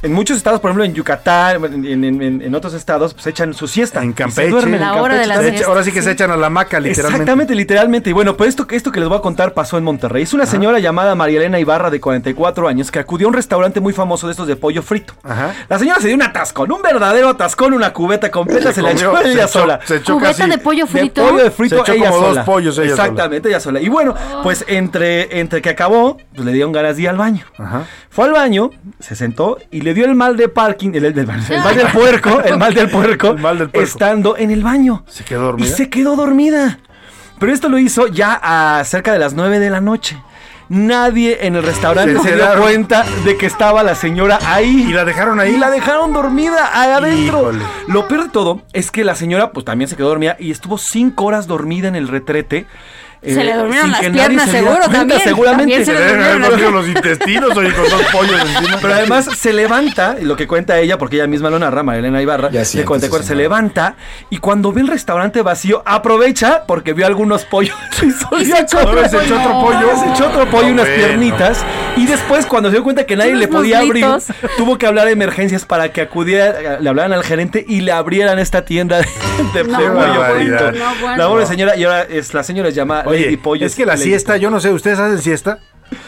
En 0.04 0.14
muchos 0.14 0.38
estados, 0.38 0.60
por 0.60 0.70
ejemplo 0.70 0.84
en 0.84 0.94
Yucatán, 0.94 1.64
en, 1.86 2.04
en- 2.04 2.22
en- 2.22 2.42
en 2.42 2.56
otros 2.56 2.74
estados, 2.74 3.14
pues 3.14 3.26
echan 3.28 3.54
su 3.54 3.68
siesta. 3.68 4.04
En 4.04 4.10
se 4.10 4.16
Campeche. 4.16 4.50
duermen 4.50 4.76
en 4.76 4.82
La 4.82 5.02
hora 5.02 5.16
de. 5.16 5.26
Se 5.26 5.48
echa- 5.56 5.66
ahora 5.68 5.84
sí 5.84 5.92
que 5.92 6.02
se 6.02 6.12
echan 6.12 6.30
a 6.30 6.38
la 6.38 6.50
maca, 6.50 6.80
literalmente. 6.80 7.22
Exactamente, 7.24 7.56
literalmente. 7.56 8.10
Y 8.10 8.14
bueno, 8.14 8.36
pues 8.38 8.50
esto, 8.50 8.68
esto 8.70 8.92
que 8.92 9.00
les 9.00 9.08
voy 9.10 9.18
a 9.18 9.22
contar 9.22 9.54
pasó 9.54 9.78
en 9.78 9.84
Monterrey. 9.86 10.24
Es 10.24 10.34
una 10.34 10.46
señora 10.46 10.80
llamada 10.80 11.16
María 11.16 11.38
Elena 11.40 11.58
Ibarra, 11.60 11.90
de 11.90 12.00
44 12.02 12.68
años, 12.68 12.92
que 12.92 13.00
acudió 13.00 13.28
a 13.28 13.30
un 13.30 13.34
restaurante 13.34 13.80
muy 13.80 13.94
famoso 13.94 14.28
de 14.28 14.32
estos 14.32 14.46
de 14.48 14.56
pollo 14.58 14.82
frito. 14.84 15.14
Ajá. 15.24 15.54
La 15.70 15.80
señora 15.80 16.00
se 16.02 16.08
dio 16.08 16.16
un 16.18 16.22
atascón, 16.24 16.72
un 16.72 16.82
verdadero 16.82 17.30
atascón, 17.30 17.74
una 17.74 17.94
cubeta 17.94 18.30
completa, 18.30 18.70
se, 18.70 18.76
Se 18.76 18.82
la 18.82 18.92
echó 18.92 19.16
se 19.18 19.32
ella 19.32 19.44
echó- 19.46 19.48
sola. 19.48 19.80
se 19.86 19.96
echó 19.98 20.16
Cubeta 20.16 20.36
casi- 20.38 20.50
de 20.50 20.58
pollo 20.58 20.86
De 20.86 20.92
frito. 20.92 21.26
pollo 21.30 21.44
de 21.46 21.52
frito 21.52 21.76
Se 21.78 21.82
echó 21.82 21.94
ella 21.94 22.10
como 22.10 22.18
dos 22.22 22.30
sola. 22.32 22.46
pollos 22.46 22.78
ella 22.78 22.90
sola. 22.92 23.04
Exactamente, 23.04 23.48
ella 23.48 23.60
sola. 23.62 23.80
Y 23.80 23.88
bueno, 23.88 24.14
pues 24.44 24.66
entre, 24.68 25.40
entre 25.40 25.62
que 25.62 25.70
acabó, 25.70 26.18
pues 26.36 26.46
le 26.46 26.52
dieron 26.52 26.74
ganas 26.74 26.98
de 26.98 27.04
ir 27.04 27.10
al 27.10 27.18
baño. 27.18 27.46
Ajá. 27.58 27.84
Fue 28.10 28.26
al 28.26 28.32
baño, 28.34 28.70
se 29.00 29.16
sentó 29.16 29.58
y 29.72 29.82
le 29.82 29.93
dio 29.94 30.06
el 30.06 30.16
mal 30.16 30.36
de 30.38 30.50
parking, 30.50 30.92
el, 30.94 31.06
el- 31.06 31.18
el 31.20 31.28
mal 31.28 31.76
del 31.76 31.88
puerco, 31.88 32.42
el 32.42 32.58
mal 32.58 32.74
del 32.74 32.90
puerco, 32.90 33.28
El 33.32 33.40
mal 33.40 33.58
del 33.60 33.70
puerco. 33.70 33.88
estando 33.88 34.38
en 34.38 34.52
el 34.52 34.64
baño. 34.64 35.04
Se 35.08 35.24
quedó 35.24 35.42
Y 35.42 35.46
dormida. 35.46 35.76
se 35.76 35.90
quedó 35.90 36.16
dormida. 36.16 36.80
Pero 37.40 37.52
esto 37.52 37.68
lo 37.70 37.78
hizo 37.78 38.08
ya 38.08 38.40
a 38.42 38.84
cerca 38.86 39.12
de 39.12 39.20
las 39.20 39.34
9 39.34 39.60
de 39.60 39.70
la 39.70 39.82
noche. 39.82 40.18
Nadie 40.70 41.46
en 41.46 41.56
el 41.56 41.64
restaurante 41.64 42.16
Se 42.22 42.30
se, 42.30 42.36
dio 42.36 42.46
cuenta 42.60 43.06
de 43.26 43.38
que 43.38 43.46
estaba 43.46 43.84
la 43.84 43.96
señora 43.96 44.40
ahí. 44.46 44.86
¿Y 44.90 44.94
la 44.94 45.04
dejaron 45.06 45.40
ahí? 45.40 45.56
Y 45.56 45.58
la 45.58 45.70
dejaron 45.70 46.14
dormida 46.14 46.72
ahí 46.74 46.90
adentro. 46.92 47.40
Híjole. 47.52 47.64
Lo 47.88 48.08
peor 48.08 48.24
de 48.24 48.30
todo 48.30 48.62
es 48.72 48.90
que 48.90 49.04
la 49.04 49.16
señora 49.16 49.52
pues 49.52 49.66
también 49.66 49.90
se 49.90 49.96
quedó 49.98 50.08
dormida 50.10 50.38
y 50.40 50.52
estuvo 50.52 50.78
cinco 50.78 51.26
horas 51.26 51.48
dormida 51.48 51.90
en 51.90 51.96
el 51.96 52.08
retrete. 52.08 52.66
Se 53.24 53.40
eh, 53.40 53.44
le 53.44 53.54
durmieron 53.54 53.84
sin 53.86 53.92
las 53.92 54.02
que 54.02 54.10
nadie 54.10 54.22
piernas, 54.28 54.46
se 54.46 54.52
seguro, 54.58 54.76
cuenta, 54.76 54.92
también. 54.98 55.20
Seguramente. 55.22 55.74
También 55.74 55.86
se 55.86 55.94
le 55.94 56.00
Se 56.00 56.40
durmieron 56.40 56.74
los 56.74 56.88
intestinos, 56.88 57.58
oye, 57.58 57.72
con 57.74 57.90
dos 57.90 58.02
pollos 58.12 58.42
encima. 58.42 58.78
Pero 58.82 58.94
además 58.94 59.28
se 59.38 59.54
levanta, 59.54 60.18
y 60.22 60.26
lo 60.26 60.36
que 60.36 60.48
cuenta 60.48 60.78
ella, 60.80 60.98
porque 60.98 61.16
ella 61.18 61.28
misma 61.28 61.50
lo 61.50 61.58
narra, 61.60 61.84
Marilena 61.84 62.22
Ibarra, 62.22 62.50
Ya 62.52 62.66
siéntese, 62.66 62.86
44, 62.86 63.24
se 63.24 63.28
señora. 63.30 63.44
levanta 63.44 63.96
y 64.30 64.38
cuando 64.38 64.72
ve 64.74 64.82
el 64.82 64.88
restaurante 64.88 65.42
vacío, 65.42 65.84
aprovecha 65.86 66.64
porque 66.68 66.94
vio 66.94 67.06
algunos 67.06 67.46
pollos 67.46 67.76
y 68.04 68.12
solía 68.12 68.56
se 68.58 68.62
echó 68.64 68.80
otro. 68.80 69.08
Se 69.10 69.18
echó 69.24 69.36
otro 69.40 69.62
pollo. 69.62 69.90
Se 70.00 70.10
echó 70.12 70.28
otro 70.30 70.46
pollo 70.50 70.68
y 70.68 70.74
No, 70.74 70.82
unas 70.82 70.88
bueno. 70.88 71.04
piernitas. 71.06 71.66
Y 71.96 72.06
después, 72.06 72.46
cuando 72.46 72.70
se 72.70 72.76
dio 72.76 72.84
cuenta 72.84 73.06
que 73.06 73.16
nadie 73.16 73.36
le 73.36 73.48
podía 73.48 73.80
abrir, 73.80 74.06
tuvo 74.58 74.78
que 74.78 74.86
hablar 74.88 75.06
de 75.06 75.12
emergencias 75.14 75.64
para 75.66 75.92
que 75.92 76.02
acudiera, 76.02 76.80
le 76.80 76.90
hablaran 76.90 77.14
al 77.14 77.24
gerente 77.24 77.64
y 77.68 77.82
le 77.82 77.92
abrieran 77.92 78.40
esta 78.40 78.66
tienda 78.66 78.98
de, 78.98 79.06
de 79.54 79.64
No, 79.64 79.78
pollo 79.78 80.24
frito. 80.36 80.72
No, 80.74 80.96
bueno. 81.02 81.18
La 81.18 81.28
pobre 81.28 81.46
señora, 81.46 81.76
y 81.78 81.84
ahora 81.84 82.02
es, 82.04 82.34
la 82.34 82.44
señora 82.44 82.70
se 82.70 82.76
llama 82.76 83.04
Oye, 83.14 83.66
es 83.66 83.76
que 83.76 83.86
la 83.86 83.98
siesta, 83.98 84.38
yo 84.38 84.50
no 84.50 84.60
sé, 84.60 84.72
¿ustedes 84.72 85.00
hacen 85.00 85.20
siesta? 85.22 85.60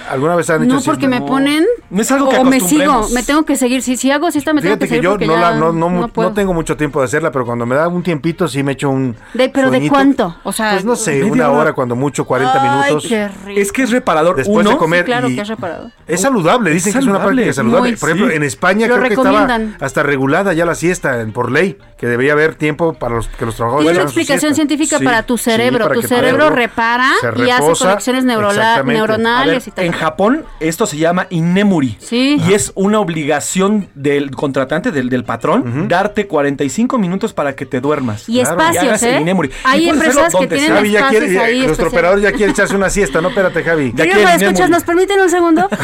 ¿Alguna 0.09 0.35
vez 0.35 0.49
han 0.49 0.63
hecho 0.63 0.73
No, 0.73 0.79
siesta? 0.79 0.91
porque 0.93 1.07
me 1.07 1.21
ponen 1.21 1.63
No 1.91 2.01
es 2.01 2.11
algo 2.11 2.29
que 2.29 2.37
o 2.37 2.43
me 2.43 2.59
sigo, 2.59 3.07
me 3.13 3.21
tengo 3.21 3.43
que 3.45 3.55
seguir. 3.55 3.83
Si, 3.83 3.97
si 3.97 4.09
hago 4.09 4.31
siesta 4.31 4.51
me 4.51 4.61
tengo 4.61 4.71
Fíjate 4.75 4.85
que 4.85 4.89
que 4.89 4.95
seguir 4.95 5.03
yo 5.03 5.09
porque 5.11 5.27
no, 5.27 5.33
ya 5.35 5.39
la, 5.51 5.55
no, 5.57 5.71
no, 5.73 6.07
puedo. 6.07 6.29
no 6.29 6.33
tengo 6.33 6.53
mucho 6.55 6.75
tiempo 6.75 6.99
de 7.01 7.05
hacerla, 7.05 7.31
pero 7.31 7.45
cuando 7.45 7.67
me 7.67 7.75
da 7.75 7.87
un 7.87 8.01
tiempito 8.01 8.47
sí 8.47 8.63
me 8.63 8.71
echo 8.71 8.89
un 8.89 9.15
De- 9.35 9.49
pero 9.49 9.67
¿de 9.69 9.77
sueñito. 9.77 9.93
cuánto? 9.93 10.35
O 10.43 10.51
sea, 10.51 10.71
pues 10.71 10.85
no 10.85 10.95
sé, 10.95 11.23
una 11.23 11.49
hora. 11.51 11.59
hora 11.61 11.73
cuando 11.73 11.95
mucho, 11.95 12.25
40 12.25 12.61
Ay, 12.63 12.69
minutos. 12.69 13.05
qué 13.07 13.27
rico. 13.45 13.59
Es 13.59 13.71
que 13.71 13.83
es 13.83 13.91
reparador. 13.91 14.37
Después 14.37 14.65
Uno, 14.65 14.71
de 14.71 14.77
comer 14.77 14.99
Sí, 15.01 15.05
claro 15.05 15.29
y- 15.29 15.35
que 15.35 15.41
has 15.41 15.47
reparado. 15.49 15.91
Es 16.07 16.21
saludable, 16.21 16.71
dicen 16.71 16.93
que 16.93 16.99
es 16.99 17.05
una 17.05 17.21
práctica 17.23 17.53
saludable. 17.53 17.89
muy, 17.91 17.95
por 17.99 18.09
ejemplo, 18.09 18.29
sí. 18.31 18.35
en 18.37 18.43
España 18.43 18.87
Lo 18.87 18.95
creo 18.95 19.07
que 19.07 19.13
estaba 19.15 19.59
hasta 19.81 20.01
regulada 20.03 20.53
ya 20.53 20.65
la 20.65 20.73
siesta 20.75 21.23
por 21.31 21.51
ley, 21.51 21.77
que 22.05 22.11
debía 22.11 22.33
haber 22.33 22.53
tiempo 22.55 22.93
para 22.93 23.15
los 23.15 23.27
que 23.27 23.45
los 23.45 23.55
trabajadores 23.55 23.87
Tiene 23.87 23.99
una 23.99 24.05
explicación 24.05 24.53
científica 24.53 24.99
Sí, 24.99 25.03
para 25.05 25.23
tu 25.23 25.37
sí, 25.37 25.45
cerebro. 25.45 25.85
para 25.87 25.95
tu 25.95 26.01
cerebro 26.03 26.49
repara 26.51 27.11
y 27.35 27.49
hace 27.49 27.73
conexiones 27.83 28.25
ver, 28.25 28.85
neuronales 28.85 29.67
y 29.67 29.71
tal. 29.71 29.85
en 29.85 29.91
Japón 29.91 30.45
esto 30.59 30.85
se 30.85 30.97
llama 30.97 31.25
Inemuri. 31.31 31.97
Sí. 31.99 32.37
Y 32.47 32.53
es 32.53 32.71
una 32.75 32.99
obligación 32.99 33.89
del 33.95 34.31
contratante, 34.31 34.91
del, 34.91 35.09
del 35.09 35.23
patrón, 35.23 35.87
darte 35.87 36.27
45 36.27 36.97
minutos 36.99 37.33
para 37.33 37.55
que 37.55 37.65
te 37.65 37.81
duermas. 37.81 38.29
Y 38.29 38.39
espacios, 38.39 38.83
hagas 38.83 39.03
el 39.03 39.15
¿eh? 39.15 39.21
Inemuri. 39.21 39.51
Hay 39.63 39.89
empresas 39.89 40.27
que 40.27 40.31
donde 40.31 40.55
tienen. 40.55 40.75
Javi 40.75 40.91
ya 40.91 40.99
espacios 40.99 41.23
quiere, 41.23 41.39
ahí 41.43 41.65
nuestro 41.65 41.87
operador 41.87 42.21
ya 42.21 42.31
quiere 42.31 42.51
echarse 42.51 42.75
una 42.75 42.89
siesta, 42.91 43.19
no, 43.19 43.29
espérate 43.29 43.63
Javi. 43.63 43.93
Ya 43.95 44.03
quiere 44.05 44.23
escuchas. 44.35 44.69
¿nos 44.69 44.83
permiten 44.83 45.19
un 45.19 45.29
segundo? 45.29 45.67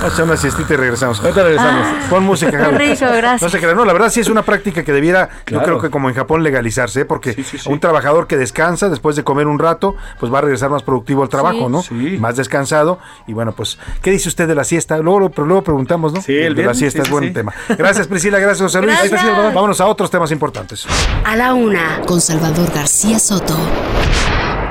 Vamos 0.00 0.04
a 0.04 0.14
echar 0.14 0.24
una 0.24 0.36
siestita 0.36 0.74
y 0.74 0.76
regresamos. 0.76 1.20
Ahorita 1.20 1.42
regresamos. 1.42 1.86
Pon 2.10 2.24
música, 2.24 2.52
Javi. 2.52 2.76
Qué 2.76 2.78
rico, 2.90 3.06
gracias. 3.16 3.42
No 3.42 3.48
se 3.48 3.58
crean, 3.58 3.76
no, 3.76 3.84
la 3.84 3.92
verdad 3.92 4.10
sí 4.10 4.20
es 4.20 4.28
una 4.28 4.42
práctica 4.42 4.82
que 4.82 4.92
debiera, 4.92 5.28
yo 5.46 5.62
creo 5.62 5.80
que 5.80 5.90
como 5.90 6.08
en 6.08 6.14
Japón 6.14 6.42
legalizarse, 6.42 7.04
porque 7.04 7.32
Sí, 7.34 7.42
sí, 7.42 7.58
sí. 7.58 7.70
un 7.70 7.80
trabajador 7.80 8.26
que 8.26 8.36
descansa 8.36 8.88
después 8.88 9.16
de 9.16 9.24
comer 9.24 9.46
un 9.46 9.58
rato, 9.58 9.94
pues 10.18 10.32
va 10.32 10.38
a 10.38 10.40
regresar 10.42 10.70
más 10.70 10.82
productivo 10.82 11.22
al 11.22 11.28
trabajo, 11.28 11.66
Sí. 11.66 11.68
¿no? 11.68 11.82
Sí. 11.82 12.16
Más 12.18 12.36
descansado. 12.36 12.98
Y 13.26 13.32
bueno, 13.32 13.52
pues, 13.52 13.78
¿qué 14.02 14.10
dice 14.10 14.28
usted 14.28 14.46
de 14.48 14.54
la 14.54 14.64
siesta? 14.64 14.98
Luego, 14.98 15.20
lo- 15.20 15.30
pero 15.30 15.46
luego 15.46 15.62
preguntamos, 15.62 16.12
¿no? 16.12 16.20
Sí, 16.22 16.36
el 16.36 16.54
de 16.54 16.64
la 16.64 16.74
siesta 16.74 16.98
sí, 16.98 17.02
es 17.02 17.06
sí, 17.08 17.12
buen 17.12 17.24
sí. 17.24 17.30
tema. 17.32 17.52
Gracias, 17.76 18.06
Priscila, 18.06 18.38
gracias, 18.38 18.62
José 18.62 18.80
Luis. 18.82 18.96
Gracias. 19.10 19.24
Vámonos 19.54 19.80
a 19.80 19.86
otros 19.86 20.10
temas 20.10 20.30
importantes. 20.32 20.86
A 21.24 21.36
la 21.36 21.54
una, 21.54 22.00
con 22.06 22.20
Salvador 22.20 22.70
García 22.72 23.18
Soto. 23.18 23.56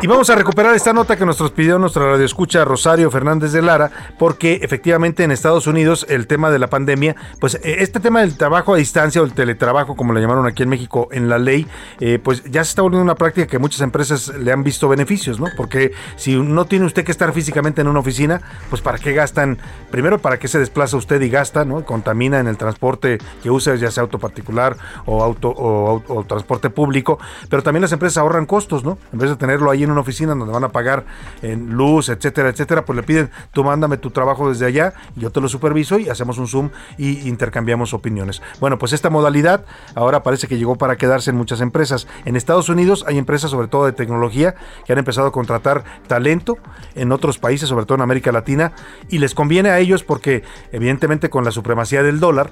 Y 0.01 0.07
vamos 0.07 0.30
a 0.30 0.35
recuperar 0.35 0.73
esta 0.76 0.93
nota 0.93 1.17
que 1.17 1.26
nos 1.26 1.41
pidió 1.51 1.77
nuestra 1.77 2.05
radioescucha 2.09 2.63
Rosario 2.63 3.11
Fernández 3.11 3.51
de 3.51 3.61
Lara, 3.61 3.91
porque 4.17 4.61
efectivamente 4.63 5.26
en 5.26 5.31
Estados 5.31 5.67
Unidos 5.67 6.05
el 6.07 6.26
tema 6.26 6.49
de 6.51 6.57
la 6.57 6.67
pandemia, 6.67 7.17
pues 7.41 7.55
eh, 7.55 7.77
este 7.80 7.99
tema 7.99 8.21
del 8.21 8.38
trabajo 8.38 8.73
a 8.73 8.77
distancia 8.77 9.21
o 9.21 9.26
el 9.26 9.34
teletrabajo, 9.34 9.97
como 9.97 10.13
le 10.13 10.21
llamaron 10.21 10.47
aquí 10.47 10.63
en 10.63 10.69
México 10.69 11.09
en 11.11 11.27
la 11.27 11.38
ley, 11.38 11.67
eh, 11.99 12.17
pues 12.23 12.45
ya 12.45 12.63
se 12.63 12.69
está 12.69 12.81
volviendo 12.81 13.03
una 13.03 13.15
práctica 13.15 13.45
que 13.47 13.59
muchas 13.59 13.81
empresas 13.81 14.30
le 14.38 14.53
han 14.53 14.63
visto 14.63 14.88
beneficios, 14.88 15.38
¿no? 15.38 15.47
Porque 15.57 15.91
si 16.15 16.38
no 16.38 16.63
tiene 16.63 16.85
usted 16.85 17.03
que 17.03 17.11
estar 17.11 17.34
físicamente 17.34 17.81
en 17.81 17.89
una 17.89 17.99
oficina, 17.99 18.41
pues 18.69 18.81
para 18.81 18.99
qué 18.99 19.11
gastan, 19.11 19.57
primero 19.91 20.19
para 20.19 20.39
qué 20.39 20.47
se 20.47 20.59
desplaza 20.59 20.95
usted 20.95 21.19
y 21.19 21.30
gasta, 21.30 21.65
¿no? 21.65 21.84
Contamina 21.84 22.39
en 22.39 22.47
el 22.47 22.55
transporte 22.55 23.17
que 23.43 23.51
usa, 23.51 23.76
ya 23.76 23.91
sea 23.91 24.03
auto 24.03 24.17
particular 24.17 24.77
o 25.05 25.21
auto 25.26 25.49
o, 25.49 25.99
au- 25.99 26.03
o 26.07 26.23
transporte 26.23 26.69
público, 26.69 27.19
pero 27.49 27.63
también 27.63 27.81
las 27.81 27.91
empresas 27.91 28.17
ahorran 28.19 28.45
costos, 28.45 28.85
¿no? 28.85 28.97
En 29.11 29.19
vez 29.19 29.30
de 29.30 29.35
tenerlo 29.35 29.69
ahí 29.69 29.84
en 29.84 29.89
una 29.91 30.02
oficina 30.02 30.36
donde 30.36 30.53
van 30.53 30.64
a 30.64 30.70
pagar 30.70 31.06
en 31.41 31.72
luz, 31.72 32.10
etcétera, 32.10 32.49
etcétera, 32.49 32.86
pues 32.86 32.95
le 32.95 33.03
piden, 33.03 33.32
tú 33.52 33.64
mándame 33.64 33.98
tu 33.98 34.11
trabajo 34.11 34.49
desde 34.49 34.66
allá, 34.66 34.94
yo 35.16 35.32
te 35.32 35.41
lo 35.41 35.49
superviso 35.49 35.99
y 35.99 36.10
hacemos 36.10 36.38
un 36.38 36.48
Zoom 36.48 36.70
y 36.98 37.28
intercambiamos 37.28 37.94
opiniones. 37.94 38.41
Bueno, 38.60 38.78
pues 38.78 38.94
esta 38.94 39.10
modalidad 39.10 39.66
ahora 39.95 40.24
parece 40.24 40.48
que 40.48 40.57
llegó 40.57 40.78
para 40.78 40.98
quedarse 40.98 41.32
en 41.32 41.38
muchas 41.38 41.61
empresas. 41.61 42.07
En 42.26 42.36
Estados 42.36 42.70
Unidos 42.70 43.06
hay 43.07 43.18
empresas, 43.18 43.52
sobre 43.52 43.68
todo 43.68 43.86
de 43.86 43.94
tecnología, 43.94 44.56
que 44.86 44.94
han 44.94 44.99
empezado 44.99 45.28
a 45.28 45.32
contratar 45.32 45.84
talento 46.07 46.57
en 46.95 47.11
otros 47.11 47.38
países, 47.38 47.70
sobre 47.70 47.86
todo 47.86 47.95
en 47.95 48.02
América 48.02 48.32
Latina, 48.32 48.74
y 49.10 49.20
les 49.20 49.34
conviene 49.34 49.70
a 49.70 49.80
ellos 49.80 50.03
porque 50.03 50.44
evidentemente 50.72 51.30
con 51.30 51.44
la 51.44 51.52
supremacía 51.52 52.03
del 52.03 52.20
dólar, 52.20 52.49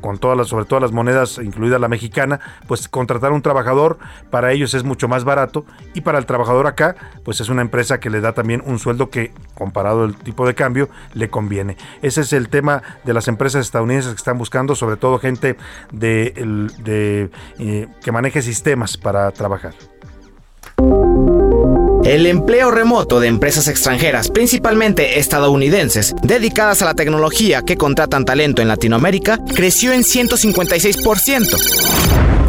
con 0.00 0.18
todas 0.18 0.36
las, 0.36 0.48
sobre 0.48 0.64
todas 0.64 0.82
las 0.82 0.92
monedas, 0.92 1.38
incluida 1.38 1.78
la 1.78 1.88
mexicana, 1.88 2.40
pues 2.66 2.88
contratar 2.88 3.32
a 3.32 3.34
un 3.34 3.42
trabajador 3.42 3.98
para 4.30 4.52
ellos 4.52 4.74
es 4.74 4.84
mucho 4.84 5.08
más 5.08 5.24
barato 5.24 5.64
y 5.94 6.00
para 6.00 6.18
el 6.18 6.26
trabajador 6.26 6.66
acá 6.66 6.96
pues 7.24 7.40
es 7.40 7.48
una 7.48 7.62
empresa 7.62 8.00
que 8.00 8.10
le 8.10 8.20
da 8.20 8.32
también 8.32 8.62
un 8.64 8.78
sueldo 8.78 9.10
que, 9.10 9.32
comparado 9.54 10.04
al 10.04 10.16
tipo 10.16 10.46
de 10.46 10.54
cambio, 10.54 10.88
le 11.14 11.28
conviene. 11.28 11.76
Ese 12.02 12.22
es 12.22 12.32
el 12.32 12.48
tema 12.48 12.82
de 13.04 13.14
las 13.14 13.28
empresas 13.28 13.64
estadounidenses 13.64 14.12
que 14.12 14.18
están 14.18 14.38
buscando, 14.38 14.74
sobre 14.74 14.96
todo 14.96 15.18
gente 15.18 15.56
de, 15.92 16.32
de, 16.78 17.30
eh, 17.58 17.88
que 18.02 18.12
maneje 18.12 18.42
sistemas 18.42 18.96
para 18.96 19.30
trabajar. 19.30 19.74
El 22.04 22.26
empleo 22.26 22.70
remoto 22.70 23.20
de 23.20 23.28
empresas 23.28 23.68
extranjeras, 23.68 24.28
principalmente 24.30 25.18
estadounidenses, 25.18 26.14
dedicadas 26.22 26.80
a 26.82 26.86
la 26.86 26.94
tecnología 26.94 27.62
que 27.62 27.76
contratan 27.76 28.24
talento 28.24 28.62
en 28.62 28.68
Latinoamérica, 28.68 29.38
creció 29.54 29.92
en 29.92 30.02
156%. 30.02 31.58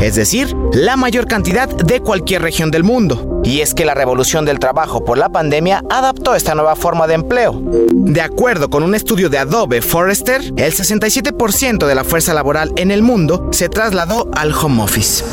Es 0.01 0.15
decir, 0.15 0.55
la 0.73 0.95
mayor 0.95 1.27
cantidad 1.27 1.67
de 1.69 1.99
cualquier 1.99 2.41
región 2.41 2.71
del 2.71 2.83
mundo. 2.83 3.41
Y 3.43 3.59
es 3.59 3.73
que 3.73 3.85
la 3.85 3.93
revolución 3.93 4.45
del 4.45 4.57
trabajo 4.57 5.05
por 5.05 5.17
la 5.17 5.29
pandemia 5.29 5.83
adaptó 5.89 6.33
esta 6.33 6.55
nueva 6.55 6.75
forma 6.75 7.05
de 7.05 7.15
empleo. 7.15 7.61
De 7.91 8.21
acuerdo 8.21 8.69
con 8.69 8.83
un 8.83 8.95
estudio 8.95 9.29
de 9.29 9.37
Adobe 9.37 9.81
Forrester, 9.81 10.41
el 10.41 10.73
67% 10.73 11.85
de 11.85 11.95
la 11.95 12.03
fuerza 12.03 12.33
laboral 12.33 12.71
en 12.77 12.89
el 12.89 13.03
mundo 13.03 13.49
se 13.51 13.69
trasladó 13.69 14.29
al 14.33 14.53
home 14.53 14.81
office. 14.81 15.23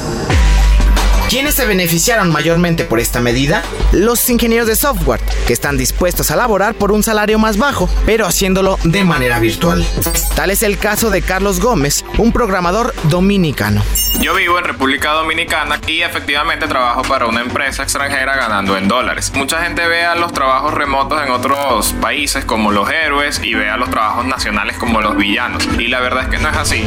¿Quiénes 1.28 1.56
se 1.56 1.66
beneficiaron 1.66 2.32
mayormente 2.32 2.84
por 2.84 3.00
esta 3.00 3.20
medida? 3.20 3.62
Los 3.92 4.30
ingenieros 4.30 4.66
de 4.66 4.74
software, 4.74 5.20
que 5.46 5.52
están 5.52 5.76
dispuestos 5.76 6.30
a 6.30 6.36
laborar 6.36 6.74
por 6.74 6.90
un 6.90 7.02
salario 7.02 7.38
más 7.38 7.59
bajo, 7.59 7.86
pero 8.06 8.26
haciéndolo 8.26 8.78
de 8.84 9.05
manera 9.05 9.38
virtual. 9.38 9.86
Tal 10.34 10.50
es 10.50 10.62
el 10.62 10.78
caso 10.78 11.10
de 11.10 11.20
Carlos 11.20 11.60
Gómez, 11.60 12.02
un 12.16 12.32
programador 12.32 12.94
dominicano. 13.10 13.82
Yo 14.22 14.34
vivo 14.34 14.59
en 14.59 14.64
República 14.64 15.12
Dominicana 15.12 15.78
y 15.86 16.00
efectivamente 16.00 16.66
trabajo 16.66 17.02
para 17.02 17.26
una 17.26 17.42
empresa 17.42 17.82
extranjera 17.82 18.34
ganando 18.34 18.78
en 18.78 18.88
dólares. 18.88 19.30
Mucha 19.34 19.62
gente 19.62 19.86
ve 19.86 20.06
a 20.06 20.14
los 20.14 20.32
trabajos 20.32 20.72
remotos 20.72 21.22
en 21.22 21.30
otros 21.30 21.92
países 22.00 22.46
como 22.46 22.72
los 22.72 22.88
héroes 22.90 23.38
y 23.44 23.52
ve 23.52 23.68
a 23.68 23.76
los 23.76 23.90
trabajos 23.90 24.24
nacionales 24.24 24.78
como 24.78 25.02
los 25.02 25.14
villanos. 25.14 25.68
Y 25.78 25.88
la 25.88 26.00
verdad 26.00 26.22
es 26.22 26.30
que 26.30 26.38
no 26.38 26.48
es 26.48 26.56
así. 26.56 26.84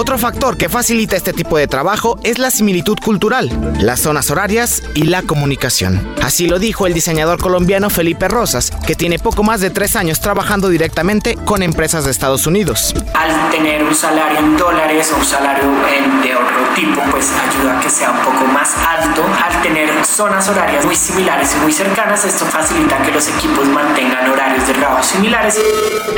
Otro 0.00 0.16
factor 0.16 0.56
que 0.56 0.68
facilita 0.68 1.16
este 1.16 1.32
tipo 1.32 1.58
de 1.58 1.66
trabajo 1.66 2.20
es 2.22 2.38
la 2.38 2.52
similitud 2.52 2.96
cultural, 3.04 3.50
las 3.80 3.98
zonas 3.98 4.30
horarias 4.30 4.80
y 4.94 5.02
la 5.06 5.22
comunicación. 5.22 6.14
Así 6.22 6.46
lo 6.46 6.60
dijo 6.60 6.86
el 6.86 6.94
diseñador 6.94 7.40
colombiano 7.40 7.90
Felipe 7.90 8.28
Rosas, 8.28 8.70
que 8.86 8.94
tiene 8.94 9.18
poco 9.18 9.42
más 9.42 9.60
de 9.60 9.70
tres 9.70 9.96
años 9.96 10.20
trabajando 10.20 10.68
directamente 10.68 11.34
con 11.34 11.64
empresas 11.64 12.04
de 12.04 12.12
Estados 12.12 12.46
Unidos. 12.46 12.94
al 13.14 13.50
tener 13.50 13.82
un 13.82 13.94
salario 13.94 14.38
en 14.38 14.56
dólares 14.56 15.10
o 15.12 15.16
un 15.18 15.24
salario 15.24 15.64
en- 15.64 16.22
de 16.22 16.36
otro 16.36 16.58
tipo, 16.76 17.00
pues 17.10 17.28
ayuda 17.32 17.78
a 17.78 17.80
que 17.80 17.90
sea 17.90 18.10
un 18.12 18.18
poco 18.18 18.44
más 18.46 18.70
alto. 18.76 19.24
Al 19.44 19.62
tener 19.62 19.90
zonas 20.04 20.48
horarias 20.48 20.84
muy 20.86 20.94
similares 20.94 21.56
y 21.56 21.60
muy 21.62 21.72
cercanas, 21.72 22.24
esto 22.24 22.44
facilita 22.44 23.02
que 23.02 23.10
los 23.10 23.26
equipos 23.28 23.66
mantengan 23.66 24.30
horarios 24.30 24.64
de 24.68 24.74
trabajo 24.74 25.02
similares. 25.02 25.58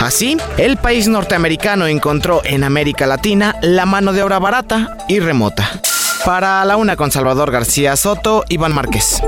Así, 0.02 0.36
el 0.58 0.76
país 0.76 1.08
norteamericano 1.08 1.86
encontró 1.86 2.42
en 2.44 2.64
América 2.64 3.06
Latina 3.06 3.54
la 3.70 3.86
mano 3.86 4.12
de 4.12 4.22
obra 4.22 4.38
barata 4.40 4.96
y 5.08 5.20
remota. 5.20 5.68
Para 6.24 6.64
la 6.66 6.76
una 6.76 6.96
con 6.96 7.10
Salvador 7.10 7.50
García 7.50 7.96
Soto, 7.96 8.44
Iván 8.48 8.74
Márquez. 8.74 9.22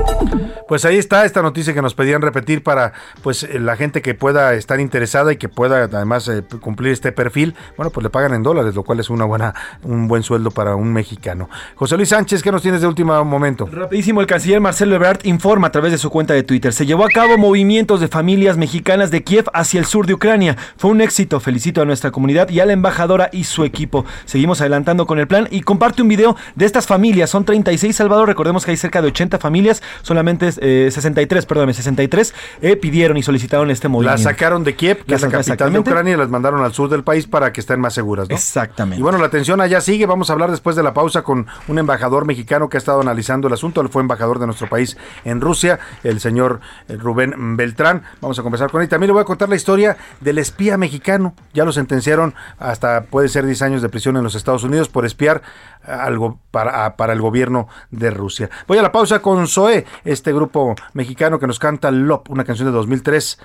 Pues 0.67 0.85
ahí 0.85 0.97
está 0.97 1.25
esta 1.25 1.41
noticia 1.41 1.73
que 1.73 1.81
nos 1.81 1.93
pedían 1.93 2.21
repetir 2.21 2.63
para 2.63 2.93
pues 3.21 3.43
eh, 3.43 3.59
la 3.59 3.75
gente 3.75 4.01
que 4.01 4.13
pueda 4.13 4.53
estar 4.53 4.79
interesada 4.79 5.33
y 5.33 5.37
que 5.37 5.49
pueda 5.49 5.83
además 5.83 6.27
eh, 6.27 6.43
cumplir 6.61 6.93
este 6.93 7.11
perfil. 7.11 7.55
Bueno, 7.75 7.91
pues 7.91 8.03
le 8.03 8.09
pagan 8.09 8.33
en 8.33 8.43
dólares, 8.43 8.73
lo 8.73 8.83
cual 8.83 8.99
es 8.99 9.09
una 9.09 9.25
buena 9.25 9.53
un 9.83 10.07
buen 10.07 10.23
sueldo 10.23 10.51
para 10.51 10.75
un 10.75 10.93
mexicano. 10.93 11.49
José 11.75 11.97
Luis 11.97 12.09
Sánchez, 12.09 12.41
¿qué 12.41 12.51
nos 12.51 12.61
tienes 12.61 12.81
de 12.81 12.87
último 12.87 13.23
momento? 13.25 13.67
Rapidísimo, 13.71 14.21
el 14.21 14.27
canciller 14.27 14.61
Marcelo 14.61 14.95
Ebrard 14.95 15.25
informa 15.25 15.67
a 15.67 15.71
través 15.71 15.91
de 15.91 15.97
su 15.97 16.09
cuenta 16.09 16.33
de 16.33 16.43
Twitter. 16.43 16.73
Se 16.73 16.85
llevó 16.85 17.05
a 17.05 17.09
cabo 17.09 17.37
movimientos 17.37 17.99
de 17.99 18.07
familias 18.07 18.57
mexicanas 18.57 19.11
de 19.11 19.23
Kiev 19.23 19.45
hacia 19.53 19.79
el 19.79 19.85
sur 19.85 20.07
de 20.07 20.13
Ucrania. 20.13 20.57
Fue 20.77 20.91
un 20.91 21.01
éxito. 21.01 21.39
Felicito 21.39 21.81
a 21.81 21.85
nuestra 21.85 22.11
comunidad 22.11 22.49
y 22.49 22.59
a 22.61 22.65
la 22.65 22.73
embajadora 22.73 23.29
y 23.31 23.43
su 23.43 23.63
equipo. 23.63 24.05
Seguimos 24.25 24.61
adelantando 24.61 25.05
con 25.05 25.19
el 25.19 25.27
plan 25.27 25.47
y 25.51 25.61
comparte 25.61 26.01
un 26.01 26.07
video 26.07 26.35
de 26.55 26.65
familias. 26.87 27.29
Son 27.29 27.45
36, 27.45 27.95
Salvador. 27.95 28.27
Recordemos 28.27 28.65
que 28.65 28.71
hay 28.71 28.77
cerca 28.77 29.01
de 29.01 29.07
80 29.09 29.39
familias. 29.39 29.81
Solamente 30.01 30.49
eh, 30.57 30.89
63, 30.91 31.45
perdóname, 31.45 31.73
63 31.73 32.33
eh, 32.61 32.75
pidieron 32.75 33.17
y 33.17 33.23
solicitaron 33.23 33.69
este 33.71 33.87
movimiento. 33.87 34.13
Las 34.13 34.23
sacaron 34.23 34.63
de 34.63 34.75
Kiev, 34.75 35.05
que 35.05 35.11
Las 35.11 35.23
es 35.23 35.31
la 35.31 35.37
capital 35.39 35.73
de. 35.73 35.79
Ucrania, 35.79 36.13
y 36.13 36.17
las 36.17 36.29
mandaron 36.29 36.63
al 36.63 36.73
sur 36.73 36.89
del 36.89 37.03
país 37.03 37.27
para 37.27 37.51
que 37.53 37.61
estén 37.61 37.79
más 37.79 37.93
seguras, 37.93 38.29
¿no? 38.29 38.35
Exactamente. 38.35 38.99
Y 38.99 39.03
bueno, 39.03 39.17
la 39.17 39.29
tensión 39.29 39.61
allá 39.61 39.81
sigue. 39.81 40.05
Vamos 40.05 40.29
a 40.29 40.33
hablar 40.33 40.51
después 40.51 40.75
de 40.75 40.83
la 40.83 40.93
pausa 40.93 41.23
con 41.23 41.47
un 41.67 41.79
embajador 41.79 42.25
mexicano 42.25 42.69
que 42.69 42.77
ha 42.77 42.79
estado 42.79 43.01
analizando 43.01 43.47
el 43.47 43.53
asunto. 43.53 43.81
Él 43.81 43.89
fue 43.89 44.01
embajador 44.01 44.39
de 44.39 44.45
nuestro 44.45 44.67
país 44.67 44.97
en 45.25 45.41
Rusia, 45.41 45.79
el 46.03 46.19
señor 46.19 46.59
eh, 46.87 46.95
Rubén 46.95 47.57
Beltrán. 47.57 48.03
Vamos 48.21 48.39
a 48.39 48.43
conversar 48.43 48.71
con 48.71 48.81
él. 48.81 48.89
También 48.89 49.07
le 49.07 49.13
voy 49.13 49.21
a 49.21 49.25
contar 49.25 49.49
la 49.49 49.55
historia 49.55 49.97
del 50.21 50.37
espía 50.37 50.77
mexicano. 50.77 51.33
Ya 51.53 51.65
lo 51.65 51.71
sentenciaron 51.71 52.33
hasta 52.59 53.03
puede 53.03 53.29
ser 53.29 53.45
10 53.45 53.61
años 53.61 53.81
de 53.81 53.89
prisión 53.89 54.17
en 54.17 54.23
los 54.23 54.35
Estados 54.35 54.63
Unidos 54.63 54.89
por 54.89 55.05
espiar 55.05 55.41
algo 55.85 56.39
para, 56.51 56.72
a- 56.73 56.95
para 56.95 57.13
el 57.13 57.21
gobierno 57.21 57.67
de 57.91 58.09
Rusia. 58.11 58.49
Voy 58.67 58.77
a 58.77 58.81
la 58.81 58.91
pausa 58.91 59.19
con 59.21 59.47
Zoé, 59.47 59.85
este 60.03 60.33
grupo 60.33 60.75
mexicano 60.93 61.39
que 61.39 61.47
nos 61.47 61.59
canta 61.59 61.91
Lop, 61.91 62.29
una 62.29 62.43
canción 62.43 62.67
de 62.67 62.71
2003. 62.73 63.39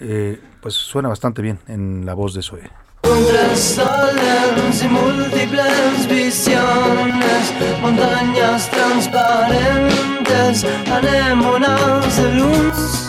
Eh, 0.00 0.40
pues 0.60 0.74
suena 0.74 1.08
bastante 1.08 1.40
bien 1.42 1.58
en 1.68 2.04
la 2.04 2.14
voz 2.14 2.34
de 2.34 2.42
Zoé. 2.42 2.70
Entre 3.02 3.56
soles 3.56 4.82
y 4.82 4.88
múltiples 4.88 6.08
visiones, 6.08 7.54
montañas 7.80 8.68
transparentes, 8.70 10.66
anémonas 10.92 12.16
de 12.20 12.34
luz, 12.34 13.08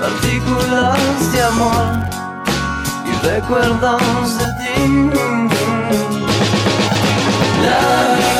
partículas 0.00 1.32
de 1.32 1.42
amor 1.42 1.86
y 3.06 3.26
recuerdos 3.26 4.38
de 4.38 4.44
ti. 4.58 5.10
La, 7.62 8.39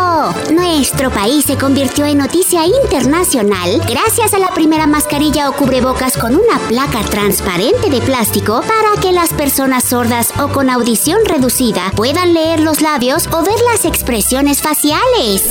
Nuestro 0.51 1.09
país 1.09 1.45
se 1.45 1.57
convirtió 1.57 2.05
en 2.05 2.19
noticia 2.19 2.65
internacional 2.65 3.81
gracias 3.87 4.33
a 4.33 4.39
la 4.39 4.53
primera 4.53 4.85
mascarilla 4.85 5.49
o 5.49 5.53
cubrebocas 5.53 6.17
con 6.17 6.35
una 6.35 6.59
placa 6.67 7.01
transparente 7.01 7.89
de 7.89 8.01
plástico 8.01 8.61
para 8.61 9.01
que 9.01 9.11
las 9.11 9.33
personas 9.33 9.83
sordas 9.83 10.31
o 10.39 10.49
con 10.49 10.69
audición 10.69 11.19
reducida 11.25 11.91
puedan 11.95 12.33
leer 12.33 12.59
los 12.59 12.81
labios 12.81 13.27
o 13.31 13.43
ver 13.43 13.59
las 13.71 13.85
expresiones 13.85 14.61
faciales. 14.61 15.45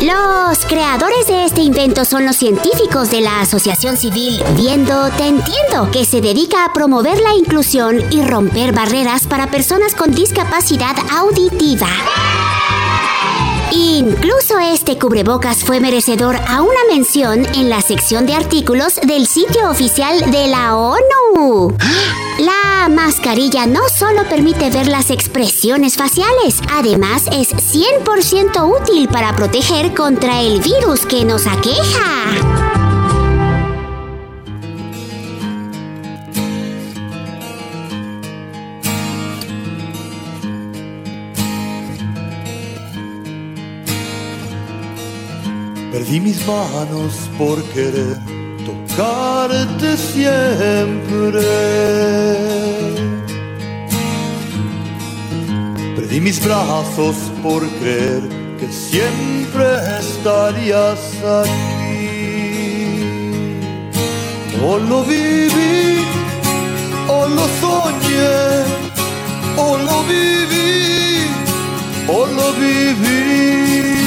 Los 0.00 0.64
creadores 0.66 1.26
de 1.26 1.44
este 1.44 1.60
invento 1.60 2.04
son 2.04 2.24
los 2.24 2.36
científicos 2.36 3.10
de 3.10 3.20
la 3.20 3.40
Asociación 3.40 3.96
Civil 3.96 4.42
Viendo 4.56 5.10
Te 5.10 5.26
Entiendo, 5.26 5.90
que 5.92 6.04
se 6.04 6.20
dedica 6.20 6.64
a 6.64 6.72
promover 6.72 7.20
la 7.20 7.34
inclusión 7.34 8.02
y 8.10 8.22
romper 8.22 8.72
barreras 8.72 9.26
para 9.26 9.50
personas 9.50 9.94
con 9.94 10.12
discapacidad 10.12 10.96
auditiva. 11.10 11.88
Incluso 13.70 14.58
este 14.58 14.98
cubrebocas 14.98 15.58
fue 15.58 15.80
merecedor 15.80 16.36
a 16.36 16.62
una 16.62 16.84
mención 16.90 17.44
en 17.54 17.68
la 17.68 17.82
sección 17.82 18.26
de 18.26 18.34
artículos 18.34 18.96
del 18.96 19.26
sitio 19.26 19.70
oficial 19.70 20.30
de 20.30 20.48
la 20.48 20.76
ONU. 20.76 21.76
La 22.38 22.88
mascarilla 22.88 23.66
no 23.66 23.80
solo 23.88 24.24
permite 24.28 24.70
ver 24.70 24.88
las 24.88 25.10
expresiones 25.10 25.96
faciales, 25.96 26.62
además 26.72 27.24
es 27.32 27.52
100% 27.52 28.80
útil 28.80 29.08
para 29.08 29.36
proteger 29.36 29.92
contra 29.94 30.40
el 30.40 30.60
virus 30.60 31.04
que 31.04 31.24
nos 31.24 31.46
aqueja. 31.46 32.57
Perdí 46.08 46.20
mis 46.20 46.46
manos 46.46 47.28
por 47.36 47.62
querer 47.64 48.16
tocarte 48.64 49.94
siempre. 49.94 51.42
Perdí 55.96 56.18
mis 56.22 56.42
brazos 56.42 57.14
por 57.42 57.60
creer 57.80 58.22
que 58.58 58.72
siempre 58.72 59.66
estarías 60.00 60.98
aquí. 61.42 62.00
O 64.64 64.78
lo 64.78 65.04
viví, 65.04 66.06
o 67.06 67.28
lo 67.28 67.46
soñé, 67.60 68.64
o 69.58 69.76
lo 69.76 70.02
viví, 70.04 71.26
o 72.08 72.26
lo 72.26 72.52
viví. 72.54 73.97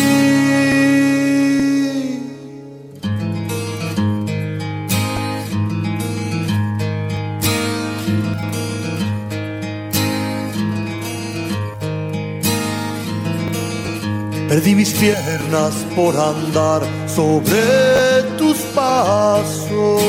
Perdí 14.52 14.76
mis 14.76 14.92
piernas 14.92 15.74
por 15.96 16.14
andar 16.14 16.82
sobre 17.08 18.22
tus 18.38 18.58
pasos. 18.76 20.02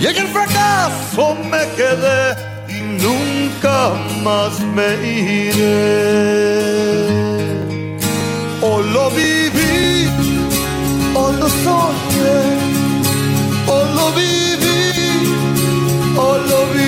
Y 0.00 0.06
en 0.06 0.16
el 0.16 0.28
fracaso 0.28 1.36
me 1.52 1.62
quedé 1.76 2.34
y 2.76 2.80
nunca 3.04 3.92
más 4.24 4.58
me 4.74 4.88
iré. 5.04 5.90
O 8.62 8.80
lo 8.80 9.10
viví, 9.10 10.08
o 11.14 11.30
lo 11.30 11.48
soñé, 11.62 12.40
o 13.66 13.84
lo 13.96 14.12
viví, 14.12 14.80
o 16.16 16.38
lo 16.48 16.66
viví. 16.72 16.79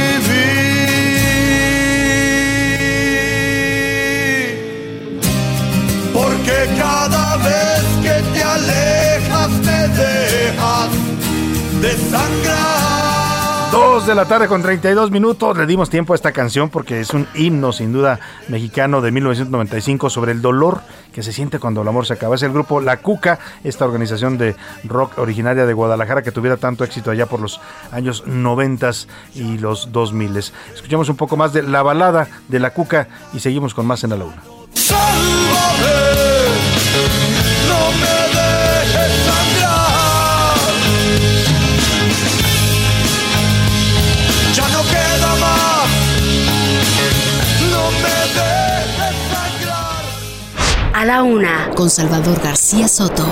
Porque 6.53 6.75
cada 6.77 7.37
vez 7.39 7.83
que 8.03 8.23
te 8.33 8.43
alejas 8.43 9.51
me 9.51 9.89
dejas 9.89 10.91
desangrar. 11.81 13.73
Dos 13.73 14.07
de 14.07 14.15
la 14.15 14.27
tarde 14.27 14.49
con 14.49 14.61
32 14.61 15.11
minutos. 15.11 15.57
Le 15.57 15.65
dimos 15.65 15.89
tiempo 15.89 16.13
a 16.13 16.17
esta 16.17 16.33
canción 16.33 16.69
porque 16.69 17.01
es 17.01 17.15
un 17.15 17.27
himno, 17.35 17.73
sin 17.73 17.93
duda, 17.93 18.21
mexicano 18.49 19.01
de 19.01 19.13
1995 19.13 20.11
sobre 20.11 20.33
el 20.33 20.43
dolor 20.43 20.83
que 21.13 21.23
se 21.23 21.33
siente 21.33 21.59
cuando 21.59 21.81
el 21.81 21.89
amor 21.89 22.05
se 22.05 22.15
acaba. 22.15 22.35
Es 22.35 22.43
el 22.43 22.53
grupo 22.53 22.83
La 22.83 22.99
Cuca, 22.99 23.39
esta 23.65 23.87
organización 23.87 24.37
de 24.37 24.55
rock 24.85 25.19
originaria 25.19 25.65
de 25.65 25.73
Guadalajara 25.73 26.23
que 26.23 26.33
tuviera 26.33 26.59
tanto 26.59 26.85
éxito 26.85 27.11
allá 27.11 27.27
por 27.27 27.41
los 27.41 27.63
años 27.93 28.25
90 28.27 28.91
y 29.35 29.57
los 29.57 29.91
2000. 29.91 30.37
Escuchamos 30.37 31.09
un 31.09 31.17
poco 31.17 31.39
más 31.39 31.55
de 31.55 31.63
la 31.63 31.83
balada 31.83 32.29
de 32.49 32.61
La 32.61 32.75
Cuca 32.75 33.09
y 33.33 33.41
seguimos 33.41 33.73
con 33.73 33.87
más 33.87 34.05
en 34.05 34.11
la 34.11 34.17
una. 34.17 34.52
Sálvame, 34.75 35.99
no 37.69 37.81
me 38.01 38.17
dejes 38.37 39.13
sangrar. 39.27 40.57
Ya 44.55 44.69
no 44.69 44.83
queda 44.83 45.31
más, 45.41 45.89
no 47.71 47.85
me 48.03 48.17
dejes 48.39 49.17
sangrar. 49.31 50.03
A 50.95 51.05
la 51.05 51.23
una, 51.23 51.71
con 51.75 51.89
Salvador 51.91 52.41
García 52.43 52.89
Soto. 52.89 53.27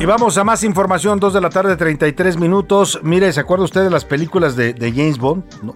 Y 0.00 0.06
vamos 0.06 0.38
a 0.38 0.44
más 0.44 0.62
información, 0.62 1.18
2 1.18 1.34
de 1.34 1.40
la 1.40 1.50
tarde, 1.50 1.76
33 1.76 2.36
minutos. 2.36 3.00
Mire, 3.02 3.32
¿se 3.32 3.40
acuerda 3.40 3.64
usted 3.64 3.82
de 3.82 3.90
las 3.90 4.04
películas 4.04 4.54
de, 4.54 4.72
de 4.72 4.92
James 4.92 5.18
Bond? 5.18 5.42
No, 5.60 5.72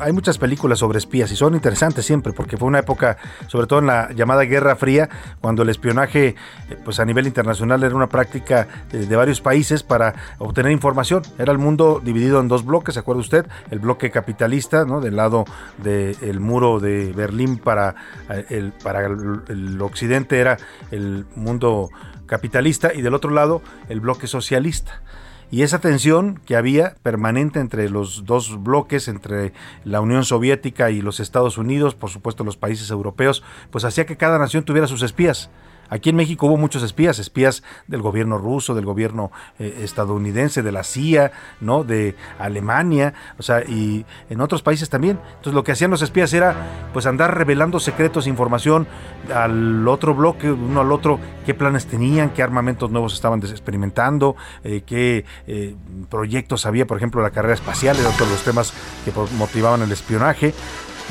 hay 0.00 0.12
muchas 0.12 0.38
películas 0.38 0.78
sobre 0.78 0.98
espías 0.98 1.30
y 1.32 1.36
son 1.36 1.54
interesantes 1.54 2.04
siempre 2.04 2.32
porque 2.32 2.56
fue 2.56 2.68
una 2.68 2.80
época, 2.80 3.16
sobre 3.46 3.66
todo 3.66 3.78
en 3.80 3.86
la 3.86 4.10
llamada 4.12 4.42
Guerra 4.42 4.76
Fría, 4.76 5.08
cuando 5.40 5.62
el 5.62 5.68
espionaje 5.68 6.34
eh, 6.68 6.76
pues 6.84 7.00
a 7.00 7.04
nivel 7.04 7.26
internacional 7.26 7.82
era 7.82 7.94
una 7.94 8.08
práctica 8.08 8.68
de, 8.90 9.06
de 9.06 9.16
varios 9.16 9.40
países 9.40 9.82
para 9.82 10.14
obtener 10.38 10.72
información. 10.72 11.22
Era 11.38 11.52
el 11.52 11.58
mundo 11.58 12.00
dividido 12.02 12.40
en 12.40 12.48
dos 12.48 12.64
bloques, 12.64 12.94
¿se 12.94 13.00
acuerda 13.00 13.20
usted? 13.20 13.46
El 13.70 13.78
bloque 13.78 14.10
capitalista, 14.10 14.84
¿no? 14.84 15.00
Del 15.00 15.16
lado 15.16 15.44
del 15.78 16.40
muro 16.40 16.80
de 16.80 17.12
Berlín 17.12 17.58
para 17.58 17.94
eh, 18.28 18.46
el, 18.50 18.72
para 18.72 19.06
el 19.06 19.80
occidente 19.80 20.38
era 20.38 20.56
el 20.90 21.26
mundo 21.34 21.90
capitalista 22.26 22.94
y 22.94 23.02
del 23.02 23.14
otro 23.14 23.30
lado 23.30 23.62
el 23.88 24.00
bloque 24.00 24.26
socialista. 24.26 25.02
Y 25.50 25.62
esa 25.62 25.80
tensión 25.80 26.40
que 26.46 26.56
había 26.56 26.94
permanente 27.02 27.58
entre 27.58 27.88
los 27.90 28.24
dos 28.24 28.62
bloques, 28.62 29.08
entre 29.08 29.52
la 29.84 30.00
Unión 30.00 30.24
Soviética 30.24 30.90
y 30.90 31.02
los 31.02 31.18
Estados 31.18 31.58
Unidos, 31.58 31.94
por 31.94 32.10
supuesto 32.10 32.44
los 32.44 32.56
países 32.56 32.90
europeos, 32.90 33.42
pues 33.70 33.84
hacía 33.84 34.06
que 34.06 34.16
cada 34.16 34.38
nación 34.38 34.64
tuviera 34.64 34.86
sus 34.86 35.02
espías. 35.02 35.50
Aquí 35.90 36.10
en 36.10 36.16
México 36.16 36.46
hubo 36.46 36.56
muchos 36.56 36.82
espías, 36.82 37.18
espías 37.18 37.62
del 37.88 38.00
gobierno 38.00 38.38
ruso, 38.38 38.74
del 38.74 38.86
gobierno 38.86 39.32
eh, 39.58 39.80
estadounidense, 39.82 40.62
de 40.62 40.72
la 40.72 40.84
CIA, 40.84 41.32
¿no? 41.60 41.84
De 41.84 42.14
Alemania, 42.38 43.12
o 43.38 43.42
sea, 43.42 43.62
y 43.62 44.06
en 44.30 44.40
otros 44.40 44.62
países 44.62 44.88
también. 44.88 45.18
Entonces 45.28 45.52
lo 45.52 45.64
que 45.64 45.72
hacían 45.72 45.90
los 45.90 46.02
espías 46.02 46.32
era 46.32 46.54
pues 46.92 47.06
andar 47.06 47.36
revelando 47.36 47.80
secretos, 47.80 48.26
información 48.26 48.86
al 49.34 49.86
otro 49.88 50.14
bloque, 50.14 50.50
uno 50.50 50.80
al 50.80 50.92
otro, 50.92 51.18
qué 51.44 51.54
planes 51.54 51.86
tenían, 51.86 52.30
qué 52.30 52.42
armamentos 52.42 52.90
nuevos 52.90 53.12
estaban 53.12 53.40
experimentando, 53.40 54.36
eh, 54.62 54.82
qué 54.86 55.24
eh, 55.46 55.74
proyectos 56.08 56.66
había, 56.66 56.86
por 56.86 56.96
ejemplo, 56.96 57.20
la 57.20 57.30
carrera 57.30 57.54
espacial, 57.54 57.98
era 57.98 58.08
otro 58.08 58.26
de 58.26 58.32
los 58.32 58.44
temas 58.44 58.72
que 59.04 59.12
motivaban 59.36 59.82
el 59.82 59.90
espionaje. 59.90 60.54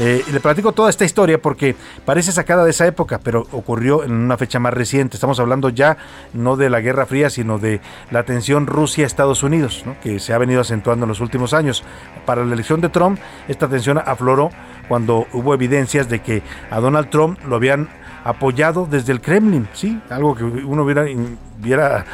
Eh, 0.02 0.24
le 0.32 0.40
platico 0.40 0.72
toda 0.72 0.90
esta 0.90 1.04
historia 1.04 1.42
porque 1.42 1.76
parece 2.06 2.32
sacada 2.32 2.64
de 2.64 2.72
esa 2.72 2.88
época, 2.88 3.20
pero 3.22 3.46
ocurrió 3.52 4.06
en 4.06 4.14
una 4.14 4.38
fecha 4.38 4.58
más 4.58 4.74
reciente. 4.74 5.18
Estamos 5.18 5.42
hablando 5.42 5.68
ya 5.68 5.98
no 6.34 6.56
de 6.56 6.70
la 6.70 6.80
Guerra 6.80 7.06
Fría, 7.06 7.30
sino 7.30 7.60
de 7.60 7.82
la 8.10 8.24
tensión 8.24 8.66
Rusia-Estados 8.66 9.44
Unidos, 9.44 9.84
¿no? 9.86 10.00
que 10.00 10.20
se 10.20 10.34
ha 10.34 10.38
venido 10.38 10.62
acentuando 10.62 11.04
en 11.04 11.10
los 11.10 11.20
últimos 11.20 11.54
años. 11.54 11.84
Para 12.26 12.46
la 12.46 12.54
elección 12.54 12.80
de 12.80 12.88
Trump, 12.88 13.20
esta 13.50 13.68
tensión 13.68 13.98
afloró 13.98 14.52
cuando 14.88 15.28
hubo 15.34 15.54
evidencias 15.54 16.08
de 16.08 16.22
que 16.22 16.44
a 16.72 16.80
Donald 16.80 17.10
Trump 17.10 17.38
lo 17.46 17.58
habían 17.58 17.90
apoyado 18.24 18.88
desde 18.90 19.12
el 19.12 19.22
Kremlin, 19.22 19.68
sí, 19.74 20.00
algo 20.10 20.36
que 20.36 20.44
uno 20.44 20.84
hubiera, 20.84 22.06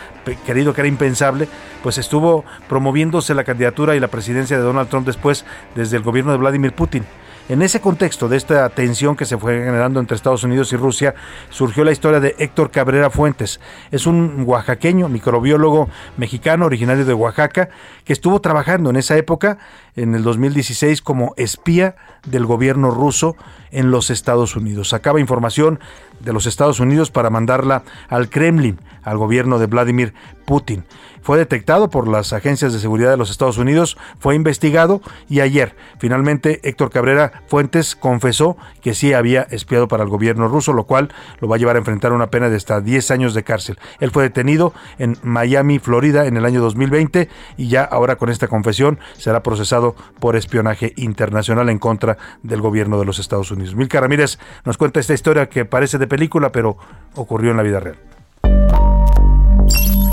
querido 0.45 0.73
que 0.73 0.81
era 0.81 0.87
impensable, 0.87 1.47
pues 1.83 1.97
estuvo 1.97 2.45
promoviéndose 2.67 3.33
la 3.33 3.43
candidatura 3.43 3.95
y 3.95 3.99
la 3.99 4.07
presidencia 4.07 4.57
de 4.57 4.63
Donald 4.63 4.89
Trump 4.89 5.05
después 5.05 5.45
desde 5.75 5.97
el 5.97 6.03
gobierno 6.03 6.31
de 6.31 6.37
Vladimir 6.37 6.73
Putin. 6.73 7.05
En 7.47 7.61
ese 7.61 7.79
contexto 7.79 8.27
de 8.27 8.37
esta 8.37 8.67
tensión 8.69 9.15
que 9.15 9.25
se 9.25 9.37
fue 9.37 9.59
generando 9.59 9.99
entre 9.99 10.15
Estados 10.15 10.43
Unidos 10.43 10.73
y 10.73 10.77
Rusia, 10.77 11.13
surgió 11.51 11.83
la 11.83 11.91
historia 11.91 12.19
de 12.19 12.35
Héctor 12.39 12.71
Cabrera 12.71 13.11
Fuentes. 13.11 13.59
Es 13.91 14.07
un 14.07 14.45
oaxaqueño, 14.47 15.09
microbiólogo 15.09 15.87
mexicano 16.17 16.65
originario 16.65 17.05
de 17.05 17.13
Oaxaca, 17.13 17.69
que 18.03 18.13
estuvo 18.13 18.41
trabajando 18.41 18.89
en 18.89 18.95
esa 18.95 19.15
época, 19.15 19.59
en 19.95 20.15
el 20.15 20.23
2016, 20.23 21.03
como 21.03 21.35
espía 21.37 21.95
del 22.25 22.47
gobierno 22.47 22.89
ruso 22.89 23.35
en 23.69 23.91
los 23.91 24.09
Estados 24.09 24.55
Unidos. 24.55 24.89
Sacaba 24.89 25.19
información 25.19 25.79
de 26.25 26.33
los 26.33 26.45
Estados 26.45 26.81
Unidos 26.81 27.11
para 27.11 27.29
mandarla 27.29 27.83
al 28.09 28.29
Kremlin, 28.29 28.79
al 29.03 29.17
gobierno 29.17 29.59
de 29.59 29.67
Vladimir 29.67 30.13
Putin. 30.45 30.83
Fue 31.21 31.39
detectado 31.39 31.89
por 31.89 32.07
las 32.07 32.33
agencias 32.33 32.71
de 32.71 32.79
seguridad 32.79 33.09
de 33.09 33.17
los 33.17 33.31
Estados 33.31 33.57
Unidos, 33.57 33.97
fue 34.19 34.35
investigado 34.35 35.01
y 35.27 35.39
ayer 35.39 35.75
finalmente 35.97 36.59
Héctor 36.63 36.91
Cabrera 36.91 37.41
Fuentes 37.47 37.95
confesó 37.95 38.57
que 38.81 38.93
sí 38.93 39.11
había 39.11 39.41
espiado 39.49 39.87
para 39.87 40.03
el 40.03 40.09
gobierno 40.09 40.47
ruso, 40.47 40.71
lo 40.71 40.83
cual 40.83 41.11
lo 41.39 41.47
va 41.47 41.55
a 41.55 41.57
llevar 41.59 41.77
a 41.77 41.79
enfrentar 41.79 42.13
una 42.13 42.29
pena 42.29 42.49
de 42.49 42.57
hasta 42.57 42.79
10 42.79 43.09
años 43.09 43.33
de 43.33 43.43
cárcel. 43.43 43.79
Él 43.99 44.11
fue 44.11 44.21
detenido 44.21 44.71
en 44.99 45.17
Miami, 45.23 45.79
Florida, 45.79 46.27
en 46.27 46.37
el 46.37 46.45
año 46.45 46.61
2020 46.61 47.27
y 47.57 47.69
ya 47.69 47.83
ahora 47.83 48.17
con 48.17 48.29
esta 48.29 48.47
confesión 48.47 48.99
será 49.17 49.41
procesado 49.41 49.95
por 50.19 50.35
espionaje 50.35 50.93
internacional 50.95 51.69
en 51.69 51.79
contra 51.79 52.19
del 52.43 52.61
gobierno 52.61 52.99
de 52.99 53.05
los 53.05 53.17
Estados 53.17 53.49
Unidos. 53.49 53.75
Milka 53.75 53.99
Ramírez 53.99 54.37
nos 54.63 54.77
cuenta 54.77 54.99
esta 54.99 55.15
historia 55.15 55.49
que 55.49 55.65
parece 55.65 55.97
de 55.97 56.05
película, 56.15 56.49
pero 56.49 56.77
ocurrió 57.15 57.51
en 57.51 57.57
la 57.57 57.63
vida 57.63 57.81
real. 57.81 57.97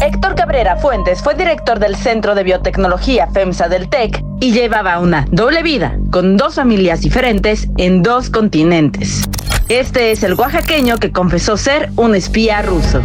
Héctor 0.01 0.35
Cabrera 0.35 0.75
Fuentes 0.77 1.23
fue 1.23 1.37
director 1.37 1.79
del 1.79 1.95
Centro 1.95 2.35
de 2.35 2.43
Biotecnología 2.43 3.29
FEMSA 3.29 3.69
del 3.69 3.89
TEC 3.89 4.21
y 4.41 4.51
llevaba 4.51 4.99
una 4.99 5.27
doble 5.31 5.63
vida, 5.63 5.97
con 6.11 6.37
dos 6.37 6.57
familias 6.57 7.03
diferentes 7.03 7.69
en 7.77 8.03
dos 8.03 8.31
continentes. 8.31 9.29
Este 9.69 10.11
es 10.11 10.25
el 10.25 10.35
oaxaqueño 10.35 10.97
que 10.97 11.13
confesó 11.13 11.57
ser 11.57 11.91
un 11.95 12.17
espía 12.17 12.63
ruso. 12.63 13.01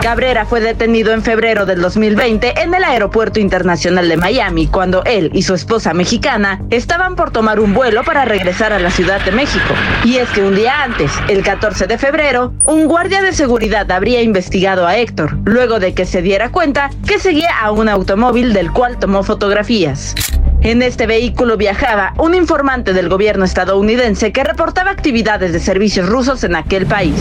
Cabrera 0.00 0.44
fue 0.46 0.60
detenido 0.60 1.12
en 1.12 1.22
febrero 1.22 1.66
del 1.66 1.80
2020 1.80 2.60
en 2.60 2.74
el 2.74 2.84
Aeropuerto 2.84 3.40
Internacional 3.40 4.08
de 4.08 4.16
Miami 4.16 4.66
cuando 4.66 5.02
él 5.04 5.30
y 5.32 5.42
su 5.42 5.54
esposa 5.54 5.94
mexicana 5.94 6.62
estaban 6.70 7.16
por 7.16 7.30
tomar 7.30 7.60
un 7.60 7.74
vuelo 7.74 8.04
para 8.04 8.24
regresar 8.24 8.72
a 8.72 8.78
la 8.78 8.90
Ciudad 8.90 9.24
de 9.24 9.32
México. 9.32 9.74
Y 10.04 10.16
es 10.16 10.28
que 10.30 10.42
un 10.42 10.54
día 10.54 10.82
antes, 10.82 11.10
el 11.28 11.42
14 11.42 11.86
de 11.86 11.98
febrero, 11.98 12.52
un 12.64 12.86
guardia 12.86 13.22
de 13.22 13.32
seguridad 13.32 13.90
habría 13.90 14.22
investigado 14.22 14.86
a 14.86 14.96
Héctor, 14.96 15.38
luego 15.44 15.80
de 15.80 15.94
que 15.94 16.04
se 16.04 16.22
diera 16.22 16.50
cuenta 16.50 16.90
que 17.06 17.18
seguía 17.18 17.58
a 17.60 17.70
un 17.70 17.88
automóvil 17.88 18.52
del 18.52 18.72
cual 18.72 18.98
tomó 18.98 19.22
fotografías. 19.22 20.14
En 20.66 20.82
este 20.82 21.06
vehículo 21.06 21.56
viajaba 21.56 22.12
un 22.18 22.34
informante 22.34 22.92
del 22.92 23.08
gobierno 23.08 23.44
estadounidense 23.44 24.32
que 24.32 24.42
reportaba 24.42 24.90
actividades 24.90 25.52
de 25.52 25.60
servicios 25.60 26.08
rusos 26.08 26.42
en 26.42 26.56
aquel 26.56 26.86
país. 26.86 27.14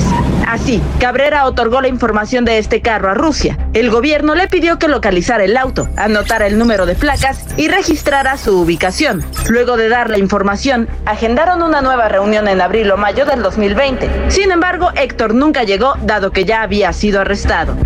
Así, 0.48 0.82
Cabrera 1.00 1.46
otorgó 1.46 1.80
la 1.80 1.88
información 1.88 2.44
de 2.44 2.58
este 2.58 2.82
carro 2.82 3.12
a 3.12 3.14
Rusia. 3.14 3.56
El 3.76 3.92
gobierno 3.92 4.34
le 4.34 4.48
pidió 4.48 4.80
que 4.80 4.88
localizara 4.88 5.44
el 5.44 5.58
auto, 5.58 5.88
anotara 5.96 6.48
el 6.48 6.58
número 6.58 6.88
de 6.88 6.96
placas 6.96 7.46
y 7.56 7.68
registrara 7.68 8.36
su 8.38 8.60
ubicación. 8.60 9.24
Luego 9.48 9.78
de 9.78 9.90
dar 9.90 10.10
la 10.10 10.18
información, 10.18 10.90
agendaron 11.06 11.62
una 11.62 11.82
nueva 11.82 12.10
reunión 12.10 12.48
en 12.48 12.62
abril 12.62 12.90
o 12.90 12.98
mayo 12.98 13.28
del 13.28 13.44
2020. 13.44 14.32
Sin 14.32 14.50
embargo, 14.50 14.90
Héctor 14.96 15.36
nunca 15.36 15.62
llegó 15.62 15.94
dado 16.02 16.32
que 16.32 16.46
ya 16.46 16.64
había 16.64 16.92
sido 16.94 17.22
arrestado. 17.22 17.78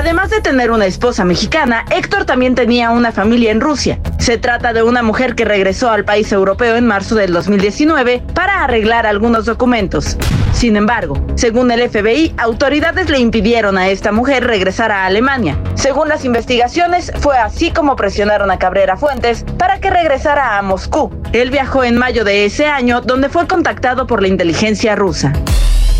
Además 0.00 0.30
de 0.30 0.40
tener 0.40 0.70
una 0.70 0.86
esposa 0.86 1.26
mexicana, 1.26 1.84
Héctor 1.90 2.24
también 2.24 2.54
tenía 2.54 2.88
una 2.88 3.12
familia 3.12 3.50
en 3.50 3.60
Rusia. 3.60 4.00
Se 4.18 4.38
trata 4.38 4.72
de 4.72 4.82
una 4.82 5.02
mujer 5.02 5.34
que 5.34 5.44
regresó 5.44 5.90
al 5.90 6.06
país 6.06 6.32
europeo 6.32 6.76
en 6.76 6.86
marzo 6.86 7.16
del 7.16 7.34
2019 7.34 8.22
para 8.32 8.64
arreglar 8.64 9.06
algunos 9.06 9.44
documentos. 9.44 10.16
Sin 10.54 10.76
embargo, 10.76 11.22
según 11.34 11.70
el 11.70 11.86
FBI, 11.86 12.34
autoridades 12.38 13.10
le 13.10 13.18
impidieron 13.18 13.76
a 13.76 13.90
esta 13.90 14.10
mujer 14.10 14.46
regresar 14.46 14.90
a 14.90 15.04
Alemania. 15.04 15.58
Según 15.74 16.08
las 16.08 16.24
investigaciones, 16.24 17.12
fue 17.20 17.36
así 17.36 17.70
como 17.70 17.94
presionaron 17.94 18.50
a 18.50 18.58
Cabrera 18.58 18.96
Fuentes 18.96 19.44
para 19.58 19.80
que 19.80 19.90
regresara 19.90 20.56
a 20.56 20.62
Moscú. 20.62 21.10
Él 21.34 21.50
viajó 21.50 21.84
en 21.84 21.98
mayo 21.98 22.24
de 22.24 22.46
ese 22.46 22.64
año, 22.64 23.02
donde 23.02 23.28
fue 23.28 23.46
contactado 23.46 24.06
por 24.06 24.22
la 24.22 24.28
inteligencia 24.28 24.96
rusa. 24.96 25.34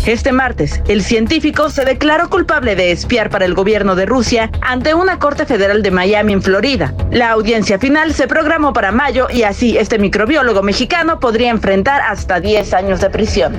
Este 0.05 0.31
martes, 0.31 0.81
el 0.87 1.03
científico 1.03 1.69
se 1.69 1.85
declaró 1.85 2.27
culpable 2.27 2.75
de 2.75 2.91
espiar 2.91 3.29
para 3.29 3.45
el 3.45 3.53
gobierno 3.53 3.95
de 3.95 4.07
Rusia 4.07 4.49
ante 4.61 4.95
una 4.95 5.19
corte 5.19 5.45
federal 5.45 5.83
de 5.83 5.91
Miami, 5.91 6.33
en 6.33 6.41
Florida. 6.41 6.95
La 7.11 7.29
audiencia 7.29 7.77
final 7.77 8.15
se 8.15 8.27
programó 8.27 8.73
para 8.73 8.91
mayo 8.91 9.27
y 9.31 9.43
así 9.43 9.77
este 9.77 9.99
microbiólogo 9.99 10.63
mexicano 10.63 11.19
podría 11.19 11.51
enfrentar 11.51 12.01
hasta 12.01 12.39
10 12.39 12.73
años 12.73 12.99
de 12.99 13.11
prisión. 13.11 13.55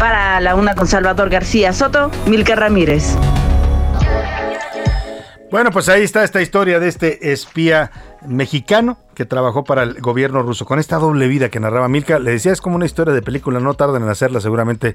Para 0.00 0.40
la 0.40 0.56
una 0.56 0.74
con 0.74 0.88
Salvador 0.88 1.30
García 1.30 1.72
Soto, 1.72 2.10
Milka 2.26 2.56
Ramírez. 2.56 3.16
Bueno, 5.52 5.70
pues 5.70 5.88
ahí 5.88 6.02
está 6.02 6.24
esta 6.24 6.42
historia 6.42 6.80
de 6.80 6.88
este 6.88 7.32
espía 7.32 7.92
mexicano 8.26 8.98
que 9.16 9.24
trabajó 9.24 9.64
para 9.64 9.82
el 9.82 9.98
gobierno 10.02 10.42
ruso. 10.42 10.66
Con 10.66 10.78
esta 10.78 10.98
doble 10.98 11.26
vida 11.26 11.48
que 11.48 11.58
narraba 11.58 11.88
Milka, 11.88 12.18
le 12.18 12.32
decía, 12.32 12.52
es 12.52 12.60
como 12.60 12.76
una 12.76 12.84
historia 12.84 13.14
de 13.14 13.22
película, 13.22 13.60
no 13.60 13.72
tardan 13.72 14.02
en 14.02 14.10
hacerla 14.10 14.40
seguramente 14.40 14.94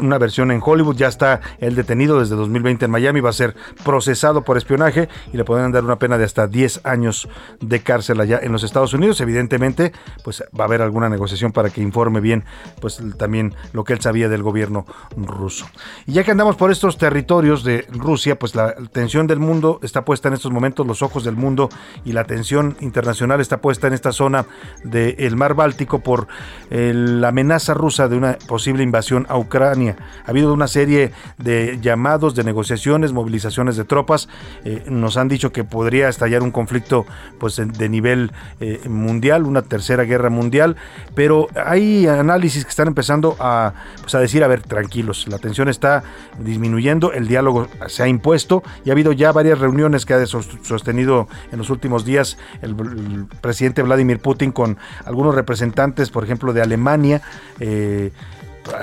una 0.00 0.18
versión 0.18 0.50
en 0.50 0.60
Hollywood. 0.62 0.96
Ya 0.96 1.06
está 1.06 1.40
el 1.60 1.76
detenido 1.76 2.18
desde 2.18 2.34
2020 2.34 2.86
en 2.86 2.90
Miami, 2.90 3.20
va 3.20 3.30
a 3.30 3.32
ser 3.32 3.54
procesado 3.84 4.42
por 4.42 4.56
espionaje 4.56 5.08
y 5.32 5.36
le 5.36 5.44
podrán 5.44 5.70
dar 5.70 5.84
una 5.84 6.00
pena 6.00 6.18
de 6.18 6.24
hasta 6.24 6.48
10 6.48 6.80
años 6.82 7.28
de 7.60 7.80
cárcel 7.80 8.20
allá 8.20 8.40
en 8.42 8.50
los 8.50 8.64
Estados 8.64 8.92
Unidos. 8.92 9.20
Evidentemente, 9.20 9.92
pues 10.24 10.42
va 10.58 10.64
a 10.64 10.66
haber 10.66 10.82
alguna 10.82 11.08
negociación 11.08 11.52
para 11.52 11.70
que 11.70 11.80
informe 11.80 12.18
bien, 12.18 12.44
pues 12.80 13.00
también 13.18 13.54
lo 13.72 13.84
que 13.84 13.92
él 13.92 14.00
sabía 14.00 14.28
del 14.28 14.42
gobierno 14.42 14.84
ruso. 15.16 15.66
Y 16.06 16.14
ya 16.14 16.24
que 16.24 16.32
andamos 16.32 16.56
por 16.56 16.72
estos 16.72 16.98
territorios 16.98 17.62
de 17.62 17.86
Rusia, 17.92 18.36
pues 18.36 18.56
la 18.56 18.64
atención 18.64 19.28
del 19.28 19.38
mundo 19.38 19.78
está 19.84 20.04
puesta 20.04 20.26
en 20.26 20.34
estos 20.34 20.50
momentos, 20.50 20.84
los 20.88 21.02
ojos 21.02 21.22
del 21.22 21.36
mundo 21.36 21.68
y 22.04 22.14
la 22.14 22.22
atención 22.22 22.76
internacional 22.80 23.40
está 23.40 23.59
puesta 23.60 23.86
en 23.86 23.92
esta 23.92 24.12
zona 24.12 24.46
del 24.84 25.36
mar 25.36 25.54
Báltico 25.54 26.00
por 26.00 26.26
eh, 26.70 26.92
la 26.94 27.28
amenaza 27.28 27.74
rusa 27.74 28.08
de 28.08 28.16
una 28.16 28.38
posible 28.46 28.82
invasión 28.82 29.26
a 29.28 29.36
Ucrania. 29.36 29.96
Ha 30.24 30.30
habido 30.30 30.52
una 30.52 30.68
serie 30.68 31.12
de 31.38 31.78
llamados, 31.80 32.34
de 32.34 32.44
negociaciones, 32.44 33.12
movilizaciones 33.12 33.76
de 33.76 33.84
tropas. 33.84 34.28
Eh, 34.64 34.84
nos 34.88 35.16
han 35.16 35.28
dicho 35.28 35.52
que 35.52 35.64
podría 35.64 36.08
estallar 36.08 36.42
un 36.42 36.50
conflicto 36.50 37.06
pues, 37.38 37.56
de 37.56 37.88
nivel 37.88 38.32
eh, 38.60 38.80
mundial, 38.88 39.44
una 39.44 39.62
tercera 39.62 40.04
guerra 40.04 40.30
mundial, 40.30 40.76
pero 41.14 41.48
hay 41.54 42.06
análisis 42.06 42.64
que 42.64 42.70
están 42.70 42.88
empezando 42.88 43.36
a, 43.40 43.74
pues, 44.00 44.14
a 44.14 44.20
decir, 44.20 44.44
a 44.44 44.48
ver, 44.48 44.62
tranquilos, 44.62 45.26
la 45.28 45.38
tensión 45.38 45.68
está 45.68 46.02
disminuyendo, 46.38 47.12
el 47.12 47.28
diálogo 47.28 47.68
se 47.88 48.02
ha 48.02 48.08
impuesto 48.08 48.62
y 48.84 48.90
ha 48.90 48.92
habido 48.92 49.12
ya 49.12 49.32
varias 49.32 49.58
reuniones 49.58 50.06
que 50.06 50.14
ha 50.14 50.26
sostenido 50.26 51.28
en 51.52 51.58
los 51.58 51.70
últimos 51.70 52.04
días 52.04 52.38
el 52.62 52.74
presidente 52.74 53.49
Vladimir 53.82 54.20
Putin 54.20 54.52
con 54.52 54.78
algunos 55.04 55.34
representantes, 55.34 56.10
por 56.10 56.24
ejemplo, 56.24 56.52
de 56.52 56.62
Alemania, 56.62 57.22
eh, 57.58 58.12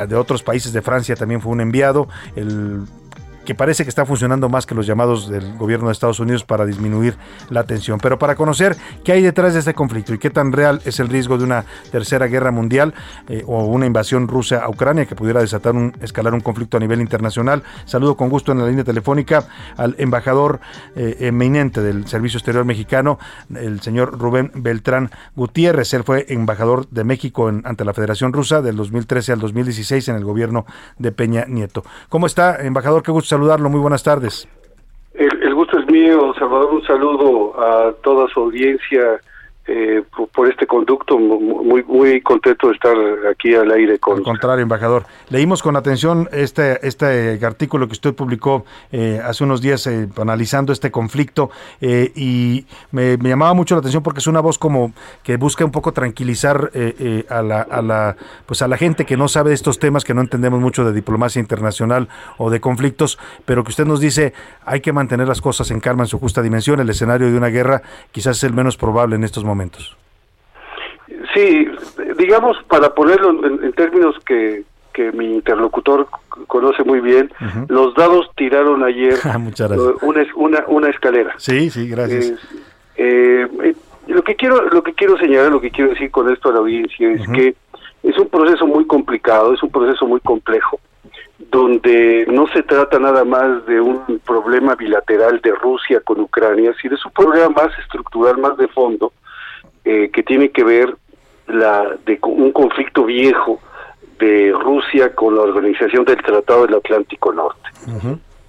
de 0.07 0.15
otros 0.15 0.43
países, 0.43 0.73
de 0.73 0.81
Francia 0.81 1.15
también 1.15 1.41
fue 1.41 1.51
un 1.51 1.61
enviado, 1.61 2.07
el 2.35 2.85
que 3.47 3.55
parece 3.55 3.83
que 3.83 3.89
está 3.89 4.05
funcionando 4.05 4.49
más 4.49 4.65
que 4.65 4.75
los 4.75 4.85
llamados 4.85 5.29
del 5.29 5.55
gobierno 5.55 5.87
de 5.87 5.93
Estados 5.93 6.19
Unidos 6.19 6.43
para 6.43 6.65
disminuir 6.65 7.15
la 7.49 7.63
tensión. 7.63 7.97
Pero 7.97 8.19
para 8.19 8.35
conocer 8.35 8.75
qué 9.05 9.13
hay 9.13 9.21
detrás 9.21 9.53
de 9.53 9.59
este 9.59 9.73
conflicto 9.73 10.13
y 10.13 10.17
qué 10.17 10.29
tan 10.29 10.51
real 10.51 10.81
es 10.83 10.99
el 10.99 11.07
riesgo 11.07 11.37
de 11.37 11.45
una 11.45 11.63
tercera 11.89 12.27
guerra 12.27 12.51
mundial 12.51 12.93
eh, 13.29 13.45
o 13.47 13.63
una 13.63 13.85
invasión 13.85 14.27
rusa 14.27 14.57
a 14.57 14.69
Ucrania 14.69 15.05
que 15.05 15.15
pudiera 15.15 15.39
desatar 15.39 15.75
un, 15.75 15.95
escalar 16.01 16.33
un 16.33 16.41
conflicto 16.41 16.75
a 16.75 16.81
nivel 16.81 16.99
internacional, 16.99 17.63
saludo 17.85 18.17
con 18.17 18.27
gusto 18.27 18.51
en 18.51 18.59
la 18.59 18.67
línea 18.67 18.83
telefónica 18.83 19.47
al 19.77 19.95
embajador 19.97 20.59
eh, 20.97 21.15
eminente 21.21 21.81
del 21.81 22.05
Servicio 22.05 22.39
Exterior 22.39 22.65
Mexicano, 22.65 23.17
el 23.55 23.79
señor 23.79 24.19
Rubén 24.19 24.51
Beltrán 24.55 25.09
Gutiérrez. 25.37 25.93
Él 25.93 26.03
fue 26.03 26.25
embajador 26.27 26.89
de 26.89 27.05
México 27.05 27.47
ante 27.47 27.85
la 27.85 27.93
Federación 27.93 28.33
Rusa 28.33 28.61
del 28.61 28.75
2013 28.75 29.31
al 29.31 29.39
2016 29.39 30.09
en 30.09 30.15
el 30.17 30.25
gobierno 30.25 30.65
de 30.97 31.13
Peña 31.13 31.45
Nieto. 31.47 31.85
¿Cómo 32.09 32.25
está, 32.25 32.57
embajador? 32.57 33.03
Qué 33.03 33.11
gusto 33.13 33.36
saludarlo. 33.37 33.69
Muy 33.69 33.79
buenas 33.79 34.01
tardes. 34.01 34.47
El, 35.13 35.53
gusto 35.53 35.79
es 35.79 35.85
mío, 35.87 36.33
Salvador. 36.37 36.73
Un 36.73 36.83
saludo 36.83 37.59
a 37.59 37.93
toda 38.03 38.27
su 38.29 38.39
audiencia 38.39 39.21
eh, 39.69 40.01
por, 40.33 40.49
este 40.49 40.65
conducto. 40.65 41.19
Muy, 41.19 41.83
muy 41.83 42.21
contento 42.21 42.67
de 42.67 42.73
estar 42.73 42.95
aquí 43.29 43.53
al 43.53 43.69
aire 43.69 43.99
con. 43.99 44.19
Al 44.19 44.23
contrario, 44.23 44.63
embajador. 44.63 45.05
Leímos 45.29 45.61
con 45.61 45.75
atención 45.75 46.29
este, 46.31 46.87
este 46.87 47.45
artículo 47.45 47.85
que 47.87 47.91
usted 47.91 48.13
publicó 48.13 48.63
eh, 48.93 49.19
hace 49.21 49.43
unos 49.43 49.61
días 49.61 49.85
eh, 49.87 50.07
analizando 50.17 50.71
este 50.71 50.89
conflicto 50.89 51.51
y 51.81 52.65
me, 52.91 53.17
llamaba 53.17 53.53
mucho 53.53 53.75
la 53.75 53.79
atención 53.79 54.03
porque 54.03 54.19
es 54.19 54.27
una 54.27 54.39
voz 54.39 54.57
como 54.57 54.93
que 55.21 55.35
busca 55.35 55.65
un 55.65 55.71
poco 55.71 55.91
tranquilizar 55.91 56.71
a, 57.29 57.41
la, 57.41 57.61
a, 57.61 57.81
la, 57.81 58.15
pues 58.45 58.61
a 58.61 58.69
la 58.69 58.77
gente 58.77 59.05
que 59.05 59.17
no 59.17 59.27
sabe 59.27 59.49
de 59.49 59.55
estos 59.55 59.79
temas, 59.79 60.05
que 60.05 60.13
no 60.13 60.21
entendemos 60.21 60.61
mucho 60.61 60.85
de 60.85 60.93
diplomacia 60.93 61.41
internacional 61.41 62.07
o 62.37 62.49
de 62.49 62.61
conflictos, 62.61 63.19
pero 63.43 63.65
que 63.65 63.71
usted 63.71 63.85
nos 63.85 63.99
dice 63.99 64.33
hay 64.65 64.79
que 64.79 64.93
mantener 64.93 65.27
las 65.27 65.41
cosas 65.41 65.69
en 65.71 65.81
calma 65.81 66.03
en 66.03 66.07
su 66.07 66.19
justa 66.19 66.41
dimensión. 66.41 66.79
El 66.79 66.89
escenario 66.89 67.29
de 67.29 67.37
una 67.37 67.47
guerra 67.47 67.81
quizás 68.11 68.37
es 68.37 68.43
el 68.45 68.53
menos 68.53 68.77
probable 68.77 69.17
en 69.17 69.25
estos 69.25 69.43
momentos. 69.43 69.56
Sí, 71.33 71.67
digamos, 72.17 72.57
para 72.67 72.93
ponerlo 72.93 73.45
en, 73.45 73.71
términos 73.73 74.15
que, 74.25 74.63
que, 74.93 75.11
mi 75.11 75.35
interlocutor 75.35 76.07
conoce 76.47 76.83
muy 76.83 76.99
bien, 76.99 77.31
los 77.69 77.93
dados 77.95 78.29
tiraron 78.35 78.83
ayer 78.83 79.15
ah, 79.23 79.37
una, 80.01 80.25
una, 80.35 80.63
una, 80.67 80.89
escalera. 80.89 81.33
Sí, 81.37 81.69
sí, 81.69 81.87
gracias. 81.87 82.33
Eh, 82.97 83.47
eh, 83.63 83.75
lo 84.07 84.23
que 84.23 84.35
quiero 84.35 84.69
lo 84.69 84.83
que 84.83 84.93
quiero 84.93 85.17
señalar, 85.17 85.51
lo 85.51 85.61
que 85.61 85.71
quiero 85.71 85.91
decir 85.91 86.11
con 86.11 86.31
esto 86.31 86.49
a 86.49 86.53
la 86.53 86.59
audiencia 86.59 87.11
es 87.11 87.27
que 87.29 87.55
es 88.03 88.17
un 88.17 88.29
proceso 88.29 88.65
muy 88.65 88.85
complicado, 88.85 89.53
es 89.53 89.61
un 89.61 89.69
proceso 89.69 90.05
muy 90.05 90.19
complejo 90.21 90.79
donde 91.51 92.25
no 92.29 92.47
se 92.47 92.63
trata 92.63 92.99
nada 92.99 93.23
más 93.23 93.65
de 93.67 93.79
un 93.79 94.19
problema 94.25 94.75
bilateral 94.75 95.39
de 95.41 95.51
Rusia 95.51 96.01
con 96.01 96.19
Ucrania, 96.19 96.73
sino 96.81 96.95
es 96.95 97.05
un 97.05 97.11
problema 97.11 97.49
más 97.49 97.77
estructural, 97.79 98.37
más 98.37 98.57
de 98.57 98.67
fondo, 98.67 99.13
eh, 99.89 100.09
que 100.11 100.21
tiene 100.23 100.49
que 100.49 100.65
ver 100.65 100.93
la 101.47 101.95
de 102.05 102.19
un 102.23 102.51
conflicto 102.51 103.05
viejo 103.05 103.61
de 104.19 104.51
Rusia 104.51 105.15
con 105.15 105.33
la 105.35 105.43
organización 105.43 106.03
del 106.03 106.17
Tratado 106.17 106.65
del 106.65 106.75
Atlántico 106.75 107.31
Norte. 107.31 107.69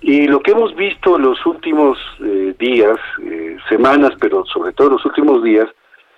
Y 0.01 0.27
lo 0.27 0.41
que 0.41 0.51
hemos 0.51 0.75
visto 0.75 1.15
en 1.15 1.23
los 1.23 1.47
últimos 1.47 1.97
eh, 2.25 2.55
días, 2.59 2.99
eh, 3.23 3.57
semanas, 3.69 4.15
pero 4.19 4.45
sobre 4.47 4.73
todo 4.73 4.89
en 4.89 4.93
los 4.95 5.05
últimos 5.07 5.45
días, 5.45 5.69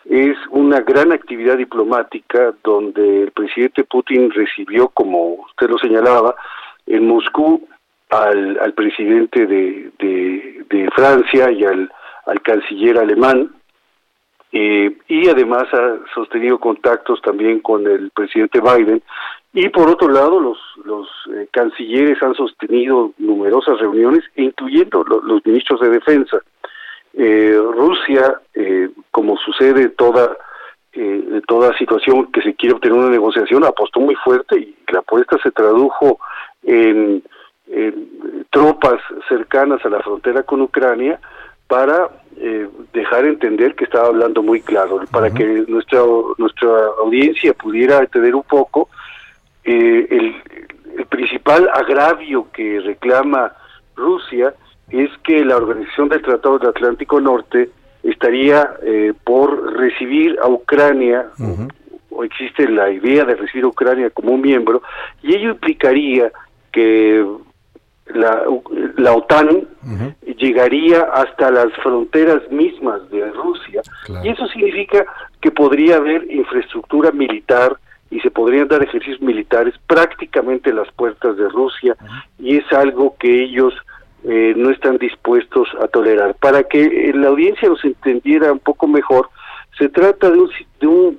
es 0.07 0.39
una 0.51 0.81
gran 0.81 1.13
actividad 1.13 1.59
diplomática 1.59 2.55
donde 2.65 3.25
el 3.25 3.33
presidente 3.33 3.85
Putin 3.85 4.31
recibió, 4.31 4.89
como 4.89 5.35
usted 5.35 5.69
lo 5.69 5.77
señalaba, 5.79 6.35
en 6.87 7.07
Moscú 7.07 7.69
al, 8.09 8.59
al 8.59 8.73
presidente 8.73 9.47
de, 9.47 9.91
de, 9.99 10.91
Francia 10.95 11.51
y 11.51 11.63
al, 11.65 11.93
al 12.27 12.41
canciller 12.41 12.99
alemán, 12.99 13.51
eh, 14.53 14.97
y 15.07 15.29
además 15.29 15.65
ha 15.73 15.99
sostenido 16.13 16.59
contactos 16.59 17.23
también 17.23 17.61
con 17.61 17.87
el 17.87 18.11
presidente 18.11 18.61
Biden. 18.61 19.03
Y 19.53 19.69
por 19.69 19.89
otro 19.89 20.09
lado 20.09 20.41
los 20.41 20.59
los 20.85 21.09
eh, 21.33 21.49
cancilleres 21.53 22.21
han 22.23 22.35
sostenido 22.35 23.13
numerosas 23.19 23.79
reuniones 23.79 24.25
incluyendo 24.37 25.05
los 25.05 25.45
ministros 25.45 25.81
de 25.81 25.91
defensa. 25.91 26.39
Eh, 27.15 27.57
Rusia 27.75 28.41
como 29.11 29.37
sucede 29.39 29.89
toda 29.91 30.37
toda 31.47 31.77
situación 31.79 32.31
que 32.33 32.43
se 32.43 32.55
quiere 32.55 32.75
obtener 32.75 32.99
una 32.99 33.11
negociación 33.11 33.65
apostó 33.65 34.01
muy 34.01 34.17
fuerte 34.17 34.59
y 34.59 34.77
la 34.93 34.99
apuesta 35.01 35.39
se 35.43 35.53
tradujo 35.53 36.19
en 36.65 37.23
tropas 38.51 39.01
cercanas 39.29 39.85
a 39.85 39.89
la 39.89 40.01
frontera 40.01 40.43
con 40.43 40.61
Ucrania 40.61 41.21
para 41.71 42.11
eh, 42.37 42.69
dejar 42.93 43.25
entender 43.27 43.77
que 43.77 43.85
estaba 43.85 44.09
hablando 44.09 44.43
muy 44.43 44.61
claro, 44.61 45.01
para 45.13 45.31
que 45.31 45.65
nuestra, 45.69 46.01
nuestra 46.37 46.69
audiencia 46.99 47.55
pudiera 47.55 48.01
entender 48.01 48.35
un 48.35 48.43
poco 48.43 48.89
eh, 49.63 50.05
el, 50.11 50.35
el 50.99 51.07
principal 51.07 51.71
agravio 51.73 52.49
que 52.53 52.81
reclama 52.81 53.53
Rusia 53.95 54.53
es 54.89 55.11
que 55.23 55.45
la 55.45 55.59
Organización 55.59 56.09
del 56.09 56.23
Tratado 56.23 56.59
del 56.59 56.71
Atlántico 56.71 57.21
Norte 57.21 57.71
estaría 58.03 58.69
eh, 58.83 59.13
por 59.23 59.79
recibir 59.79 60.37
a 60.43 60.49
Ucrania, 60.49 61.31
o 62.11 62.25
existe 62.25 62.69
la 62.69 62.91
idea 62.91 63.25
de 63.25 63.37
recibir 63.37 63.65
a 63.65 63.69
Ucrania 63.69 64.11
como 64.11 64.33
un 64.33 64.41
miembro, 64.41 64.83
y 65.23 65.37
ello 65.37 65.51
implicaría 65.51 66.33
que 66.73 67.25
la, 68.15 68.45
la 68.97 69.13
OTAN 69.15 69.67
llegaría 70.37 71.03
hasta 71.13 71.51
las 71.51 71.73
fronteras 71.83 72.43
mismas 72.51 73.09
de 73.11 73.31
Rusia, 73.31 73.83
y 74.25 74.29
eso 74.29 74.47
significa 74.49 75.05
que 75.41 75.51
podría 75.51 75.97
haber 75.97 76.31
infraestructura 76.31 77.11
militar 77.13 77.77
y 78.11 78.21
se 78.21 78.31
podrían 78.31 78.67
dar 78.67 78.83
ejercicios 78.83 79.21
militares 79.21 79.75
prácticamente 79.87 80.71
en 80.71 80.77
las 80.77 80.91
puertas 80.93 81.37
de 81.37 81.49
Rusia, 81.49 81.97
y 82.39 82.57
es 82.57 82.73
algo 82.73 83.17
que 83.19 83.45
ellos 83.45 83.73
eh, 84.25 84.53
no 84.57 84.71
están 84.71 84.99
dispuestos 84.99 85.69
a 85.83 85.87
tolerar. 85.89 86.35
Para 86.35 86.65
que 86.65 86.83
eh, 86.83 87.13
la 87.15 87.29
audiencia 87.29 87.69
nos 87.69 87.85
entendiera 87.85 88.53
un 88.53 88.59
poco 88.59 88.87
mejor, 88.87 89.31
se 89.79 89.89
trata 89.89 90.31
de, 90.31 90.39
un, 90.39 90.51
de, 90.81 90.87
un, 90.87 91.19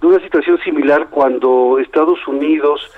de 0.00 0.06
una 0.06 0.20
situación 0.20 0.58
similar 0.64 1.08
cuando 1.10 1.78
Estados 1.78 2.26
Unidos, 2.26 2.90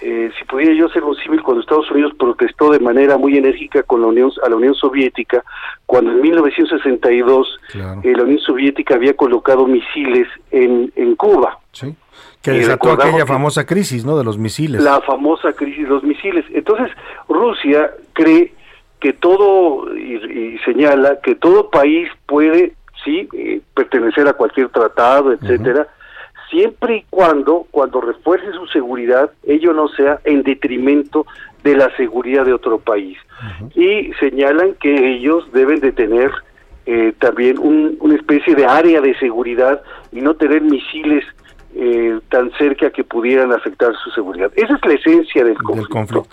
eh, 0.00 0.30
si 0.38 0.44
pudiera 0.44 0.74
yo 0.74 0.86
hacer 0.86 1.02
un 1.02 1.16
símil, 1.16 1.42
cuando 1.42 1.62
Estados 1.62 1.90
Unidos 1.90 2.12
protestó 2.18 2.70
de 2.70 2.80
manera 2.80 3.16
muy 3.16 3.36
enérgica 3.36 3.82
con 3.82 4.02
la 4.02 4.08
Unión, 4.08 4.30
a 4.44 4.48
la 4.48 4.56
Unión 4.56 4.74
Soviética, 4.74 5.42
cuando 5.86 6.12
en 6.12 6.20
1962 6.20 7.60
la 7.74 8.22
Unión 8.22 8.38
Soviética 8.40 8.94
había 8.94 9.14
colocado 9.14 9.66
misiles 9.66 10.28
en, 10.50 10.92
en 10.96 11.16
Cuba. 11.16 11.58
Que 12.42 12.50
desató 12.52 12.92
aquella 12.92 13.26
famosa 13.26 13.66
crisis, 13.66 14.04
¿no? 14.04 14.16
De 14.16 14.24
los 14.24 14.38
misiles. 14.38 14.82
La 14.82 15.00
famosa 15.00 15.52
crisis 15.52 15.84
de 15.84 15.88
los 15.88 16.02
misiles. 16.02 16.44
Entonces, 16.52 16.90
Rusia 17.28 17.90
cree 18.12 18.52
que 19.00 19.12
todo, 19.12 19.94
y, 19.96 20.58
señala 20.64 21.20
que 21.22 21.34
todo 21.34 21.70
país 21.70 22.08
puede, 22.26 22.74
sí, 23.04 23.28
eh, 23.32 23.60
pertenecer 23.74 24.28
a 24.28 24.34
cualquier 24.34 24.68
tratado, 24.68 25.32
etcétera, 25.32 25.88
siempre 26.50 26.96
y 26.96 27.04
cuando, 27.10 27.66
cuando 27.70 28.00
refuerce 28.00 28.52
su 28.52 28.66
seguridad, 28.66 29.30
ello 29.44 29.72
no 29.72 29.88
sea 29.88 30.20
en 30.24 30.42
detrimento 30.42 31.26
de 31.64 31.76
la 31.76 31.94
seguridad 31.96 32.44
de 32.44 32.52
otro 32.52 32.78
país. 32.78 33.18
Y 33.74 34.12
señalan 34.20 34.74
que 34.74 35.16
ellos 35.16 35.50
deben 35.52 35.80
de 35.80 35.92
tener 35.92 36.30
eh, 36.86 37.12
también 37.18 37.58
una 37.58 38.14
especie 38.14 38.54
de 38.54 38.64
área 38.64 39.00
de 39.00 39.16
seguridad 39.18 39.82
y 40.12 40.20
no 40.20 40.34
tener 40.34 40.62
misiles 40.62 41.24
eh, 41.74 42.20
tan 42.30 42.50
cerca 42.52 42.90
que 42.90 43.04
pudieran 43.04 43.52
afectar 43.52 43.92
su 44.02 44.10
seguridad. 44.10 44.50
Esa 44.54 44.76
es 44.76 44.86
la 44.86 44.94
esencia 44.94 45.44
del 45.44 45.58
conflicto. 45.58 46.26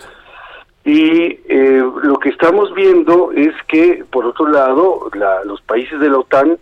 Y 0.84 1.40
eh, 1.48 1.82
lo 2.02 2.18
que 2.18 2.28
estamos 2.28 2.72
viendo 2.74 3.32
es 3.32 3.54
que, 3.68 4.04
por 4.10 4.26
otro 4.26 4.48
lado, 4.48 5.10
los 5.44 5.60
países 5.62 5.98
de 5.98 6.10
la 6.10 6.18
OTAN, 6.18 6.58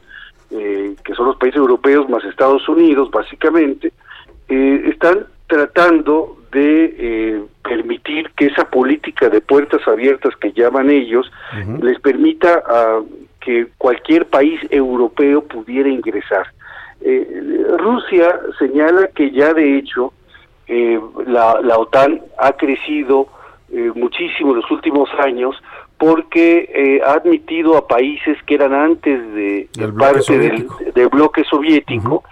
eh, 0.52 0.94
que 1.04 1.14
son 1.14 1.26
los 1.26 1.36
países 1.36 1.58
europeos 1.58 2.08
más 2.08 2.24
Estados 2.24 2.68
Unidos, 2.68 3.10
básicamente, 3.10 3.92
eh, 4.48 4.82
están 4.86 5.26
tratando 5.46 6.38
de 6.50 7.42
permitir 7.62 8.30
que 8.36 8.46
esa 8.46 8.68
política 8.68 9.28
de 9.30 9.40
puertas 9.40 9.86
abiertas 9.88 10.34
que 10.36 10.52
llaman 10.52 10.90
ellos 10.90 11.30
les 11.80 11.98
permita 12.00 12.62
a 12.66 13.00
que 13.40 13.68
cualquier 13.78 14.26
país 14.26 14.60
europeo 14.70 15.42
pudiera 15.44 15.88
ingresar. 15.88 16.46
Rusia 17.78 18.38
señala 18.58 19.08
que 19.08 19.30
ya 19.30 19.54
de 19.54 19.78
hecho 19.78 20.12
la, 21.26 21.60
la 21.62 21.78
OTAN 21.78 22.20
ha 22.38 22.52
crecido 22.52 23.28
eh, 23.74 23.90
muchísimo 23.94 24.50
en 24.50 24.56
los 24.56 24.70
últimos 24.70 25.08
años 25.18 25.56
porque 26.02 26.68
eh, 26.74 27.00
ha 27.06 27.12
admitido 27.12 27.76
a 27.76 27.86
países 27.86 28.36
que 28.42 28.56
eran 28.56 28.74
antes 28.74 29.20
de, 29.34 29.68
parte 29.96 30.36
del, 30.36 31.08
bloque 31.08 31.44
soviético 31.44 32.24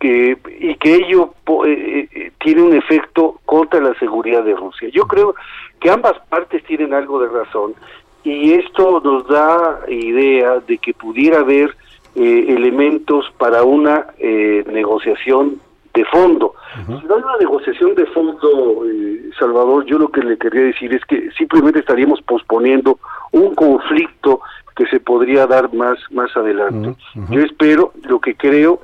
que, 0.00 0.38
y 0.58 0.74
que 0.76 0.94
ello 0.94 1.34
eh, 1.66 2.32
tiene 2.42 2.62
un 2.62 2.74
efecto 2.74 3.40
contra 3.44 3.78
la 3.80 3.92
seguridad 3.98 4.42
de 4.42 4.54
Rusia. 4.54 4.88
Yo 4.88 5.06
creo 5.06 5.34
que 5.80 5.90
ambas 5.90 6.14
partes 6.30 6.64
tienen 6.64 6.94
algo 6.94 7.20
de 7.20 7.28
razón 7.28 7.74
y 8.22 8.54
esto 8.54 9.02
nos 9.04 9.28
da 9.28 9.80
idea 9.86 10.60
de 10.60 10.78
que 10.78 10.94
pudiera 10.94 11.40
haber 11.40 11.76
elementos 12.16 13.30
para 13.36 13.64
una 13.64 14.06
negociación 14.18 15.60
de 15.94 16.04
fondo. 16.06 16.54
Si 16.86 17.06
no 17.06 17.14
hay 17.14 17.22
una 17.22 17.36
negociación 17.38 17.94
de 17.94 18.04
fondo, 18.06 18.84
eh, 18.84 19.30
Salvador, 19.38 19.84
yo 19.86 19.98
lo 19.98 20.08
que 20.08 20.22
le 20.22 20.36
quería 20.36 20.62
decir 20.62 20.92
es 20.92 21.04
que 21.04 21.30
simplemente 21.38 21.78
estaríamos 21.78 22.20
posponiendo 22.22 22.98
un 23.30 23.54
conflicto 23.54 24.40
que 24.74 24.86
se 24.86 24.98
podría 24.98 25.46
dar 25.46 25.72
más 25.72 25.98
más 26.10 26.36
adelante. 26.36 26.96
Yo 27.30 27.40
espero, 27.40 27.92
lo 28.08 28.18
que 28.18 28.34
creo, 28.34 28.80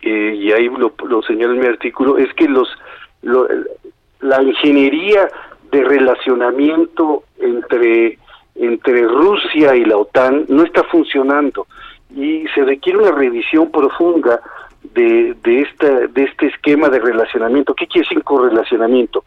eh, 0.00 0.34
y 0.34 0.52
ahí 0.52 0.68
lo, 0.68 0.94
lo 1.06 1.22
señala 1.22 1.52
en 1.52 1.60
mi 1.60 1.66
artículo, 1.66 2.16
es 2.16 2.32
que 2.34 2.48
los 2.48 2.68
la 4.20 4.42
ingeniería 4.42 5.28
de 5.70 5.84
relacionamiento 5.84 7.24
entre 7.38 8.18
entre 8.54 9.02
Rusia 9.02 9.76
y 9.76 9.84
la 9.84 9.98
OTAN 9.98 10.46
no 10.48 10.62
está 10.62 10.82
funcionando 10.84 11.66
y 12.14 12.46
se 12.54 12.64
requiere 12.64 12.98
una 12.98 13.10
revisión 13.10 13.70
profunda 13.70 14.40
de, 14.94 15.34
de, 15.42 15.60
esta, 15.62 16.06
de 16.06 16.22
este 16.24 16.46
esquema 16.46 16.88
de 16.88 16.98
relacionamiento. 16.98 17.74
¿Qué 17.74 17.86
quiere 17.86 18.06
decir 18.08 18.22
correlacionamiento? 18.24 19.24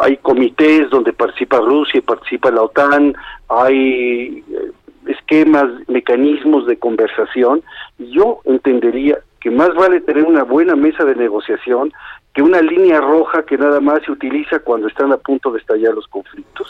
Hay 0.00 0.16
comités 0.18 0.90
donde 0.90 1.12
participa 1.12 1.58
Rusia 1.58 1.98
y 1.98 2.02
participa 2.02 2.50
la 2.50 2.62
OTAN, 2.62 3.14
hay 3.48 4.44
eh, 4.50 4.70
esquemas, 5.06 5.66
mecanismos 5.88 6.66
de 6.66 6.78
conversación. 6.78 7.62
Yo 7.98 8.40
entendería 8.44 9.18
que 9.40 9.50
más 9.50 9.74
vale 9.74 10.00
tener 10.00 10.24
una 10.24 10.42
buena 10.42 10.74
mesa 10.74 11.04
de 11.04 11.14
negociación 11.14 11.92
que 12.34 12.42
una 12.42 12.60
línea 12.60 13.00
roja 13.00 13.44
que 13.44 13.56
nada 13.56 13.80
más 13.80 14.02
se 14.04 14.10
utiliza 14.10 14.58
cuando 14.58 14.88
están 14.88 15.12
a 15.12 15.16
punto 15.18 15.52
de 15.52 15.60
estallar 15.60 15.94
los 15.94 16.08
conflictos. 16.08 16.68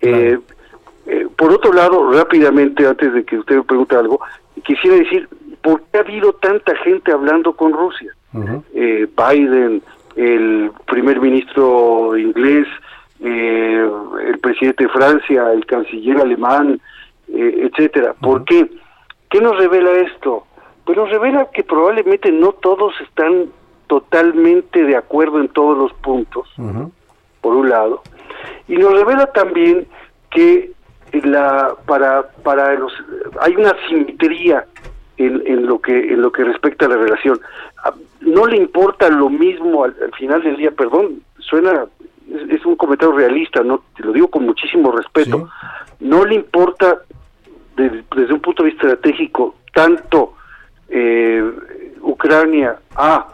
Eh, 0.00 0.38
eh, 1.06 1.26
por 1.36 1.52
otro 1.52 1.72
lado, 1.72 2.10
rápidamente, 2.12 2.86
antes 2.86 3.12
de 3.12 3.24
que 3.24 3.38
usted 3.38 3.56
me 3.56 3.64
pregunte 3.64 3.96
algo, 3.96 4.20
quisiera 4.64 4.96
decir, 4.96 5.28
¿por 5.62 5.82
qué 5.82 5.98
ha 5.98 6.00
habido 6.00 6.32
tanta 6.34 6.76
gente 6.76 7.12
hablando 7.12 7.54
con 7.54 7.72
Rusia? 7.72 8.14
Eh, 8.74 9.06
Biden, 9.16 9.82
el 10.16 10.70
primer 10.86 11.20
ministro 11.20 12.16
inglés, 12.16 12.66
eh, 13.20 13.88
el 14.26 14.38
presidente 14.38 14.84
de 14.84 14.90
Francia, 14.90 15.52
el 15.52 15.64
canciller 15.66 16.18
alemán, 16.20 16.80
eh, 17.28 17.70
etcétera. 17.70 18.14
¿Por 18.20 18.44
qué? 18.44 18.68
¿Qué 19.30 19.40
nos 19.40 19.56
revela 19.56 19.92
esto? 19.92 20.46
Pues 20.84 20.98
nos 20.98 21.10
revela 21.10 21.48
que 21.52 21.62
probablemente 21.62 22.32
no 22.32 22.52
todos 22.52 22.94
están 23.00 23.46
totalmente 23.86 24.84
de 24.84 24.96
acuerdo 24.96 25.40
en 25.40 25.48
todos 25.48 25.76
los 25.76 25.92
puntos, 25.94 26.48
por 27.40 27.54
un 27.54 27.68
lado, 27.68 28.02
y 28.66 28.76
nos 28.76 28.92
revela 28.94 29.26
también 29.26 29.86
que 30.30 30.72
la 31.24 31.74
para 31.86 32.26
para 32.42 32.74
los 32.74 32.92
hay 33.40 33.54
una 33.54 33.74
simetría 33.86 34.64
en, 35.16 35.66
lo 35.66 35.80
que 35.80 36.12
en 36.12 36.22
lo 36.22 36.32
que 36.32 36.44
respecta 36.44 36.86
a 36.86 36.88
la 36.88 36.96
relación. 36.96 37.40
Ah, 37.84 37.94
no 38.20 38.46
le 38.46 38.56
importa 38.56 39.08
lo 39.08 39.28
mismo 39.28 39.84
al, 39.84 39.94
final 40.16 40.42
del 40.42 40.56
día, 40.56 40.70
perdón, 40.70 41.22
suena 41.38 41.86
es, 42.48 42.64
un 42.64 42.76
comentario 42.76 43.14
realista, 43.14 43.62
no 43.62 43.82
te 43.96 44.02
lo 44.04 44.12
digo 44.12 44.28
con 44.28 44.44
muchísimo 44.44 44.92
respeto. 44.92 45.48
No 46.00 46.24
le 46.24 46.36
importa 46.36 47.02
desde 47.76 48.32
un 48.32 48.40
punto 48.40 48.62
de 48.62 48.70
vista 48.70 48.86
estratégico 48.88 49.56
tanto 49.72 50.34
eh, 50.88 51.42
Ucrania 52.02 52.76
a 52.94 53.26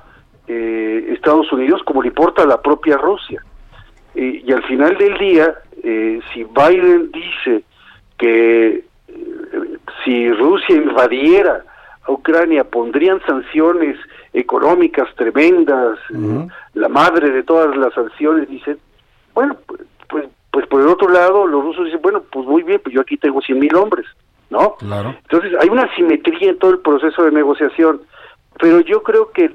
eh, 0.46 1.12
Estados 1.12 1.52
Unidos 1.52 1.82
como 1.84 2.02
le 2.02 2.08
importa 2.08 2.42
a 2.42 2.46
la 2.46 2.60
propia 2.60 2.96
Rusia. 2.96 3.42
y 4.14 4.50
al 4.52 4.64
final 4.64 4.96
del 4.96 5.16
día, 5.18 5.54
eh, 5.82 6.20
si 6.32 6.44
Biden 6.44 7.10
dice 7.12 7.62
que 8.18 8.84
si 10.04 10.30
Rusia 10.32 10.76
invadiera 10.76 11.64
Ucrania 12.08 12.64
pondrían 12.64 13.20
sanciones 13.26 13.96
económicas 14.32 15.08
tremendas, 15.16 15.98
la 16.74 16.88
madre 16.88 17.30
de 17.30 17.42
todas 17.42 17.76
las 17.76 17.92
sanciones 17.94 18.48
dice, 18.48 18.76
bueno, 19.34 19.56
pues, 19.66 19.82
pues, 20.08 20.28
pues 20.50 20.66
por 20.66 20.80
el 20.80 20.88
otro 20.88 21.08
lado 21.08 21.46
los 21.46 21.62
rusos 21.62 21.86
dicen, 21.86 22.00
bueno, 22.02 22.22
pues 22.30 22.46
muy 22.46 22.62
bien, 22.62 22.80
pues 22.82 22.94
yo 22.94 23.00
aquí 23.00 23.16
tengo 23.16 23.40
cien 23.40 23.58
mil 23.58 23.74
hombres, 23.76 24.06
¿no? 24.50 24.74
Claro. 24.76 25.14
Entonces 25.22 25.52
hay 25.60 25.68
una 25.68 25.92
simetría 25.94 26.50
en 26.50 26.58
todo 26.58 26.72
el 26.72 26.80
proceso 26.80 27.24
de 27.24 27.32
negociación, 27.32 28.02
pero 28.60 28.80
yo 28.80 29.02
creo 29.02 29.30
que 29.32 29.52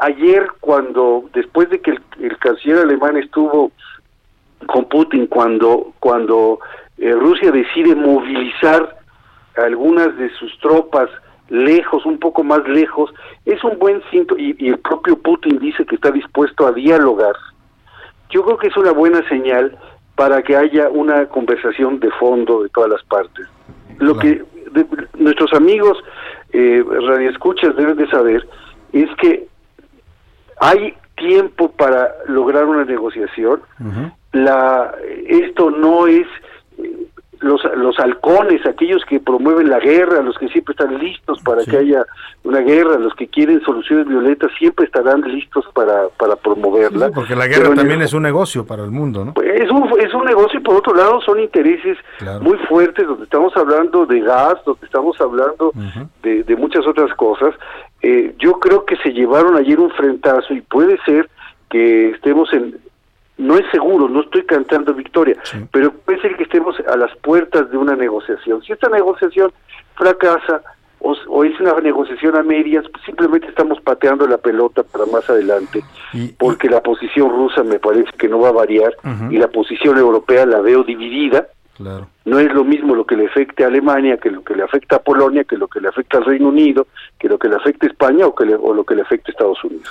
ayer 0.00 0.48
cuando, 0.60 1.24
después 1.32 1.68
de 1.70 1.80
que 1.80 1.98
el, 2.20 2.38
canciller 2.38 2.78
alemán 2.78 3.16
estuvo 3.16 3.72
con 4.66 4.84
Putin, 4.86 5.26
cuando, 5.26 5.92
cuando 6.00 6.60
eh, 6.98 7.12
Rusia 7.12 7.50
decide 7.50 7.94
movilizar 7.94 8.98
algunas 9.56 10.16
de 10.16 10.30
sus 10.34 10.56
tropas 10.60 11.08
lejos, 11.48 12.04
un 12.06 12.18
poco 12.18 12.42
más 12.44 12.66
lejos, 12.68 13.10
es 13.44 13.62
un 13.64 13.78
buen 13.78 14.02
síntoma, 14.10 14.40
y, 14.40 14.54
y 14.58 14.68
el 14.68 14.78
propio 14.78 15.16
Putin 15.18 15.58
dice 15.58 15.84
que 15.86 15.94
está 15.94 16.10
dispuesto 16.10 16.66
a 16.66 16.72
dialogar. 16.72 17.34
Yo 18.30 18.44
creo 18.44 18.58
que 18.58 18.68
es 18.68 18.76
una 18.76 18.92
buena 18.92 19.26
señal 19.28 19.76
para 20.14 20.42
que 20.42 20.56
haya 20.56 20.88
una 20.90 21.26
conversación 21.26 22.00
de 22.00 22.10
fondo 22.12 22.62
de 22.62 22.68
todas 22.70 22.90
las 22.90 23.02
partes. 23.04 23.46
Lo 23.98 24.18
que 24.18 24.42
de- 24.72 24.86
nuestros 25.16 25.52
amigos 25.54 25.96
eh, 26.52 26.84
radioescuchas 26.86 27.74
deben 27.76 27.96
de 27.96 28.08
saber 28.10 28.46
es 28.92 29.08
que 29.16 29.46
hay 30.60 30.94
tiempo 31.16 31.70
para 31.72 32.12
lograr 32.26 32.64
una 32.66 32.84
negociación. 32.84 33.60
La 34.32 34.94
esto 35.26 35.70
no 35.70 36.06
es 36.06 36.26
los 37.40 37.60
los 37.76 37.98
halcones, 37.98 38.64
aquellos 38.66 39.04
que 39.04 39.20
promueven 39.20 39.68
la 39.70 39.78
guerra, 39.78 40.22
los 40.22 40.36
que 40.38 40.48
siempre 40.48 40.72
están 40.72 40.98
listos 40.98 41.40
para 41.42 41.64
que 41.64 41.76
haya 41.76 42.04
una 42.44 42.60
guerra, 42.60 42.98
los 42.98 43.14
que 43.14 43.28
quieren 43.28 43.60
soluciones 43.62 44.06
violentas 44.08 44.50
siempre 44.58 44.86
estarán 44.86 45.20
listos 45.22 45.64
para 45.74 46.08
para 46.18 46.36
promoverla. 46.36 47.10
Porque 47.10 47.36
la 47.36 47.46
guerra 47.46 47.74
también 47.74 48.00
el- 48.00 48.06
es 48.06 48.12
un 48.12 48.22
negocio 48.22 48.66
para 48.66 48.84
el 48.84 48.90
mundo, 48.90 49.24
¿no? 49.24 49.34
es 49.42 49.70
un, 49.70 49.88
es 50.00 50.12
un 50.14 50.24
negocio 50.24 50.58
y 50.60 50.62
por 50.62 50.76
otro 50.76 50.94
lado 50.94 51.20
son 51.22 51.40
intereses 51.40 51.96
muy 52.42 52.56
fuertes 52.68 53.06
donde 53.06 53.24
estamos 53.24 53.56
hablando 53.56 54.06
de 54.06 54.20
gas, 54.20 54.54
donde 54.64 54.84
estamos 54.86 55.20
hablando 55.20 55.72
de, 56.22 56.42
de 56.44 56.56
muchas 56.56 56.86
otras 56.86 57.12
cosas. 57.14 57.54
Eh, 58.02 58.34
yo 58.38 58.54
creo 58.60 58.84
que 58.84 58.96
se 58.96 59.10
llevaron 59.10 59.56
ayer 59.56 59.78
un 59.80 59.90
frentazo 59.90 60.54
y 60.54 60.60
puede 60.60 60.98
ser 61.04 61.28
que 61.70 62.10
estemos 62.10 62.52
en... 62.52 62.76
No 63.38 63.56
es 63.56 63.64
seguro, 63.70 64.08
no 64.08 64.20
estoy 64.22 64.42
cantando 64.44 64.92
victoria, 64.94 65.36
pero 65.72 65.92
puede 65.92 66.20
ser 66.20 66.36
que 66.36 66.42
estemos 66.42 66.76
a 66.80 66.96
las 66.96 67.14
puertas 67.18 67.70
de 67.70 67.76
una 67.78 67.94
negociación. 67.96 68.62
Si 68.62 68.72
esta 68.72 68.88
negociación 68.88 69.52
fracasa 69.94 70.62
o, 71.00 71.14
o 71.28 71.44
es 71.44 71.58
una 71.60 71.74
negociación 71.80 72.34
a 72.36 72.42
medias, 72.42 72.84
pues 72.90 73.04
simplemente 73.04 73.46
estamos 73.46 73.80
pateando 73.80 74.26
la 74.26 74.38
pelota 74.38 74.82
para 74.82 75.06
más 75.06 75.28
adelante, 75.30 75.84
porque 76.36 76.68
la 76.68 76.82
posición 76.82 77.30
rusa 77.30 77.62
me 77.62 77.78
parece 77.78 78.10
que 78.18 78.28
no 78.28 78.40
va 78.40 78.48
a 78.48 78.52
variar 78.52 78.92
y 79.30 79.38
la 79.38 79.48
posición 79.48 79.96
europea 79.98 80.44
la 80.44 80.60
veo 80.60 80.82
dividida. 80.82 81.46
Claro. 81.76 82.08
No 82.24 82.40
es 82.40 82.52
lo 82.52 82.64
mismo 82.64 82.96
lo 82.96 83.06
que 83.06 83.14
le 83.16 83.26
afecte 83.28 83.62
a 83.62 83.68
Alemania 83.68 84.16
que 84.16 84.32
lo 84.32 84.42
que 84.42 84.56
le 84.56 84.64
afecta 84.64 84.96
a 84.96 84.98
Polonia, 84.98 85.44
que 85.44 85.56
lo 85.56 85.68
que 85.68 85.80
le 85.80 85.86
afecta 85.86 86.18
al 86.18 86.24
Reino 86.24 86.48
Unido, 86.48 86.88
que 87.20 87.28
lo 87.28 87.38
que 87.38 87.48
le 87.48 87.54
afecta 87.54 87.86
a 87.86 87.90
España 87.90 88.26
o, 88.26 88.34
que 88.34 88.46
le- 88.46 88.56
o 88.56 88.74
lo 88.74 88.82
que 88.82 88.96
le 88.96 89.02
afecta 89.02 89.30
a 89.30 89.32
Estados 89.32 89.62
Unidos. 89.62 89.88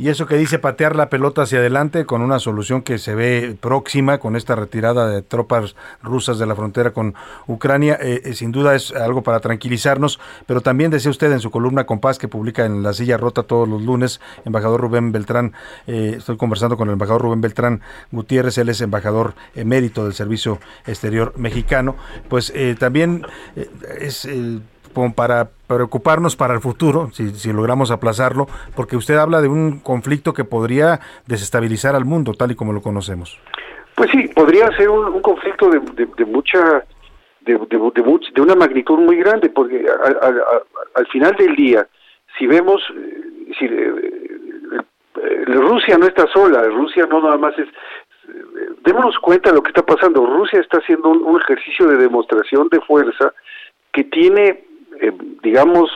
Y 0.00 0.08
eso 0.08 0.24
que 0.24 0.38
dice 0.38 0.58
patear 0.58 0.96
la 0.96 1.10
pelota 1.10 1.42
hacia 1.42 1.58
adelante 1.58 2.06
con 2.06 2.22
una 2.22 2.38
solución 2.38 2.80
que 2.80 2.96
se 2.96 3.14
ve 3.14 3.54
próxima 3.60 4.16
con 4.16 4.34
esta 4.34 4.56
retirada 4.56 5.06
de 5.10 5.20
tropas 5.20 5.76
rusas 6.02 6.38
de 6.38 6.46
la 6.46 6.56
frontera 6.56 6.92
con 6.92 7.14
Ucrania, 7.46 7.98
eh, 8.00 8.22
eh, 8.24 8.32
sin 8.32 8.50
duda 8.50 8.74
es 8.74 8.92
algo 8.92 9.22
para 9.22 9.40
tranquilizarnos, 9.40 10.18
pero 10.46 10.62
también 10.62 10.90
decía 10.90 11.10
usted 11.10 11.30
en 11.30 11.40
su 11.40 11.50
columna 11.50 11.84
Compás 11.84 12.16
que 12.16 12.28
publica 12.28 12.64
en 12.64 12.82
La 12.82 12.94
Silla 12.94 13.18
Rota 13.18 13.42
todos 13.42 13.68
los 13.68 13.82
lunes, 13.82 14.22
embajador 14.46 14.80
Rubén 14.80 15.12
Beltrán, 15.12 15.52
eh, 15.86 16.14
estoy 16.16 16.38
conversando 16.38 16.78
con 16.78 16.88
el 16.88 16.94
embajador 16.94 17.20
Rubén 17.20 17.42
Beltrán 17.42 17.82
Gutiérrez, 18.10 18.56
él 18.56 18.70
es 18.70 18.80
embajador 18.80 19.34
emérito 19.54 20.04
del 20.04 20.14
Servicio 20.14 20.60
Exterior 20.86 21.34
Mexicano, 21.36 21.96
pues 22.30 22.54
también 22.78 23.26
es... 24.00 24.26
para 25.14 25.48
preocuparnos 25.66 26.36
para 26.36 26.54
el 26.54 26.60
futuro, 26.60 27.10
si, 27.12 27.30
logramos 27.52 27.90
aplazarlo, 27.90 28.46
porque 28.74 28.96
usted 28.96 29.16
habla 29.16 29.40
de 29.40 29.48
un 29.48 29.80
conflicto 29.80 30.32
que 30.32 30.44
podría 30.44 31.00
desestabilizar 31.26 31.94
al 31.94 32.04
mundo 32.04 32.34
tal 32.34 32.50
y 32.50 32.54
como 32.56 32.72
lo 32.72 32.82
conocemos. 32.82 33.38
Pues 33.94 34.10
sí, 34.10 34.28
podría 34.28 34.66
ser 34.76 34.88
un, 34.90 35.20
conflicto 35.22 35.68
de, 35.70 35.80
de- 35.94 36.08
de 36.16 36.24
mucha, 36.24 36.84
de, 37.42 37.56
una 38.40 38.54
magnitud 38.54 38.98
muy 38.98 39.16
grande, 39.16 39.48
porque 39.50 39.84
al, 40.04 40.16
al- 40.22 40.40
al- 40.40 40.62
al 40.94 41.06
final 41.08 41.34
del 41.36 41.54
día, 41.54 41.86
si 42.38 42.46
vemos, 42.46 42.80
eh, 42.96 43.52
si, 43.58 43.64
eh, 43.66 43.92
eh, 45.22 45.44
Rusia 45.46 45.98
no 45.98 46.06
está 46.06 46.26
sola, 46.32 46.62
Rusia 46.64 47.06
no 47.10 47.20
nada 47.22 47.36
más 47.36 47.56
es, 47.58 47.68
démonos 48.84 49.18
cuenta 49.18 49.50
de 49.50 49.56
lo 49.56 49.62
que 49.62 49.70
está 49.70 49.82
pasando, 49.82 50.24
Rusia 50.26 50.60
está 50.60 50.78
haciendo 50.78 51.10
un 51.10 51.40
ejercicio 51.40 51.86
de 51.86 51.96
demostración 51.96 52.68
de 52.70 52.80
fuerza 52.80 53.32
que 53.92 54.04
tiene, 54.04 54.64
eh, 55.00 55.12
digamos, 55.42 55.90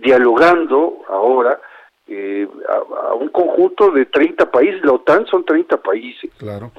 dialogando 0.00 1.02
ahora 1.08 1.58
eh, 2.06 2.46
a, 2.68 3.10
a 3.10 3.14
un 3.14 3.28
conjunto 3.28 3.90
de 3.90 4.06
30 4.06 4.50
países, 4.50 4.84
la 4.84 4.92
OTAN 4.92 5.26
son 5.26 5.44
30 5.44 5.78
países. 5.78 6.30
Claro. 6.38 6.70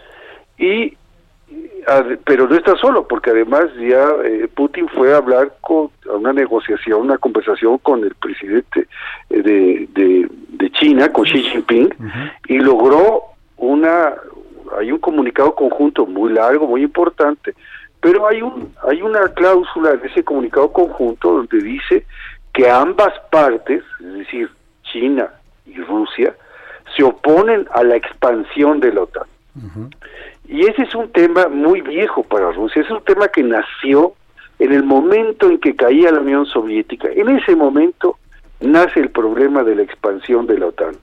Y, 0.57 0.95
pero 2.25 2.47
no 2.47 2.55
está 2.55 2.75
solo, 2.77 3.07
porque 3.07 3.29
además 3.29 3.65
ya 3.75 4.07
eh, 4.23 4.47
Putin 4.53 4.87
fue 4.89 5.13
a 5.13 5.17
hablar 5.17 5.53
con 5.61 5.89
a 6.09 6.13
una 6.13 6.33
negociación, 6.33 7.01
una 7.01 7.17
conversación 7.17 7.77
con 7.79 8.03
el 8.03 8.15
presidente 8.15 8.87
eh, 9.29 9.41
de, 9.41 9.87
de, 9.93 10.27
de 10.49 10.71
China, 10.71 11.11
con 11.11 11.25
Xi 11.25 11.43
Jinping, 11.43 11.93
y 12.47 12.59
logró 12.59 13.23
una, 13.57 14.13
hay 14.79 14.91
un 14.91 14.99
comunicado 14.99 15.53
conjunto 15.53 16.05
muy 16.05 16.33
largo, 16.33 16.67
muy 16.67 16.81
importante, 16.81 17.53
pero 18.05 18.27
hay 18.27 18.39
un, 18.39 18.71
hay 18.87 19.01
una 19.01 19.27
cláusula 19.29 19.93
en 19.93 20.05
ese 20.05 20.23
comunicado 20.23 20.71
conjunto 20.71 21.37
donde 21.37 21.57
dice 21.57 22.05
que 22.53 22.69
ambas 22.69 23.11
partes, 23.31 23.83
es 23.99 24.13
decir, 24.13 24.47
China 24.83 25.27
y 25.65 25.81
Rusia, 25.81 26.35
se 26.95 27.01
oponen 27.03 27.67
a 27.73 27.83
la 27.83 27.95
expansión 27.95 28.79
de 28.79 28.93
la 28.93 29.01
OTAN. 29.01 29.27
Y 30.47 30.67
ese 30.67 30.83
es 30.83 30.93
un 30.93 31.11
tema 31.13 31.47
muy 31.47 31.81
viejo 31.81 32.21
para 32.21 32.51
Rusia, 32.51 32.83
es 32.83 32.91
un 32.91 33.03
tema 33.05 33.27
que 33.27 33.41
nació 33.41 34.13
en 34.59 34.71
el 34.71 34.83
momento 34.83 35.49
en 35.49 35.57
que 35.57 35.75
caía 35.75 36.11
la 36.11 36.19
Unión 36.19 36.45
Soviética. 36.45 37.07
En 37.11 37.27
ese 37.29 37.55
momento 37.55 38.19
nace 38.59 38.99
el 38.99 39.09
problema 39.09 39.63
de 39.63 39.77
la 39.77 39.81
expansión 39.81 40.45
de 40.45 40.59
la 40.59 40.67
OTAN. 40.67 40.95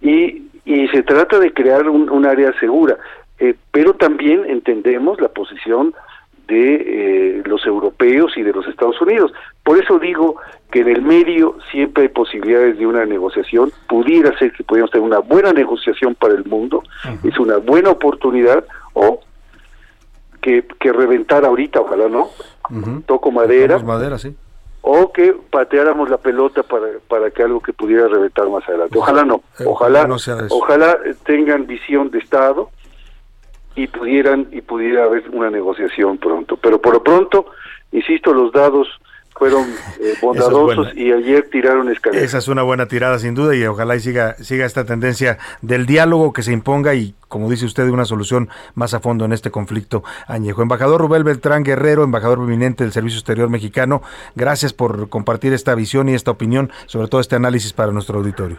Y, 0.00 0.44
y 0.64 0.86
se 0.94 1.02
trata 1.02 1.40
de 1.40 1.52
crear 1.52 1.88
un, 1.88 2.08
un 2.08 2.24
área 2.24 2.52
segura, 2.60 2.96
Eh, 3.42 3.54
pero 3.72 3.94
también 3.94 4.44
entendemos 4.46 5.18
la 5.18 5.28
posición 5.28 5.94
de 6.50 7.38
eh, 7.38 7.42
los 7.46 7.64
europeos 7.64 8.36
y 8.36 8.42
de 8.42 8.52
los 8.52 8.66
Estados 8.66 9.00
Unidos. 9.00 9.32
Por 9.62 9.78
eso 9.78 9.98
digo 9.98 10.36
que 10.70 10.80
en 10.80 10.88
el 10.88 11.02
medio 11.02 11.56
siempre 11.70 12.04
hay 12.04 12.08
posibilidades 12.08 12.78
de 12.78 12.86
una 12.86 13.06
negociación. 13.06 13.70
Pudiera 13.88 14.36
ser 14.38 14.52
que 14.52 14.64
pudiéramos 14.64 14.90
tener 14.90 15.06
una 15.06 15.20
buena 15.20 15.52
negociación 15.52 16.14
para 16.16 16.34
el 16.34 16.44
mundo, 16.44 16.82
es 17.22 17.38
una 17.38 17.58
buena 17.58 17.90
oportunidad, 17.90 18.64
o 18.94 19.20
que, 20.42 20.66
que 20.80 20.92
reventar 20.92 21.44
ahorita, 21.44 21.80
ojalá 21.80 22.08
no, 22.08 22.30
toco 23.06 23.30
madera, 23.30 23.78
madera, 23.78 24.18
sí. 24.18 24.34
o 24.80 25.12
que 25.12 25.36
pateáramos 25.50 26.08
la 26.10 26.16
pelota 26.16 26.62
para, 26.62 26.86
para 27.06 27.30
que 27.30 27.42
algo 27.42 27.60
que 27.60 27.72
pudiera 27.72 28.08
reventar 28.08 28.48
más 28.48 28.66
adelante. 28.68 28.98
Ojalá 28.98 29.24
no, 29.24 29.42
Eh, 29.58 29.64
ojalá, 29.66 30.06
no 30.06 30.16
ojalá 30.50 30.98
tengan 31.24 31.66
visión 31.66 32.10
de 32.10 32.18
Estado 32.18 32.70
y 33.74 33.86
pudieran 33.86 34.48
y 34.50 34.60
pudiera 34.60 35.04
haber 35.04 35.28
una 35.30 35.50
negociación 35.50 36.18
pronto. 36.18 36.56
Pero 36.56 36.80
por 36.80 36.94
lo 36.94 37.02
pronto, 37.02 37.46
insisto, 37.92 38.32
los 38.32 38.52
dados 38.52 38.88
fueron 39.40 39.66
eh, 40.00 40.14
bondadosos 40.22 40.94
y 40.94 41.10
ayer 41.12 41.48
tiraron 41.50 41.90
escaleras. 41.90 42.24
Esa 42.24 42.38
es 42.38 42.48
una 42.48 42.62
buena 42.62 42.86
tirada 42.86 43.18
sin 43.18 43.34
duda 43.34 43.56
y 43.56 43.64
ojalá 43.64 43.96
y 43.96 44.00
siga, 44.00 44.34
siga 44.34 44.66
esta 44.66 44.84
tendencia 44.84 45.38
del 45.62 45.86
diálogo 45.86 46.34
que 46.34 46.42
se 46.42 46.52
imponga 46.52 46.94
y 46.94 47.14
como 47.28 47.48
dice 47.48 47.64
usted, 47.64 47.88
una 47.88 48.04
solución 48.04 48.50
más 48.74 48.92
a 48.92 49.00
fondo 49.00 49.24
en 49.24 49.32
este 49.32 49.50
conflicto 49.50 50.02
añejo. 50.26 50.62
Embajador 50.62 51.00
Rubén 51.00 51.24
Beltrán 51.24 51.62
Guerrero, 51.62 52.02
embajador 52.02 52.40
eminente 52.40 52.84
del 52.84 52.92
Servicio 52.92 53.18
Exterior 53.18 53.48
Mexicano, 53.48 54.02
gracias 54.34 54.72
por 54.72 55.08
compartir 55.08 55.52
esta 55.52 55.74
visión 55.74 56.08
y 56.08 56.14
esta 56.14 56.32
opinión, 56.32 56.70
sobre 56.86 57.08
todo 57.08 57.20
este 57.20 57.36
análisis 57.36 57.72
para 57.72 57.92
nuestro 57.92 58.18
auditorio. 58.18 58.58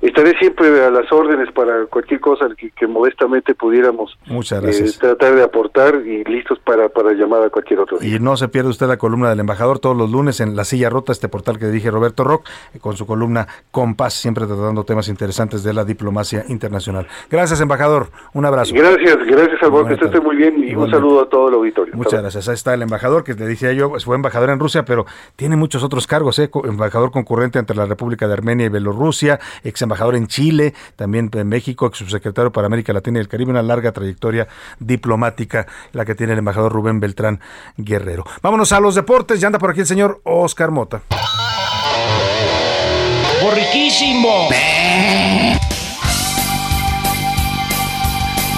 Estaré 0.00 0.38
siempre 0.38 0.84
a 0.84 0.90
las 0.90 1.10
órdenes 1.10 1.50
para 1.52 1.86
cualquier 1.86 2.20
cosa 2.20 2.46
que, 2.56 2.70
que 2.70 2.86
modestamente 2.86 3.54
pudiéramos 3.54 4.16
eh, 4.28 4.90
tratar 5.00 5.34
de 5.34 5.42
aportar 5.42 6.02
y 6.06 6.24
listos 6.24 6.58
para, 6.60 6.88
para 6.88 7.12
llamar 7.12 7.42
a 7.42 7.50
cualquier 7.50 7.80
otro 7.80 7.98
día. 7.98 8.16
Y 8.16 8.20
no 8.20 8.36
se 8.36 8.48
pierda 8.48 8.70
usted 8.70 8.86
la 8.86 8.96
columna 8.98 9.30
del 9.30 9.40
embajador 9.40 9.78
todos 9.78 9.96
los 9.96 10.10
lunes 10.10 10.40
en 10.40 10.54
La 10.54 10.64
Silla 10.64 10.90
Rota, 10.90 11.12
este 11.12 11.28
portal 11.28 11.58
que 11.58 11.66
dirige 11.66 11.90
Roberto 11.90 12.24
Rock, 12.24 12.48
eh, 12.74 12.78
con 12.78 12.96
su 12.96 13.06
columna 13.06 13.46
Compás, 13.70 14.14
siempre 14.14 14.46
tratando 14.46 14.84
temas 14.84 15.08
interesantes 15.08 15.62
de 15.62 15.72
la 15.72 15.84
diplomacia 15.84 16.44
internacional. 16.48 17.06
Gracias, 17.30 17.60
embajador. 17.60 18.08
Un 18.32 18.44
abrazo. 18.44 18.74
Gracias, 18.74 19.16
gracias 19.26 19.60
Salvador, 19.60 19.88
que 19.88 19.94
Buena 19.94 20.06
esté 20.06 20.20
muy 20.20 20.36
bien 20.36 20.54
y 20.54 20.58
un 20.58 20.68
Igualmente. 20.68 20.96
saludo 20.96 21.20
a 21.22 21.28
todo 21.28 21.48
el 21.48 21.54
auditorio. 21.54 21.94
Muchas 21.96 22.20
gracias. 22.20 22.48
Ahí 22.48 22.54
está 22.54 22.74
el 22.74 22.82
embajador 22.82 23.24
que 23.24 23.34
le 23.34 23.46
decía 23.46 23.72
yo, 23.72 23.90
pues, 23.90 24.04
fue 24.04 24.16
embajador 24.16 24.50
en 24.50 24.60
Rusia, 24.60 24.84
pero 24.84 25.06
tiene 25.36 25.56
muchos 25.56 25.82
otros 25.82 26.06
cargos, 26.06 26.38
¿eh? 26.38 26.50
Embajador 26.64 27.10
concurrente 27.10 27.58
ante 27.58 27.74
la 27.74 27.86
República 27.86 28.26
de 28.28 28.34
Armenia 28.34 28.66
y 28.66 28.68
Bielorrusia, 28.68 29.40
ex 29.64 29.82
embajador 29.82 29.95
en 30.14 30.26
Chile, 30.26 30.74
también 30.94 31.30
en 31.32 31.48
México, 31.48 31.86
ex 31.86 31.98
subsecretario 31.98 32.52
para 32.52 32.66
América 32.66 32.92
Latina 32.92 33.18
y 33.18 33.22
el 33.22 33.28
Caribe, 33.28 33.50
una 33.50 33.62
larga 33.62 33.92
trayectoria 33.92 34.46
diplomática 34.78 35.66
la 35.92 36.04
que 36.04 36.14
tiene 36.14 36.34
el 36.34 36.38
embajador 36.38 36.72
Rubén 36.72 37.00
Beltrán 37.00 37.40
Guerrero. 37.76 38.24
Vámonos 38.42 38.72
a 38.72 38.80
los 38.80 38.94
deportes, 38.94 39.40
ya 39.40 39.48
anda 39.48 39.58
por 39.58 39.70
aquí 39.70 39.80
el 39.80 39.86
señor 39.86 40.20
Oscar 40.24 40.70
Mota. 40.70 41.02
¡Borriquísimo! 43.42 44.48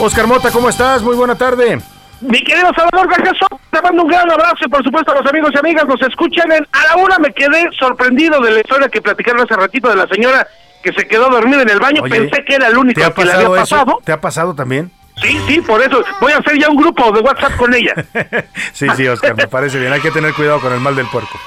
Oscar 0.00 0.26
Mota, 0.26 0.50
¿cómo 0.50 0.68
estás? 0.68 1.02
Muy 1.02 1.16
buena 1.16 1.34
tarde. 1.34 1.80
Mi 2.20 2.42
querido 2.42 2.72
Salvador 2.74 3.08
Soto, 3.38 3.60
te 3.70 3.80
mando 3.80 4.02
un 4.02 4.08
gran 4.08 4.28
abrazo 4.30 4.64
y 4.66 4.68
por 4.68 4.82
supuesto 4.82 5.12
a 5.12 5.20
los 5.20 5.26
amigos 5.26 5.50
y 5.54 5.58
amigas 5.58 5.86
nos 5.86 6.02
escuchan 6.02 6.50
en 6.50 6.66
A 6.72 6.84
la 6.84 7.02
Una. 7.02 7.18
Me 7.18 7.32
quedé 7.32 7.68
sorprendido 7.78 8.40
de 8.40 8.50
la 8.50 8.60
historia 8.60 8.88
que 8.88 9.00
platicaron 9.00 9.42
hace 9.42 9.54
ratito 9.54 9.88
de 9.88 9.96
la 9.96 10.06
señora 10.08 10.46
que 10.82 10.92
se 10.92 11.06
quedó 11.06 11.28
dormida 11.28 11.62
en 11.62 11.70
el 11.70 11.78
baño. 11.80 12.02
Oye, 12.02 12.20
Pensé 12.20 12.44
que 12.44 12.54
era 12.54 12.68
el 12.68 12.76
único 12.78 13.00
¿Te 13.00 13.06
ha 13.06 13.10
que 13.10 13.24
le 13.24 13.32
había 13.32 13.48
pasado 13.48 13.56
eso? 13.56 13.76
pasado. 13.76 14.00
¿Te 14.04 14.12
ha 14.12 14.20
pasado 14.20 14.54
también? 14.54 14.90
Sí, 15.22 15.36
sí, 15.48 15.60
por 15.60 15.82
eso 15.82 16.04
voy 16.20 16.32
a 16.32 16.38
hacer 16.38 16.58
ya 16.58 16.68
un 16.68 16.76
grupo 16.76 17.10
de 17.10 17.20
WhatsApp 17.20 17.56
con 17.56 17.74
ella. 17.74 17.94
Sí, 18.72 18.86
sí, 18.96 19.08
Oscar, 19.08 19.34
me 19.36 19.48
parece 19.48 19.78
bien. 19.78 19.92
Hay 19.92 20.00
que 20.00 20.12
tener 20.12 20.32
cuidado 20.34 20.60
con 20.60 20.72
el 20.72 20.80
mal 20.80 20.94
del 20.94 21.06
puerco. 21.06 21.38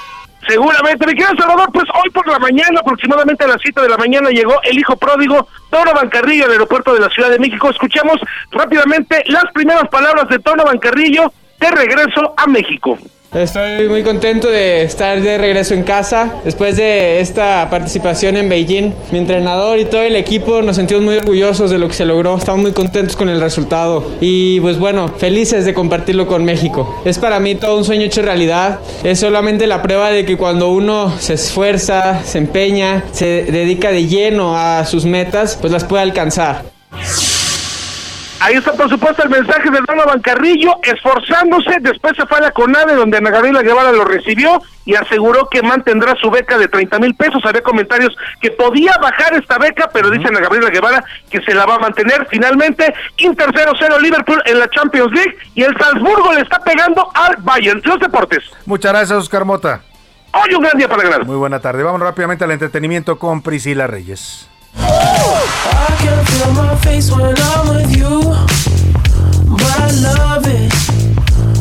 Seguramente, 0.46 1.06
mi 1.06 1.14
querido 1.14 1.34
Salvador, 1.38 1.70
pues 1.72 1.84
hoy 1.94 2.10
por 2.10 2.26
la 2.26 2.38
mañana, 2.38 2.80
aproximadamente 2.80 3.44
a 3.44 3.46
las 3.46 3.58
7 3.62 3.80
de 3.80 3.88
la 3.88 3.96
mañana, 3.96 4.28
llegó 4.30 4.60
el 4.64 4.76
hijo 4.78 4.96
pródigo 4.96 5.46
Tono 5.70 5.94
Bancarrillo 5.94 6.44
al 6.46 6.50
aeropuerto 6.52 6.92
de 6.92 7.00
la 7.00 7.08
Ciudad 7.10 7.30
de 7.30 7.38
México. 7.38 7.70
Escuchamos 7.70 8.16
rápidamente 8.50 9.22
las 9.28 9.44
primeras 9.54 9.88
palabras 9.88 10.28
de 10.28 10.38
Tono 10.40 10.64
Bancarrillo 10.64 11.32
de 11.60 11.70
regreso 11.70 12.34
a 12.36 12.46
México. 12.48 12.98
Estoy 13.34 13.88
muy 13.88 14.02
contento 14.02 14.50
de 14.50 14.82
estar 14.82 15.18
de 15.22 15.38
regreso 15.38 15.72
en 15.72 15.84
casa 15.84 16.34
después 16.44 16.76
de 16.76 17.18
esta 17.20 17.66
participación 17.70 18.36
en 18.36 18.46
Beijing. 18.50 18.92
Mi 19.10 19.20
entrenador 19.20 19.78
y 19.78 19.86
todo 19.86 20.02
el 20.02 20.16
equipo 20.16 20.60
nos 20.60 20.76
sentimos 20.76 21.02
muy 21.02 21.16
orgullosos 21.16 21.70
de 21.70 21.78
lo 21.78 21.88
que 21.88 21.94
se 21.94 22.04
logró. 22.04 22.36
Estamos 22.36 22.60
muy 22.60 22.72
contentos 22.72 23.16
con 23.16 23.30
el 23.30 23.40
resultado 23.40 24.04
y 24.20 24.60
pues 24.60 24.78
bueno, 24.78 25.08
felices 25.08 25.64
de 25.64 25.72
compartirlo 25.72 26.26
con 26.26 26.44
México. 26.44 27.00
Es 27.06 27.18
para 27.18 27.40
mí 27.40 27.54
todo 27.54 27.78
un 27.78 27.84
sueño 27.86 28.02
hecho 28.02 28.20
realidad. 28.20 28.80
Es 29.02 29.20
solamente 29.20 29.66
la 29.66 29.80
prueba 29.80 30.10
de 30.10 30.26
que 30.26 30.36
cuando 30.36 30.68
uno 30.68 31.18
se 31.18 31.32
esfuerza, 31.32 32.22
se 32.24 32.36
empeña, 32.36 33.02
se 33.12 33.44
dedica 33.44 33.92
de 33.92 34.08
lleno 34.08 34.58
a 34.58 34.84
sus 34.84 35.06
metas, 35.06 35.56
pues 35.58 35.72
las 35.72 35.84
puede 35.84 36.02
alcanzar. 36.02 36.71
Ahí 38.44 38.56
está, 38.56 38.72
por 38.72 38.88
supuesto, 38.88 39.22
el 39.22 39.30
mensaje 39.30 39.70
de 39.70 39.78
Donovan 39.86 40.20
Carrillo, 40.20 40.72
esforzándose. 40.82 41.78
Después 41.80 42.14
se 42.16 42.26
fue 42.26 42.38
a 42.38 42.40
la 42.40 42.50
CONADE, 42.50 42.96
donde 42.96 43.18
Ana 43.18 43.30
Gabriela 43.30 43.62
Guevara 43.62 43.92
lo 43.92 44.04
recibió 44.04 44.60
y 44.84 44.96
aseguró 44.96 45.48
que 45.48 45.62
mantendrá 45.62 46.16
su 46.16 46.28
beca 46.28 46.58
de 46.58 46.66
30 46.66 46.98
mil 46.98 47.14
pesos. 47.14 47.40
Había 47.44 47.62
comentarios 47.62 48.12
que 48.40 48.50
podía 48.50 48.94
bajar 49.00 49.34
esta 49.34 49.58
beca, 49.58 49.88
pero 49.92 50.10
dice 50.10 50.26
Ana 50.26 50.40
Gabriela 50.40 50.70
Guevara 50.70 51.04
que 51.30 51.40
se 51.42 51.54
la 51.54 51.66
va 51.66 51.76
a 51.76 51.78
mantener. 51.78 52.26
Finalmente, 52.28 52.92
Inter 53.18 53.52
0-0 53.52 54.00
Liverpool 54.00 54.42
en 54.44 54.58
la 54.58 54.68
Champions 54.70 55.12
League 55.12 55.36
y 55.54 55.62
el 55.62 55.78
Salzburgo 55.78 56.32
le 56.32 56.40
está 56.40 56.58
pegando 56.64 57.08
al 57.14 57.36
Bayern. 57.36 57.80
Los 57.84 58.00
deportes. 58.00 58.42
Muchas 58.66 58.90
gracias, 58.90 59.18
Oscar 59.18 59.44
Mota. 59.44 59.82
Hoy 60.32 60.52
un 60.52 60.62
gran 60.64 60.76
día 60.76 60.88
para 60.88 61.04
ganar. 61.04 61.24
Muy 61.24 61.36
buena 61.36 61.60
tarde. 61.60 61.84
Vamos 61.84 62.00
rápidamente 62.00 62.42
al 62.42 62.50
entretenimiento 62.50 63.20
con 63.20 63.40
Priscila 63.40 63.86
Reyes. 63.86 64.48
I 64.76 65.96
can 66.02 66.24
feel 66.26 66.52
my 66.52 66.74
face 66.76 67.10
when 67.10 67.34
I'm 67.36 67.68
with 67.68 67.96
you. 67.96 68.20
But 69.50 69.80
I 69.80 69.90
love 70.02 70.46
it. 70.46 70.72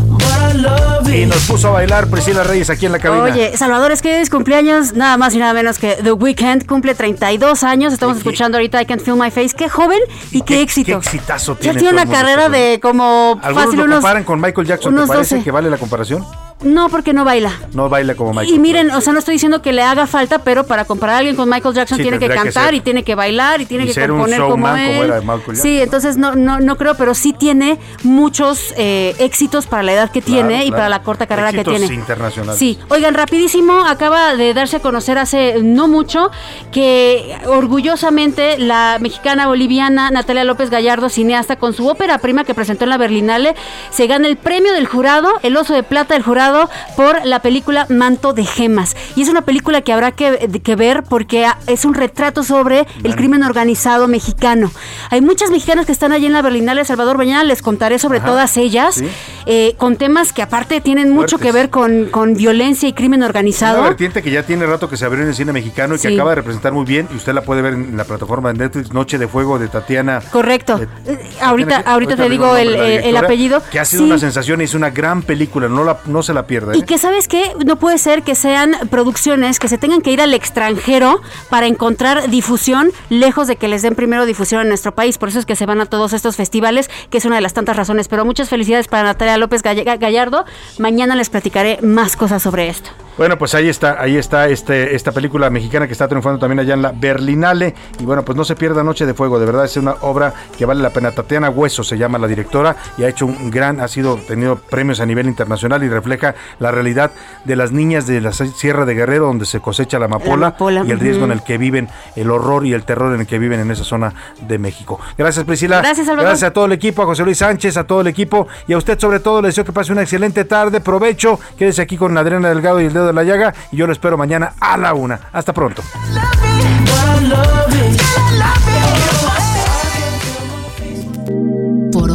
But 0.10 0.32
I 0.32 0.54
love 0.54 1.10
Y 1.14 1.26
nos 1.26 1.42
puso 1.46 1.68
a 1.68 1.72
bailar 1.72 2.08
Priscila 2.08 2.44
Reyes 2.44 2.70
aquí 2.70 2.86
en 2.86 2.94
la 2.94 3.00
cabina. 3.00 3.24
Oye, 3.24 3.58
Salvador, 3.58 3.92
es 3.92 4.02
que 4.02 4.22
es 4.22 4.30
cumpleaños 4.30 4.94
nada 4.94 5.18
más 5.18 5.34
y 5.36 5.40
nada 5.40 5.54
menos 5.54 5.78
que 5.78 5.96
The 6.02 6.14
Weeknd, 6.14 6.66
cumple 6.66 6.96
32 6.96 7.64
años, 7.64 7.92
estamos 7.92 8.18
escuchando 8.18 8.58
ahorita 8.58 8.82
I 8.82 8.86
Can't 8.86 9.02
Feel 9.02 9.18
My 9.18 9.30
Face, 9.30 9.50
qué 9.58 9.68
joven 9.68 10.00
y 10.32 10.42
qué, 10.44 10.62
éxito. 10.62 10.86
Qué 10.88 10.94
exitazo 10.94 11.56
ya 11.56 11.60
tiene. 11.60 11.80
tiene 11.80 11.98
todo 11.98 12.04
una 12.04 12.18
carrera 12.18 12.46
este 12.46 12.58
de 12.58 12.80
como 12.80 13.40
Algunos 13.42 13.66
fácil 13.66 13.80
lo 13.80 13.86
unos... 13.86 13.96
comparan 13.98 14.24
con 14.24 14.40
Michael 14.40 14.68
Jackson. 14.68 14.94
¿Te 14.94 14.98
unos 15.00 15.10
parece 15.10 15.36
12. 15.36 15.44
que 15.44 15.52
vale 15.52 15.70
la 15.70 15.78
comparación? 15.78 16.26
No, 16.64 16.90
porque 16.90 17.14
no 17.14 17.24
baila. 17.26 17.52
No 17.74 17.90
baila 17.90 18.16
como 18.16 18.32
Michael. 18.34 18.54
Y 18.56 18.60
miren, 18.60 18.92
o 18.92 19.02
sea, 19.02 19.14
no 19.14 19.20
estoy 19.20 19.34
diciendo 19.34 19.62
que 19.62 19.74
le 19.74 19.82
haga 19.82 20.08
falta, 20.08 20.40
pero 20.40 20.66
para 20.66 20.86
comparar 20.86 21.16
a 21.16 21.20
alguien 21.20 21.36
con 21.36 21.50
Michael 21.50 21.74
Jackson 21.76 21.98
Sí, 21.98 22.04
tiene 22.04 22.20
que 22.20 22.28
cantar 22.30 22.74
y 22.74 22.82
tiene 22.82 23.04
que 23.04 23.16
bailar 23.16 23.62
y 23.62 23.66
tiene 23.66 23.84
Y 23.86 23.88
que 23.88 23.94
ser 23.94 24.12
un 24.12 24.20
componer 24.20 24.40
como 24.42 24.56
showman 24.68 24.80
él. 24.80 24.92
como 24.92 25.04
era 25.04 25.22
Michael 25.22 25.40
Jackson. 25.40 25.56
Sí, 25.64 25.82
entonces 25.82 26.18
no, 26.18 26.36
no, 26.36 26.60
no 26.60 26.78
creo, 26.78 26.96
pero 26.96 27.14
sí 27.16 27.34
tiene 27.34 27.78
muchos 28.04 28.74
eh, 28.78 29.16
éxitos 29.20 29.66
para 29.68 29.84
la 29.84 29.94
edad 29.94 30.12
que 30.12 30.22
Claro, 30.22 30.48
tiene 30.48 30.66
y 30.66 30.72
para 30.72 30.88
la 30.90 31.02
corta 31.04 31.26
carrera 31.26 31.50
Éxitos 31.50 31.74
que 31.74 31.80
tiene. 31.80 31.96
internacionales. 31.96 32.60
Sí, 32.60 32.78
oigan, 32.90 33.14
rapidísimo, 33.16 33.82
acaba 33.86 34.36
de 34.36 34.54
darse 34.54 34.78
a 34.78 34.80
conocer 34.82 35.18
hace 35.18 35.56
no 35.64 35.88
mucho 35.88 36.30
que 36.72 37.36
orgullosamente 37.48 38.58
la 38.60 38.98
mexicana 39.00 39.48
boliviana 39.48 40.12
Natalia 40.12 40.44
López 40.44 40.70
Gallardo, 40.70 41.10
cineasta, 41.10 41.56
con 41.56 41.74
su 41.74 41.88
ópera 41.88 42.18
prima 42.20 42.44
que 42.44 42.54
presentó 42.54 42.84
en 42.84 42.90
la 42.92 42.98
Berlinale, 42.98 43.56
se 43.90 44.08
gana 44.08 44.28
el 44.28 44.38
premio 44.38 44.74
del 44.74 44.86
jurado, 44.88 45.32
el 45.42 45.58
oso 45.58 45.74
de 45.74 45.84
plata 45.84 46.14
del 46.14 46.24
jurado, 46.24 46.51
por 46.96 47.26
la 47.26 47.42
película 47.42 47.86
Manto 47.90 48.34
de 48.34 48.46
Gemas. 48.46 48.96
Y 49.16 49.22
es 49.22 49.30
una 49.30 49.42
película 49.42 49.82
que 49.82 49.94
habrá 49.94 50.12
que, 50.12 50.50
que 50.64 50.76
ver 50.76 51.04
porque 51.04 51.46
ah, 51.46 51.58
es 51.68 51.86
un 51.86 51.94
retrato 51.94 52.44
sobre 52.44 52.86
el 53.04 53.16
crimen 53.16 53.44
organizado 53.44 54.08
mexicano. 54.08 54.72
Hay 55.10 55.22
muchas 55.22 55.52
mexicanas 55.52 55.86
que 55.86 55.92
están 55.92 56.12
allí 56.12 56.26
en 56.26 56.34
la 56.34 56.42
Berlinale, 56.42 56.86
Salvador. 56.86 57.18
Mañana 57.18 57.44
les 57.44 57.62
contaré 57.62 58.00
sobre 58.00 58.20
Ajá, 58.20 58.28
todas 58.28 58.58
ellas, 58.58 58.96
sí. 58.96 59.08
eh, 59.46 59.76
con 59.78 59.96
temas 59.98 60.34
que 60.34 60.42
aparte 60.42 60.82
tienen 60.82 61.10
mucho 61.12 61.38
Fuertes. 61.38 61.48
que 61.48 61.52
ver 61.52 61.70
con, 61.70 62.06
con 62.06 62.34
violencia 62.36 62.88
y 62.90 62.94
crimen 62.94 63.20
Una 63.20 63.28
organizado. 63.28 63.84
vertiente 63.84 64.22
que 64.22 64.32
ya 64.32 64.44
tiene 64.44 64.66
rato 64.66 64.90
que 64.90 64.98
se 64.98 65.06
abrió 65.06 65.24
en 65.24 65.30
el 65.30 65.36
cine 65.36 65.52
mexicano 65.54 65.96
y 65.96 66.00
que 66.00 66.08
acaba 66.10 66.32
de 66.32 66.36
representar 66.38 66.74
muy 66.74 66.86
bien. 66.86 67.08
Y 67.14 67.18
usted 67.18 67.34
la 67.34 67.42
puede 67.42 67.62
ver 67.62 67.74
en 67.74 67.96
la 67.98 68.04
plataforma 68.06 68.52
de 68.54 68.60
Netflix, 68.60 68.92
Noche 68.94 69.18
de 69.18 69.28
Fuego 69.28 69.60
de 69.60 69.68
Tatiana. 69.68 70.22
Correcto. 70.32 70.80
Eh, 71.06 71.18
ahorita, 71.42 71.84
ahorita 71.86 72.16
te 72.16 72.30
digo 72.30 72.56
el, 72.58 72.70
el, 72.76 73.02
de 73.04 73.10
eh, 73.10 73.18
apellido. 73.18 73.62
Que 73.72 73.80
ha 73.80 73.86
sido 73.86 74.04
Sí. 74.04 74.08
una 74.10 74.18
sensación 74.18 74.62
y 74.62 74.64
es 74.64 74.74
una 74.74 74.90
gran 74.90 75.22
película. 75.22 75.68
No, 75.68 75.84
la, 75.84 76.00
no 76.06 76.24
se 76.24 76.34
la 76.34 76.41
pierda. 76.48 76.74
¿eh? 76.74 76.78
Y 76.78 76.84
que 76.84 76.98
sabes 76.98 77.28
qué, 77.28 77.54
no 77.66 77.76
puede 77.76 77.98
ser 77.98 78.24
que 78.24 78.36
sean 78.36 78.76
producciones 78.90 79.60
que 79.60 79.68
se 79.68 79.78
tengan 79.78 80.02
que 80.02 80.12
ir 80.12 80.22
al 80.22 80.34
extranjero 80.34 81.22
para 81.50 81.68
encontrar 81.68 82.30
difusión, 82.30 82.92
lejos 83.10 83.48
de 83.48 83.56
que 83.56 83.68
les 83.68 83.82
den 83.82 83.96
primero 83.96 84.26
difusión 84.26 84.62
en 84.62 84.68
nuestro 84.70 84.94
país. 84.94 85.18
Por 85.18 85.30
eso 85.30 85.40
es 85.40 85.46
que 85.46 85.56
se 85.56 85.66
van 85.66 85.82
a 85.82 85.86
todos 85.86 86.14
estos 86.14 86.36
festivales, 86.36 86.90
que 87.10 87.18
es 87.18 87.26
una 87.26 87.36
de 87.36 87.42
las 87.42 87.54
tantas 87.54 87.76
razones. 87.76 88.08
Pero 88.08 88.26
muchas 88.26 88.50
felicidades 88.50 88.88
para 88.88 89.04
Natalia 89.04 89.38
López 89.38 89.62
Gallardo. 89.64 90.46
Mañana 90.78 91.16
les 91.16 91.30
platicaré 91.30 91.80
más 91.82 92.16
cosas 92.16 92.42
sobre 92.42 92.70
esto. 92.70 92.90
Bueno, 93.18 93.38
pues 93.38 93.54
ahí 93.54 93.68
está, 93.68 94.02
ahí 94.02 94.16
está 94.16 94.48
este, 94.48 94.96
esta 94.96 95.12
película 95.12 95.50
mexicana 95.50 95.86
que 95.86 95.94
está 95.94 96.08
triunfando 96.08 96.40
también 96.40 96.60
allá 96.60 96.74
en 96.74 96.82
la 96.82 96.92
Berlinale. 96.92 97.76
Y 98.00 98.06
bueno, 98.06 98.24
pues 98.24 98.38
no 98.38 98.44
se 98.46 98.56
pierda 98.56 98.84
Noche 98.84 99.06
de 99.06 99.14
Fuego, 99.14 99.38
de 99.38 99.46
verdad 99.46 99.66
es 99.66 99.76
una 99.78 99.96
obra 100.02 100.34
que 100.58 100.66
vale 100.66 100.82
la 100.82 100.92
pena. 100.92 101.12
Tatiana 101.12 101.50
Hueso 101.50 101.84
se 101.84 101.98
llama 101.98 102.18
la 102.18 102.28
directora 102.28 102.76
y 102.98 103.04
ha 103.04 103.10
hecho 103.10 103.26
un 103.26 103.52
gran, 103.52 103.80
ha 103.82 103.88
sido 103.88 104.16
tenido 104.16 104.56
premios 104.56 105.02
a 105.02 105.06
nivel 105.06 105.28
internacional 105.28 105.84
y 105.84 105.90
refleja 105.90 106.31
la 106.60 106.72
realidad 106.72 107.12
de 107.46 107.56
las 107.56 107.72
niñas 107.72 108.08
de 108.08 108.22
la 108.22 108.32
Sierra 108.32 108.86
de 108.86 108.94
Guerrero, 108.94 109.26
donde 109.26 109.46
se 109.46 109.60
cosecha 109.60 110.00
la 110.00 110.06
amapola, 110.06 110.48
amapola, 110.48 110.84
y 110.86 110.92
el 110.92 111.00
riesgo 111.00 111.26
en 111.26 111.32
el 111.32 111.44
que 111.44 111.58
viven, 111.58 111.90
el 112.16 112.30
horror 112.32 112.66
y 112.66 112.74
el 112.74 112.84
terror 112.84 113.14
en 113.14 113.22
el 113.22 113.28
que 113.28 113.40
viven 113.40 113.60
en 113.60 113.72
esa 113.72 113.84
zona 113.84 114.14
de 114.42 114.58
México. 114.58 115.00
Gracias, 115.18 115.46
Priscila. 115.46 115.82
Gracias, 115.82 116.08
Salvador. 116.08 116.30
Gracias 116.30 116.50
a 116.50 116.54
todo 116.54 116.66
el 116.66 116.72
equipo, 116.74 117.04
a 117.04 117.06
José 117.06 117.24
Luis 117.24 117.38
Sánchez, 117.38 117.78
a 117.78 117.84
todo 117.86 118.02
el 118.02 118.08
equipo 118.08 118.48
y 118.68 118.74
a 118.74 118.78
usted 118.78 119.00
sobre 119.00 119.20
todo 119.20 119.42
le 119.42 119.50
deseo 119.50 119.66
que 119.66 119.72
pase 119.72 119.92
una 119.92 120.02
excelente 120.02 120.46
tarde, 120.46 120.82
provecho, 120.82 121.40
quédese 121.58 121.82
aquí 121.82 121.98
con 121.98 122.18
Adriana 122.18 122.50
Delgado 122.50 122.82
y 122.82 122.86
el 122.86 122.94
dedo 122.94 123.08
de 123.08 123.14
la 123.14 123.24
llaga 123.24 123.54
y 123.72 123.78
yo 123.78 123.88
lo 123.88 123.94
espero 123.94 124.18
mañana 124.18 124.54
a 124.60 124.78
la 124.78 124.94
una. 124.94 125.20
Hasta 125.32 125.54
pronto. 125.54 125.82